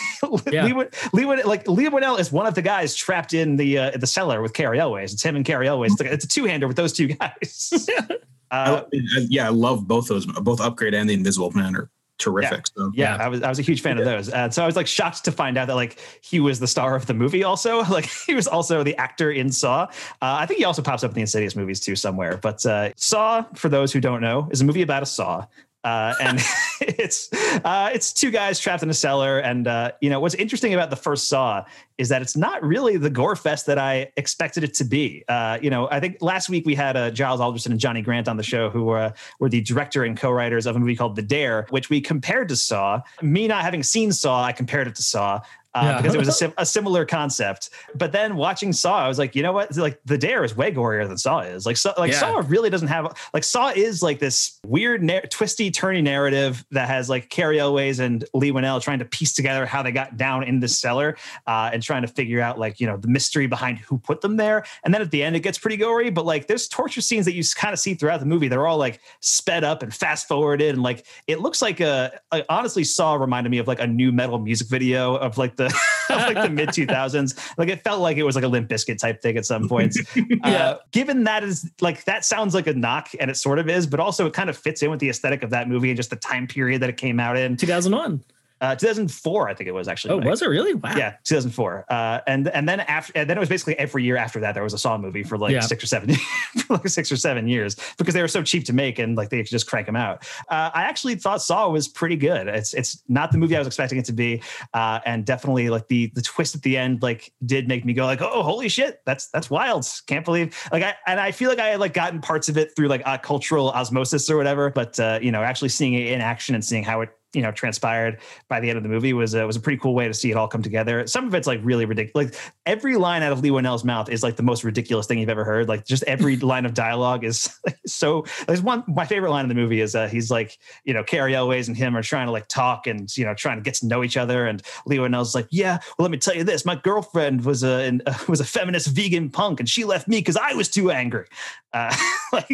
Yeah. 0.50 0.64
Lee, 0.64 0.72
Win- 0.72 0.88
Lee 1.12 1.24
Win- 1.24 1.46
like 1.46 1.68
Leigh 1.68 1.88
Whannell 1.90 2.18
is 2.18 2.32
one 2.32 2.46
of 2.46 2.54
the 2.54 2.62
guys 2.62 2.94
trapped 2.94 3.34
in 3.34 3.56
the 3.56 3.76
uh, 3.78 3.90
the 3.96 4.06
cellar 4.06 4.40
with 4.40 4.52
Cary 4.54 4.78
Elwes. 4.78 5.12
It's 5.12 5.22
him 5.22 5.36
and 5.36 5.44
Cary 5.44 5.66
Elwes. 5.68 5.92
It's, 5.92 6.00
like, 6.00 6.10
it's 6.10 6.24
a 6.24 6.28
two 6.28 6.44
hander 6.44 6.66
with 6.68 6.76
those 6.76 6.92
two 6.92 7.08
guys. 7.08 7.88
uh, 8.50 8.82
I, 8.82 9.26
yeah, 9.28 9.46
I 9.46 9.50
love 9.50 9.86
both 9.88 10.08
those. 10.08 10.26
Both 10.26 10.60
Upgrade 10.60 10.94
and 10.94 11.08
the 11.08 11.14
Invisible 11.14 11.50
Man 11.52 11.76
are 11.76 11.90
terrific. 12.18 12.66
So 12.76 12.92
yeah, 12.94 13.16
Yeah. 13.16 13.24
I 13.24 13.28
was 13.28 13.42
I 13.42 13.48
was 13.48 13.58
a 13.58 13.62
huge 13.62 13.80
fan 13.80 13.98
of 13.98 14.04
those. 14.04 14.30
Uh, 14.30 14.50
so 14.50 14.62
I 14.62 14.66
was 14.66 14.76
like 14.76 14.86
shocked 14.86 15.24
to 15.24 15.32
find 15.32 15.56
out 15.56 15.68
that 15.68 15.74
like 15.74 15.98
he 16.20 16.40
was 16.40 16.60
the 16.60 16.66
star 16.66 16.94
of 16.96 17.06
the 17.06 17.14
movie. 17.14 17.44
Also, 17.44 17.78
like 17.90 18.06
he 18.26 18.34
was 18.34 18.46
also 18.46 18.82
the 18.82 18.96
actor 18.96 19.30
in 19.30 19.50
Saw. 19.50 19.84
Uh, 19.84 19.88
I 20.20 20.46
think 20.46 20.58
he 20.58 20.64
also 20.64 20.82
pops 20.82 21.04
up 21.04 21.10
in 21.10 21.14
the 21.14 21.20
Insidious 21.22 21.56
movies 21.56 21.80
too 21.80 21.96
somewhere. 21.96 22.36
But 22.36 22.64
uh, 22.66 22.90
Saw, 22.96 23.44
for 23.54 23.68
those 23.68 23.92
who 23.92 24.00
don't 24.00 24.20
know, 24.20 24.48
is 24.50 24.60
a 24.60 24.64
movie 24.64 24.82
about 24.82 25.02
a 25.02 25.06
saw. 25.06 25.46
Uh, 25.84 26.14
and 26.20 26.40
it's 26.80 27.32
uh, 27.64 27.90
it's 27.92 28.12
two 28.12 28.30
guys 28.30 28.58
trapped 28.58 28.82
in 28.82 28.90
a 28.90 28.94
cellar, 28.94 29.38
and 29.38 29.66
uh, 29.66 29.92
you 30.00 30.10
know 30.10 30.20
what's 30.20 30.34
interesting 30.34 30.74
about 30.74 30.90
the 30.90 30.96
first 30.96 31.28
Saw 31.28 31.64
is 31.96 32.08
that 32.08 32.22
it's 32.22 32.36
not 32.36 32.62
really 32.62 32.96
the 32.96 33.10
gore 33.10 33.34
fest 33.34 33.66
that 33.66 33.78
I 33.78 34.12
expected 34.16 34.62
it 34.62 34.74
to 34.74 34.84
be. 34.84 35.24
Uh, 35.28 35.58
you 35.60 35.68
know, 35.68 35.88
I 35.90 35.98
think 35.98 36.18
last 36.20 36.48
week 36.48 36.64
we 36.64 36.76
had 36.76 36.96
uh, 36.96 37.10
Giles 37.10 37.40
Alderson 37.40 37.72
and 37.72 37.80
Johnny 37.80 38.02
Grant 38.02 38.28
on 38.28 38.36
the 38.36 38.42
show, 38.44 38.70
who 38.70 38.84
were 38.84 39.12
were 39.40 39.48
the 39.48 39.60
director 39.60 40.04
and 40.04 40.16
co-writers 40.16 40.66
of 40.66 40.76
a 40.76 40.78
movie 40.78 40.94
called 40.94 41.16
The 41.16 41.22
Dare, 41.22 41.66
which 41.70 41.90
we 41.90 42.00
compared 42.00 42.48
to 42.48 42.56
Saw. 42.56 43.02
Me 43.20 43.48
not 43.48 43.62
having 43.62 43.82
seen 43.82 44.12
Saw, 44.12 44.44
I 44.44 44.52
compared 44.52 44.86
it 44.86 44.94
to 44.96 45.02
Saw. 45.02 45.40
Uh, 45.74 45.82
Yeah. 45.84 45.96
because 45.98 46.14
it 46.14 46.18
was 46.18 46.28
a, 46.28 46.32
sim- 46.42 46.54
a 46.56 46.64
similar 46.66 47.04
concept, 47.04 47.70
but 47.94 48.10
then 48.12 48.36
watching 48.36 48.72
Saw, 48.72 49.04
I 49.04 49.08
was 49.08 49.18
like, 49.18 49.36
you 49.36 49.42
know 49.42 49.52
what? 49.52 49.76
Like 49.76 50.00
the 50.04 50.16
Dare 50.18 50.42
is 50.44 50.56
way 50.56 50.72
gorier 50.72 51.06
than 51.06 51.18
Saw 51.18 51.40
is. 51.40 51.66
Like, 51.66 51.76
Saw, 51.76 51.92
like 51.98 52.12
Yeah. 52.12 52.20
Saw 52.20 52.42
really 52.46 52.70
doesn't 52.70 52.88
have 52.88 53.14
like 53.34 53.44
Saw 53.44 53.68
is 53.74 54.02
like 54.02 54.18
this 54.18 54.58
weird, 54.66 55.02
nar- 55.02 55.22
twisty, 55.30 55.70
turny 55.70 56.02
narrative 56.02 56.64
that 56.70 56.88
has 56.88 57.08
like 57.10 57.28
Cary 57.28 57.58
Elwes 57.60 57.98
and 57.98 58.24
Leigh 58.34 58.50
Whannell 58.52 58.80
trying 58.82 58.98
to 59.00 59.04
piece 59.04 59.32
together 59.34 59.66
how 59.66 59.82
they 59.82 59.92
got 59.92 60.16
down 60.16 60.42
in 60.42 60.60
this 60.60 60.80
cellar 60.80 61.16
uh, 61.46 61.70
and 61.72 61.82
trying 61.82 62.02
to 62.02 62.08
figure 62.08 62.40
out 62.40 62.58
like 62.58 62.80
you 62.80 62.86
know 62.86 62.96
the 62.96 63.08
mystery 63.08 63.46
behind 63.46 63.78
who 63.78 63.98
put 63.98 64.20
them 64.22 64.36
there. 64.36 64.64
And 64.84 64.94
then 64.94 65.02
at 65.02 65.10
the 65.10 65.22
end, 65.22 65.36
it 65.36 65.40
gets 65.40 65.58
pretty 65.58 65.76
gory, 65.76 66.10
but 66.10 66.24
like 66.24 66.46
there's 66.46 66.66
torture 66.66 67.00
scenes 67.02 67.26
that 67.26 67.34
you 67.34 67.42
kind 67.56 67.72
of 67.74 67.78
see 67.78 67.94
throughout 67.94 68.20
the 68.20 68.26
movie. 68.26 68.48
They're 68.48 68.66
all 68.66 68.78
like 68.78 69.00
sped 69.20 69.64
up 69.64 69.82
and 69.82 69.94
fast 69.94 70.26
forwarded, 70.28 70.74
and 70.74 70.82
like 70.82 71.04
it 71.26 71.40
looks 71.40 71.60
like 71.60 71.80
a 71.80 72.18
like, 72.32 72.46
honestly 72.48 72.84
Saw 72.84 73.14
reminded 73.14 73.50
me 73.50 73.58
of 73.58 73.66
like 73.68 73.80
a 73.80 73.86
nu 73.86 74.12
metal 74.12 74.38
music 74.38 74.68
video 74.68 75.14
of 75.16 75.36
like 75.36 75.56
the 75.58 75.64
like 76.10 76.36
the 76.36 76.48
mid 76.48 76.70
2000s. 76.70 77.54
Like 77.58 77.68
it 77.68 77.84
felt 77.84 78.00
like 78.00 78.16
it 78.16 78.22
was 78.22 78.34
like 78.34 78.44
a 78.44 78.48
Limp 78.48 78.70
Bizkit 78.70 78.96
type 78.96 79.20
thing 79.20 79.36
at 79.36 79.44
some 79.44 79.68
points. 79.68 80.00
uh, 80.42 80.76
given 80.92 81.24
that 81.24 81.44
is 81.44 81.70
like 81.82 82.04
that 82.04 82.24
sounds 82.24 82.54
like 82.54 82.66
a 82.66 82.72
knock, 82.72 83.10
and 83.20 83.30
it 83.30 83.36
sort 83.36 83.58
of 83.58 83.68
is, 83.68 83.86
but 83.86 84.00
also 84.00 84.26
it 84.26 84.32
kind 84.32 84.48
of 84.48 84.56
fits 84.56 84.82
in 84.82 84.90
with 84.90 85.00
the 85.00 85.10
aesthetic 85.10 85.42
of 85.42 85.50
that 85.50 85.68
movie 85.68 85.90
and 85.90 85.96
just 85.96 86.10
the 86.10 86.16
time 86.16 86.46
period 86.46 86.80
that 86.80 86.88
it 86.88 86.96
came 86.96 87.20
out 87.20 87.36
in. 87.36 87.56
2001. 87.56 88.24
Uh, 88.60 88.74
2004, 88.74 89.48
I 89.48 89.54
think 89.54 89.68
it 89.68 89.72
was 89.72 89.88
actually. 89.88 90.14
Oh, 90.14 90.28
was 90.28 90.42
it 90.42 90.48
really? 90.48 90.74
Wow. 90.74 90.94
yeah, 90.96 91.14
2004. 91.24 91.84
Uh, 91.88 92.20
and 92.26 92.48
and 92.48 92.68
then 92.68 92.80
after, 92.80 93.12
and 93.16 93.28
then 93.28 93.36
it 93.36 93.40
was 93.40 93.48
basically 93.48 93.78
every 93.78 94.04
year 94.04 94.16
after 94.16 94.40
that 94.40 94.52
there 94.54 94.62
was 94.62 94.74
a 94.74 94.78
Saw 94.78 94.98
movie 94.98 95.22
for 95.22 95.38
like 95.38 95.52
Yeah. 95.52 95.60
six 95.60 95.82
or 95.84 95.86
seven, 95.86 96.14
for 96.66 96.74
like 96.74 96.88
six 96.88 97.10
or 97.12 97.16
seven 97.16 97.48
years 97.48 97.76
because 97.98 98.14
they 98.14 98.22
were 98.22 98.28
so 98.28 98.42
cheap 98.42 98.64
to 98.66 98.72
make 98.72 98.98
and 98.98 99.16
like 99.16 99.30
they 99.30 99.38
could 99.38 99.50
just 99.50 99.66
crank 99.66 99.86
them 99.86 99.96
out. 99.96 100.26
Uh, 100.48 100.70
I 100.74 100.82
actually 100.82 101.14
thought 101.16 101.42
Saw 101.42 101.68
was 101.68 101.88
pretty 101.88 102.16
good. 102.16 102.48
It's 102.48 102.74
it's 102.74 103.02
not 103.08 103.32
the 103.32 103.38
movie 103.38 103.56
I 103.56 103.58
was 103.60 103.66
expecting 103.66 103.98
it 103.98 104.04
to 104.06 104.12
be, 104.12 104.42
uh, 104.74 105.00
and 105.06 105.24
definitely 105.24 105.68
like 105.70 105.88
the 105.88 106.10
the 106.14 106.22
twist 106.22 106.54
at 106.54 106.62
the 106.62 106.76
end 106.76 107.02
like 107.02 107.32
did 107.44 107.68
make 107.68 107.84
me 107.84 107.92
go 107.92 108.04
like, 108.06 108.20
oh 108.22 108.42
holy 108.42 108.68
shit, 108.68 109.00
that's 109.06 109.28
that's 109.30 109.50
wild. 109.50 109.86
Can't 110.06 110.24
believe 110.24 110.56
like 110.72 110.82
I 110.82 110.94
and 111.06 111.20
I 111.20 111.32
feel 111.32 111.48
like 111.48 111.58
I 111.58 111.68
had 111.68 111.80
like 111.80 111.94
gotten 111.94 112.20
parts 112.20 112.48
of 112.48 112.56
it 112.58 112.74
through 112.76 112.88
like 112.88 113.04
cultural 113.22 113.70
osmosis 113.70 114.28
or 114.30 114.36
whatever, 114.36 114.70
but 114.70 114.98
uh, 115.00 115.18
you 115.22 115.30
know 115.32 115.42
actually 115.42 115.68
seeing 115.70 115.94
it 115.94 116.08
in 116.12 116.20
action 116.20 116.54
and 116.54 116.64
seeing 116.64 116.82
how 116.82 117.00
it 117.02 117.10
you 117.34 117.42
know 117.42 117.50
transpired 117.50 118.18
by 118.48 118.60
the 118.60 118.68
end 118.68 118.76
of 118.76 118.82
the 118.82 118.88
movie 118.88 119.12
was 119.12 119.34
a, 119.34 119.46
was 119.46 119.56
a 119.56 119.60
pretty 119.60 119.78
cool 119.78 119.94
way 119.94 120.06
to 120.06 120.14
see 120.14 120.30
it 120.30 120.36
all 120.36 120.48
come 120.48 120.62
together. 120.62 121.06
Some 121.06 121.26
of 121.26 121.34
it's 121.34 121.46
like 121.46 121.60
really 121.62 121.84
ridiculous. 121.84 122.32
Like 122.32 122.40
every 122.66 122.96
line 122.96 123.22
out 123.22 123.32
of 123.32 123.40
Leigh 123.40 123.50
Whannell's 123.50 123.84
mouth 123.84 124.08
is 124.08 124.22
like 124.22 124.36
the 124.36 124.42
most 124.42 124.64
ridiculous 124.64 125.06
thing 125.06 125.18
you've 125.18 125.28
ever 125.28 125.44
heard. 125.44 125.68
Like 125.68 125.84
just 125.84 126.02
every 126.04 126.36
line 126.48 126.64
of 126.64 126.74
dialogue 126.74 127.24
is 127.24 127.54
so. 127.86 128.24
There's 128.46 128.62
one 128.62 128.84
my 128.86 129.04
favorite 129.04 129.30
line 129.30 129.44
in 129.44 129.48
the 129.48 129.54
movie 129.54 129.80
is 129.80 129.94
uh, 129.94 130.08
he's 130.08 130.30
like 130.30 130.58
you 130.84 130.94
know 130.94 131.04
Cary 131.04 131.34
Elwes 131.34 131.68
and 131.68 131.76
him 131.76 131.96
are 131.96 132.02
trying 132.02 132.26
to 132.26 132.32
like 132.32 132.48
talk 132.48 132.86
and 132.86 133.14
you 133.16 133.24
know 133.24 133.34
trying 133.34 133.58
to 133.58 133.62
get 133.62 133.74
to 133.74 133.86
know 133.86 134.02
each 134.02 134.16
other 134.16 134.46
and 134.46 134.62
Leigh 134.86 134.98
Whannell's 134.98 135.34
like 135.34 135.46
yeah 135.50 135.78
well 135.98 136.04
let 136.04 136.10
me 136.10 136.18
tell 136.18 136.34
you 136.34 136.44
this 136.44 136.64
my 136.64 136.74
girlfriend 136.74 137.44
was 137.44 137.62
a 137.62 137.78
an, 137.78 138.02
uh, 138.06 138.14
was 138.28 138.40
a 138.40 138.44
feminist 138.44 138.88
vegan 138.88 139.30
punk 139.30 139.60
and 139.60 139.68
she 139.68 139.84
left 139.84 140.08
me 140.08 140.18
because 140.18 140.36
I 140.36 140.54
was 140.54 140.68
too 140.68 140.90
angry. 140.90 141.26
Uh, 141.72 141.94
like, 142.32 142.48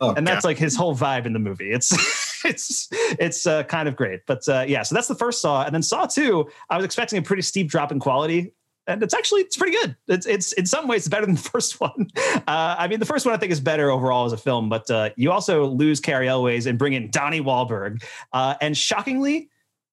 Oh, 0.00 0.14
and 0.14 0.26
that's 0.26 0.44
like 0.44 0.58
his 0.58 0.76
whole 0.76 0.96
vibe 0.96 1.26
in 1.26 1.32
the 1.32 1.38
movie. 1.38 1.72
It's 1.72 1.90
it's 2.44 2.88
it's 2.92 3.46
uh, 3.46 3.62
kind 3.64 3.88
of 3.88 3.96
great. 3.96 4.20
But 4.26 4.48
uh, 4.48 4.64
yeah, 4.66 4.82
so 4.82 4.94
that's 4.94 5.08
the 5.08 5.14
first 5.14 5.40
Saw, 5.40 5.64
and 5.64 5.74
then 5.74 5.82
Saw 5.82 6.06
Two. 6.06 6.48
I 6.70 6.76
was 6.76 6.84
expecting 6.84 7.18
a 7.18 7.22
pretty 7.22 7.42
steep 7.42 7.68
drop 7.68 7.92
in 7.92 7.98
quality. 7.98 8.54
And 8.86 9.02
it's 9.02 9.12
actually 9.12 9.42
it's 9.42 9.56
pretty 9.56 9.76
good. 9.76 9.96
It's 10.06 10.24
it's 10.24 10.52
in 10.52 10.64
some 10.64 10.88
ways 10.88 11.06
better 11.08 11.26
than 11.26 11.34
the 11.34 11.40
first 11.52 11.78
one. 11.78 12.08
Uh, 12.16 12.76
I 12.78 12.88
mean, 12.88 13.00
the 13.00 13.06
first 13.06 13.26
one 13.26 13.34
I 13.34 13.38
think 13.38 13.52
is 13.52 13.60
better 13.60 13.90
overall 13.90 14.24
as 14.24 14.32
a 14.32 14.38
film, 14.38 14.70
but 14.70 14.90
uh, 14.90 15.10
you 15.16 15.30
also 15.30 15.66
lose 15.66 16.00
Cary 16.00 16.26
Elwes 16.26 16.64
and 16.64 16.78
bring 16.78 16.94
in 16.94 17.10
Donnie 17.10 17.42
Wahlberg. 17.42 18.02
Uh, 18.32 18.54
and 18.62 18.74
shockingly, 18.74 19.50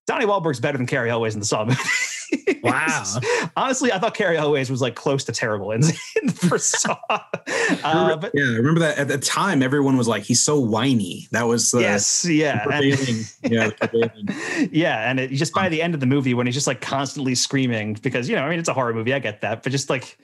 Donnie 0.07 0.25
Wahlberg's 0.25 0.61
better 0.61 0.77
than 0.77 0.87
Cary 0.87 1.09
Elwes 1.09 1.33
in 1.33 1.41
the 1.41 1.45
Saw 1.45 1.65
movie. 1.65 1.77
Wow. 2.63 3.03
Honestly, 3.55 3.91
I 3.91 3.99
thought 3.99 4.13
Cary 4.15 4.37
Elwes 4.37 4.69
was 4.69 4.81
like 4.81 4.95
close 4.95 5.23
to 5.25 5.31
terrible 5.31 5.71
in, 5.71 5.83
in 5.83 6.27
the 6.27 6.33
first 6.33 6.71
Saw. 6.81 6.97
Uh, 7.09 8.15
but 8.17 8.31
yeah, 8.33 8.43
I 8.43 8.55
remember 8.55 8.79
that 8.81 8.97
at 8.97 9.07
the 9.07 9.17
time, 9.17 9.61
everyone 9.61 9.97
was 9.97 10.07
like, 10.07 10.23
"He's 10.23 10.41
so 10.41 10.59
whiny." 10.59 11.27
That 11.31 11.43
was 11.43 11.71
the 11.71 11.81
yes, 11.81 12.25
yeah, 12.25 12.65
and- 12.71 13.33
yeah, 13.43 13.69
prevailing- 13.79 14.69
yeah, 14.71 15.09
and 15.09 15.19
it, 15.19 15.31
just 15.31 15.53
by 15.53 15.69
the 15.69 15.81
end 15.81 15.93
of 15.93 15.99
the 15.99 16.05
movie, 16.05 16.33
when 16.33 16.45
he's 16.47 16.55
just 16.55 16.67
like 16.67 16.81
constantly 16.81 17.35
screaming, 17.35 17.93
because 18.01 18.27
you 18.29 18.35
know, 18.35 18.43
I 18.43 18.49
mean, 18.49 18.59
it's 18.59 18.69
a 18.69 18.73
horror 18.73 18.93
movie, 18.93 19.13
I 19.13 19.19
get 19.19 19.41
that, 19.41 19.63
but 19.63 19.71
just 19.71 19.89
like. 19.89 20.17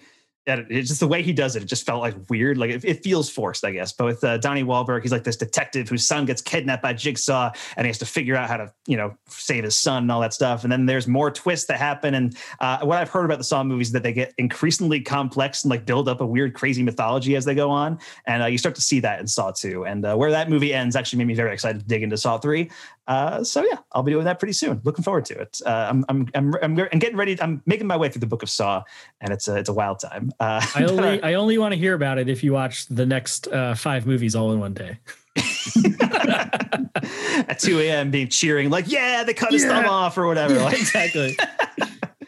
It's 0.48 0.88
just 0.88 1.00
the 1.00 1.08
way 1.08 1.22
he 1.22 1.34
does 1.34 1.56
it. 1.56 1.62
It 1.62 1.68
just 1.68 1.86
felt 1.86 2.02
like 2.02 2.16
weird. 2.30 2.58
Like 2.58 2.72
it, 2.72 2.84
it 2.84 3.04
feels 3.04 3.30
forced, 3.30 3.64
I 3.64 3.72
guess. 3.72 3.94
But 3.94 4.06
with 4.06 4.24
uh, 4.24 4.38
Donnie 4.38 4.64
Wahlberg, 4.64 5.04
he's 5.04 5.12
like 5.12 5.24
this 5.24 5.38
detective 5.38 5.88
whose 5.88 6.06
son 6.06 6.26
gets 6.26 6.42
kidnapped 6.42 6.82
by 6.82 6.94
Jigsaw, 6.94 7.52
and 7.78 7.86
he 7.86 7.90
has 7.90 8.00
to 8.00 8.08
figure 8.08 8.36
out 8.36 8.50
how 8.50 8.58
to, 8.58 8.74
you 8.88 8.98
know, 8.98 9.16
save 9.28 9.64
his 9.64 9.78
son 9.78 10.04
and 10.04 10.12
all 10.12 10.20
that 10.22 10.34
stuff. 10.34 10.64
And 10.64 10.72
then 10.72 10.88
there's 10.88 11.08
more 11.08 11.30
twists 11.30 11.68
that 11.68 11.78
happen. 11.78 12.16
And 12.16 12.36
uh, 12.60 12.80
what 12.80 12.98
I've 12.98 13.10
heard 13.10 13.26
about 13.26 13.38
the 13.38 13.44
Saw 13.44 13.64
movies 13.64 13.88
is 13.88 13.94
that 13.94 14.02
they 14.02 14.14
get 14.14 14.34
increasingly 14.40 15.00
complex 15.02 15.64
and 15.64 15.70
like 15.70 15.86
build 15.86 16.10
up 16.10 16.22
a 16.22 16.26
weird, 16.26 16.56
crazy 16.56 16.82
mythology 16.82 17.36
as 17.36 17.46
they 17.46 17.54
go 17.54 17.70
on. 17.70 18.00
And 18.26 18.42
uh, 18.42 18.48
you 18.48 18.58
start 18.58 18.74
to 18.76 18.82
see 18.82 19.00
that 19.02 19.20
in 19.20 19.28
Saw 19.28 19.52
2. 19.52 19.86
And 19.86 20.06
uh, 20.06 20.16
where 20.16 20.32
that 20.32 20.50
movie 20.50 20.74
ends 20.74 20.96
actually 20.96 21.20
made 21.20 21.28
me 21.28 21.36
very 21.36 21.54
excited 21.54 21.82
to 21.82 21.88
dig 21.88 22.02
into 22.02 22.18
Saw 22.18 22.40
3. 22.40 22.70
Uh, 23.08 23.44
so 23.44 23.64
yeah, 23.64 23.78
I'll 23.92 24.04
be 24.04 24.12
doing 24.12 24.26
that 24.26 24.40
pretty 24.40 24.54
soon. 24.54 24.82
Looking 24.84 25.04
forward 25.04 25.26
to 25.26 25.40
it. 25.40 25.60
Uh, 25.66 25.88
I'm, 25.90 26.06
I'm, 26.08 26.30
I'm, 26.34 26.56
I'm, 26.62 26.80
I'm 26.80 27.00
getting 27.00 27.18
ready. 27.18 27.40
I'm 27.42 27.62
making 27.66 27.88
my 27.88 27.98
way 27.98 28.10
through 28.10 28.22
the 28.22 28.28
book 28.28 28.44
of 28.44 28.50
Saw, 28.50 28.84
and 29.20 29.34
it's 29.34 29.48
a, 29.48 29.58
it's 29.58 29.70
a 29.70 29.74
wild 29.74 30.00
time. 30.00 30.32
Uh, 30.40 30.66
I 30.76 30.86
only 30.86 31.22
I 31.24 31.34
only 31.34 31.58
want 31.58 31.74
to 31.74 31.78
hear 31.78 31.94
about 31.94 32.18
it 32.20 32.30
if 32.30 32.44
you 32.44 32.54
watch 32.54 32.88
the 32.88 33.06
next 33.06 33.48
uh, 33.48 33.76
five 33.76 34.06
movies 34.06 34.36
all 34.36 34.52
in 34.52 34.60
one 34.60 34.74
day. 34.74 35.00
at 37.48 37.60
2 37.60 37.80
a.m. 37.80 38.12
being 38.12 38.28
cheering 38.28 38.70
like, 38.70 38.86
yeah, 38.92 39.24
they 39.24 39.34
cut 39.34 39.52
his 39.52 39.66
thumb 39.66 39.86
off 39.86 40.18
or 40.18 40.28
whatever. 40.28 40.52
Like, 40.62 40.80
exactly. 40.80 41.36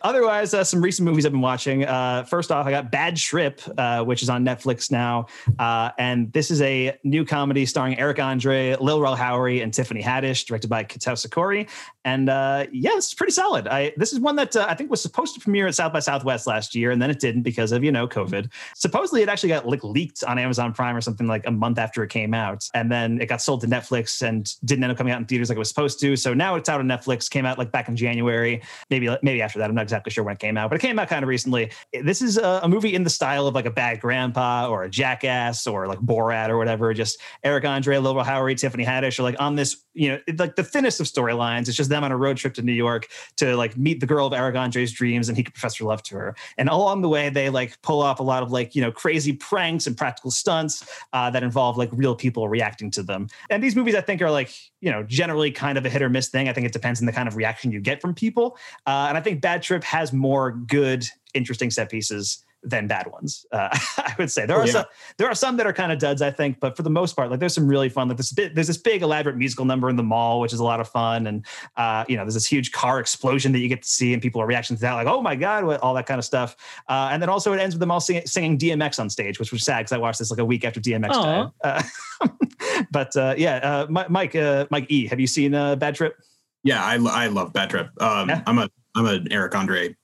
Otherwise, 0.04 0.54
uh, 0.54 0.64
some 0.64 0.82
recent 0.82 1.06
movies 1.06 1.26
I've 1.26 1.32
been 1.32 1.40
watching. 1.40 1.86
Uh, 1.86 2.24
first 2.24 2.52
off, 2.52 2.66
I 2.66 2.72
got 2.72 2.92
Bad 2.92 3.16
Trip, 3.16 3.62
uh, 3.78 4.04
which 4.04 4.22
is 4.22 4.30
on 4.30 4.44
Netflix 4.44 4.92
now, 4.92 5.28
uh, 5.60 5.92
and 5.98 6.32
this 6.34 6.52
is 6.52 6.62
a 6.62 6.98
new 7.06 7.24
comedy 7.24 7.66
starring 7.66 7.98
Eric 7.98 8.20
Andre, 8.20 8.76
Lil 8.76 9.02
Rel 9.02 9.16
Howery, 9.16 9.64
and 9.64 9.74
Tiffany 9.74 10.04
Haddish, 10.04 10.46
directed 10.46 10.70
by 10.70 10.84
Kitao 10.84 11.18
Sakurai. 11.18 11.68
And 12.06 12.30
uh, 12.30 12.66
yeah, 12.72 12.92
it's 12.96 13.14
pretty 13.14 13.32
solid. 13.32 13.68
I 13.68 13.94
this 13.98 14.12
is 14.12 14.20
one 14.20 14.36
that 14.36 14.56
uh, 14.56 14.66
I 14.68 14.76
think 14.76 14.90
was 14.90 15.02
supposed 15.02 15.34
to 15.36 15.40
premiere 15.40 15.68
at 15.68 15.76
South 15.76 15.94
by 15.94 16.00
Southwest 16.00 16.48
last 16.48 16.76
year, 16.76 16.92
and 16.92 17.02
then 17.02 17.10
it 17.10 17.20
didn't 17.20 17.44
because 17.44 17.72
of 17.72 17.84
you 17.84 17.92
know 17.92 18.08
COVID. 18.08 18.52
Supposedly, 18.76 19.22
it 19.22 19.30
actually 19.30 19.50
got 19.50 19.68
like 19.68 19.84
leaked 19.84 20.24
on 20.24 20.38
Amazon 20.38 20.74
Prime 20.74 20.96
or 20.96 21.02
something 21.02 21.28
like 21.28 21.48
a 21.48 21.52
month 21.52 21.80
after 21.80 22.04
it 22.04 22.10
came 22.10 22.34
out, 22.34 22.68
and 22.74 22.92
then 22.92 23.22
it 23.22 23.28
got 23.28 23.42
sold 23.42 23.62
to 23.62 23.68
Netflix 23.68 24.22
and 24.22 24.54
didn't 24.66 24.84
end 24.84 24.92
up 24.92 24.98
coming 24.98 25.14
out 25.14 25.20
in 25.20 25.26
theaters 25.26 25.50
like 25.50 25.56
it 25.56 25.60
was 25.60 25.70
supposed 25.70 26.00
to. 26.02 26.16
So 26.16 26.34
now 26.34 26.56
it's 26.56 26.68
out 26.68 26.80
on 26.80 26.88
Netflix. 26.88 27.30
Came 27.30 27.46
out 27.46 27.58
like 27.58 27.72
back 27.72 27.88
in 27.88 27.96
January, 27.96 28.62
maybe 28.90 29.08
maybe 29.22 29.42
after 29.42 29.60
that. 29.60 29.70
I'm 29.70 29.76
not 29.76 29.84
exactly 29.84 30.12
sure 30.12 30.26
when 30.26 30.34
it 30.34 30.40
came 30.40 30.58
out, 30.58 30.70
but 30.70 30.76
it 30.76 30.82
came 30.82 31.00
out 31.00 31.08
kind 31.08 31.24
of 31.24 31.30
recently. 31.30 31.72
This 32.02 32.22
is 32.22 32.38
a, 32.38 32.62
a 32.64 32.68
movie 32.68 32.94
in 32.94 33.04
the 33.04 33.10
style 33.10 33.48
of 33.48 33.56
like 33.56 33.66
a 33.66 33.72
Bad 33.72 34.02
Grandpa 34.02 34.68
or 34.68 34.84
a 34.84 34.90
Jackass 34.90 35.68
or 35.68 35.88
like 35.88 36.00
Borat 36.00 36.50
or 36.50 36.58
whatever. 36.58 36.94
Just 36.94 37.20
Eric 37.44 37.64
Andre, 37.64 37.98
Lil 37.98 38.16
Rel 38.16 38.26
Howery, 38.26 38.58
Tiffany 38.58 38.84
Haddish 38.84 39.20
are 39.20 39.24
like 39.24 39.40
on 39.40 39.56
this, 39.56 39.84
you 39.94 40.10
know, 40.10 40.20
like 40.38 40.56
the 40.56 40.64
thinnest 40.64 41.00
of 41.00 41.08
storylines. 41.08 41.68
It's 41.68 41.78
just 41.78 41.93
them 41.94 42.04
on 42.04 42.12
a 42.12 42.18
road 42.18 42.38
trip 42.38 42.54
to 42.56 42.62
New 42.62 42.74
York 42.74 43.08
to 43.38 43.56
like 43.56 43.78
meet 43.78 44.00
the 44.00 44.06
girl 44.06 44.28
of 44.28 44.34
Eric 44.34 44.56
Andre's 44.56 44.92
dreams 44.92 45.30
and 45.30 45.38
he 45.38 45.44
could 45.44 45.54
profess 45.54 45.78
her 45.78 45.86
love 45.86 46.04
to 46.04 46.16
her. 46.16 46.36
And 46.58 46.70
along 46.70 47.02
the 47.02 47.10
way, 47.10 47.30
they 47.30 47.50
like 47.50 47.82
pull 47.82 48.02
off 48.02 48.20
a 48.20 48.24
lot 48.24 48.44
of 48.44 48.52
like, 48.52 48.76
you 48.76 48.82
know, 48.82 48.92
crazy 48.92 49.34
pranks 49.34 49.88
and 49.88 49.96
practical 49.96 50.32
stunts 50.32 50.86
uh, 51.14 51.30
that 51.30 51.44
involve 51.44 51.78
like 51.78 51.90
real 51.92 52.16
people 52.16 52.48
reacting 52.50 52.92
to 52.92 53.04
them. 53.04 53.28
And 53.50 53.64
these 53.64 53.76
movies, 53.76 53.96
I 53.96 54.02
think, 54.02 54.22
are 54.22 54.32
like, 54.32 54.52
you 54.82 54.92
know, 54.92 55.04
generally 55.04 55.52
kind 55.52 55.78
of 55.78 55.86
a 55.86 55.90
hit 55.90 56.02
or 56.02 56.10
miss 56.10 56.30
thing. 56.30 56.50
I 56.50 56.54
think 56.54 56.66
it 56.66 56.74
depends 56.74 57.00
on 57.00 57.06
the 57.06 57.12
kind 57.12 57.28
of 57.28 57.36
reaction 57.36 57.72
you 57.72 57.80
get 57.80 58.02
from 58.02 58.14
people. 58.14 58.58
Uh, 58.86 59.06
and 59.10 59.18
I 59.18 59.22
think 59.22 59.42
Bad 59.42 59.64
Trip 59.64 59.84
has 59.84 60.12
more 60.12 60.52
good, 60.52 61.06
interesting 61.34 61.72
set 61.72 61.90
pieces 61.90 62.44
than 62.64 62.88
bad 62.88 63.12
ones. 63.12 63.46
Uh, 63.52 63.70
I 63.98 64.16
would 64.18 64.32
say 64.32 64.46
there 64.46 64.58
are 64.58 64.66
yeah. 64.66 64.72
some 64.72 64.86
there 65.18 65.28
are 65.28 65.36
some 65.36 65.58
that 65.58 65.68
are 65.68 65.74
kind 65.74 65.92
of 65.92 66.00
duds, 66.00 66.22
I 66.22 66.32
think, 66.32 66.60
but 66.60 66.76
for 66.76 66.84
the 66.84 66.90
most 66.90 67.16
part, 67.16 67.30
like 67.30 67.40
there's 67.40 67.54
some 67.54 67.68
really 67.68 67.90
fun. 67.90 68.08
Like 68.08 68.18
this 68.18 68.32
bit, 68.32 68.56
there's 68.56 68.68
this 68.68 68.78
big 68.78 69.02
elaborate 69.02 69.38
musical 69.38 69.66
number 69.66 69.90
in 69.90 69.96
the 69.96 70.04
mall, 70.04 70.40
which 70.40 70.54
is 70.54 70.60
a 70.60 70.64
lot 70.64 70.80
of 70.80 70.88
fun, 70.88 71.28
and 71.28 71.46
uh, 71.78 72.06
you 72.08 72.18
know, 72.18 72.24
there's 72.24 72.34
this 72.34 72.46
huge 72.46 72.72
car 72.72 73.00
explosion 73.00 73.52
that 73.52 73.60
you 73.60 73.68
get 73.68 73.82
to 73.82 73.90
see, 73.90 74.14
and 74.14 74.22
people 74.22 74.42
are 74.42 74.48
reacting 74.48 74.76
to 74.76 74.82
that, 74.82 74.94
like 74.94 75.08
oh 75.08 75.22
my 75.22 75.36
god, 75.36 75.66
what, 75.66 75.80
all 75.82 75.94
that 75.94 76.06
kind 76.06 76.20
of 76.20 76.26
stuff. 76.26 76.56
Uh, 76.90 77.10
and 77.12 77.22
then 77.22 77.30
also 77.30 77.54
it 77.54 77.60
ends 77.60 77.76
with 77.76 77.80
them 77.80 77.92
all 77.92 78.00
singing, 78.00 78.26
singing 78.26 78.58
DMX 78.58 79.00
on 79.00 79.10
stage, 79.10 79.40
which 79.40 79.52
was 79.52 79.64
sad 79.64 79.80
because 79.80 79.92
I 79.92 79.98
watched 79.98 80.20
this 80.20 80.32
like 80.32 80.40
a 80.40 80.46
week 80.46 80.66
after 80.66 80.80
DMX 80.80 81.10
Aw. 81.10 81.24
died. 81.24 81.52
Uh, 81.64 82.28
but 82.92 83.16
uh, 83.16 83.36
yeah, 83.38 83.56
uh, 83.58 83.88
Mike, 84.10 84.36
uh, 84.36 84.66
Mike 84.70 84.86
E, 84.90 85.08
have 85.08 85.20
you 85.20 85.28
seen 85.28 85.54
uh, 85.54 85.76
Bad 85.76 85.96
Trip? 85.96 86.16
yeah, 86.64 86.84
I, 86.84 86.96
I 86.96 87.28
love 87.28 87.54
Bad 87.54 87.70
Trip. 87.70 87.90
Um, 88.02 88.30
Yeah. 88.30 88.42
I'm 88.48 88.58
a 88.58 88.70
I'm 88.96 89.06
an 89.06 89.28
Eric 89.32 89.56
Andre 89.56 89.96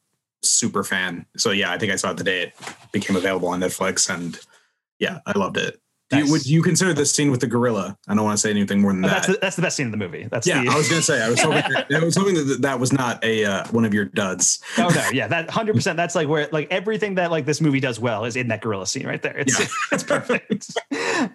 super 0.41 0.83
fan. 0.83 1.25
So 1.37 1.51
yeah, 1.51 1.71
I 1.71 1.77
think 1.77 1.91
I 1.91 1.95
saw 1.95 2.11
it 2.11 2.17
the 2.17 2.23
day 2.23 2.43
it 2.43 2.53
became 2.91 3.15
available 3.15 3.49
on 3.49 3.59
Netflix, 3.59 4.13
and 4.13 4.39
yeah, 4.99 5.19
I 5.25 5.37
loved 5.37 5.57
it. 5.57 5.79
Do 6.09 6.17
you, 6.17 6.23
Nice. 6.23 6.31
would 6.31 6.45
you 6.47 6.63
consider 6.63 6.91
the 6.93 7.05
scene 7.05 7.29
with 7.29 7.39
the 7.39 7.45
gorilla? 7.47 7.95
I 8.07 8.15
don't 8.15 8.23
want 8.23 8.35
to 8.35 8.41
say 8.41 8.49
anything 8.49 8.81
more 8.81 8.91
than 8.91 9.05
Oh, 9.05 9.09
that. 9.09 9.13
that's 9.13 9.27
the, 9.27 9.37
that's 9.41 9.55
the 9.55 9.61
best 9.61 9.77
scene 9.77 9.85
in 9.85 9.91
the 9.91 9.97
movie. 9.97 10.27
That's 10.31 10.47
yeah, 10.47 10.63
the, 10.63 10.71
I 10.71 10.75
was 10.75 10.89
gonna 10.89 11.03
say 11.03 11.21
I 11.21 11.29
was 11.29 11.39
hoping 11.39 11.61
I 11.95 12.03
was 12.03 12.15
hoping 12.15 12.33
that 12.33 12.61
that 12.63 12.79
was 12.79 12.91
not 12.91 13.23
a 13.23 13.45
uh, 13.45 13.67
one 13.69 13.85
of 13.85 13.93
your 13.93 14.05
duds. 14.05 14.59
Oh 14.79 14.87
no, 14.89 15.09
yeah, 15.13 15.27
that 15.27 15.49
hundred 15.51 15.75
percent. 15.75 15.97
That's 15.97 16.15
like 16.15 16.27
where 16.27 16.49
like 16.51 16.67
everything 16.71 17.15
that 17.15 17.29
like 17.29 17.45
this 17.45 17.61
movie 17.61 17.79
does 17.79 17.99
well 17.99 18.25
is 18.25 18.35
in 18.35 18.47
that 18.47 18.61
gorilla 18.61 18.87
scene 18.87 19.05
right 19.05 19.21
there. 19.21 19.37
It's 19.37 19.59
Yeah. 19.59 19.67
it's 19.91 20.03
perfect. 20.03 20.75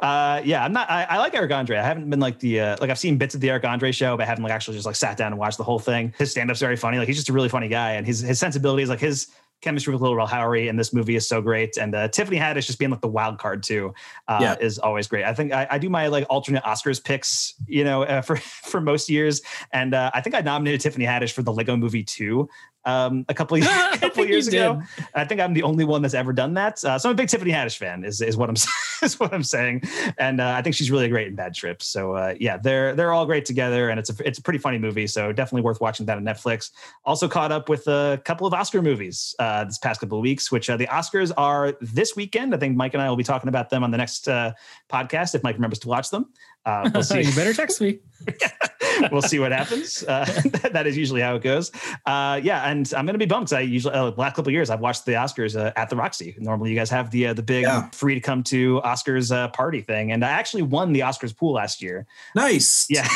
uh, 0.01 0.43
yeah, 0.45 0.65
I'm 0.65 0.73
not. 0.73 0.91
I, 0.91 1.05
I 1.05 1.19
like 1.19 1.35
Eric 1.35 1.53
Andre. 1.53 1.77
I 1.77 1.83
haven't 1.83 2.11
been 2.11 2.21
like 2.21 2.39
the 2.41 2.61
uh, 2.61 2.77
like 2.81 2.91
I've 2.91 2.99
seen 2.99 3.17
bits 3.19 3.35
of 3.35 3.41
the 3.41 3.51
Eric 3.51 3.65
Andre 3.65 3.93
show, 3.93 4.17
but 4.17 4.25
I 4.25 4.27
haven't 4.27 4.43
like 4.45 4.53
actually 4.53 4.77
just 4.77 4.87
like 4.87 4.97
sat 4.97 5.17
down 5.17 5.33
and 5.33 5.39
watched 5.39 5.59
the 5.59 5.65
whole 5.65 5.79
thing. 5.79 6.13
His 6.19 6.31
stand 6.31 6.51
up's 6.51 6.61
very 6.61 6.77
funny. 6.77 6.99
Like 6.99 7.07
he's 7.07 7.17
just 7.17 7.29
a 7.29 7.33
really 7.33 7.49
funny 7.49 7.69
guy, 7.69 7.93
and 7.93 8.07
his 8.07 8.21
his 8.21 8.39
sensibilities, 8.39 8.89
like 8.89 9.01
his 9.01 9.29
chemistry 9.65 9.93
with 9.93 10.03
Lil 10.03 10.15
Rel 10.15 10.29
Howery 10.29 10.69
in 10.69 10.77
this 10.77 10.93
movie 10.93 11.17
is 11.17 11.27
so 11.27 11.41
great. 11.41 11.77
And 11.77 11.95
uh, 11.95 12.09
Tiffany 12.09 12.37
Haddish 12.39 12.67
just 12.67 12.79
being 12.79 12.91
like 12.91 13.01
the 13.01 13.09
wild 13.09 13.39
card 13.39 13.63
too 13.63 13.93
uh, 14.29 14.39
Yeah. 14.41 14.55
is 14.61 14.79
always 14.79 15.09
great. 15.09 15.25
I 15.25 15.35
think 15.35 15.53
I, 15.53 15.67
I 15.71 15.79
do 15.79 15.89
my 15.89 16.07
like 16.07 16.27
alternate 16.31 16.63
Oscars 16.63 17.03
picks, 17.03 17.55
you 17.67 17.83
know, 17.83 18.05
uh, 18.05 18.21
for 18.29 18.37
for 18.37 18.81
most 18.81 19.09
years, 19.09 19.43
and 19.73 19.95
uh, 19.95 20.11
I 20.15 20.21
think 20.21 20.37
I 20.37 20.41
nominated 20.41 20.81
Tiffany 20.83 21.07
Haddish 21.07 21.33
for 21.33 21.43
the 21.43 21.53
Lego 21.53 21.77
Movie 21.77 22.05
two 22.05 22.49
um, 22.85 23.25
a 23.29 23.35
couple, 23.35 23.57
I 23.63 23.91
a 23.95 23.99
couple 23.99 24.25
years 24.27 24.49
ago. 24.49 24.83
I 25.15 25.25
think 25.25 25.41
I'm 25.41 25.55
the 25.55 25.63
only 25.63 25.85
one 25.85 26.03
that's 26.03 26.15
ever 26.15 26.33
done 26.33 26.55
that. 26.55 26.85
Uh, 26.85 26.99
so 26.99 27.09
I'm 27.09 27.15
a 27.15 27.17
big 27.17 27.29
Tiffany 27.29 27.53
Haddish 27.53 27.77
fan, 27.77 28.05
is, 28.05 28.21
is 28.21 28.37
what 28.37 28.49
I'm 28.49 28.57
is 29.03 29.19
what 29.19 29.33
I'm 29.33 29.43
saying, 29.43 29.83
and 30.19 30.41
uh, 30.41 30.55
I 30.57 30.63
think 30.63 30.75
she's 30.75 30.91
really 30.91 31.09
great 31.09 31.29
in 31.29 31.35
Bad 31.35 31.55
Trip. 31.55 31.83
So 31.83 32.15
uh, 32.15 32.35
yeah, 32.39 32.57
they're 32.57 32.95
they're 32.95 33.13
all 33.13 33.27
great 33.27 33.45
together, 33.45 33.91
and 33.91 33.99
it's 33.99 34.11
a 34.11 34.15
it's 34.27 34.39
a 34.39 34.43
pretty 34.43 34.59
funny 34.59 34.79
movie. 34.79 35.07
So 35.07 35.33
definitely 35.33 35.63
worth 35.63 35.81
watching 35.81 36.07
that 36.07 36.17
on 36.17 36.25
Netflix. 36.25 36.71
Also 37.05 37.29
caught 37.29 37.53
up 37.53 37.69
with 37.69 37.87
a 37.87 38.21
couple 38.25 38.47
of 38.47 38.55
Oscar 38.55 38.83
movies 38.83 39.35
uh, 39.39 39.65
this 39.65 39.79
past 39.79 40.01
couple 40.01 40.19
of 40.19 40.23
weeks, 40.23 40.51
which 40.51 40.69
uh, 40.71 40.77
the 40.77 40.87
Oscars 40.87 41.33
are 41.37 41.75
this 41.81 42.17
weekend. 42.17 42.55
I 42.55 42.59
think 42.59 42.77
Mike 42.77 42.95
and 42.95 43.03
I 43.03 43.09
will 43.09 43.17
be 43.17 43.25
talking 43.25 43.49
about 43.49 43.71
them 43.71 43.83
on 43.83 43.91
the 43.91 43.99
next 43.99 44.29
uh, 44.29 44.53
podcast 44.91 45.35
if 45.35 45.43
Mike 45.43 45.57
remembers 45.57 45.79
to 45.81 45.89
watch 45.89 46.11
them. 46.11 46.27
Uh, 46.67 46.91
we'll 46.95 47.03
see. 47.13 47.23
you 47.23 47.35
better 47.35 47.53
text 47.55 47.81
me. 47.81 47.99
we'll 49.13 49.21
see 49.23 49.39
what 49.39 49.53
happens. 49.53 50.03
Uh, 50.05 50.25
that 50.73 50.87
is 50.87 50.97
usually 50.97 51.21
how 51.21 51.35
it 51.35 51.43
goes. 51.43 51.71
Uh, 52.07 52.41
yeah, 52.43 52.69
and 52.71 52.91
I'm 52.97 53.05
going 53.05 53.15
to 53.15 53.19
be 53.19 53.27
bummed 53.27 53.47
'cause 53.49 53.53
I 53.53 53.61
usually 53.61 53.95
uh, 53.95 54.13
last 54.17 54.35
couple 54.37 54.49
of 54.49 54.53
years 54.55 54.71
I've 54.71 54.81
watched 54.81 55.05
the 55.05 55.13
Oscars 55.13 55.59
uh, 55.61 55.73
at 55.77 55.91
the 55.91 55.97
Roxy. 55.97 56.35
Normally, 56.39 56.71
you 56.71 56.77
guys 56.77 56.89
have 56.91 57.11
the 57.11 57.27
uh, 57.29 57.33
the 57.35 57.43
big 57.43 57.63
Yeah. 57.65 57.91
free 57.91 58.15
to 58.15 58.21
come 58.21 58.43
to 58.45 58.81
Oscars 58.85 59.31
uh, 59.35 59.49
party 59.49 59.83
thing, 59.83 60.13
and 60.13 60.25
I 60.25 60.31
actually 60.31 60.63
won 60.63 60.93
the 60.93 61.01
Oscars 61.01 61.37
pool 61.37 61.53
last 61.55 61.83
year. 61.83 62.07
Nice. 62.35 62.87
Yeah, 62.89 63.07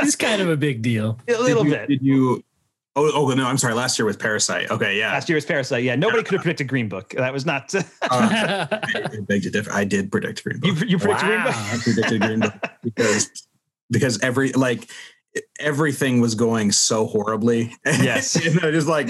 It's 0.00 0.16
kind 0.16 0.42
of 0.42 0.48
a 0.50 0.56
big 0.56 0.82
deal. 0.82 1.18
a 1.28 1.32
little 1.40 1.64
did 1.64 1.70
you, 1.70 1.76
bit. 1.78 1.88
Did 1.88 2.02
you? 2.02 2.44
Oh, 2.94 3.10
oh 3.14 3.34
no, 3.34 3.46
I'm 3.46 3.56
sorry. 3.56 3.72
Last 3.74 3.98
year 3.98 4.04
with 4.04 4.18
Parasite. 4.18 4.70
Okay, 4.70 4.98
yeah. 4.98 5.12
Last 5.12 5.28
year 5.28 5.36
was 5.36 5.46
Parasite. 5.46 5.82
Yeah, 5.82 5.96
nobody 5.96 6.22
could 6.22 6.34
have 6.34 6.42
predicted 6.42 6.68
Green 6.68 6.88
Book. 6.88 7.14
That 7.16 7.32
was 7.32 7.46
not. 7.46 7.72
Uh, 8.02 8.66
I 8.70 9.16
beg 9.26 9.42
to 9.44 9.50
differ. 9.50 9.72
I 9.72 9.84
did 9.84 10.12
predict 10.12 10.44
Green 10.44 10.60
Book. 10.60 10.80
you 10.80 10.86
you 10.86 10.98
predicted 10.98 11.26
Green 11.28 11.42
Book. 11.42 11.54
I 11.56 11.78
predicted 11.82 12.20
Green 12.20 12.40
Book 12.40 12.54
because 12.82 13.30
because 13.90 14.20
every 14.22 14.52
like 14.52 14.90
everything 15.58 16.20
was 16.20 16.34
going 16.34 16.72
so 16.72 17.06
horribly. 17.06 17.74
Yes. 17.86 18.36
you 18.44 18.52
know, 18.60 18.70
just 18.70 18.86
like 18.88 19.08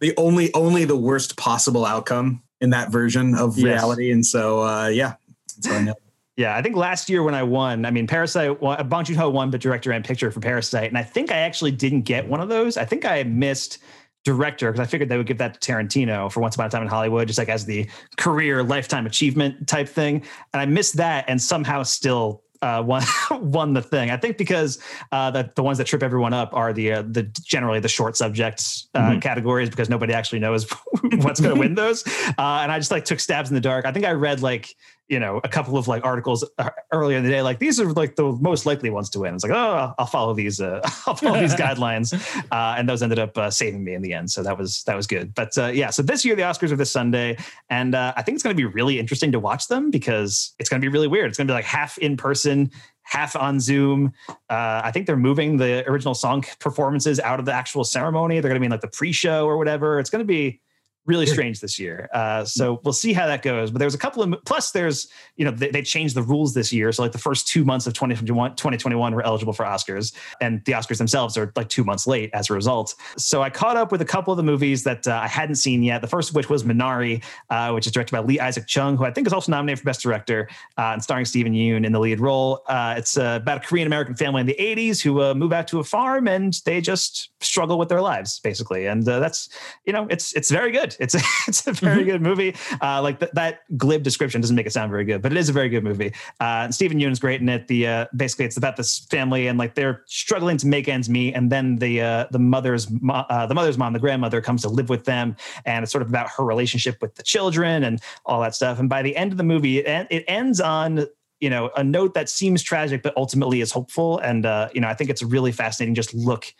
the 0.00 0.14
only 0.16 0.52
only 0.54 0.84
the 0.86 0.96
worst 0.96 1.36
possible 1.36 1.84
outcome 1.84 2.42
in 2.60 2.70
that 2.70 2.90
version 2.90 3.34
of 3.34 3.58
Yes. 3.58 3.64
reality. 3.64 4.10
And 4.10 4.24
so 4.24 4.62
uh 4.62 4.86
yeah. 4.88 5.14
So 5.60 5.72
I 5.74 5.82
know. 5.82 5.94
Yeah, 6.38 6.56
I 6.56 6.62
think 6.62 6.76
last 6.76 7.10
year 7.10 7.24
when 7.24 7.34
I 7.34 7.42
won, 7.42 7.84
I 7.84 7.90
mean, 7.90 8.06
Parasite, 8.06 8.62
won, 8.62 8.88
Bong 8.88 9.04
Joon 9.04 9.16
Ho 9.16 9.28
won, 9.28 9.50
but 9.50 9.60
director 9.60 9.90
and 9.90 10.04
picture 10.04 10.30
for 10.30 10.38
Parasite, 10.38 10.88
and 10.88 10.96
I 10.96 11.02
think 11.02 11.32
I 11.32 11.38
actually 11.38 11.72
didn't 11.72 12.02
get 12.02 12.28
one 12.28 12.40
of 12.40 12.48
those. 12.48 12.76
I 12.76 12.84
think 12.84 13.04
I 13.04 13.24
missed 13.24 13.78
director 14.24 14.70
because 14.70 14.86
I 14.86 14.88
figured 14.88 15.08
they 15.08 15.16
would 15.16 15.26
give 15.26 15.38
that 15.38 15.60
to 15.60 15.72
Tarantino 15.72 16.30
for 16.30 16.38
Once 16.40 16.54
Upon 16.54 16.66
a 16.66 16.70
Time 16.70 16.82
in 16.82 16.88
Hollywood, 16.88 17.26
just 17.26 17.40
like 17.40 17.48
as 17.48 17.64
the 17.64 17.90
career 18.18 18.62
lifetime 18.62 19.04
achievement 19.04 19.66
type 19.66 19.88
thing, 19.88 20.22
and 20.54 20.60
I 20.60 20.66
missed 20.66 20.96
that, 20.98 21.24
and 21.28 21.42
somehow 21.42 21.82
still. 21.82 22.44
Uh, 22.60 22.82
won 22.84 23.02
won 23.30 23.72
the 23.72 23.80
thing. 23.82 24.10
I 24.10 24.16
think 24.16 24.36
because 24.36 24.80
uh, 25.12 25.30
the 25.30 25.48
the 25.54 25.62
ones 25.62 25.78
that 25.78 25.86
trip 25.86 26.02
everyone 26.02 26.32
up 26.34 26.50
are 26.54 26.72
the 26.72 26.92
uh, 26.92 27.02
the 27.02 27.22
generally 27.44 27.78
the 27.78 27.88
short 27.88 28.16
subjects 28.16 28.88
uh, 28.96 29.10
Mhm. 29.10 29.22
categories 29.22 29.70
because 29.70 29.88
nobody 29.88 30.12
actually 30.12 30.40
knows 30.40 30.68
what's 31.22 31.38
going 31.40 31.54
to 31.54 31.60
win 31.60 31.74
those. 31.76 32.04
Uh, 32.36 32.58
and 32.62 32.72
I 32.72 32.78
just 32.80 32.90
like 32.90 33.04
took 33.04 33.20
stabs 33.20 33.48
in 33.48 33.54
the 33.54 33.60
dark. 33.60 33.86
I 33.86 33.92
think 33.92 34.04
I 34.04 34.10
read 34.10 34.42
like 34.42 34.74
you 35.08 35.18
know 35.18 35.40
a 35.42 35.48
couple 35.48 35.76
of 35.76 35.88
like 35.88 36.04
articles 36.04 36.44
uh, 36.58 36.70
earlier 36.92 37.16
in 37.16 37.24
the 37.24 37.30
day 37.30 37.42
like 37.42 37.58
these 37.58 37.80
are 37.80 37.92
like 37.92 38.16
the 38.16 38.24
most 38.40 38.66
likely 38.66 38.90
ones 38.90 39.08
to 39.10 39.20
win. 39.20 39.34
It's 39.34 39.42
like 39.42 39.52
oh 39.52 39.94
i'll 39.98 40.06
follow 40.06 40.34
these 40.34 40.60
uh 40.60 40.80
i'll 41.06 41.14
follow 41.14 41.40
these 41.40 41.54
guidelines. 41.64 42.12
Uh 42.50 42.74
and 42.78 42.88
those 42.88 43.02
ended 43.02 43.18
up 43.18 43.36
uh, 43.36 43.50
saving 43.50 43.82
me 43.82 43.94
in 43.94 44.02
the 44.02 44.12
end. 44.12 44.30
So 44.30 44.42
that 44.42 44.56
was 44.56 44.82
that 44.84 44.96
was 44.96 45.06
good. 45.06 45.34
But 45.34 45.56
uh 45.56 45.66
yeah 45.66 45.90
so 45.90 46.02
this 46.02 46.24
year 46.24 46.36
the 46.36 46.42
oscars 46.42 46.70
are 46.70 46.76
this 46.76 46.90
sunday. 46.90 47.36
And 47.70 47.94
uh 47.94 48.12
i 48.16 48.22
think 48.22 48.34
it's 48.34 48.42
going 48.42 48.54
to 48.54 48.60
be 48.60 48.66
really 48.66 48.98
interesting 48.98 49.32
to 49.32 49.40
watch 49.40 49.68
them 49.68 49.90
because 49.90 50.54
it's 50.58 50.68
going 50.68 50.80
to 50.80 50.84
be 50.84 50.92
really 50.92 51.08
weird. 51.08 51.28
It's 51.28 51.38
going 51.38 51.48
to 51.48 51.52
be 51.52 51.56
like 51.56 51.64
half 51.64 51.98
in 51.98 52.16
person 52.16 52.70
half 53.02 53.34
on 53.34 53.58
zoom. 53.60 54.12
Uh 54.28 54.82
i 54.84 54.90
think 54.90 55.06
they're 55.06 55.16
moving 55.16 55.56
the 55.56 55.88
original 55.88 56.14
song 56.14 56.44
performances 56.60 57.18
out 57.20 57.38
of 57.40 57.46
the 57.46 57.52
actual 57.52 57.84
ceremony. 57.84 58.40
They're 58.40 58.50
going 58.50 58.60
to 58.60 58.60
be 58.60 58.66
in 58.66 58.72
like 58.72 58.82
the 58.82 58.88
pre-show 58.88 59.46
or 59.46 59.56
whatever. 59.56 59.98
It's 59.98 60.10
going 60.10 60.20
to 60.20 60.26
be 60.26 60.60
really 61.08 61.26
strange 61.26 61.60
this 61.60 61.78
year. 61.78 62.08
Uh, 62.12 62.44
so 62.44 62.80
we'll 62.84 62.92
see 62.92 63.12
how 63.12 63.26
that 63.26 63.42
goes. 63.42 63.70
But 63.70 63.78
there's 63.78 63.94
a 63.94 63.98
couple 63.98 64.22
of 64.22 64.34
plus 64.44 64.70
there's 64.70 65.08
you 65.36 65.44
know 65.44 65.50
they, 65.50 65.70
they 65.70 65.82
changed 65.82 66.14
the 66.14 66.22
rules 66.22 66.54
this 66.54 66.72
year. 66.72 66.92
So 66.92 67.02
like 67.02 67.12
the 67.12 67.18
first 67.18 67.48
two 67.48 67.64
months 67.64 67.86
of 67.86 67.94
2021, 67.94 68.54
2021 68.54 69.14
were 69.14 69.22
eligible 69.22 69.52
for 69.52 69.64
Oscars, 69.64 70.12
and 70.40 70.64
the 70.64 70.72
Oscars 70.72 70.98
themselves 70.98 71.36
are 71.36 71.52
like 71.56 71.68
two 71.68 71.84
months 71.84 72.06
late 72.06 72.30
as 72.34 72.50
a 72.50 72.54
result. 72.54 72.94
So 73.16 73.42
I 73.42 73.50
caught 73.50 73.76
up 73.76 73.90
with 73.90 74.02
a 74.02 74.04
couple 74.04 74.32
of 74.32 74.36
the 74.36 74.42
movies 74.42 74.84
that 74.84 75.06
uh, 75.08 75.20
I 75.22 75.26
hadn't 75.26 75.56
seen 75.56 75.82
yet. 75.82 76.02
The 76.02 76.06
first 76.06 76.30
of 76.30 76.36
which 76.36 76.48
was 76.48 76.62
Minari, 76.62 77.24
uh, 77.50 77.72
which 77.72 77.86
is 77.86 77.92
directed 77.92 78.12
by 78.12 78.20
Lee 78.20 78.38
Isaac 78.38 78.66
Chung, 78.66 78.96
who 78.96 79.04
I 79.04 79.10
think 79.10 79.26
is 79.26 79.32
also 79.32 79.50
nominated 79.50 79.80
for 79.80 79.86
Best 79.86 80.02
Director, 80.02 80.48
uh, 80.76 80.92
and 80.92 81.02
starring 81.02 81.24
Stephen 81.24 81.54
Yeun 81.54 81.84
in 81.86 81.92
the 81.92 82.00
lead 82.00 82.20
role. 82.20 82.62
Uh, 82.68 82.94
it's 82.98 83.16
uh, 83.16 83.38
about 83.40 83.64
a 83.64 83.66
Korean 83.66 83.86
American 83.86 84.14
family 84.14 84.40
in 84.40 84.46
the 84.46 84.56
80s 84.58 85.00
who 85.00 85.22
uh, 85.22 85.34
move 85.34 85.52
out 85.52 85.66
to 85.68 85.80
a 85.80 85.84
farm 85.84 86.28
and 86.28 86.60
they 86.64 86.80
just 86.80 87.30
struggle 87.40 87.78
with 87.78 87.88
their 87.88 88.02
lives 88.02 88.40
basically, 88.40 88.86
and 88.86 89.08
uh, 89.08 89.18
that's 89.18 89.48
you 89.84 89.92
know 89.92 90.06
it's 90.10 90.32
it's 90.34 90.50
very 90.50 90.70
good. 90.70 90.96
It's 90.98 91.14
a, 91.14 91.20
it's 91.48 91.66
a 91.66 91.72
very 91.72 92.04
good 92.04 92.22
movie. 92.22 92.54
Uh, 92.80 93.02
like 93.02 93.20
th- 93.20 93.32
that 93.32 93.60
glib 93.76 94.02
description 94.02 94.40
doesn't 94.40 94.56
make 94.56 94.66
it 94.66 94.72
sound 94.72 94.90
very 94.90 95.04
good, 95.04 95.22
but 95.22 95.32
it 95.32 95.38
is 95.38 95.48
a 95.48 95.52
very 95.52 95.68
good 95.68 95.84
movie. 95.84 96.12
Uh, 96.40 96.64
and 96.64 96.74
Stephen 96.74 96.98
Yeun 96.98 97.10
is 97.10 97.18
great 97.18 97.40
in 97.40 97.48
it. 97.48 97.68
The 97.68 97.86
uh, 97.86 98.06
basically 98.16 98.44
it's 98.44 98.56
about 98.56 98.76
this 98.76 99.00
family 99.10 99.46
and 99.46 99.58
like 99.58 99.74
they're 99.74 100.02
struggling 100.06 100.56
to 100.58 100.66
make 100.66 100.88
ends 100.88 101.08
meet, 101.08 101.34
and 101.34 101.50
then 101.50 101.76
the 101.76 102.00
uh, 102.00 102.26
the 102.30 102.38
mother's 102.38 102.90
mo- 102.90 103.26
uh, 103.28 103.46
the 103.46 103.54
mother's 103.54 103.78
mom, 103.78 103.92
the 103.92 103.98
grandmother, 103.98 104.40
comes 104.40 104.62
to 104.62 104.68
live 104.68 104.88
with 104.88 105.04
them, 105.04 105.36
and 105.64 105.82
it's 105.82 105.92
sort 105.92 106.02
of 106.02 106.08
about 106.08 106.28
her 106.30 106.44
relationship 106.44 107.00
with 107.00 107.14
the 107.14 107.22
children 107.22 107.84
and 107.84 108.00
all 108.26 108.40
that 108.40 108.54
stuff. 108.54 108.78
And 108.78 108.88
by 108.88 109.02
the 109.02 109.16
end 109.16 109.32
of 109.32 109.38
the 109.38 109.44
movie, 109.44 109.78
it, 109.78 109.86
en- 109.86 110.08
it 110.10 110.24
ends 110.26 110.60
on 110.60 111.06
you 111.40 111.50
know 111.50 111.70
a 111.76 111.84
note 111.84 112.14
that 112.14 112.28
seems 112.28 112.62
tragic 112.62 113.02
but 113.02 113.16
ultimately 113.16 113.60
is 113.60 113.70
hopeful 113.70 114.18
and 114.18 114.44
uh, 114.44 114.68
you 114.72 114.80
know 114.80 114.88
i 114.88 114.94
think 114.94 115.08
it's 115.08 115.22
a 115.22 115.26
really 115.26 115.52
fascinating 115.52 115.94
just 115.94 116.12
look 116.14 116.52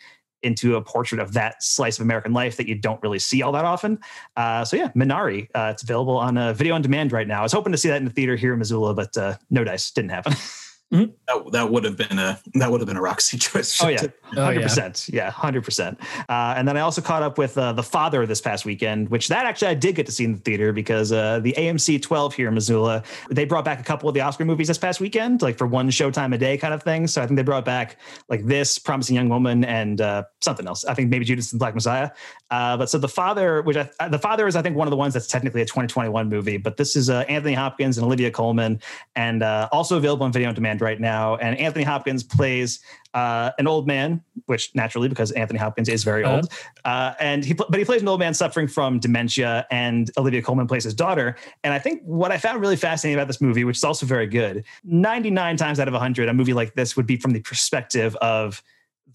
into 0.43 0.75
a 0.75 0.81
portrait 0.81 1.19
of 1.19 1.33
that 1.33 1.61
slice 1.61 1.97
of 1.99 2.03
American 2.03 2.33
life 2.33 2.57
that 2.57 2.67
you 2.67 2.75
don't 2.75 3.01
really 3.01 3.19
see 3.19 3.41
all 3.41 3.51
that 3.51 3.65
often. 3.65 3.99
Uh, 4.35 4.63
so 4.65 4.75
yeah, 4.77 4.89
Minari, 4.89 5.47
uh, 5.55 5.69
it's 5.71 5.83
available 5.83 6.17
on 6.17 6.37
uh, 6.37 6.53
video 6.53 6.75
on 6.75 6.81
demand 6.81 7.11
right 7.11 7.27
now. 7.27 7.39
I 7.39 7.43
was 7.43 7.51
hoping 7.51 7.71
to 7.71 7.77
see 7.77 7.89
that 7.89 7.97
in 7.97 8.05
the 8.05 8.11
theater 8.11 8.35
here 8.35 8.53
in 8.53 8.59
Missoula, 8.59 8.93
but 8.93 9.17
uh, 9.17 9.35
no 9.49 9.63
dice, 9.63 9.91
didn't 9.91 10.11
happen. 10.11 10.33
That, 10.91 11.51
that 11.51 11.69
would 11.71 11.83
have 11.83 11.95
been 11.97 12.17
a 12.17 12.39
that 12.55 12.71
would 12.71 12.81
have 12.81 12.87
been 12.87 12.97
a 12.97 13.01
Roxy 13.01 13.37
choice. 13.47 13.81
oh 13.83 13.87
yeah, 13.89 14.01
Oh, 14.37 14.43
hundred 14.45 14.61
yeah. 14.61 14.67
percent, 14.67 15.09
yeah, 15.11 15.29
hundred 15.29 15.63
percent. 15.63 15.99
Uh, 16.27 16.53
And 16.57 16.67
then 16.67 16.77
I 16.77 16.81
also 16.81 17.01
caught 17.01 17.21
up 17.21 17.37
with 17.37 17.57
uh, 17.57 17.73
the 17.73 17.83
Father 17.83 18.25
this 18.25 18.41
past 18.41 18.65
weekend, 18.65 19.09
which 19.09 19.27
that 19.27 19.45
actually 19.45 19.67
I 19.69 19.73
did 19.75 19.95
get 19.95 20.05
to 20.07 20.11
see 20.11 20.23
in 20.25 20.33
the 20.33 20.39
theater 20.39 20.73
because 20.73 21.11
uh, 21.11 21.39
the 21.41 21.53
AMC 21.53 22.01
12 22.01 22.33
here 22.33 22.47
in 22.47 22.53
Missoula 22.55 23.03
they 23.29 23.45
brought 23.45 23.65
back 23.65 23.79
a 23.79 23.83
couple 23.83 24.09
of 24.09 24.15
the 24.15 24.21
Oscar 24.21 24.45
movies 24.45 24.67
this 24.67 24.77
past 24.79 24.99
weekend, 24.99 25.41
like 25.43 25.57
for 25.57 25.67
one 25.67 25.89
showtime 25.89 26.33
a 26.33 26.37
day 26.37 26.57
kind 26.57 26.73
of 26.73 26.81
thing. 26.81 27.05
So 27.07 27.21
I 27.21 27.27
think 27.27 27.37
they 27.37 27.43
brought 27.43 27.65
back 27.65 27.97
like 28.27 28.45
this, 28.45 28.79
Promising 28.79 29.15
Young 29.15 29.29
Woman, 29.29 29.63
and 29.65 30.01
uh, 30.01 30.23
something 30.41 30.67
else. 30.67 30.85
I 30.85 30.93
think 30.95 31.09
maybe 31.09 31.25
Judas 31.25 31.51
and 31.51 31.59
the 31.59 31.63
Black 31.63 31.75
Messiah. 31.75 32.09
Uh, 32.49 32.77
but 32.77 32.89
so 32.89 32.97
the 32.97 33.07
Father, 33.07 33.61
which 33.61 33.77
I, 33.77 34.07
the 34.09 34.17
Father 34.19 34.47
is 34.47 34.55
I 34.55 34.63
think 34.63 34.75
one 34.75 34.87
of 34.87 34.91
the 34.91 34.97
ones 34.97 35.13
that's 35.13 35.27
technically 35.27 35.61
a 35.61 35.65
2021 35.65 36.29
movie, 36.29 36.57
but 36.57 36.77
this 36.77 36.95
is 36.95 37.09
uh, 37.11 37.25
Anthony 37.29 37.53
Hopkins 37.53 37.97
and 37.99 38.05
Olivia 38.05 38.31
Colman, 38.31 38.81
and 39.15 39.43
uh, 39.43 39.69
also 39.71 39.97
available 39.97 40.25
on 40.25 40.31
video 40.31 40.49
on 40.49 40.55
demand 40.55 40.78
right 40.81 40.99
now. 40.99 41.35
And 41.37 41.57
Anthony 41.57 41.83
Hopkins 41.83 42.23
plays 42.23 42.79
uh, 43.13 43.51
an 43.57 43.67
old 43.67 43.87
man, 43.87 44.21
which 44.45 44.73
naturally 44.75 45.09
because 45.09 45.31
Anthony 45.31 45.59
Hopkins 45.59 45.89
is 45.89 46.03
very 46.03 46.23
Uh-huh. 46.23 46.35
old, 46.37 46.49
uh, 46.85 47.13
and 47.19 47.43
he 47.43 47.53
but 47.53 47.73
he 47.75 47.83
plays 47.85 48.01
an 48.01 48.07
old 48.07 48.19
man 48.19 48.33
suffering 48.33 48.67
from 48.67 48.99
dementia, 48.99 49.65
and 49.71 50.11
Olivia 50.17 50.41
Colman 50.41 50.67
plays 50.67 50.83
his 50.83 50.93
daughter. 50.93 51.35
And 51.63 51.73
I 51.73 51.79
think 51.79 52.01
what 52.03 52.31
I 52.31 52.37
found 52.37 52.61
really 52.61 52.75
fascinating 52.75 53.19
about 53.19 53.27
this 53.27 53.41
movie, 53.41 53.63
which 53.63 53.77
is 53.77 53.83
also 53.83 54.05
very 54.05 54.27
good, 54.27 54.63
99 54.83 55.57
times 55.57 55.79
out 55.79 55.87
of 55.87 55.93
100, 55.93 56.29
a 56.29 56.33
movie 56.33 56.53
like 56.53 56.75
this 56.75 56.95
would 56.95 57.07
be 57.07 57.17
from 57.17 57.31
the 57.31 57.41
perspective 57.41 58.15
of 58.17 58.61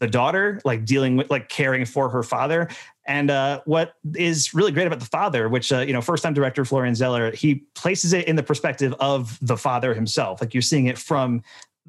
the 0.01 0.09
daughter, 0.09 0.61
like 0.65 0.85
dealing 0.85 1.17
with, 1.17 1.31
like 1.31 1.49
caring 1.49 1.85
for 1.85 2.09
her 2.09 2.25
father. 2.25 2.69
And 3.07 3.31
uh, 3.31 3.61
what 3.67 3.95
is 4.15 4.55
really 4.55 4.73
great 4.73 4.87
about 4.87 5.01
the 5.01 5.07
father, 5.07 5.49
which 5.49 5.73
uh, 5.73 5.81
you 5.81 5.93
know, 5.93 6.01
first-time 6.01 6.35
director 6.35 6.65
Florian 6.65 6.95
Zeller, 6.95 7.33
he 7.33 7.57
places 7.75 8.13
it 8.13 8.27
in 8.27 8.37
the 8.37 8.43
perspective 8.43 8.95
of 8.99 9.39
the 9.43 9.57
father 9.57 9.95
himself. 9.95 10.41
Like 10.41 10.55
you're 10.55 10.63
seeing 10.63 10.87
it 10.87 10.99
from 10.99 11.43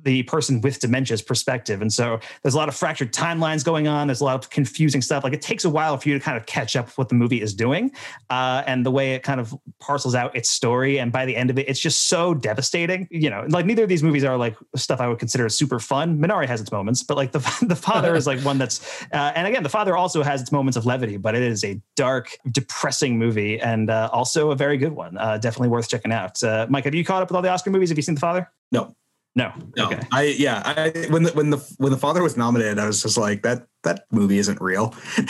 the 0.03 0.23
person 0.23 0.61
with 0.61 0.79
dementia's 0.79 1.21
perspective. 1.21 1.81
And 1.81 1.91
so 1.91 2.19
there's 2.43 2.53
a 2.53 2.57
lot 2.57 2.69
of 2.69 2.75
fractured 2.75 3.13
timelines 3.13 3.63
going 3.63 3.87
on. 3.87 4.07
There's 4.07 4.21
a 4.21 4.25
lot 4.25 4.35
of 4.35 4.49
confusing 4.49 5.01
stuff. 5.01 5.23
Like 5.23 5.33
it 5.33 5.41
takes 5.41 5.65
a 5.65 5.69
while 5.69 5.97
for 5.97 6.09
you 6.09 6.15
to 6.15 6.23
kind 6.23 6.37
of 6.37 6.45
catch 6.45 6.75
up 6.75 6.87
with 6.87 6.97
what 6.97 7.09
the 7.09 7.15
movie 7.15 7.41
is 7.41 7.53
doing 7.53 7.91
uh, 8.29 8.63
and 8.67 8.85
the 8.85 8.91
way 8.91 9.13
it 9.13 9.23
kind 9.23 9.39
of 9.39 9.55
parcels 9.79 10.13
out 10.13 10.35
its 10.35 10.49
story. 10.49 10.99
And 10.99 11.11
by 11.11 11.25
the 11.25 11.35
end 11.35 11.49
of 11.49 11.57
it, 11.57 11.67
it's 11.69 11.79
just 11.79 12.07
so 12.07 12.33
devastating. 12.33 13.07
You 13.09 13.29
know, 13.29 13.45
like 13.49 13.65
neither 13.65 13.83
of 13.83 13.89
these 13.89 14.03
movies 14.03 14.23
are 14.23 14.37
like 14.37 14.55
stuff 14.75 14.99
I 14.99 15.07
would 15.07 15.19
consider 15.19 15.47
super 15.49 15.79
fun. 15.79 16.19
Minari 16.19 16.47
has 16.47 16.61
its 16.61 16.71
moments, 16.71 17.01
but 17.01 17.15
like 17.15 17.31
the, 17.31 17.39
the 17.65 17.75
father 17.75 18.15
is 18.15 18.27
like 18.27 18.39
one 18.41 18.57
that's, 18.57 19.03
uh, 19.13 19.31
and 19.35 19.47
again, 19.47 19.63
the 19.63 19.69
father 19.69 19.95
also 19.95 20.23
has 20.23 20.41
its 20.41 20.51
moments 20.51 20.77
of 20.77 20.85
levity, 20.85 21.17
but 21.17 21.35
it 21.35 21.43
is 21.43 21.63
a 21.63 21.81
dark, 21.95 22.37
depressing 22.51 23.17
movie 23.17 23.59
and 23.59 23.89
uh, 23.89 24.09
also 24.11 24.51
a 24.51 24.55
very 24.55 24.77
good 24.77 24.93
one. 24.93 25.17
Uh, 25.17 25.37
definitely 25.37 25.69
worth 25.69 25.87
checking 25.87 26.11
out. 26.11 26.41
Uh, 26.43 26.67
Mike, 26.69 26.83
have 26.83 26.93
you 26.93 27.05
caught 27.05 27.21
up 27.21 27.29
with 27.29 27.35
all 27.35 27.41
the 27.41 27.49
Oscar 27.49 27.69
movies? 27.69 27.89
Have 27.89 27.97
you 27.97 28.03
seen 28.03 28.15
The 28.15 28.21
Father? 28.21 28.51
No. 28.71 28.95
No. 29.35 29.51
No, 29.75 29.87
Okay. 29.87 29.99
I 30.11 30.23
yeah, 30.23 30.63
I 30.65 31.07
when 31.09 31.23
the 31.23 31.31
when 31.31 31.49
the 31.49 31.57
when 31.77 31.91
the 31.91 31.97
father 31.97 32.23
was 32.23 32.37
nominated, 32.37 32.79
I 32.79 32.87
was 32.87 33.01
just 33.01 33.17
like 33.17 33.43
that 33.43 33.67
that 33.85 34.05
movie 34.11 34.37
isn't 34.37 34.59
real. 34.61 34.93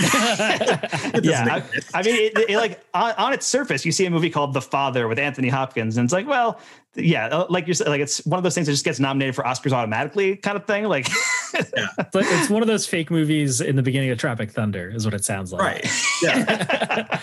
Yeah, 1.24 1.48
I, 1.50 1.58
exist. 1.58 1.92
I 1.94 2.02
mean, 2.04 2.16
it, 2.16 2.50
it, 2.50 2.58
like 2.58 2.82
on, 2.94 3.14
on 3.14 3.34
its 3.34 3.48
surface, 3.48 3.86
you 3.86 3.92
see 3.92 4.06
a 4.06 4.10
movie 4.12 4.30
called 4.30 4.54
The 4.54 4.62
Father 4.62 5.08
with 5.08 5.18
Anthony 5.18 5.48
Hopkins, 5.50 5.98
and 5.98 6.04
it's 6.06 6.14
like, 6.14 6.28
well, 6.28 6.60
yeah, 6.96 7.28
uh, 7.28 7.46
like 7.50 7.68
you're 7.68 7.76
like 7.88 8.02
it's 8.02 8.26
one 8.26 8.38
of 8.38 8.44
those 8.44 8.54
things 8.56 8.68
that 8.68 8.74
just 8.74 8.86
gets 8.86 9.00
nominated 9.00 9.34
for 9.36 9.44
Oscars 9.44 9.72
automatically, 9.72 10.36
kind 10.38 10.58
of 10.58 10.66
thing. 10.66 10.84
Like, 10.86 11.08
It's, 11.54 11.72
like, 12.14 12.26
it's 12.30 12.50
one 12.50 12.62
of 12.62 12.68
those 12.68 12.86
fake 12.86 13.10
movies 13.12 13.60
in 13.62 13.76
the 13.76 13.82
beginning 13.84 14.10
of 14.12 14.18
Tropic 14.18 14.52
Thunder, 14.52 14.90
is 14.94 15.06
what 15.06 15.14
it 15.14 15.24
sounds 15.26 15.52
like. 15.54 15.62
right. 15.62 15.88
Yeah. 16.22 17.20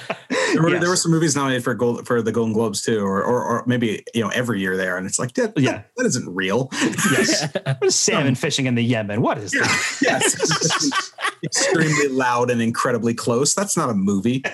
There 0.55 0.62
were, 0.62 0.70
Yes. 0.70 0.80
there 0.80 0.91
were 0.91 0.97
some 0.97 1.11
movies 1.12 1.35
nominated 1.37 1.64
for 1.64 1.74
gold 1.74 2.07
for 2.07 2.20
the 2.22 2.33
Golden 2.33 2.53
Globes 2.53 2.83
too, 2.83 3.01
or, 3.01 3.22
or 3.22 3.43
or 3.45 3.64
maybe 3.66 4.05
you 4.14 4.22
know 4.22 4.28
every 4.30 4.61
year 4.61 4.76
there, 4.76 4.97
and 4.99 5.07
it's 5.07 5.18
like 5.18 5.33
that, 5.35 5.57
Yeah. 5.57 5.72
that, 5.72 5.87
that 5.97 6.07
isn't 6.07 6.28
real. 6.35 6.68
yes, 7.12 7.51
what 7.55 7.85
is 7.85 7.95
salmon 7.95 8.35
fishing 8.35 8.66
in 8.66 8.74
the 8.74 8.83
Yemen? 8.85 9.22
What 9.22 9.39
is 9.39 9.55
Yeah. 9.55 9.62
that? 9.62 9.99
yes, 10.03 10.35
It's 10.35 10.59
just 10.78 11.12
extremely 11.44 12.08
loud 12.08 12.50
and 12.50 12.60
incredibly 12.62 13.14
close. 13.14 13.54
That's 13.54 13.76
not 13.76 13.90
a 13.90 13.94
movie. 13.94 14.44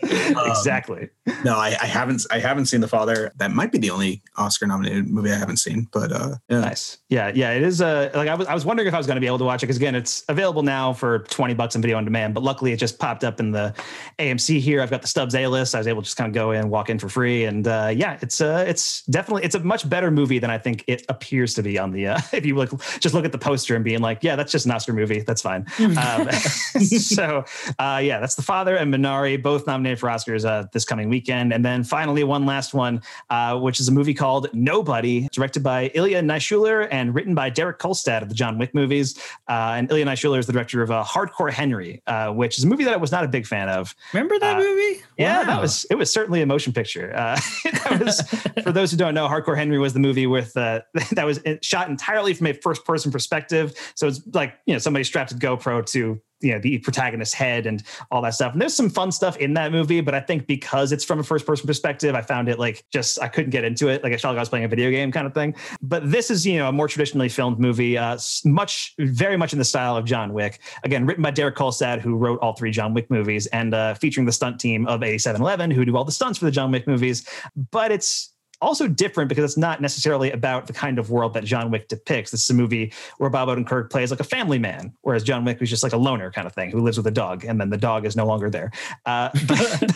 Um, 0.00 0.50
exactly. 0.50 1.08
No, 1.44 1.56
I, 1.56 1.68
I 1.80 1.86
haven't. 1.86 2.24
I 2.30 2.38
haven't 2.38 2.66
seen 2.66 2.80
The 2.80 2.88
Father. 2.88 3.32
That 3.36 3.50
might 3.50 3.72
be 3.72 3.78
the 3.78 3.90
only 3.90 4.22
Oscar-nominated 4.36 5.08
movie 5.08 5.30
I 5.30 5.36
haven't 5.36 5.58
seen. 5.58 5.88
But 5.92 6.12
uh, 6.12 6.36
yeah. 6.48 6.60
Nice. 6.60 6.98
Yeah, 7.08 7.30
yeah. 7.34 7.52
It 7.52 7.62
is. 7.62 7.80
Uh, 7.80 8.10
like 8.14 8.28
I 8.28 8.34
was, 8.34 8.46
I 8.46 8.54
was 8.54 8.64
wondering 8.64 8.88
if 8.88 8.94
I 8.94 8.98
was 8.98 9.06
going 9.06 9.16
to 9.16 9.20
be 9.20 9.26
able 9.26 9.38
to 9.38 9.44
watch 9.44 9.62
it 9.62 9.66
because 9.66 9.76
again, 9.76 9.94
it's 9.94 10.24
available 10.28 10.62
now 10.62 10.92
for 10.92 11.20
twenty 11.20 11.54
bucks 11.54 11.76
on 11.76 11.82
video 11.82 11.96
on 11.96 12.04
demand. 12.04 12.34
But 12.34 12.42
luckily, 12.42 12.72
it 12.72 12.76
just 12.76 12.98
popped 12.98 13.24
up 13.24 13.40
in 13.40 13.50
the 13.50 13.74
AMC 14.18 14.60
here. 14.60 14.80
I've 14.80 14.90
got 14.90 15.02
the 15.02 15.08
Stubs 15.08 15.34
A 15.34 15.46
list. 15.46 15.74
I 15.74 15.78
was 15.78 15.86
able 15.86 16.02
to 16.02 16.06
just 16.06 16.16
kind 16.16 16.28
of 16.28 16.34
go 16.34 16.52
in, 16.52 16.60
and 16.60 16.70
walk 16.70 16.90
in 16.90 16.98
for 16.98 17.08
free, 17.08 17.44
and 17.44 17.66
uh, 17.66 17.92
yeah, 17.94 18.18
it's 18.22 18.40
uh, 18.40 18.64
it's 18.66 19.02
definitely 19.06 19.44
it's 19.44 19.54
a 19.54 19.60
much 19.60 19.88
better 19.88 20.10
movie 20.10 20.38
than 20.38 20.50
I 20.50 20.58
think 20.58 20.84
it 20.86 21.04
appears 21.08 21.54
to 21.54 21.62
be 21.62 21.78
on 21.78 21.90
the. 21.90 22.08
Uh, 22.08 22.20
if 22.32 22.46
you 22.46 22.54
look, 22.56 22.70
just 23.00 23.14
look 23.14 23.24
at 23.24 23.32
the 23.32 23.38
poster 23.38 23.74
and 23.74 23.84
being 23.84 24.00
like, 24.00 24.22
yeah, 24.22 24.36
that's 24.36 24.52
just 24.52 24.66
an 24.66 24.72
Oscar 24.72 24.92
movie. 24.92 25.20
That's 25.20 25.42
fine. 25.42 25.49
um, 25.78 26.30
so 26.80 27.44
uh, 27.78 28.00
yeah, 28.02 28.20
that's 28.20 28.34
the 28.34 28.42
father 28.42 28.76
and 28.76 28.92
Minari, 28.92 29.40
both 29.40 29.66
nominated 29.66 29.98
for 29.98 30.08
Oscars 30.08 30.44
uh, 30.44 30.66
this 30.72 30.84
coming 30.84 31.08
weekend. 31.08 31.52
And 31.52 31.64
then 31.64 31.84
finally, 31.84 32.24
one 32.24 32.46
last 32.46 32.74
one, 32.74 33.02
uh, 33.30 33.58
which 33.58 33.80
is 33.80 33.88
a 33.88 33.92
movie 33.92 34.14
called 34.14 34.48
Nobody, 34.52 35.28
directed 35.32 35.62
by 35.62 35.90
Ilya 35.94 36.22
Naishuller 36.22 36.88
and 36.90 37.14
written 37.14 37.34
by 37.34 37.50
Derek 37.50 37.78
Kolstad 37.78 38.22
of 38.22 38.28
the 38.28 38.34
John 38.34 38.58
Wick 38.58 38.74
movies. 38.74 39.18
Uh, 39.48 39.74
and 39.76 39.90
Ilya 39.90 40.06
Naishuller 40.06 40.38
is 40.38 40.46
the 40.46 40.52
director 40.52 40.82
of 40.82 40.90
uh, 40.90 41.04
Hardcore 41.04 41.50
Henry, 41.52 42.02
uh, 42.06 42.30
which 42.32 42.58
is 42.58 42.64
a 42.64 42.66
movie 42.66 42.84
that 42.84 42.94
I 42.94 42.96
was 42.96 43.12
not 43.12 43.24
a 43.24 43.28
big 43.28 43.46
fan 43.46 43.68
of. 43.68 43.94
Remember 44.12 44.38
that 44.38 44.58
movie? 44.58 45.02
Yeah, 45.16 45.40
Wow. 45.40 45.44
that 45.46 45.60
was 45.62 45.86
it. 45.90 45.94
Was 45.96 46.12
certainly 46.12 46.40
a 46.42 46.46
motion 46.46 46.72
picture. 46.72 47.12
Uh, 47.14 47.38
that 47.84 48.00
was 48.00 48.20
for 48.62 48.72
those 48.72 48.90
who 48.90 48.96
don't 48.96 49.14
know, 49.14 49.28
Hardcore 49.28 49.56
Henry 49.56 49.78
was 49.78 49.92
the 49.92 49.98
movie 50.00 50.26
with 50.26 50.56
uh, 50.56 50.80
that 51.12 51.26
was 51.26 51.40
shot 51.62 51.88
entirely 51.88 52.34
from 52.34 52.46
a 52.46 52.52
first 52.52 52.84
person 52.84 53.10
perspective. 53.12 53.74
So 53.94 54.06
it's 54.08 54.20
like 54.32 54.54
you 54.66 54.74
know 54.74 54.78
somebody 54.78 55.04
strapped 55.30 55.62
GoPro 55.62 55.84
to 55.92 56.20
you 56.42 56.52
know 56.52 56.58
the 56.58 56.78
protagonist's 56.78 57.34
head 57.34 57.66
and 57.66 57.82
all 58.10 58.22
that 58.22 58.34
stuff. 58.34 58.52
And 58.52 58.62
there's 58.62 58.74
some 58.74 58.88
fun 58.88 59.12
stuff 59.12 59.36
in 59.36 59.52
that 59.54 59.72
movie, 59.72 60.00
but 60.00 60.14
I 60.14 60.20
think 60.20 60.46
because 60.46 60.90
it's 60.90 61.04
from 61.04 61.18
a 61.18 61.22
first 61.22 61.44
person 61.44 61.66
perspective, 61.66 62.14
I 62.14 62.22
found 62.22 62.48
it 62.48 62.58
like 62.58 62.82
just 62.90 63.20
I 63.20 63.28
couldn't 63.28 63.50
get 63.50 63.62
into 63.62 63.88
it. 63.88 64.02
Like 64.02 64.14
I 64.14 64.16
felt 64.16 64.32
like 64.32 64.38
I 64.38 64.40
was 64.40 64.48
playing 64.48 64.64
a 64.64 64.68
video 64.68 64.90
game 64.90 65.12
kind 65.12 65.26
of 65.26 65.34
thing. 65.34 65.54
But 65.82 66.10
this 66.10 66.30
is 66.30 66.46
you 66.46 66.56
know 66.56 66.70
a 66.70 66.72
more 66.72 66.88
traditionally 66.88 67.28
filmed 67.28 67.58
movie, 67.58 67.98
uh, 67.98 68.18
much 68.46 68.94
very 68.98 69.36
much 69.36 69.52
in 69.52 69.58
the 69.58 69.66
style 69.66 69.96
of 69.96 70.06
John 70.06 70.32
Wick. 70.32 70.60
Again, 70.82 71.04
written 71.04 71.22
by 71.22 71.30
Derek 71.30 71.56
Kolstad, 71.56 72.00
who 72.00 72.16
wrote 72.16 72.38
all 72.40 72.54
three 72.54 72.70
John 72.70 72.94
Wick 72.94 73.10
movies, 73.10 73.46
and 73.48 73.74
uh, 73.74 73.94
featuring 73.94 74.24
the 74.24 74.32
stunt 74.32 74.58
team 74.58 74.86
of 74.86 75.02
8711, 75.02 75.70
who 75.70 75.84
do 75.84 75.94
all 75.94 76.04
the 76.04 76.12
stunts 76.12 76.38
for 76.38 76.46
the 76.46 76.50
John 76.50 76.72
Wick 76.72 76.86
movies. 76.86 77.28
But 77.70 77.92
it's 77.92 78.29
also 78.60 78.86
different 78.86 79.28
because 79.28 79.44
it's 79.44 79.56
not 79.56 79.80
necessarily 79.80 80.30
about 80.30 80.66
the 80.66 80.72
kind 80.72 80.98
of 80.98 81.10
world 81.10 81.34
that 81.34 81.44
John 81.44 81.70
Wick 81.70 81.88
depicts. 81.88 82.30
This 82.30 82.44
is 82.44 82.50
a 82.50 82.54
movie 82.54 82.92
where 83.18 83.30
Bob 83.30 83.48
Odenkirk 83.48 83.90
plays 83.90 84.10
like 84.10 84.20
a 84.20 84.24
family 84.24 84.58
man, 84.58 84.92
whereas 85.02 85.22
John 85.22 85.44
Wick 85.44 85.60
was 85.60 85.70
just 85.70 85.82
like 85.82 85.92
a 85.92 85.96
loner 85.96 86.30
kind 86.30 86.46
of 86.46 86.52
thing 86.52 86.70
who 86.70 86.80
lives 86.80 86.96
with 86.96 87.06
a 87.06 87.10
dog, 87.10 87.44
and 87.44 87.60
then 87.60 87.70
the 87.70 87.76
dog 87.76 88.04
is 88.06 88.16
no 88.16 88.26
longer 88.26 88.50
there. 88.50 88.70
Uh, 89.06 89.30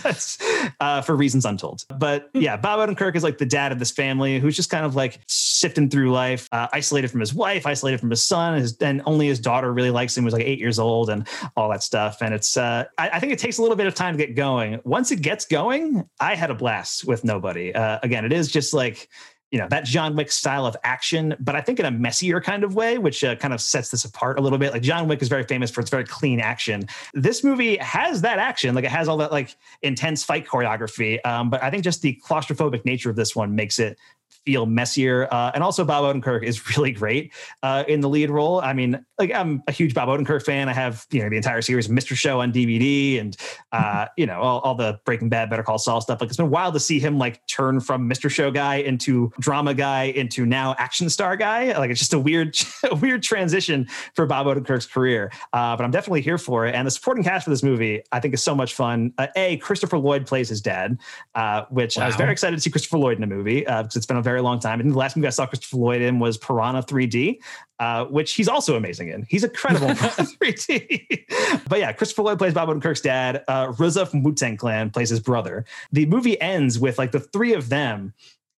that's 0.03 0.39
uh, 0.81 1.03
for 1.03 1.17
reasons 1.17 1.45
untold. 1.45 1.85
But 1.99 2.31
yeah, 2.35 2.57
Bob 2.57 2.89
Odenkirk 2.89 3.17
is 3.17 3.23
like 3.23 3.39
the 3.39 3.47
dad 3.47 3.73
of 3.73 3.79
this 3.79 3.91
family 3.91 4.39
who's 4.39 4.57
just 4.57 4.71
kind 4.71 4.85
of 4.85 4.95
like 4.95 5.21
sifting 5.27 5.89
through 5.89 6.13
life, 6.13 6.49
uh, 6.53 6.69
isolated 6.73 7.09
from 7.09 7.21
his 7.21 7.35
wife, 7.35 7.67
isolated 7.67 7.99
from 7.99 8.11
his 8.11 8.23
son, 8.23 8.59
his, 8.59 8.77
and 8.79 9.03
only 9.07 9.27
his 9.27 9.41
daughter 9.41 9.73
really 9.73 9.91
likes 9.91 10.17
him. 10.17 10.25
Who's 10.25 10.33
like 10.33 10.45
eight 10.45 10.59
years 10.59 10.79
old 10.79 11.11
and 11.11 11.27
all 11.57 11.69
that 11.71 11.83
stuff. 11.83 12.23
And 12.23 12.35
it's 12.35 12.57
uh, 12.57 12.85
I, 12.99 13.11
I 13.11 13.21
think 13.21 13.33
it 13.33 13.39
takes 13.39 13.59
a 13.59 13.63
little 13.63 13.77
bit 13.77 13.87
of 13.87 13.95
time 13.95 14.17
to 14.17 14.27
get 14.27 14.35
going. 14.35 14.81
Once 14.85 15.11
it 15.11 15.23
gets 15.23 15.45
going, 15.45 16.09
I 16.21 16.35
had 16.35 16.51
a 16.51 16.55
blast 16.55 17.07
with 17.07 17.25
Nobody. 17.25 17.75
Uh, 17.75 17.99
again, 18.03 18.25
it 18.25 18.33
is 18.33 18.51
just 18.55 18.73
like 18.73 19.11
you 19.51 19.61
know 19.61 19.69
that 19.69 19.85
John 19.85 20.17
Wick 20.17 20.33
style 20.33 20.67
of 20.67 20.77
action, 20.83 21.37
but 21.39 21.55
I 21.55 21.61
think 21.61 21.79
in 21.79 21.87
a 21.87 21.91
messier 21.91 22.41
kind 22.41 22.65
of 22.65 22.75
way, 22.75 22.99
which 22.99 23.23
uh, 23.23 23.37
kind 23.37 23.55
of 23.55 23.61
sets 23.61 23.91
this 23.91 24.05
apart 24.05 24.37
a 24.37 24.43
little 24.43 24.59
bit. 24.59 24.73
Like 24.73 24.83
John 24.83 25.07
Wick 25.07 25.23
is 25.23 25.29
very 25.29 25.45
famous 25.45 25.71
for 25.71 25.81
its 25.81 25.91
very 25.91 26.03
clean 26.03 26.41
action. 26.41 26.89
This 27.13 27.45
movie 27.45 27.77
has 27.77 28.21
that 28.23 28.41
action, 28.41 28.75
like 28.75 28.85
it 28.85 28.91
has 28.91 29.07
all 29.07 29.17
that 29.19 29.31
like 29.31 29.55
intense 29.83 30.25
fight 30.25 30.45
choreography. 30.45 31.25
Um, 31.25 31.51
but 31.51 31.63
I 31.63 31.71
think 31.71 31.85
just 31.85 32.03
the 32.03 32.21
claustrophobic 32.27 32.85
nature 32.85 33.11
of 33.11 33.17
this 33.17 33.37
one 33.37 33.55
makes 33.55 33.79
it 33.79 33.97
feel 34.45 34.67
messier. 34.67 35.29
Uh, 35.31 35.51
and 35.55 35.63
also, 35.63 35.85
Bob 35.85 36.05
Odenkirk 36.05 36.43
is 36.43 36.69
really 36.77 36.93
great 36.93 37.33
uh, 37.63 37.85
in 37.89 38.01
the 38.01 38.09
lead 38.09 38.31
role. 38.31 38.61
I 38.61 38.73
mean, 38.73 39.05
like 39.19 39.33
I'm 39.33 39.63
a 39.69 39.73
huge 39.73 39.95
Bob 39.95 40.09
Odenkirk 40.09 40.45
fan. 40.45 40.69
I 40.69 40.73
have 40.73 41.07
you 41.11 41.23
know 41.23 41.29
the 41.29 41.37
entire 41.37 41.63
series 41.63 41.87
of 41.87 41.93
Mr. 41.93 42.15
Show 42.17 42.41
on 42.41 42.53
DVD, 42.53 43.21
and 43.21 43.37
uh, 43.73 44.07
you 44.17 44.27
know 44.27 44.41
all, 44.41 44.61
all 44.61 44.75
the 44.75 44.99
Breaking 45.05 45.29
Bad, 45.29 45.51
Better 45.51 45.63
Call 45.63 45.79
Saul 45.79 46.01
stuff. 46.01 46.21
Like 46.21 46.29
it's 46.29 46.37
been 46.37 46.51
wild 46.51 46.75
to 46.75 46.81
see 46.81 46.99
him 46.99 47.19
like 47.19 47.47
turn 47.47 47.81
from 47.81 48.09
Mr. 48.09 48.31
Show 48.31 48.51
guy 48.51 48.77
into 48.77 49.33
drama 49.41 49.75
guy 49.75 50.05
into 50.05 50.47
now 50.47 50.75
action 50.79 51.09
star 51.09 51.37
guy. 51.37 51.77
Like 51.77 51.91
it's 51.91 52.01
just 52.01 52.13
a 52.13 52.19
weird, 52.19 52.57
a 52.91 52.95
weird 52.95 53.23
transition 53.23 53.87
for 54.15 54.27
Bob 54.27 54.47
Odenkirk's 54.47 54.87
career. 54.87 55.33
Uh, 55.53 55.77
but 55.77 55.85
I'm 55.85 55.91
definitely 55.91 56.23
here 56.23 56.39
for 56.39 56.67
it. 56.67 56.75
And 56.75 56.87
the 56.87 56.91
supporting 56.91 57.25
cast 57.25 57.45
for 57.45 57.51
this 57.51 57.63
movie, 57.63 58.03
I 58.13 58.21
think, 58.21 58.35
is 58.35 58.43
so 58.43 58.55
much 58.55 58.75
fun. 58.75 59.13
Uh, 59.19 59.29
a 59.37 59.57
Christopher 59.59 59.99
Lloyd 59.99 60.27
plays 60.27 60.49
his 60.49 60.61
dad, 60.61 60.99
uh, 61.35 61.65
which 61.71 61.99
I 61.99 62.07
was 62.07 62.17
very 62.17 62.33
excited 62.33 62.57
to 62.57 62.63
see 62.63 62.71
Christopher 62.71 62.99
Lloyd 62.99 63.19
in 63.19 63.25
a 63.25 63.27
movie 63.27 63.67
uh, 63.67 63.83
because 63.83 63.97
it's 63.97 64.07
been 64.07 64.17
a 64.17 64.23
very 64.23 64.34
long 64.43 64.59
time. 64.61 64.79
I 64.79 64.83
think 64.83 64.95
the 64.95 64.99
last 64.99 65.17
movie 65.17 65.27
I 65.27 65.31
saw 65.31 65.47
Christopher 65.47 65.77
Lloyd 65.77 66.03
in 66.03 66.19
was 66.19 66.39
Piranha 66.39 66.83
3D, 66.83 67.39
uh, 67.79 68.05
which 68.07 68.35
he's 68.35 68.49
also 68.49 68.77
amazing 68.77 69.09
in. 69.09 69.27
He's 69.29 69.45
incredible 69.45 69.89
in 69.89 69.97
Piranha 69.97 70.23
3D. 70.41 71.65
but 71.69 71.79
yeah, 71.79 71.93
Christopher 71.93 72.23
Lloyd 72.23 72.39
plays 72.39 72.55
Bob 72.55 72.69
Odenkirk's 72.69 73.01
dad. 73.01 73.45
Uh, 73.49 73.69
RZA 73.69 74.09
from 74.09 74.23
Wu 74.23 74.35
Tang 74.35 74.57
Clan 74.57 74.91
plays 74.91 75.11
his 75.11 75.21
brother. 75.21 75.65
The 75.93 76.07
movie 76.07 76.41
ends 76.41 76.79
with 76.79 76.99
like 76.99 77.13
the 77.13 77.21
three 77.21 77.55
of 77.55 77.69
them 77.69 78.15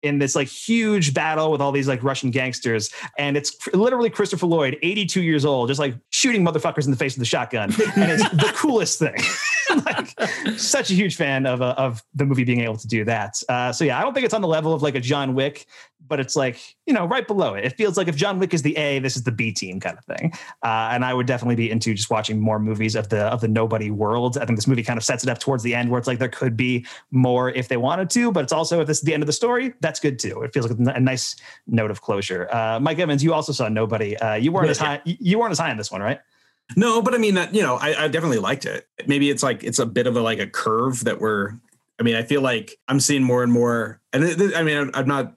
in 0.05 0.19
this 0.19 0.35
like 0.35 0.47
huge 0.47 1.13
battle 1.13 1.51
with 1.51 1.61
all 1.61 1.71
these 1.71 1.87
like 1.87 2.03
Russian 2.03 2.29
gangsters. 2.29 2.91
And 3.17 3.35
it's 3.35 3.57
literally 3.73 4.09
Christopher 4.09 4.45
Lloyd, 4.45 4.77
82 4.81 5.21
years 5.21 5.45
old, 5.45 5.67
just 5.69 5.79
like 5.79 5.95
shooting 6.11 6.45
motherfuckers 6.45 6.85
in 6.85 6.91
the 6.91 6.97
face 6.97 7.15
with 7.15 7.23
a 7.23 7.25
shotgun. 7.25 7.73
And 7.95 8.11
it's 8.11 8.29
the 8.29 8.51
coolest 8.55 8.99
thing. 8.99 9.15
like, 9.85 10.57
such 10.57 10.91
a 10.91 10.93
huge 10.93 11.15
fan 11.15 11.45
of, 11.45 11.61
uh, 11.61 11.75
of 11.77 12.03
the 12.13 12.25
movie 12.25 12.43
being 12.43 12.61
able 12.61 12.77
to 12.77 12.87
do 12.87 13.03
that. 13.05 13.41
Uh, 13.49 13.71
so 13.71 13.83
yeah, 13.83 13.99
I 13.99 14.01
don't 14.01 14.13
think 14.13 14.25
it's 14.25 14.33
on 14.33 14.41
the 14.41 14.47
level 14.47 14.73
of 14.73 14.81
like 14.81 14.95
a 14.95 14.99
John 14.99 15.35
Wick, 15.35 15.67
but 16.07 16.19
it's 16.19 16.35
like, 16.35 16.75
you 16.85 16.93
know, 16.93 17.05
right 17.05 17.25
below 17.25 17.55
it. 17.55 17.65
It 17.65 17.75
feels 17.77 17.97
like 17.97 18.07
if 18.07 18.15
John 18.15 18.39
Wick 18.39 18.53
is 18.53 18.61
the 18.61 18.75
A, 18.77 18.99
this 18.99 19.15
is 19.15 19.23
the 19.23 19.31
B 19.31 19.51
team 19.51 19.79
kind 19.79 19.97
of 19.97 20.05
thing. 20.05 20.33
Uh, 20.63 20.89
and 20.91 21.03
I 21.03 21.13
would 21.13 21.27
definitely 21.27 21.55
be 21.55 21.71
into 21.71 21.93
just 21.93 22.09
watching 22.09 22.39
more 22.39 22.59
movies 22.59 22.95
of 22.95 23.09
the 23.09 23.23
of 23.25 23.41
the 23.41 23.47
nobody 23.47 23.91
world. 23.91 24.37
I 24.37 24.45
think 24.45 24.57
this 24.57 24.67
movie 24.67 24.83
kind 24.83 24.97
of 24.97 25.03
sets 25.03 25.23
it 25.23 25.29
up 25.29 25.39
towards 25.39 25.63
the 25.63 25.73
end 25.73 25.89
where 25.89 25.99
it's 25.99 26.07
like 26.07 26.19
there 26.19 26.29
could 26.29 26.55
be 26.55 26.85
more 27.11 27.49
if 27.51 27.67
they 27.67 27.77
wanted 27.77 28.09
to, 28.11 28.31
but 28.31 28.43
it's 28.43 28.53
also 28.53 28.81
if 28.81 28.87
this 28.87 28.99
is 28.99 29.03
the 29.03 29.13
end 29.13 29.23
of 29.23 29.27
the 29.27 29.33
story, 29.33 29.73
that's 29.81 29.99
good 29.99 30.19
too. 30.19 30.41
It 30.43 30.53
feels 30.53 30.69
like 30.69 30.95
a 30.95 30.99
nice 30.99 31.35
note 31.67 31.91
of 31.91 32.01
closure. 32.01 32.47
Uh, 32.51 32.79
Mike 32.79 32.99
Evans, 32.99 33.23
you 33.23 33.33
also 33.33 33.51
saw 33.51 33.67
Nobody. 33.67 34.15
Uh, 34.17 34.35
you 34.35 34.51
weren't 34.51 34.69
as 34.69 34.77
high. 34.77 35.01
You 35.03 35.39
weren't 35.39 35.51
as 35.51 35.59
high 35.59 35.71
on 35.71 35.77
this 35.77 35.91
one, 35.91 36.01
right? 36.01 36.19
No, 36.75 37.01
but 37.01 37.13
I 37.13 37.17
mean 37.17 37.35
that 37.35 37.53
you 37.53 37.61
know, 37.61 37.75
I, 37.75 38.05
I 38.05 38.07
definitely 38.07 38.39
liked 38.39 38.65
it. 38.65 38.87
Maybe 39.07 39.29
it's 39.29 39.43
like 39.43 39.63
it's 39.63 39.79
a 39.79 39.85
bit 39.85 40.07
of 40.07 40.15
a 40.17 40.21
like 40.21 40.39
a 40.39 40.47
curve 40.47 41.03
that 41.05 41.19
we're. 41.21 41.51
I 41.99 42.03
mean, 42.03 42.15
I 42.15 42.23
feel 42.23 42.41
like 42.41 42.75
I'm 42.87 42.99
seeing 42.99 43.23
more 43.23 43.43
and 43.43 43.51
more, 43.51 44.01
and 44.11 44.23
it, 44.23 44.55
I 44.55 44.63
mean, 44.63 44.77
I'm, 44.77 44.91
I'm 44.93 45.07
not. 45.07 45.33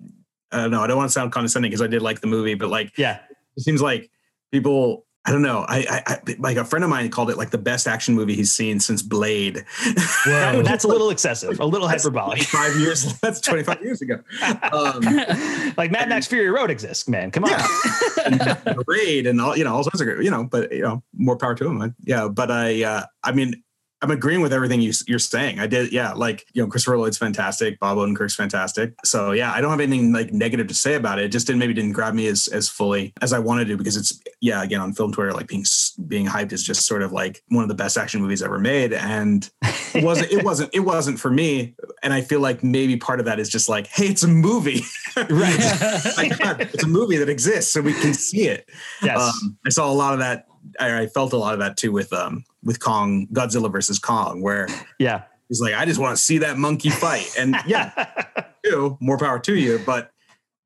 I 0.51 0.63
don't 0.63 0.71
know. 0.71 0.83
I 0.83 0.87
don't 0.87 0.97
want 0.97 1.09
to 1.11 1.13
sound 1.13 1.31
condescending 1.33 1.71
because 1.71 1.83
I 1.83 1.87
did 1.87 2.01
like 2.03 2.21
the 2.21 2.27
movie, 2.27 2.55
but 2.55 2.71
like 2.71 2.97
Yeah. 2.97 3.19
it 3.57 3.63
seems 3.63 3.83
like 3.83 4.11
people. 4.51 5.05
I 5.29 5.31
don't 5.31 5.43
know. 5.43 5.67
I, 5.69 5.85
I, 5.91 6.03
I 6.15 6.37
like 6.39 6.57
a 6.57 6.65
friend 6.65 6.83
of 6.85 6.89
mine 6.89 7.11
called 7.11 7.29
it 7.29 7.37
like 7.37 7.51
the 7.51 7.59
best 7.59 7.87
action 7.87 8.15
movie 8.15 8.35
he's 8.35 8.51
seen 8.51 8.81
since 8.81 9.03
Blade. 9.03 9.63
That- 10.25 10.63
that's 10.65 10.85
a 10.85 10.89
little 10.89 11.11
excessive, 11.11 11.61
a 11.61 11.67
little 11.67 11.87
hyperbolic. 11.87 12.45
Five 12.45 12.77
years. 12.77 13.19
That's 13.21 13.41
25 13.43 13.83
years 13.83 14.01
ago. 14.01 14.21
Um, 14.73 15.03
like 15.77 15.91
Mad 15.91 16.09
Max 16.09 16.27
Fury 16.27 16.49
Road 16.51 16.71
exists, 16.71 17.09
man. 17.09 17.31
Come 17.31 17.45
on. 17.45 17.61
and 18.25 18.83
raid 18.87 19.27
and 19.27 19.39
all 19.39 19.55
you 19.57 19.65
know 19.65 19.75
all 19.75 19.83
sorts 19.83 20.01
of 20.01 20.09
you 20.23 20.31
know 20.31 20.45
but 20.45 20.73
you 20.73 20.83
know 20.83 21.03
more 21.15 21.37
power 21.37 21.55
to 21.55 21.67
him 21.67 21.95
yeah 22.05 22.29
but 22.29 22.51
i 22.51 22.83
uh 22.83 23.03
i 23.23 23.33
mean 23.33 23.63
i'm 24.03 24.11
agreeing 24.11 24.41
with 24.41 24.53
everything 24.53 24.81
you, 24.81 24.93
you're 25.07 25.19
saying 25.19 25.59
i 25.59 25.67
did 25.67 25.93
yeah 25.93 26.13
like 26.13 26.47
you 26.53 26.63
know 26.63 26.69
christopher 26.69 26.99
lloyd's 26.99 27.19
fantastic 27.19 27.79
bob 27.81 27.99
odenkirk's 27.99 28.35
fantastic 28.35 28.95
so 29.05 29.33
yeah 29.33 29.53
i 29.53 29.61
don't 29.61 29.71
have 29.71 29.81
anything 29.81 30.13
like 30.13 30.33
negative 30.33 30.67
to 30.67 30.75
say 30.75 30.95
about 30.95 31.19
it 31.19 31.25
it 31.25 31.29
just 31.29 31.47
didn't 31.47 31.59
maybe 31.59 31.75
didn't 31.75 31.93
grab 31.93 32.15
me 32.15 32.27
as 32.27 32.49
as 32.49 32.69
fully 32.69 33.13
as 33.21 33.33
i 33.33 33.39
wanted 33.39 33.67
to 33.67 33.77
because 33.77 33.97
it's 33.97 34.21
yeah 34.41 34.63
again 34.63 34.81
on 34.81 34.93
film 34.93 35.13
twitter 35.13 35.33
like 35.33 35.47
being 35.47 35.65
being 36.07 36.27
hyped 36.27 36.53
is 36.53 36.63
just 36.63 36.87
sort 36.87 37.03
of 37.03 37.13
like 37.13 37.43
one 37.49 37.63
of 37.63 37.69
the 37.69 37.75
best 37.75 37.97
action 37.97 38.21
movies 38.21 38.43
ever 38.43 38.59
made 38.59 38.93
and 38.93 39.51
it 39.95 40.05
wasn't 40.05 40.31
it 40.31 40.45
wasn't 40.45 40.71
it 40.73 40.81
wasn't 40.81 41.19
for 41.19 41.31
me 41.31 41.75
and 42.03 42.13
i 42.13 42.21
feel 42.21 42.41
like 42.41 42.63
maybe 42.63 42.97
part 42.97 43.21
of 43.21 43.27
that 43.27 43.39
is 43.39 43.49
just 43.49 43.69
like 43.69 43.87
hey 43.89 44.07
it's 44.07 44.23
a 44.23 44.29
movie 44.29 44.83
Right. 45.29 46.13
like, 46.17 46.39
God, 46.39 46.61
it's 46.61 46.85
a 46.85 46.89
movie 46.89 47.17
that 47.17 47.29
exists, 47.29 47.73
so 47.73 47.81
we 47.81 47.93
can 47.93 48.15
see 48.15 48.47
it. 48.49 48.69
Yes. 49.03 49.21
Um, 49.21 49.59
I 49.67 49.71
saw 49.71 49.91
a 49.91 49.93
lot 49.93 50.13
of 50.13 50.21
that. 50.21 50.47
I, 50.79 51.03
I 51.03 51.07
felt 51.07 51.33
a 51.33 51.37
lot 51.37 51.55
of 51.55 51.61
that 51.61 51.77
too 51.77 51.93
with 51.93 52.13
um 52.13 52.45
with 52.63 52.81
Kong, 52.81 53.27
Godzilla 53.33 53.71
versus 53.71 53.99
Kong, 53.99 54.43
where 54.43 54.69
yeah. 54.99 55.23
he's 55.49 55.61
like, 55.61 55.75
I 55.75 55.85
just 55.85 56.01
want 56.01 56.17
to 56.17 56.23
see 56.23 56.39
that 56.39 56.59
monkey 56.59 56.91
fight, 56.91 57.35
and 57.39 57.57
yeah, 57.67 58.07
you 58.65 58.97
more 59.01 59.19
power 59.19 59.39
to 59.41 59.55
you, 59.55 59.81
but 59.85 60.11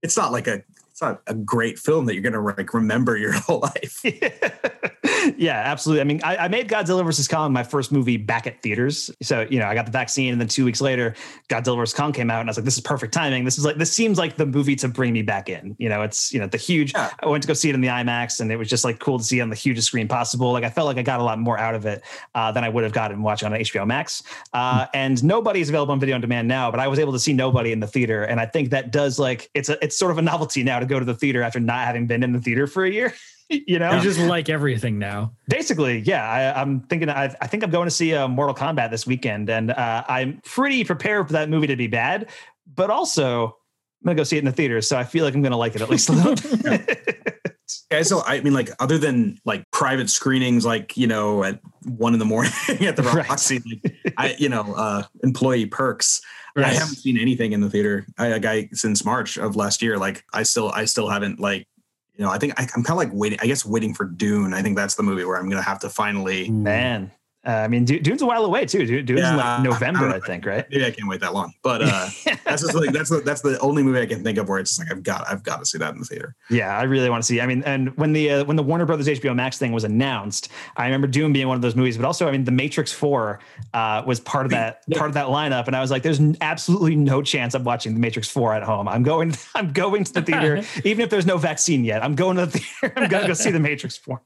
it's 0.03 0.17
not 0.17 0.33
like 0.33 0.47
a 0.47 0.63
not 1.03 1.23
a 1.27 1.35
great 1.35 1.79
film 1.79 2.07
that 2.07 2.15
you're 2.15 2.23
gonna 2.23 2.41
like 2.41 2.73
remember 2.73 3.17
your 3.17 3.33
whole 3.37 3.61
life. 3.61 4.01
yeah, 5.37 5.63
absolutely. 5.65 6.01
I 6.01 6.05
mean, 6.05 6.21
I, 6.25 6.37
I 6.37 6.49
made 6.49 6.69
Godzilla 6.69 7.05
versus 7.05 7.29
Kong 7.29 7.53
my 7.53 7.63
first 7.63 7.93
movie 7.93 8.17
back 8.17 8.47
at 8.47 8.63
theaters. 8.63 9.11
So, 9.23 9.47
you 9.51 9.59
know, 9.59 9.67
I 9.67 9.75
got 9.75 9.87
the 9.87 9.93
vaccine 9.93 10.33
and 10.33 10.41
then 10.41 10.49
two 10.49 10.65
weeks 10.65 10.81
later, 10.81 11.15
Godzilla 11.49 11.77
versus 11.77 11.95
Kong 11.95 12.13
came 12.13 12.31
out 12.31 12.41
and 12.41 12.49
I 12.49 12.51
was 12.51 12.57
like, 12.57 12.65
this 12.65 12.77
is 12.77 12.81
perfect 12.81 13.13
timing. 13.13 13.45
This 13.45 13.59
is 13.59 13.65
like, 13.65 13.77
this 13.77 13.93
seems 13.93 14.19
like 14.19 14.37
the 14.37 14.47
movie 14.47 14.77
to 14.77 14.89
bring 14.89 15.13
me 15.13 15.23
back 15.23 15.49
in. 15.49 15.77
You 15.79 15.89
know, 15.89 16.03
it's, 16.03 16.33
you 16.33 16.41
know, 16.41 16.47
the 16.47 16.57
huge, 16.57 16.93
Yeah. 16.95 17.11
I 17.21 17.27
went 17.27 17.43
to 17.43 17.49
go 17.49 17.55
see 17.55 17.69
it 17.69 17.75
in 17.75 17.81
the 17.81 17.89
IMAX 17.89 18.41
and 18.41 18.51
it 18.51 18.57
was 18.57 18.69
just 18.69 18.85
like 18.85 18.99
cool 18.99 19.19
to 19.19 19.25
see 19.25 19.41
on 19.41 19.51
the 19.51 19.57
hugest 19.57 19.89
screen 19.89 20.09
possible. 20.09 20.53
Like 20.53 20.65
I 20.65 20.71
felt 20.71 20.87
like 20.87 20.99
I 20.99 21.03
got 21.03 21.21
a 21.21 21.25
lot 21.25 21.39
more 21.39 21.59
out 21.59 21.75
of 21.75 21.87
it 21.87 22.03
uh, 22.35 22.53
than 22.53 22.65
I 22.65 22.69
would 22.69 22.85
have 22.85 22.93
gotten 22.93 23.23
watching 23.23 23.53
on 23.53 23.59
HBO 23.59 23.87
Max. 23.87 24.23
Uh, 24.53 24.87
and 24.95 25.23
nobody's 25.23 25.69
available 25.69 25.93
on 25.93 26.01
video 26.01 26.15
on 26.15 26.21
demand 26.21 26.49
now, 26.49 26.71
but 26.71 26.81
I 26.81 26.89
was 26.89 26.99
able 26.99 27.13
to 27.13 27.19
see 27.19 27.33
nobody 27.33 27.73
in 27.73 27.81
the 27.81 27.87
theater. 27.87 28.25
And 28.25 28.41
I 28.41 28.47
think 28.47 28.71
that 28.71 28.91
does 28.91 29.19
like, 29.19 29.51
it's 29.55 29.69
a, 29.69 29.83
it's 29.85 29.97
sort 29.97 30.11
of 30.11 30.19
a 30.19 30.23
novelty 30.23 30.63
now 30.63 30.79
to 30.79 30.87
go 30.93 30.99
to 30.99 31.05
the 31.05 31.15
theater 31.15 31.43
after 31.43 31.61
not 31.61 31.87
having 31.87 32.07
been 32.07 32.23
in 32.23 32.33
the 32.33 32.41
theater 32.41 32.67
for 32.67 32.85
a 32.85 32.91
year. 32.91 33.15
you 33.51 33.79
know, 33.79 33.93
You 33.93 34.01
just 34.01 34.21
like 34.21 34.49
everything 34.49 34.99
now. 34.99 35.33
Basically, 35.49 36.01
yeah. 36.01 36.29
I, 36.29 36.61
I'm 36.61 36.81
thinking. 36.81 37.09
I, 37.09 37.35
I 37.41 37.47
think 37.47 37.63
I'm 37.63 37.71
going 37.71 37.87
to 37.87 37.95
see 37.95 38.15
uh, 38.15 38.29
Mortal 38.29 38.55
Kombat 38.55 38.91
this 38.91 39.07
weekend, 39.07 39.51
and 39.51 39.71
uh, 39.71 40.05
I'm 40.09 40.41
pretty 40.45 40.85
prepared 40.85 41.27
for 41.27 41.33
that 41.35 41.49
movie 41.49 41.67
to 41.67 41.77
be 41.77 41.87
bad. 41.87 42.31
But 42.75 42.91
also, 42.91 43.45
I'm 43.47 44.07
going 44.07 44.17
to 44.17 44.21
go 44.21 44.25
see 44.25 44.37
it 44.37 44.41
in 44.41 44.45
the 44.47 44.53
theater, 44.53 44.81
so 44.81 44.97
I 44.97 45.05
feel 45.05 45.25
like 45.25 45.35
I'm 45.35 45.43
going 45.43 45.53
to 45.53 45.59
like 45.59 45.75
it 45.75 45.83
at 45.83 45.91
least 45.91 46.09
a 46.09 46.13
little. 46.13 46.59
bit. 46.63 46.99
I 47.91 48.03
still, 48.03 48.23
I 48.27 48.41
mean, 48.41 48.53
like 48.53 48.71
other 48.81 48.99
than 48.99 49.39
like 49.45 49.71
private 49.71 50.11
screenings, 50.11 50.65
like 50.65 50.97
you 50.97 51.07
know, 51.07 51.45
at 51.45 51.61
one 51.85 52.13
in 52.13 52.19
the 52.19 52.25
morning 52.25 52.53
at 52.81 52.97
the 52.97 53.03
Right. 53.03 53.29
Roxy, 53.29 53.61
like, 53.65 54.15
I, 54.17 54.35
you 54.39 54.49
know, 54.49 54.75
uh, 54.75 55.05
employee 55.23 55.67
perks. 55.67 56.21
I 56.57 56.69
haven't 56.69 56.97
seen 56.97 57.19
anything 57.19 57.53
in 57.53 57.61
the 57.61 57.71
theater. 57.71 58.07
I, 58.19 58.29
like, 58.29 58.45
I 58.45 58.69
since 58.73 59.05
March 59.05 59.39
of 59.39 59.57
last 59.57 59.83
year. 59.83 59.99
Like, 59.99 60.25
I 60.33 60.43
still, 60.43 60.71
I 60.71 60.85
still 60.85 61.09
haven't 61.09 61.41
like, 61.41 61.67
you 62.15 62.25
know, 62.25 62.31
I 62.31 62.39
think 62.39 62.61
I, 62.61 62.65
I'm 62.77 62.83
kind 62.83 62.91
of 62.91 62.97
like 62.97 63.11
waiting. 63.13 63.39
I 63.41 63.47
guess 63.47 63.65
waiting 63.65 63.95
for 63.95 64.05
Dune. 64.05 64.53
I 64.53 64.61
think 64.63 64.77
that's 64.77 64.95
the 64.97 65.03
movie 65.03 65.25
where 65.25 65.37
I'm 65.37 65.49
gonna 65.49 65.63
have 65.63 65.81
to 65.81 65.89
finally. 65.89 66.51
Man, 66.51 67.11
uh, 67.47 67.51
I 67.51 67.69
mean, 67.69 67.85
Du- 67.85 67.99
Dune's 68.01 68.23
a 68.23 68.27
while 68.27 68.45
away 68.45 68.67
too. 68.67 68.87
Du- 68.87 69.03
Dune's 69.03 69.21
in 69.29 69.37
like 69.37 69.63
November, 69.63 70.09
I 70.09 70.17
I, 70.17 70.21
think, 70.21 70.47
right? 70.47 70.65
Maybe 70.71 70.85
I 70.85 70.91
can't 70.91 71.09
wait 71.09 71.21
that 71.21 71.35
long, 71.35 71.53
but 71.63 71.83
uh, 71.83 72.09
that's 72.45 72.63
just 72.63 72.75
like 72.75 72.93
that's 72.93 73.11
the 73.11 73.21
that's 73.21 73.41
the 73.41 73.59
only 73.61 73.83
movie 73.83 74.01
I 74.01 74.07
can 74.07 74.23
think 74.23 74.39
of 74.39 74.49
where 74.49 74.59
it's 74.59 74.71
just 74.77 74.81
like 74.81 74.91
I've 74.97 75.03
got 75.03 75.29
I've 75.29 75.43
got 75.43 75.59
to 75.59 75.67
see 75.67 75.79
that 75.79 75.93
in 75.95 75.99
the 76.01 76.05
theater. 76.05 76.37
Yeah, 76.51 76.77
I 76.79 76.85
really 76.85 77.11
want 77.11 77.23
to 77.23 77.27
see. 77.27 77.41
I 77.41 77.47
mean, 77.47 77.63
and 77.65 77.97
when 77.97 78.13
the 78.13 78.31
uh, 78.31 78.45
when 78.45 78.57
the 78.57 78.63
Warner 78.63 78.87
Brothers 78.87 79.09
HBO 79.09 79.35
Max 79.35 79.59
thing 79.59 79.73
was 79.73 79.85
announced, 79.85 80.51
I 80.77 80.85
remember 80.85 81.07
Dune 81.09 81.33
being 81.33 81.49
one 81.49 81.57
of 81.57 81.63
those 81.63 81.75
movies. 81.75 81.97
But 81.97 82.07
also, 82.07 82.29
I 82.29 82.31
mean, 82.31 82.45
The 82.45 82.53
Matrix 82.53 82.93
Four 82.93 83.41
uh, 83.75 84.03
was 84.07 84.21
part 84.21 84.47
of 84.47 84.51
that 84.53 84.83
Yeah. 84.87 84.99
part 84.99 85.11
of 85.11 85.15
that 85.15 85.27
lineup, 85.27 85.67
and 85.67 85.75
I 85.75 85.81
was 85.81 85.91
like, 85.91 86.03
"There's 86.03 86.21
absolutely 86.41 86.95
no 86.97 87.23
chance 87.23 87.55
I'm 87.55 87.65
watching 87.65 87.95
The 87.95 88.01
Matrix 88.01 88.29
Four 88.29 88.55
at 88.55 88.63
home. 88.63 88.87
I'm 88.89 89.03
going. 89.03 89.35
I'm 89.55 89.73
going 89.73 90.05
to 90.05 90.13
the 90.13 90.23
theater, 90.23 90.63
even 90.85 91.03
if 91.03 91.11
there's 91.11 91.27
no 91.27 91.39
vaccine 91.39 91.85
yet. 91.85 92.05
I'm 92.05 92.15
going 92.15 92.37
to 92.37 92.47
the 92.47 92.59
theater. 92.59 92.95
I'm 92.97 93.09
gonna 93.09 93.27
go 93.27 93.35
see 93.35 93.51
The 93.51 93.61
Matrix 93.61 93.97
Four. 93.97 94.23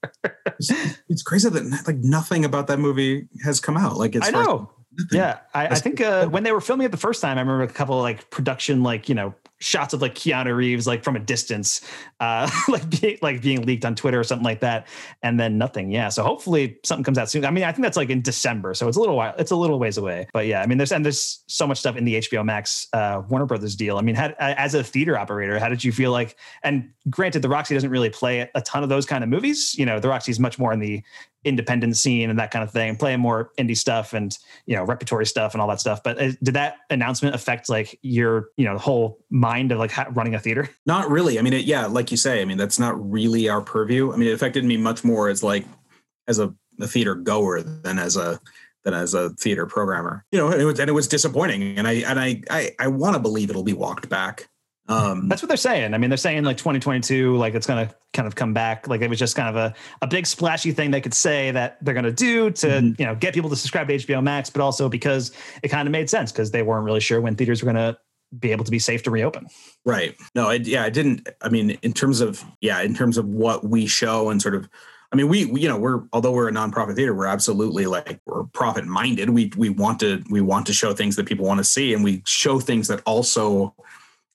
It's, 0.59 0.71
it's 1.09 1.23
crazy 1.23 1.49
that 1.49 1.83
like 1.87 1.97
nothing 1.97 2.45
about 2.45 2.67
that 2.69 2.79
movie 2.79 3.06
has 3.45 3.61
come 3.61 3.77
out. 3.77 3.97
Like 3.97 4.15
it's 4.15 4.29
I 4.29 4.31
know. 4.31 4.71
Yeah, 5.13 5.41
I, 5.53 5.69
I 5.69 5.75
think 5.75 6.01
uh, 6.01 6.27
when 6.27 6.43
they 6.43 6.53
were 6.53 6.61
filming 6.61 6.87
it 6.87 6.91
the 6.91 6.97
first 6.97 7.21
time, 7.21 7.37
I 7.37 7.43
remember 7.43 7.65
a 7.65 7.69
couple 7.69 7.97
of 7.97 8.03
like 8.03 8.31
production, 8.31 8.83
like 8.83 9.09
you 9.11 9.15
know, 9.15 9.35
shots 9.59 9.95
of 9.95 10.03
like 10.03 10.15
Keanu 10.15 10.55
Reeves, 10.55 10.87
like 10.87 11.03
from 11.03 11.17
a 11.17 11.19
distance, 11.19 11.81
uh, 12.21 12.51
like 12.69 12.89
being 13.01 13.19
like 13.23 13.43
being 13.43 13.63
leaked 13.63 13.85
on 13.85 13.95
Twitter 13.95 14.21
or 14.21 14.25
something 14.25 14.45
like 14.45 14.61
that, 14.61 14.87
and 15.23 15.39
then 15.39 15.59
nothing. 15.59 15.91
Yeah, 15.91 16.09
so 16.09 16.23
hopefully 16.23 16.79
something 16.85 17.05
comes 17.05 17.19
out 17.19 17.31
soon. 17.31 17.45
I 17.45 17.51
mean, 17.51 17.65
I 17.65 17.73
think 17.73 17.83
that's 17.83 17.97
like 17.97 18.11
in 18.11 18.23
December, 18.23 18.75
so 18.75 18.89
it's 18.89 18.97
a 18.97 19.01
little 19.01 19.17
while, 19.17 19.35
it's 19.39 19.51
a 19.51 19.57
little 19.57 19.79
ways 19.79 19.97
away. 19.97 20.27
But 20.33 20.47
yeah, 20.47 20.63
I 20.63 20.67
mean, 20.67 20.79
there's 20.79 20.93
and 20.93 21.05
there's 21.05 21.43
so 21.47 21.67
much 21.67 21.79
stuff 21.79 21.97
in 21.97 22.05
the 22.05 22.17
HBO 22.17 22.45
Max 22.45 22.87
uh, 22.93 23.23
Warner 23.29 23.47
Brothers 23.47 23.75
deal. 23.77 23.99
I 23.99 24.03
mean, 24.03 24.17
as 24.17 24.75
a 24.75 24.85
theater 24.85 25.19
operator, 25.19 25.59
how 25.59 25.69
did 25.69 25.83
you 25.83 25.93
feel 25.93 26.13
like? 26.13 26.37
And 26.63 26.91
granted, 27.11 27.43
the 27.43 27.49
Roxy 27.49 27.75
doesn't 27.75 27.91
really 27.91 28.11
play 28.11 28.51
a 28.55 28.61
ton 28.63 28.83
of 28.83 28.89
those 28.89 29.07
kind 29.07 29.25
of 29.25 29.31
movies. 29.31 29.75
You 29.79 29.87
know, 29.87 30.01
the 30.01 30.09
Roxy 30.09 30.31
is 30.31 30.41
much 30.41 30.59
more 30.59 30.73
in 30.73 30.81
the 30.81 31.03
independent 31.47 31.97
scene 31.97 32.29
and 32.29 32.39
that 32.39 32.51
kind 32.51 32.65
of 32.65 32.73
thing, 32.73 32.97
playing 32.97 33.21
more 33.21 33.53
indie 33.57 33.77
stuff 33.77 34.13
and 34.13 34.37
you 34.67 34.75
know 34.75 34.83
repertory 34.83 35.25
stuff 35.25 35.55
and 35.55 35.63
all 35.63 35.69
that 35.69 35.81
stuff. 35.81 36.03
But 36.03 36.21
uh, 36.21 36.33
did 36.43 36.55
that 36.55 36.79
announcement 36.91 37.35
affect 37.35 37.69
like 37.69 37.99
your 38.03 38.51
you 38.57 38.65
know 38.65 38.75
the 38.75 38.81
whole 38.81 39.19
of 39.55 39.79
like 39.79 39.91
ha- 39.93 40.09
running 40.13 40.35
a 40.35 40.39
theater? 40.39 40.69
Not 40.87 41.11
really. 41.11 41.39
I 41.39 41.43
mean, 41.43 41.53
it, 41.53 41.65
yeah, 41.65 41.87
like 41.87 42.11
you 42.11 42.17
say, 42.17 42.43
I 42.43 42.45
mean, 42.45 42.59
that's 42.59 42.79
not 42.79 42.95
really 43.11 43.49
our 43.49 43.61
purview. 43.61 44.13
I 44.13 44.17
mean, 44.17 44.29
it 44.29 44.33
affected 44.33 44.65
me 44.65 44.77
much 44.77 45.05
more 45.05 45.29
as 45.29 45.43
like 45.43 45.65
as 46.29 46.39
a, 46.39 46.55
a 46.81 46.87
theater 46.87 47.15
goer 47.15 47.63
than 47.63 47.99
as 47.99 48.17
a 48.17 48.41
than 48.85 48.95
as 48.95 49.15
a 49.15 49.31
theater 49.31 49.67
programmer. 49.67 50.25
You 50.33 50.39
know, 50.39 50.49
and 50.49 50.61
it 50.61 50.65
was 50.65 50.79
and 50.81 50.89
it 50.89 50.93
was 50.93 51.09
disappointing. 51.09 51.79
And 51.79 51.87
I 51.89 51.93
and 51.95 52.19
I 52.21 52.43
I, 52.51 52.71
I 52.79 52.89
want 52.89 53.15
to 53.15 53.21
believe 53.21 53.51
it'll 53.51 53.63
be 53.65 53.73
walked 53.73 54.09
back. 54.09 54.49
Um, 54.89 55.29
That's 55.29 55.43
what 55.43 55.49
they're 55.49 55.57
saying. 55.57 55.95
I 55.95 55.99
mean, 55.99 56.11
they're 56.11 56.17
saying 56.17 56.45
like 56.45 56.59
2022, 56.59 57.37
like 57.37 57.55
it's 57.55 57.67
gonna 57.67 57.93
kind 58.13 58.29
of 58.29 58.37
come 58.37 58.55
back. 58.55 58.87
Like 58.87 59.01
it 59.01 59.11
was 59.11 59.19
just 59.19 59.35
kind 59.35 59.49
of 59.49 59.57
a, 59.57 59.75
a 60.01 60.07
big 60.07 60.27
splashy 60.29 60.71
thing 60.71 60.93
they 60.93 61.01
could 61.01 61.13
say 61.13 61.51
that 61.51 61.79
they're 61.85 61.93
gonna 61.95 62.13
do 62.13 62.51
to 62.53 62.67
Mhm. 62.69 62.99
you 63.01 63.05
know 63.05 63.17
get 63.17 63.35
people 63.35 63.51
to 63.51 63.57
subscribe 63.57 63.89
to 63.89 63.95
HBO 63.97 64.23
Max, 64.23 64.49
but 64.49 64.61
also 64.63 64.89
because 64.89 65.33
it 65.65 65.69
kind 65.71 65.89
of 65.89 65.93
made 65.93 66.09
sense 66.09 66.31
because 66.31 66.53
they 66.53 66.63
weren't 66.63 66.85
really 66.85 67.01
sure 67.01 67.21
when 67.21 67.35
theaters 67.35 67.65
were 67.65 67.67
gonna 67.67 67.99
be 68.39 68.53
able 68.53 68.65
to 68.65 68.71
be 68.71 68.79
safe 68.79 69.03
to 69.05 69.11
reopen. 69.11 69.47
Right. 69.85 70.17
No, 70.35 70.49
I, 70.49 70.55
yeah, 70.55 70.85
I 70.85 70.91
didn't. 70.91 71.29
I 71.43 71.49
mean, 71.49 71.71
in 71.83 71.93
terms 71.93 72.21
of 72.21 72.45
yeah, 72.61 72.81
in 72.83 72.95
terms 72.95 73.19
of 73.19 73.27
what 73.27 73.65
we 73.65 73.87
show 73.87 74.31
and 74.31 74.41
sort 74.41 74.55
of, 74.55 74.69
I 75.13 75.17
mean, 75.17 75.29
we, 75.29 75.47
we 75.47 75.61
you 75.61 75.69
know 75.69 75.79
we're 75.79 76.03
although 76.13 76.33
we're 76.33 76.49
a 76.49 76.53
nonprofit 76.53 76.97
theater, 76.97 77.15
we're 77.15 77.27
absolutely 77.27 77.87
like 77.87 78.21
we're 78.27 78.45
profit 78.45 78.85
minded. 78.87 79.31
We 79.31 79.53
we 79.57 79.69
want 79.71 80.01
to 80.01 80.23
we 80.31 80.41
want 80.41 80.67
to 80.67 80.73
show 80.73 80.93
things 80.93 81.17
that 81.17 81.27
people 81.27 81.47
want 81.47 81.59
to 81.59 81.65
see, 81.65 81.95
and 81.95 82.03
we 82.03 82.23
show 82.27 82.61
things 82.61 82.89
that 82.89 83.03
also 83.07 83.75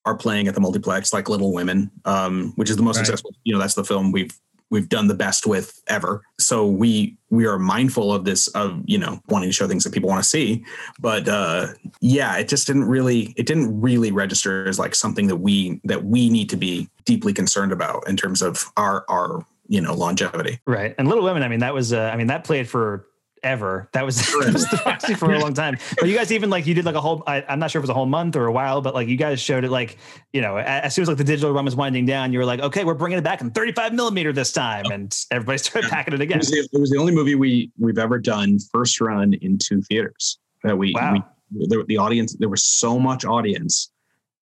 are 0.06 0.16
playing 0.16 0.48
at 0.48 0.56
the 0.56 0.62
multiplex, 0.62 1.14
like 1.14 1.30
Little 1.30 1.54
Women, 1.54 1.92
um, 2.06 2.54
which 2.56 2.70
is 2.70 2.76
the 2.76 2.82
most 2.84 2.98
Right. 2.98 3.06
successful. 3.06 3.36
You 3.44 3.54
know, 3.54 3.60
that's 3.60 3.76
the 3.76 3.84
film 3.84 4.12
we've 4.12 4.32
we've 4.72 4.90
done 4.90 5.08
the 5.08 5.14
best 5.14 5.46
with 5.46 5.80
ever. 5.88 6.24
So 6.40 6.66
we 6.66 7.18
we 7.30 7.46
are 7.46 7.60
mindful 7.60 8.12
of 8.12 8.26
this 8.26 8.48
of 8.50 8.82
you 8.86 8.98
know 8.98 9.22
wanting 9.28 9.50
to 9.50 9.54
show 9.54 9.68
things 9.68 9.84
that 9.84 9.94
people 9.94 10.10
want 10.10 10.22
to 10.22 10.30
see 10.30 10.66
but 11.00 11.30
uh 11.30 11.68
yeah 12.02 12.36
it 12.36 12.50
just 12.50 12.68
didn't 12.68 12.84
really 12.84 13.34
it 13.38 13.46
didn't 13.46 13.80
really 13.80 14.12
register 14.12 14.68
as 14.68 14.78
like 14.78 14.94
something 14.94 15.28
that 15.28 15.38
we 15.38 15.80
that 15.86 16.04
we 16.04 16.30
need 16.30 16.50
to 16.50 16.58
be 16.58 16.90
deeply 17.06 17.32
concerned 17.32 17.72
about 17.72 18.06
in 18.06 18.18
terms 18.18 18.42
of 18.42 18.66
our 18.76 19.06
our 19.08 19.46
you 19.70 19.80
know 19.80 19.94
longevity 19.94 20.60
Right. 20.66 20.96
And 20.98 21.08
Little 21.08 21.24
Women, 21.24 21.44
I 21.44 21.48
mean, 21.48 21.60
that 21.60 21.74
was, 21.74 21.94
uh, 21.94 22.10
I 22.14 22.16
mean, 22.16 22.28
that 22.28 22.44
played 22.44 22.68
for 22.68 23.06
ever. 23.44 23.90
That 23.94 24.06
was, 24.06 24.18
that 24.40 24.54
was 24.54 24.66
the 24.70 24.82
Roxy 24.86 25.14
for 25.14 25.34
a 25.34 25.40
long 25.40 25.54
time. 25.54 25.78
But 26.00 26.10
you 26.10 26.16
guys 26.16 26.32
even 26.32 26.50
like, 26.50 26.68
you 26.68 26.74
did 26.74 26.86
like 26.86 26.96
a 26.96 27.02
whole, 27.02 27.24
I, 27.28 27.44
I'm 27.48 27.60
not 27.60 27.72
sure 27.72 27.80
if 27.80 27.84
it 27.84 27.88
was 27.88 27.90
a 27.90 27.94
whole 27.94 28.06
month 28.06 28.36
or 28.36 28.46
a 28.46 28.52
while, 28.52 28.82
but 28.82 28.94
like 28.94 29.08
you 29.08 29.18
guys 29.18 29.40
showed 29.42 29.64
it 29.64 29.72
like, 29.72 29.98
you 30.34 30.42
know, 30.42 30.58
as 30.58 30.94
soon 30.96 31.04
as 31.04 31.08
like 31.08 31.18
the 31.18 31.24
digital 31.24 31.52
run 31.52 31.66
was 31.66 31.76
winding 31.76 32.06
down, 32.06 32.34
you 32.34 32.40
were 32.40 32.46
like, 32.46 32.60
okay, 32.60 32.84
we're 32.84 32.94
bringing 32.94 33.18
it 33.18 33.24
back 33.24 33.42
in 33.42 33.52
35 33.52 33.94
millimeter 33.94 34.32
this 34.34 34.52
time. 34.52 34.86
And 34.92 35.16
everybody 35.32 35.58
started 35.58 35.90
packing 35.90 36.14
it 36.14 36.22
it 36.22 36.24
again. 36.24 36.38
was, 36.40 36.50
the, 36.50 36.68
it 36.72 36.80
was 36.80 36.90
the 36.90 36.98
only 36.98 37.14
movie 37.14 37.36
we 37.36 37.72
we've 37.80 37.98
ever 37.98 38.20
done 38.20 38.58
first 38.72 39.00
run 39.02 39.34
in 39.36 39.58
two 39.58 39.82
theaters 39.82 40.40
that 40.64 40.78
we, 40.78 40.94
Wow. 40.96 41.14
we 41.14 41.68
the, 41.68 41.84
the 41.88 41.98
audience 41.98 42.36
there 42.40 42.50
was 42.50 42.64
so 42.64 42.98
much 42.98 43.26
audience 43.26 43.92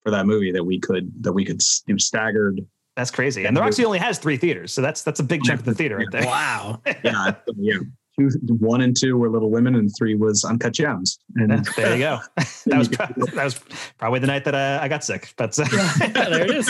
for 0.04 0.12
that 0.12 0.26
movie 0.26 0.52
that 0.52 0.64
we 0.64 0.80
could 0.80 1.12
that 1.24 1.34
we 1.34 1.44
could 1.44 1.62
do 1.88 1.98
staggered 1.98 2.60
That's 2.96 3.12
crazy. 3.12 3.46
And 3.46 3.56
the 3.58 3.62
Roxy 3.62 3.84
only 3.86 3.98
has 4.00 4.20
three 4.20 4.38
theaters. 4.38 4.74
So 4.74 4.82
that's, 4.82 5.04
that's 5.04 5.20
a 5.20 5.24
big 5.24 5.44
chunk 5.44 5.62
of 5.62 5.66
the 5.66 5.74
theater 5.74 5.98
right 5.98 6.08
there. 6.12 6.26
Wow. 6.26 6.82
yeah 7.04 7.34
yeah 7.58 7.78
two, 8.20 8.30
one 8.60 8.82
and 8.82 8.96
two 8.96 9.18
were 9.18 9.30
little 9.30 9.50
women 9.50 9.76
and 9.76 9.92
three 9.98 10.16
was 10.16 10.44
uncut 10.44 10.74
gems 10.74 11.20
and 11.36 11.66
there 11.76 11.94
you 11.94 12.00
go. 12.00 12.20
that 12.66 12.78
was 12.78 12.88
probably, 12.88 13.32
that 13.32 13.44
was 13.44 13.60
probably 13.98 14.20
the 14.20 14.28
night 14.28 14.44
that 14.46 14.56
uh, 14.56 14.80
I 14.82 14.88
got 14.88 15.04
sick. 15.04 15.34
But 15.38 15.58
uh, 15.60 15.66
there 16.10 16.44
it 16.44 16.52
is. 16.52 16.70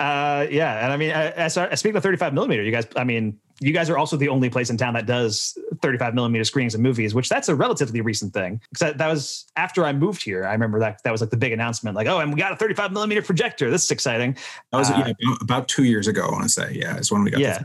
Uh, 0.00 0.46
yeah, 0.50 0.84
and 0.84 0.92
I 0.92 0.96
mean, 0.96 1.10
as, 1.10 1.56
as 1.56 1.78
speaking 1.78 1.96
of 1.96 2.02
35 2.02 2.34
millimeter, 2.34 2.62
you 2.62 2.72
guys, 2.72 2.86
I 2.96 3.04
mean, 3.04 3.38
you 3.60 3.72
guys 3.72 3.88
are 3.88 3.96
also 3.96 4.16
the 4.16 4.28
only 4.28 4.50
place 4.50 4.68
in 4.68 4.76
town 4.76 4.94
that 4.94 5.06
does 5.06 5.56
35 5.80 6.14
millimeter 6.14 6.44
screenings 6.44 6.74
of 6.74 6.80
movies, 6.80 7.14
which 7.14 7.28
that's 7.28 7.48
a 7.48 7.54
relatively 7.54 8.00
recent 8.00 8.34
thing. 8.34 8.60
Because 8.70 8.80
that, 8.80 8.98
that 8.98 9.08
was 9.08 9.46
after 9.56 9.84
I 9.84 9.92
moved 9.92 10.22
here. 10.22 10.44
I 10.44 10.52
remember 10.52 10.78
that 10.80 11.02
that 11.04 11.10
was 11.10 11.20
like 11.20 11.30
the 11.30 11.36
big 11.36 11.52
announcement, 11.52 11.96
like, 11.96 12.06
oh, 12.06 12.18
and 12.18 12.32
we 12.32 12.38
got 12.38 12.52
a 12.52 12.56
35 12.56 12.92
millimeter 12.92 13.22
projector. 13.22 13.70
This 13.70 13.84
is 13.84 13.90
exciting. 13.90 14.36
That 14.72 14.78
was 14.78 14.90
Uh, 14.90 15.04
yeah, 15.06 15.12
about, 15.28 15.42
about 15.42 15.68
two 15.68 15.84
years 15.84 16.06
ago. 16.06 16.26
I 16.26 16.30
want 16.30 16.42
to 16.44 16.48
say, 16.48 16.72
yeah, 16.74 16.96
it's 16.96 17.10
when 17.10 17.24
we 17.24 17.30
got. 17.30 17.40
Yeah. 17.40 17.64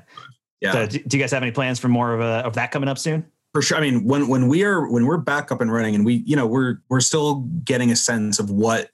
Yeah, 0.61 0.71
So, 0.73 0.85
do, 0.85 0.99
do 0.99 1.17
you 1.17 1.23
guys 1.23 1.31
have 1.31 1.43
any 1.43 1.51
plans 1.51 1.79
for 1.79 1.87
more 1.87 2.13
of 2.13 2.21
a, 2.21 2.45
of 2.45 2.53
that 2.53 2.71
coming 2.71 2.87
up 2.87 2.97
soon? 2.97 3.25
for 3.53 3.61
sure. 3.61 3.77
I 3.77 3.81
mean, 3.81 4.05
when 4.05 4.27
when 4.27 4.47
we 4.47 4.63
are 4.63 4.87
when 4.89 5.05
we're 5.05 5.17
back 5.17 5.51
up 5.51 5.61
and 5.61 5.71
running, 5.71 5.95
and 5.95 6.05
we, 6.05 6.23
you 6.25 6.35
know, 6.35 6.47
we're 6.47 6.77
we're 6.89 7.01
still 7.01 7.41
getting 7.63 7.91
a 7.91 7.95
sense 7.95 8.39
of 8.39 8.49
what 8.49 8.89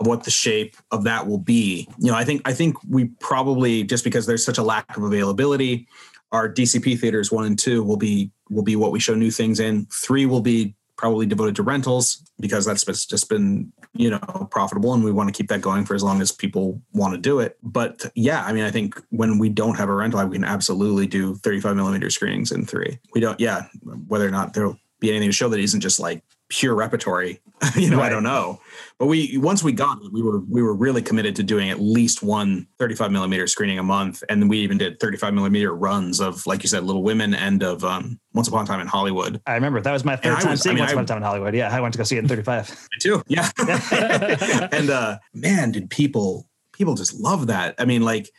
of 0.00 0.06
what 0.06 0.24
the 0.24 0.30
shape 0.30 0.76
of 0.90 1.04
that 1.04 1.26
will 1.26 1.38
be. 1.38 1.88
You 1.98 2.10
know, 2.10 2.16
I 2.16 2.24
think 2.24 2.42
I 2.44 2.52
think 2.52 2.76
we 2.88 3.06
probably 3.20 3.82
just 3.84 4.04
because 4.04 4.26
there's 4.26 4.44
such 4.44 4.58
a 4.58 4.62
lack 4.62 4.96
of 4.96 5.02
availability, 5.02 5.86
our 6.32 6.48
DCP 6.48 6.98
theaters 6.98 7.30
one 7.30 7.44
and 7.44 7.58
two 7.58 7.82
will 7.82 7.96
be 7.96 8.30
will 8.50 8.62
be 8.62 8.76
what 8.76 8.92
we 8.92 9.00
show 9.00 9.14
new 9.14 9.30
things 9.30 9.60
in. 9.60 9.86
Three 9.92 10.26
will 10.26 10.40
be 10.40 10.74
probably 10.98 11.24
devoted 11.24 11.56
to 11.56 11.62
rentals 11.62 12.22
because 12.40 12.66
that's 12.66 12.84
just 13.06 13.28
been 13.30 13.72
you 13.94 14.10
know 14.10 14.48
profitable 14.50 14.92
and 14.92 15.02
we 15.02 15.12
want 15.12 15.28
to 15.28 15.32
keep 15.32 15.48
that 15.48 15.62
going 15.62 15.84
for 15.86 15.94
as 15.94 16.02
long 16.02 16.20
as 16.20 16.30
people 16.30 16.82
want 16.92 17.14
to 17.14 17.18
do 17.18 17.40
it. 17.40 17.56
But 17.62 18.04
yeah 18.14 18.44
i 18.44 18.52
mean 18.52 18.64
i 18.64 18.70
think 18.70 19.00
when 19.10 19.38
we 19.38 19.48
don't 19.48 19.76
have 19.76 19.88
a 19.88 19.94
rental 19.94 20.24
we 20.26 20.36
can 20.36 20.44
absolutely 20.44 21.06
do 21.06 21.36
35 21.36 21.76
millimeter 21.76 22.10
screenings 22.10 22.52
in 22.52 22.66
three. 22.66 22.98
We 23.14 23.20
don't 23.20 23.40
yeah 23.40 23.62
whether 24.08 24.26
or 24.26 24.30
not 24.30 24.52
there'll 24.52 24.78
be 25.00 25.10
anything 25.10 25.28
to 25.28 25.32
show 25.32 25.48
that 25.48 25.60
isn't 25.60 25.80
just 25.80 26.00
like 26.00 26.22
pure 26.48 26.74
repertory 26.74 27.40
you 27.76 27.90
know 27.90 28.00
i 28.00 28.08
don't 28.08 28.22
know 28.22 28.58
but 28.98 29.06
we 29.06 29.36
once 29.36 29.62
we 29.62 29.70
got 29.72 29.98
it 30.02 30.12
we 30.12 30.22
were 30.22 30.40
we 30.48 30.62
were 30.62 30.74
really 30.74 31.02
committed 31.02 31.36
to 31.36 31.42
doing 31.42 31.68
at 31.70 31.78
least 31.80 32.22
one 32.22 32.66
35 32.78 33.12
millimeter 33.12 33.46
screening 33.46 33.78
a 33.78 33.82
month 33.82 34.22
and 34.28 34.40
then 34.40 34.48
we 34.48 34.58
even 34.58 34.78
did 34.78 34.98
35 34.98 35.34
millimeter 35.34 35.74
runs 35.74 36.20
of 36.20 36.46
like 36.46 36.62
you 36.62 36.68
said 36.68 36.84
little 36.84 37.02
women 37.02 37.34
and 37.34 37.62
of 37.62 37.84
um 37.84 38.18
once 38.32 38.48
upon 38.48 38.64
a 38.64 38.66
time 38.66 38.80
in 38.80 38.86
hollywood 38.86 39.40
I 39.46 39.54
remember 39.54 39.80
that 39.82 39.92
was 39.92 40.04
my 40.04 40.16
third 40.16 40.34
I 40.38 40.40
time 40.40 40.50
was- 40.52 40.60
I 40.60 40.62
seeing 40.62 40.74
mean, 40.76 40.82
Once 40.84 40.92
Upon 40.92 41.04
a 41.04 41.06
Time 41.06 41.16
in 41.18 41.22
Hollywood. 41.22 41.54
Yeah, 41.54 41.74
I 41.74 41.80
went 41.80 41.92
to 41.94 41.98
go 41.98 42.04
see 42.04 42.16
it 42.16 42.20
in 42.20 42.28
35. 42.28 42.70
Me 42.70 42.98
too. 43.00 43.22
Yeah. 43.28 43.50
and 44.72 44.90
uh 44.90 45.18
man, 45.34 45.70
did 45.72 45.90
people 45.90 46.48
people 46.72 46.94
just 46.94 47.14
love 47.14 47.48
that. 47.48 47.74
I 47.78 47.84
mean, 47.84 48.02
like 48.02 48.30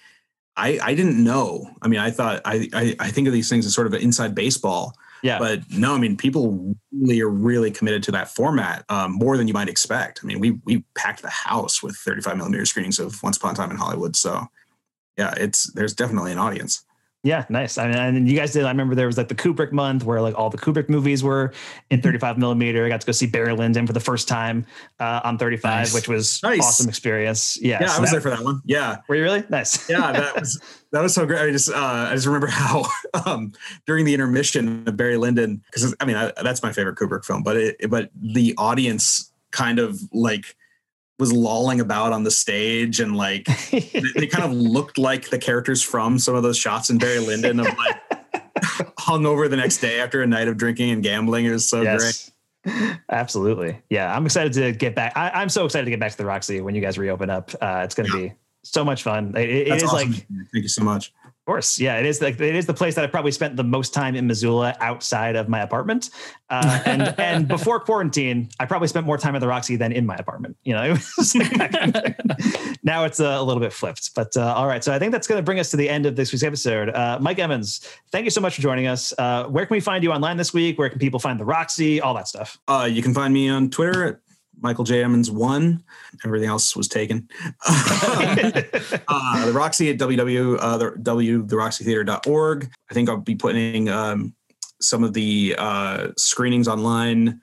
I 0.55 0.79
I 0.81 0.93
didn't 0.95 1.23
know. 1.23 1.69
I 1.81 1.87
mean, 1.87 1.99
I 1.99 2.11
thought 2.11 2.41
I 2.45 2.69
I, 2.73 2.95
I 2.99 3.09
think 3.09 3.27
of 3.27 3.33
these 3.33 3.49
things 3.49 3.65
as 3.65 3.73
sort 3.73 3.87
of 3.87 3.93
an 3.93 4.01
inside 4.01 4.33
baseball. 4.35 4.93
Yeah. 5.21 5.39
But 5.39 5.61
no, 5.71 5.95
I 5.95 5.99
mean, 5.99 6.15
people 6.17 6.75
really 6.91 7.21
are 7.21 7.29
really 7.29 7.71
committed 7.71 8.03
to 8.03 8.11
that 8.11 8.29
format 8.29 8.85
um, 8.89 9.13
more 9.13 9.37
than 9.37 9.47
you 9.47 9.53
might 9.53 9.69
expect. 9.69 10.21
I 10.23 10.27
mean, 10.27 10.39
we 10.39 10.51
we 10.65 10.83
packed 10.95 11.21
the 11.21 11.29
house 11.29 11.83
with 11.83 11.95
35 11.97 12.37
millimeter 12.37 12.65
screenings 12.65 12.99
of 12.99 13.21
Once 13.21 13.37
Upon 13.37 13.53
a 13.53 13.55
Time 13.55 13.71
in 13.71 13.77
Hollywood. 13.77 14.15
So 14.15 14.47
yeah, 15.17 15.33
it's 15.37 15.71
there's 15.73 15.93
definitely 15.93 16.31
an 16.31 16.37
audience. 16.37 16.83
Yeah, 17.21 17.43
nice. 17.49 17.77
I 17.77 17.87
mean, 17.89 17.97
and 17.97 18.29
you 18.29 18.35
guys 18.37 18.53
did. 18.53 18.63
I 18.63 18.69
remember 18.69 18.95
there 18.95 19.07
was 19.07 19.17
like 19.17 19.27
the 19.27 19.35
Kubrick 19.35 19.73
month 19.73 20.05
where 20.05 20.21
like 20.21 20.35
all 20.39 20.49
the 20.49 20.57
Kubrick 20.57 20.87
movies 20.87 21.21
were 21.21 21.49
Mm-hmm. 21.49 21.95
in 21.95 22.01
35 22.01 22.37
millimeter. 22.37 22.85
I 22.85 22.89
got 22.89 23.01
to 23.01 23.05
go 23.07 23.11
see 23.11 23.25
Barry 23.27 23.53
Lyndon 23.53 23.85
for 23.85 23.91
the 23.91 23.99
first 23.99 24.27
time 24.29 24.65
uh, 25.01 25.19
on 25.25 25.37
35, 25.37 25.63
Nice. 25.69 25.93
which 25.93 26.07
was 26.07 26.41
Nice. 26.43 26.61
awesome 26.61 26.87
experience. 26.87 27.57
Yeah, 27.61 27.79
Yeah, 27.81 27.87
so 27.87 27.97
I 27.97 27.99
was 28.01 28.09
that- 28.11 28.13
there 28.15 28.21
for 28.21 28.29
that 28.29 28.43
one. 28.43 28.61
Yeah. 28.65 28.97
Were 29.09 29.15
you 29.15 29.23
really 29.23 29.43
nice? 29.49 29.89
yeah, 29.89 30.11
that 30.13 30.39
was 30.39 30.61
that 30.93 31.01
was 31.01 31.13
so 31.13 31.25
great. 31.25 31.41
I 31.41 31.51
just 31.51 31.69
uh, 31.69 31.75
I 32.09 32.13
just 32.13 32.25
remember 32.25 32.47
how 32.47 32.85
um, 33.25 33.51
during 33.85 34.05
the 34.05 34.13
intermission 34.13 34.87
of 34.87 34.95
Barry 34.95 35.17
Lyndon, 35.17 35.61
because 35.71 35.93
I 35.99 36.05
mean 36.05 36.15
I, 36.15 36.31
that's 36.41 36.63
my 36.63 36.71
favorite 36.71 36.95
Kubrick 36.95 37.25
film, 37.25 37.43
but 37.43 37.57
it 37.57 37.89
but 37.89 38.11
the 38.15 38.53
audience 38.57 39.31
kind 39.51 39.79
of 39.79 39.99
like 40.13 40.55
was 41.19 41.33
lolling 41.33 41.81
about 41.81 42.13
on 42.13 42.23
the 42.23 42.31
stage 42.31 42.99
and 42.99 43.15
like 43.15 43.45
they, 43.69 44.01
they 44.15 44.27
kind 44.27 44.45
of 44.45 44.53
looked 44.53 44.97
like 44.97 45.29
the 45.29 45.37
characters 45.37 45.83
from 45.83 46.17
some 46.17 46.33
of 46.33 46.43
those 46.43 46.57
shots 46.57 46.89
in 46.89 46.97
Barry 46.97 47.19
Lyndon 47.19 47.59
of 47.59 47.67
like 47.67 48.93
hung 48.97 49.25
over 49.25 49.47
the 49.47 49.57
next 49.57 49.79
day 49.79 49.99
after 49.99 50.21
a 50.21 50.27
night 50.27 50.47
of 50.47 50.57
drinking 50.57 50.91
and 50.91 51.03
gambling. 51.03 51.45
It 51.45 51.51
was 51.51 51.67
so 51.67 51.83
great. 51.83 52.31
Absolutely. 53.09 53.81
Yeah. 53.89 54.15
I'm 54.15 54.25
excited 54.25 54.53
to 54.53 54.71
get 54.71 54.95
back. 54.95 55.13
I, 55.15 55.29
I'm 55.29 55.49
so 55.49 55.65
excited 55.65 55.85
to 55.85 55.91
get 55.91 55.99
back 55.99 56.11
to 56.11 56.17
the 56.17 56.25
Roxy 56.25 56.61
when 56.61 56.73
you 56.73 56.81
guys 56.81 56.97
reopen 56.97 57.29
up. 57.29 57.51
Uh, 57.59 57.81
it's 57.83 57.95
going 57.95 58.09
to 58.09 58.17
be 58.17 58.33
so 58.63 58.85
much 58.85 59.03
fun. 59.03 59.35
It, 59.35 59.49
it 59.49 59.67
is 59.67 59.83
awesome. 59.83 60.11
like, 60.11 60.27
thank 60.53 60.63
you 60.63 60.67
so 60.69 60.83
much. 60.83 61.13
Of 61.49 61.53
course, 61.53 61.79
yeah, 61.79 61.97
it 61.97 62.05
is 62.05 62.21
like 62.21 62.39
it 62.39 62.55
is 62.55 62.67
the 62.67 62.75
place 62.75 62.93
that 62.93 63.03
I 63.03 63.07
probably 63.07 63.31
spent 63.31 63.55
the 63.55 63.63
most 63.63 63.91
time 63.91 64.15
in 64.15 64.27
Missoula 64.27 64.77
outside 64.81 65.35
of 65.35 65.49
my 65.49 65.61
apartment. 65.61 66.11
Uh, 66.51 66.79
and 66.85 67.15
and 67.19 67.47
before 67.47 67.79
quarantine, 67.79 68.49
I 68.59 68.67
probably 68.67 68.87
spent 68.87 69.07
more 69.07 69.17
time 69.17 69.33
at 69.33 69.39
the 69.39 69.47
Roxy 69.47 69.75
than 69.75 69.91
in 69.91 70.05
my 70.05 70.15
apartment. 70.15 70.57
You 70.63 70.73
know, 70.75 70.83
it 71.17 71.57
like- 71.57 72.77
now 72.83 73.03
it's 73.03 73.19
uh, 73.19 73.35
a 73.39 73.41
little 73.43 73.61
bit 73.61 73.73
flipped. 73.73 74.13
But 74.13 74.37
uh, 74.37 74.53
all 74.53 74.67
right, 74.67 74.83
so 74.83 74.93
I 74.93 74.99
think 74.99 75.11
that's 75.11 75.25
going 75.25 75.39
to 75.39 75.43
bring 75.43 75.59
us 75.59 75.71
to 75.71 75.77
the 75.77 75.89
end 75.89 76.05
of 76.05 76.15
this 76.15 76.31
week's 76.31 76.43
episode. 76.43 76.89
Uh, 76.89 77.17
Mike 77.19 77.39
Evans, 77.39 77.79
thank 78.11 78.25
you 78.25 78.29
so 78.31 78.41
much 78.41 78.53
for 78.53 78.61
joining 78.61 78.85
us. 78.85 79.11
Uh, 79.17 79.45
where 79.45 79.65
can 79.65 79.73
we 79.73 79.79
find 79.79 80.03
you 80.03 80.11
online 80.11 80.37
this 80.37 80.53
week? 80.53 80.77
Where 80.77 80.89
can 80.89 80.99
people 80.99 81.19
find 81.19 81.39
the 81.39 81.45
Roxy? 81.45 81.99
All 81.99 82.13
that 82.13 82.27
stuff. 82.27 82.59
Uh, 82.67 82.87
you 82.87 83.01
can 83.01 83.11
find 83.15 83.33
me 83.33 83.49
on 83.49 83.71
Twitter 83.71 84.05
at 84.05 84.19
Michael 84.61 84.83
J. 84.83 85.03
Emmons 85.03 85.31
one. 85.31 85.83
Everything 86.25 86.49
else 86.49 86.75
was 86.75 86.87
taken. 86.87 87.29
uh, 87.67 89.45
the 89.45 89.51
Roxy 89.53 89.89
at 89.89 89.97
www 89.97 90.57
uh, 90.59 90.77
the, 90.77 90.91
w 91.01 91.43
the 91.45 91.55
roxytheater.org. 91.55 92.69
I 92.89 92.93
think 92.93 93.09
I'll 93.09 93.17
be 93.17 93.35
putting 93.35 93.89
um, 93.89 94.33
some 94.81 95.03
of 95.03 95.13
the 95.13 95.55
uh, 95.57 96.07
screenings 96.17 96.67
online 96.67 97.41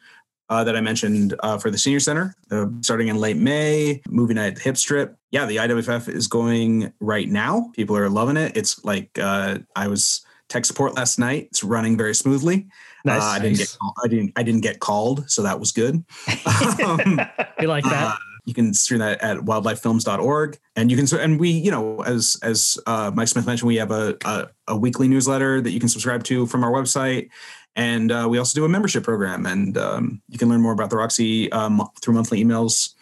uh, 0.48 0.64
that 0.64 0.76
I 0.76 0.80
mentioned 0.80 1.34
uh, 1.40 1.58
for 1.58 1.70
the 1.70 1.78
senior 1.78 2.00
center, 2.00 2.34
uh, 2.50 2.66
starting 2.80 3.08
in 3.08 3.16
late 3.16 3.36
May. 3.36 4.00
Movie 4.08 4.34
night 4.34 4.48
at 4.48 4.56
the 4.56 4.62
Hip 4.62 4.76
Strip. 4.76 5.16
Yeah, 5.30 5.46
the 5.46 5.56
IWF 5.56 6.08
is 6.08 6.28
going 6.28 6.92
right 7.00 7.28
now. 7.28 7.70
People 7.74 7.96
are 7.96 8.08
loving 8.08 8.36
it. 8.36 8.56
It's 8.56 8.84
like 8.84 9.18
uh, 9.18 9.58
I 9.74 9.88
was 9.88 10.25
tech 10.48 10.64
support 10.64 10.94
last 10.94 11.18
night. 11.18 11.44
It's 11.50 11.62
running 11.64 11.96
very 11.96 12.14
smoothly. 12.14 12.66
Nice. 13.04 13.22
Uh, 13.22 13.26
I 13.26 13.38
didn't 13.38 13.58
get 13.58 13.76
I 14.04 14.08
didn't 14.08 14.32
I 14.36 14.42
didn't 14.42 14.60
get 14.62 14.80
called, 14.80 15.30
so 15.30 15.42
that 15.42 15.60
was 15.60 15.72
good. 15.72 16.04
Um, 16.82 17.20
You 17.60 17.68
like 17.68 17.84
that? 17.84 18.12
uh, 18.12 18.16
you 18.44 18.54
can 18.54 18.72
stream 18.74 19.00
that 19.00 19.20
at 19.22 19.38
wildlifefilms.org 19.38 20.58
and 20.76 20.90
you 20.90 20.96
can 20.96 21.18
and 21.20 21.40
we 21.40 21.50
you 21.50 21.70
know 21.70 22.00
as 22.02 22.36
as 22.42 22.78
uh, 22.86 23.10
mike 23.14 23.28
smith 23.28 23.44
mentioned 23.46 23.66
we 23.66 23.76
have 23.76 23.90
a, 23.90 24.16
a, 24.24 24.46
a 24.68 24.76
weekly 24.76 25.08
newsletter 25.08 25.60
that 25.60 25.70
you 25.72 25.80
can 25.80 25.88
subscribe 25.88 26.22
to 26.24 26.46
from 26.46 26.62
our 26.62 26.70
website 26.70 27.28
and 27.74 28.12
uh, 28.12 28.26
we 28.30 28.38
also 28.38 28.58
do 28.58 28.64
a 28.64 28.68
membership 28.68 29.02
program 29.04 29.46
and 29.46 29.76
um, 29.76 30.22
you 30.28 30.38
can 30.38 30.48
learn 30.48 30.60
more 30.60 30.72
about 30.72 30.90
the 30.90 30.96
roxy 30.96 31.50
um, 31.52 31.82
through 32.00 32.14
monthly 32.14 32.42
emails 32.42 32.94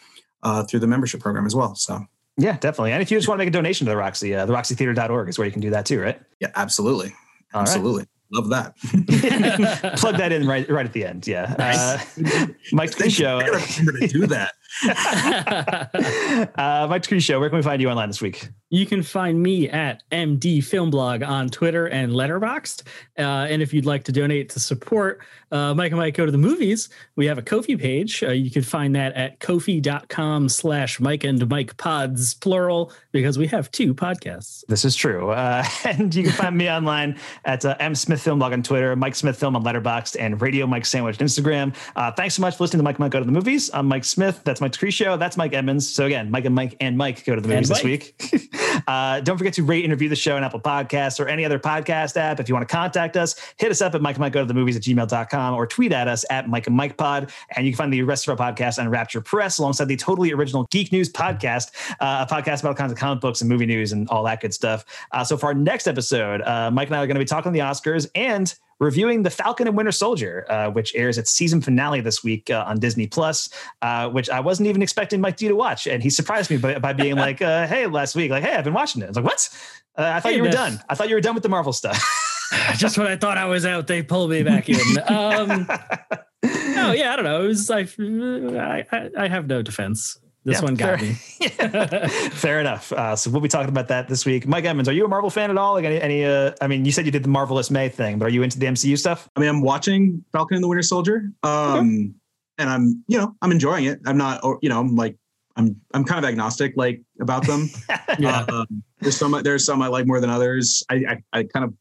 uh, 0.44 0.62
through 0.64 0.80
the 0.80 0.86
membership 0.86 1.20
program 1.20 1.44
as 1.46 1.54
well 1.54 1.74
so 1.74 2.00
Yeah, 2.36 2.56
definitely. 2.58 2.92
And 2.92 3.02
if 3.02 3.10
you 3.10 3.18
just 3.18 3.28
want 3.28 3.38
to 3.38 3.44
make 3.44 3.48
a 3.48 3.56
donation 3.58 3.84
to 3.86 3.90
the 3.90 3.96
Roxy, 3.96 4.34
uh, 4.34 4.44
the 4.46 4.52
roxytheater.org 4.52 5.28
is 5.28 5.38
where 5.38 5.46
you 5.46 5.52
can 5.52 5.60
do 5.62 5.70
that 5.70 5.86
too, 5.86 6.00
right? 6.00 6.18
yeah 6.40 6.50
absolutely 6.56 7.12
All 7.54 7.60
right. 7.60 7.68
absolutely 7.68 8.06
love 8.34 8.48
that 8.48 8.76
Plug 9.98 10.16
that 10.16 10.32
in 10.32 10.46
right 10.46 10.68
right 10.68 10.86
at 10.86 10.92
the 10.92 11.04
end. 11.04 11.26
Yeah. 11.26 11.54
Uh, 11.58 12.46
Mike's 12.72 12.94
Tree 12.96 13.10
Show. 13.10 13.38
i 13.38 13.46
gotta 13.46 13.80
remember 13.80 14.00
to 14.00 14.06
do 14.08 14.26
that 14.26 14.54
uh, 16.58 16.86
Mike's 16.88 17.06
Tree 17.06 17.20
Show. 17.20 17.38
Where 17.38 17.48
can 17.48 17.56
we 17.56 17.62
find 17.62 17.80
you 17.80 17.88
online 17.88 18.08
this 18.08 18.20
week? 18.20 18.48
You 18.70 18.86
can 18.86 19.02
find 19.02 19.40
me 19.40 19.68
at 19.68 20.02
MD 20.10 20.64
Film 20.64 20.90
Blog 20.90 21.22
on 21.22 21.48
Twitter 21.48 21.86
and 21.86 22.12
Letterboxd. 22.12 22.82
Uh, 23.18 23.46
and 23.48 23.62
if 23.62 23.72
you'd 23.72 23.86
like 23.86 24.04
to 24.04 24.12
donate 24.12 24.48
to 24.50 24.60
support 24.60 25.20
uh, 25.54 25.72
Mike 25.72 25.92
and 25.92 26.00
Mike 26.00 26.14
Go 26.14 26.26
to 26.26 26.32
the 26.32 26.38
Movies, 26.38 26.88
we 27.14 27.26
have 27.26 27.38
a 27.38 27.42
Ko-fi 27.42 27.76
page. 27.76 28.24
Uh, 28.24 28.30
you 28.30 28.50
can 28.50 28.62
find 28.62 28.96
that 28.96 29.12
at 29.14 29.38
ko-fi.com 29.38 30.48
slash 30.48 30.98
Mike 30.98 31.22
and 31.22 31.48
Mike 31.48 31.76
Pods, 31.76 32.34
plural, 32.34 32.92
because 33.12 33.38
we 33.38 33.46
have 33.46 33.70
two 33.70 33.94
podcasts. 33.94 34.64
This 34.66 34.84
is 34.84 34.96
true. 34.96 35.30
Uh, 35.30 35.64
and 35.84 36.12
you 36.12 36.24
can 36.24 36.32
find 36.32 36.56
me 36.56 36.68
online 36.68 37.16
at 37.44 37.64
uh, 37.64 37.76
M 37.78 37.94
Smith 37.94 38.20
Film 38.20 38.40
Blog 38.40 38.52
on 38.52 38.64
Twitter, 38.64 38.96
Mike 38.96 39.14
Smith 39.14 39.38
Film 39.38 39.54
on 39.54 39.62
Letterboxd, 39.62 40.16
and 40.18 40.42
Radio 40.42 40.66
Mike 40.66 40.86
Sandwich 40.86 41.20
on 41.20 41.28
Instagram. 41.28 41.72
Uh, 41.94 42.10
thanks 42.10 42.34
so 42.34 42.42
much 42.42 42.56
for 42.56 42.64
listening 42.64 42.80
to 42.80 42.84
Mike 42.84 42.96
and 42.96 43.04
Mike 43.04 43.12
Go 43.12 43.20
to 43.20 43.24
the 43.24 43.32
Movies. 43.32 43.70
I'm 43.72 43.86
Mike 43.86 44.04
Smith. 44.04 44.42
That's 44.42 44.60
Mike's 44.60 44.76
Tree 44.76 44.90
Show. 44.90 45.16
That's 45.16 45.36
Mike 45.36 45.54
Edmonds. 45.54 45.88
So 45.88 46.06
again, 46.06 46.32
Mike 46.32 46.46
and 46.46 46.54
Mike 46.54 46.76
and 46.80 46.98
Mike 46.98 47.24
go 47.24 47.36
to 47.36 47.40
the 47.40 47.48
movies 47.48 47.68
this 47.68 47.84
week. 47.84 48.20
uh, 48.88 49.20
don't 49.20 49.38
forget 49.38 49.54
to 49.54 49.62
rate 49.62 49.84
and 49.84 49.92
review 49.92 50.08
the 50.08 50.16
show 50.16 50.36
on 50.36 50.42
Apple 50.42 50.60
Podcasts 50.60 51.20
or 51.20 51.28
any 51.28 51.44
other 51.44 51.60
podcast 51.60 52.16
app. 52.16 52.40
If 52.40 52.48
you 52.48 52.56
want 52.56 52.68
to 52.68 52.74
contact 52.74 53.16
us, 53.16 53.36
hit 53.56 53.70
us 53.70 53.80
up 53.80 53.94
at 53.94 54.02
Mike 54.02 54.16
and 54.16 54.20
Mike 54.20 54.32
Go 54.32 54.40
to 54.40 54.46
the 54.46 54.54
Movies 54.54 54.74
at 54.74 54.82
gmail.com 54.82 55.43
or 55.52 55.66
tweet 55.66 55.92
at 55.92 56.08
us 56.08 56.24
at 56.30 56.48
Mike 56.48 56.66
and 56.66 56.76
Mike 56.76 56.96
Pod. 56.96 57.32
And 57.56 57.66
you 57.66 57.72
can 57.72 57.76
find 57.76 57.92
the 57.92 58.02
rest 58.02 58.28
of 58.28 58.38
our 58.38 58.52
podcast 58.52 58.78
on 58.78 58.88
Rapture 58.88 59.20
Press 59.20 59.58
alongside 59.58 59.88
the 59.88 59.96
totally 59.96 60.32
original 60.32 60.66
Geek 60.70 60.92
News 60.92 61.10
podcast, 61.12 61.72
uh, 62.00 62.24
a 62.28 62.32
podcast 62.32 62.60
about 62.60 62.70
all 62.70 62.74
kinds 62.74 62.92
of 62.92 62.98
comic 62.98 63.20
books 63.20 63.40
and 63.40 63.50
movie 63.50 63.66
news 63.66 63.92
and 63.92 64.08
all 64.08 64.22
that 64.24 64.40
good 64.40 64.54
stuff. 64.54 64.84
Uh, 65.12 65.24
so 65.24 65.36
for 65.36 65.46
our 65.46 65.54
next 65.54 65.86
episode, 65.86 66.40
uh, 66.42 66.70
Mike 66.70 66.88
and 66.88 66.96
I 66.96 67.02
are 67.02 67.06
going 67.06 67.16
to 67.16 67.20
be 67.20 67.24
talking 67.24 67.52
the 67.52 67.58
Oscars 67.58 68.06
and 68.14 68.54
reviewing 68.80 69.22
The 69.22 69.30
Falcon 69.30 69.66
and 69.66 69.76
Winter 69.76 69.92
Soldier, 69.92 70.46
uh, 70.48 70.70
which 70.70 70.94
airs 70.94 71.18
its 71.18 71.30
season 71.30 71.60
finale 71.60 72.00
this 72.00 72.22
week 72.24 72.50
uh, 72.50 72.64
on 72.66 72.78
Disney 72.78 73.06
Plus, 73.06 73.48
uh, 73.82 74.08
which 74.10 74.28
I 74.30 74.40
wasn't 74.40 74.68
even 74.68 74.82
expecting 74.82 75.20
Mike 75.20 75.36
D 75.36 75.48
to 75.48 75.54
watch, 75.56 75.86
and 75.86 76.02
he 76.02 76.10
surprised 76.10 76.50
me 76.50 76.56
by, 76.56 76.78
by 76.78 76.92
being 76.92 77.16
like, 77.16 77.40
uh, 77.42 77.66
"Hey, 77.66 77.86
last 77.86 78.14
week, 78.14 78.30
like, 78.30 78.42
hey, 78.42 78.54
I've 78.54 78.64
been 78.64 78.74
watching 78.74 79.02
it." 79.02 79.06
I 79.06 79.08
was 79.08 79.16
like, 79.16 79.24
"What? 79.24 79.48
Uh, 79.96 80.02
I 80.02 80.20
thought 80.20 80.30
Hey, 80.32 80.36
you 80.36 80.42
were 80.42 80.50
done. 80.50 80.80
I 80.88 80.94
thought 80.94 81.08
you 81.08 81.14
were 81.14 81.20
done 81.20 81.34
with 81.34 81.42
the 81.42 81.48
Marvel 81.48 81.72
stuff." 81.72 82.30
Just 82.76 82.98
when 82.98 83.06
I 83.06 83.16
thought 83.16 83.38
I 83.38 83.46
was 83.46 83.64
out, 83.66 83.86
they 83.86 84.02
pulled 84.02 84.30
me 84.30 84.42
back 84.42 84.68
in. 84.68 84.76
Um, 85.06 85.66
no, 86.42 86.92
yeah, 86.92 87.12
I 87.12 87.16
don't 87.16 87.24
know. 87.24 87.44
It 87.44 87.48
was 87.48 87.70
I, 87.70 87.80
I, 87.80 88.84
I- 88.92 89.10
I 89.16 89.28
have 89.28 89.46
no 89.46 89.62
defense. 89.62 90.18
This 90.46 90.58
Yeah, 90.58 90.64
one 90.64 90.74
got 90.74 91.00
fair. 91.00 91.08
me. 91.08 91.14
Fair 92.32 92.60
enough. 92.60 92.92
Uh, 92.92 93.16
so 93.16 93.30
we'll 93.30 93.40
be 93.40 93.48
talking 93.48 93.70
about 93.70 93.88
that 93.88 94.08
this 94.08 94.26
week. 94.26 94.46
Mike 94.46 94.66
Evans, 94.66 94.88
are 94.90 94.92
you 94.92 95.06
a 95.06 95.08
Marvel 95.08 95.30
fan 95.30 95.48
at 95.50 95.56
all? 95.56 95.72
Like 95.72 95.86
any? 95.86 95.98
any 96.02 96.24
uh, 96.26 96.52
I 96.60 96.66
mean, 96.66 96.84
you 96.84 96.92
said 96.92 97.06
you 97.06 97.12
did 97.12 97.22
the 97.22 97.30
Marvelous 97.30 97.70
May 97.70 97.88
thing, 97.88 98.18
but 98.18 98.26
are 98.26 98.30
you 98.30 98.42
into 98.42 98.58
the 98.58 98.66
MCU 98.66 98.98
stuff? 98.98 99.26
I 99.36 99.40
mean, 99.40 99.48
I'm 99.48 99.62
watching 99.62 100.22
Falcon 100.32 100.56
and 100.56 100.62
the 100.64 100.68
Winter 100.68 100.82
Soldier, 100.82 101.30
um, 101.44 102.14
and 102.58 102.68
I'm, 102.68 103.02
you 103.08 103.16
know, 103.16 103.34
I'm 103.40 103.52
enjoying 103.52 103.86
it. 103.86 104.00
I'm 104.04 104.18
not, 104.18 104.42
you 104.60 104.68
know, 104.68 104.78
I'm 104.80 104.94
like, 104.94 105.16
I'm, 105.56 105.80
I'm 105.94 106.04
kind 106.04 106.22
of 106.22 106.28
agnostic, 106.28 106.74
like 106.76 107.00
about 107.22 107.46
them. 107.46 107.70
Yeah. 108.18 108.40
Um, 108.42 108.82
there's 109.00 109.16
some, 109.16 109.40
there's 109.42 109.64
some 109.64 109.80
I 109.80 109.86
like 109.86 110.06
more 110.06 110.20
than 110.20 110.28
others. 110.28 110.82
I, 110.90 110.94
I, 110.94 111.38
I 111.38 111.42
kind 111.44 111.64
of, 111.64 111.72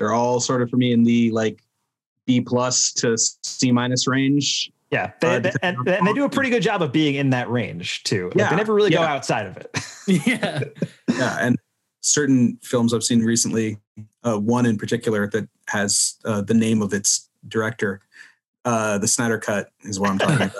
they're 0.00 0.14
all 0.14 0.40
sort 0.40 0.62
of 0.62 0.70
for 0.70 0.78
me 0.78 0.92
in 0.92 1.04
the 1.04 1.30
like 1.30 1.62
B 2.26 2.40
plus 2.40 2.90
to 2.94 3.16
C 3.18 3.70
minus 3.70 4.08
range. 4.08 4.72
Yeah, 4.90 5.12
they, 5.20 5.36
Uh, 5.36 5.40
they- 5.40 5.52
and, 5.62 5.76
and 5.86 6.06
they 6.06 6.12
do 6.14 6.24
a 6.24 6.28
pretty 6.30 6.48
good 6.50 6.62
job 6.62 6.80
of 6.82 6.90
being 6.90 7.14
in 7.16 7.30
that 7.30 7.48
range 7.50 8.02
too. 8.04 8.28
Like, 8.28 8.36
Yeah, 8.36 8.50
they 8.50 8.56
never 8.56 8.74
really 8.74 8.90
go 8.90 9.02
outside 9.02 9.46
of 9.46 9.56
it. 9.58 9.76
yeah. 10.26 10.62
Yeah, 11.16 11.36
and 11.40 11.56
certain 12.00 12.58
films 12.62 12.94
I've 12.94 13.04
seen 13.04 13.20
recently, 13.20 13.76
uh, 14.24 14.38
one 14.38 14.64
in 14.64 14.78
particular 14.78 15.28
that 15.28 15.46
has 15.68 16.14
uh, 16.24 16.40
the 16.40 16.54
name 16.54 16.80
of 16.80 16.94
its 16.94 17.28
director. 17.46 18.00
Uh, 18.64 18.98
the 18.98 19.08
Snyder 19.08 19.38
Cut 19.38 19.70
is 19.84 19.98
what 19.98 20.10
I'm 20.10 20.18
talking 20.18 20.50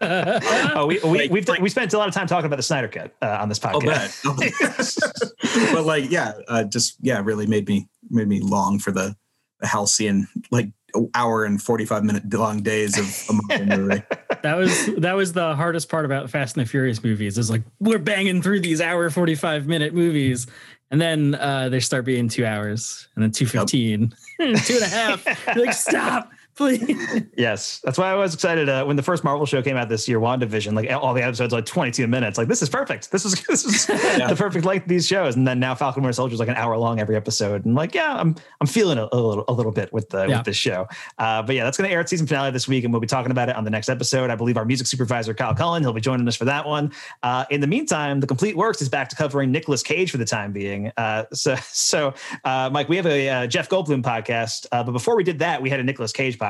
about. 0.00 0.42
oh, 0.76 0.86
we, 0.86 0.98
we 1.00 1.18
Like- 1.18 1.30
we've 1.30 1.48
we 1.60 1.68
spent 1.68 1.92
a 1.92 1.98
lot 1.98 2.08
of 2.08 2.14
time 2.14 2.26
talking 2.26 2.46
about 2.46 2.56
the 2.56 2.62
Snyder 2.62 2.88
Cut 2.88 3.14
uh, 3.20 3.38
on 3.40 3.48
this 3.50 3.62
I'll 3.64 3.80
podcast. 3.80 5.02
bet. 5.50 5.72
but 5.74 5.84
like, 5.84 6.10
yeah, 6.10 6.32
uh, 6.48 6.64
just 6.64 6.96
yeah, 7.02 7.20
really 7.22 7.46
made 7.46 7.68
me 7.68 7.86
made 8.08 8.28
me 8.28 8.40
long 8.40 8.78
for 8.78 8.92
the 8.92 9.14
the 9.60 9.66
halcyon 9.66 10.26
like 10.50 10.70
hour 11.14 11.44
and 11.44 11.62
forty 11.62 11.84
five 11.84 12.02
minute 12.02 12.32
long 12.32 12.62
days 12.62 12.98
of 12.98 13.06
a 13.28 13.38
Marvel 13.42 13.78
movie. 13.78 14.02
that 14.42 14.54
was 14.56 14.86
that 14.96 15.12
was 15.12 15.34
the 15.34 15.54
hardest 15.54 15.90
part 15.90 16.06
about 16.06 16.30
Fast 16.30 16.56
and 16.56 16.64
the 16.64 16.68
Furious 16.70 17.04
movies. 17.04 17.36
Is 17.36 17.50
like 17.50 17.62
we're 17.78 17.98
banging 17.98 18.40
through 18.40 18.60
these 18.60 18.80
hour 18.80 19.10
forty 19.10 19.34
five 19.34 19.66
minute 19.66 19.92
movies, 19.92 20.46
and 20.90 20.98
then 20.98 21.34
uh, 21.34 21.68
they 21.68 21.80
start 21.80 22.06
being 22.06 22.28
two 22.28 22.46
hours, 22.46 23.06
and 23.14 23.22
then 23.22 23.30
two 23.32 23.44
fifteen, 23.46 24.14
two 24.38 24.46
and 24.46 24.82
a 24.82 24.88
half. 24.88 25.26
You're 25.54 25.66
like 25.66 25.74
stop, 25.74 26.30
please. 26.60 27.22
Yes, 27.36 27.80
that's 27.82 27.96
why 27.96 28.10
I 28.10 28.14
was 28.16 28.34
excited 28.34 28.68
uh, 28.68 28.84
when 28.84 28.96
the 28.96 29.02
first 29.02 29.24
Marvel 29.24 29.46
show 29.46 29.62
came 29.62 29.76
out 29.76 29.88
this 29.88 30.06
year, 30.06 30.20
WandaVision. 30.20 30.74
Like 30.74 30.90
all 30.92 31.14
the 31.14 31.22
episodes, 31.22 31.54
like 31.54 31.64
22 31.64 32.06
minutes. 32.06 32.36
Like 32.36 32.48
this 32.48 32.60
is 32.60 32.68
perfect. 32.68 33.10
This 33.10 33.24
is 33.24 33.42
this 33.48 33.64
is 33.64 33.86
the 33.86 34.34
perfect 34.36 34.66
length 34.66 34.82
of 34.82 34.88
these 34.88 35.06
shows. 35.06 35.36
And 35.36 35.46
then 35.48 35.58
now 35.58 35.74
Falcon 35.74 36.02
Winter 36.02 36.12
Soldier 36.12 36.34
is 36.34 36.40
like 36.40 36.48
an 36.50 36.56
hour 36.56 36.76
long 36.76 37.00
every 37.00 37.16
episode. 37.16 37.64
And 37.64 37.74
like, 37.74 37.94
yeah, 37.94 38.14
I'm 38.14 38.36
I'm 38.60 38.66
feeling 38.66 38.98
a, 38.98 39.08
a 39.10 39.16
little 39.16 39.44
a 39.48 39.52
little 39.52 39.72
bit 39.72 39.90
with 39.92 40.10
the 40.10 40.26
Yeah. 40.26 40.36
with 40.38 40.46
this 40.46 40.56
show. 40.56 40.86
Uh, 41.18 41.42
but 41.42 41.54
yeah, 41.54 41.64
that's 41.64 41.78
going 41.78 41.88
to 41.88 41.94
air 41.94 42.00
at 42.00 42.08
season 42.10 42.26
finale 42.26 42.50
this 42.50 42.68
week, 42.68 42.84
and 42.84 42.92
we'll 42.92 43.00
be 43.00 43.06
talking 43.06 43.30
about 43.30 43.48
it 43.48 43.56
on 43.56 43.64
the 43.64 43.70
next 43.70 43.88
episode. 43.88 44.28
I 44.28 44.34
believe 44.36 44.58
our 44.58 44.66
music 44.66 44.86
supervisor 44.86 45.32
Kyle 45.32 45.54
Cullen 45.54 45.82
he'll 45.82 45.94
be 45.94 46.00
joining 46.02 46.28
us 46.28 46.36
for 46.36 46.44
that 46.44 46.66
one. 46.66 46.92
Uh, 47.22 47.46
in 47.50 47.62
the 47.62 47.66
meantime, 47.66 48.20
the 48.20 48.26
Complete 48.26 48.56
Works 48.56 48.82
is 48.82 48.88
back 48.90 49.08
to 49.10 49.16
covering 49.16 49.50
Nicolas 49.50 49.82
Cage 49.82 50.10
for 50.10 50.18
the 50.18 50.26
time 50.26 50.52
being. 50.52 50.92
Uh, 50.98 51.24
so 51.32 51.54
so 51.70 52.12
uh, 52.44 52.68
Mike, 52.70 52.88
we 52.90 52.96
have 52.96 53.06
a 53.06 53.28
uh, 53.28 53.46
Jeff 53.46 53.68
Goldblum 53.70 54.02
podcast, 54.02 54.66
uh, 54.72 54.82
but 54.82 54.92
before 54.92 55.16
we 55.16 55.24
did 55.24 55.38
that, 55.38 55.62
we 55.62 55.70
had 55.70 55.80
a 55.80 55.84
Nicolas 55.84 56.12
Cage 56.12 56.38
podcast, 56.38 56.49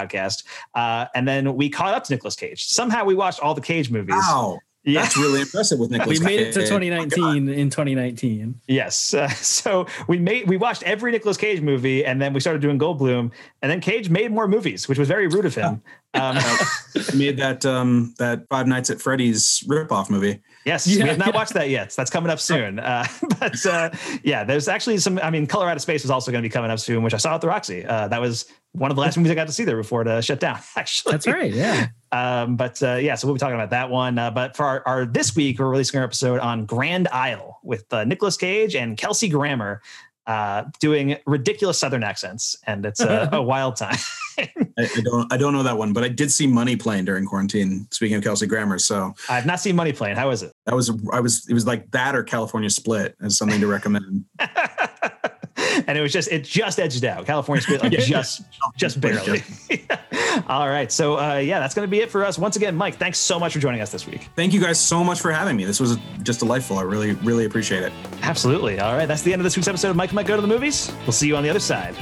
uh, 0.75 1.07
and 1.15 1.27
then 1.27 1.55
we 1.55 1.69
caught 1.69 1.95
up 1.95 2.05
to 2.05 2.13
Nicolas 2.13 2.37
Cage. 2.37 2.67
Somehow 2.67 3.05
we 3.05 3.15
watched 3.15 3.41
all 3.41 3.55
the 3.55 3.61
Cage 3.61 3.91
movies. 3.91 4.15
Wow. 4.17 4.59
Yeah. 4.83 5.03
That's 5.03 5.17
really 5.19 5.43
impressive 5.43 5.79
with 5.79 5.91
Nicholas. 5.91 6.19
we 6.21 6.25
made 6.25 6.41
it 6.41 6.53
to 6.55 6.61
Cage. 6.61 6.69
2019 6.71 7.51
in 7.51 7.69
2019. 7.69 8.59
Yes. 8.67 9.13
Uh, 9.13 9.29
so 9.29 9.87
we 10.09 10.19
made 10.19 10.49
we 10.49 10.57
watched 10.57 10.83
every 10.85 11.13
Nicolas 11.13 11.37
Cage 11.37 11.61
movie, 11.61 12.03
and 12.05 12.21
then 12.21 12.33
we 12.33 12.41
started 12.41 12.63
doing 12.63 12.79
Goldblum, 12.79 13.31
and 13.61 13.71
then 13.71 13.81
Cage 13.83 14.09
made 14.09 14.33
more 14.33 14.49
movies, 14.49 14.89
which 14.89 14.99
was 14.99 15.07
very 15.07 15.27
rude 15.27 15.45
of 15.45 15.55
him. 15.55 15.83
Um, 16.13 16.37
He 17.13 17.17
made 17.17 17.37
that 17.37 17.65
um 17.65 18.15
that 18.19 18.45
Five 18.49 18.67
Nights 18.67 18.91
at 18.91 19.01
Freddy's 19.01 19.63
ripoff 19.69 20.11
movie. 20.11 20.41
yes, 20.67 20.85
we 20.85 20.99
have 21.03 21.19
not 21.19 21.29
yeah. 21.29 21.35
watched 21.37 21.55
that 21.55 21.69
yet. 21.69 21.95
That's 21.97 22.11
coming 22.11 22.33
up 22.33 22.41
soon. 22.51 22.81
Uh, 22.81 23.07
but 23.39 23.65
uh, 23.65 23.91
yeah, 24.25 24.43
there's 24.43 24.67
actually 24.67 24.99
some. 24.99 25.21
I 25.23 25.31
mean, 25.31 25.47
Color 25.47 25.69
Out 25.69 25.77
of 25.77 25.83
Space 25.83 26.05
is 26.05 26.11
also 26.11 26.33
going 26.33 26.43
to 26.43 26.49
be 26.49 26.53
coming 26.53 26.69
up 26.69 26.81
soon, 26.81 27.05
which 27.05 27.15
I 27.15 27.19
saw 27.19 27.37
at 27.37 27.41
the 27.43 27.47
Roxy. 27.47 27.85
Uh, 27.85 28.09
that 28.09 28.21
was 28.21 28.47
one 28.73 28.91
of 28.91 28.97
the 28.97 29.01
last 29.01 29.17
movies 29.17 29.33
I 29.33 29.35
got 29.35 29.49
to 29.49 29.53
see 29.53 29.65
there 29.65 29.77
before 29.77 30.03
it 30.03 30.09
uh, 30.09 30.21
shut 30.21 30.41
down. 30.41 30.61
Actually, 30.77 31.13
That's 31.13 31.27
right. 31.27 31.53
Yeah. 31.53 31.89
Um, 32.13 32.57
but 32.57 32.83
uh, 32.83 32.95
yeah, 32.95 33.15
so 33.15 33.27
we'll 33.27 33.35
be 33.35 33.41
talking 33.41 33.55
about 33.55 33.71
that 33.71 33.91
one. 33.91 34.19
Uh, 34.19 34.31
but 34.31 34.57
for 34.57 34.65
our, 34.65 34.83
our 34.87 35.07
this 35.07 35.35
week, 35.35 35.59
we're 35.59 35.69
releasing 35.69 35.99
our 35.99 36.05
episode 36.05 36.41
on 36.41 36.67
Grand 36.67 37.09
Isle 37.09 37.59
with 37.63 37.93
uh, 37.93 38.05
Nicolas 38.05 38.37
Cage 38.37 38.75
and 38.75 38.97
Kelsey 38.97 39.29
Grammer 39.29 39.83
uh, 40.27 40.65
doing 40.79 41.17
ridiculous 41.27 41.79
Southern 41.79 42.05
accents, 42.05 42.57
and 42.67 42.87
it's 42.87 43.01
a, 43.01 43.29
a 43.33 43.43
wild 43.43 43.77
time. 43.77 43.97
I, 44.39 44.49
I 44.79 45.01
don't 45.03 45.33
I 45.33 45.37
don't 45.37 45.53
know 45.53 45.65
that 45.65 45.77
one, 45.77 45.93
but 45.93 46.05
I 46.05 46.09
did 46.09 46.31
see 46.31 46.47
Money 46.47 46.77
Plane 46.77 47.05
during 47.05 47.27
quarantine. 47.27 47.89
Speaking 47.91 48.17
of 48.17 48.23
Kelsey 48.23 48.47
Grammer, 48.47 48.79
so 48.79 49.15
I've 49.29 49.47
not 49.47 49.61
seen 49.61 49.75
Money 49.75 49.93
Plane. 49.93 50.15
How 50.15 50.31
is 50.31 50.43
it? 50.43 50.53
that 50.67 50.75
was 50.75 50.91
I 51.13 51.21
was 51.21 51.49
it 51.49 51.55
was 51.55 51.67
like 51.67 51.91
that 51.91 52.15
or 52.15 52.23
California 52.23 52.71
Split 52.71 53.17
as 53.21 53.37
something 53.37 53.61
to 53.61 53.67
recommend. 53.67 54.25
and 55.87 55.97
it 55.97 56.01
was 56.01 56.13
just 56.13 56.31
it 56.31 56.45
just 56.45 56.79
edged 56.79 57.05
out. 57.05 57.27
California 57.27 57.63
Split 57.63 57.83
like 57.83 57.93
just 57.99 58.43
just 58.77 59.01
barely. 59.01 59.43
All 60.49 60.69
right, 60.69 60.91
so 60.91 61.19
uh, 61.19 61.37
yeah, 61.37 61.59
that's 61.61 61.75
going 61.75 61.87
to 61.87 61.91
be 61.91 62.01
it 62.01 62.11
for 62.11 62.25
us. 62.25 62.39
Once 62.39 62.57
again, 62.57 62.77
Mike, 62.77 62.97
thanks 62.97 63.19
so 63.19 63.39
much 63.39 63.53
for 63.53 63.59
joining 63.59 63.81
us 63.81 63.91
this 63.91 64.07
week. 64.07 64.29
Thank 64.37 64.53
you 64.53 64.61
guys 64.61 64.81
so 64.81 65.03
much 65.03 65.21
for 65.21 65.33
having 65.33 65.57
me. 65.57 65.65
This 65.65 65.81
was 65.81 65.99
just 66.23 66.41
delightful. 66.41 66.79
I 66.79 66.83
really 66.83 67.13
really 67.13 67.45
appreciate 67.45 67.83
it. 67.83 67.93
Absolutely. 68.23 68.81
All 68.81 68.97
right, 68.97 69.07
that's 69.07 69.23
the 69.23 69.33
end 69.33 69.41
of 69.41 69.45
this 69.45 69.57
week's 69.57 69.69
episode 69.69 69.91
of 69.91 69.97
Mike 69.97 70.11
and 70.11 70.17
Mike 70.17 70.27
Go 70.27 70.37
to 70.37 70.43
the 70.43 70.49
Movies. 70.49 70.93
We'll 71.03 71.13
see 71.13 71.27
you 71.27 71.37
on 71.37 71.43
the 71.43 71.51
other 71.51 71.61
side. 71.61 71.97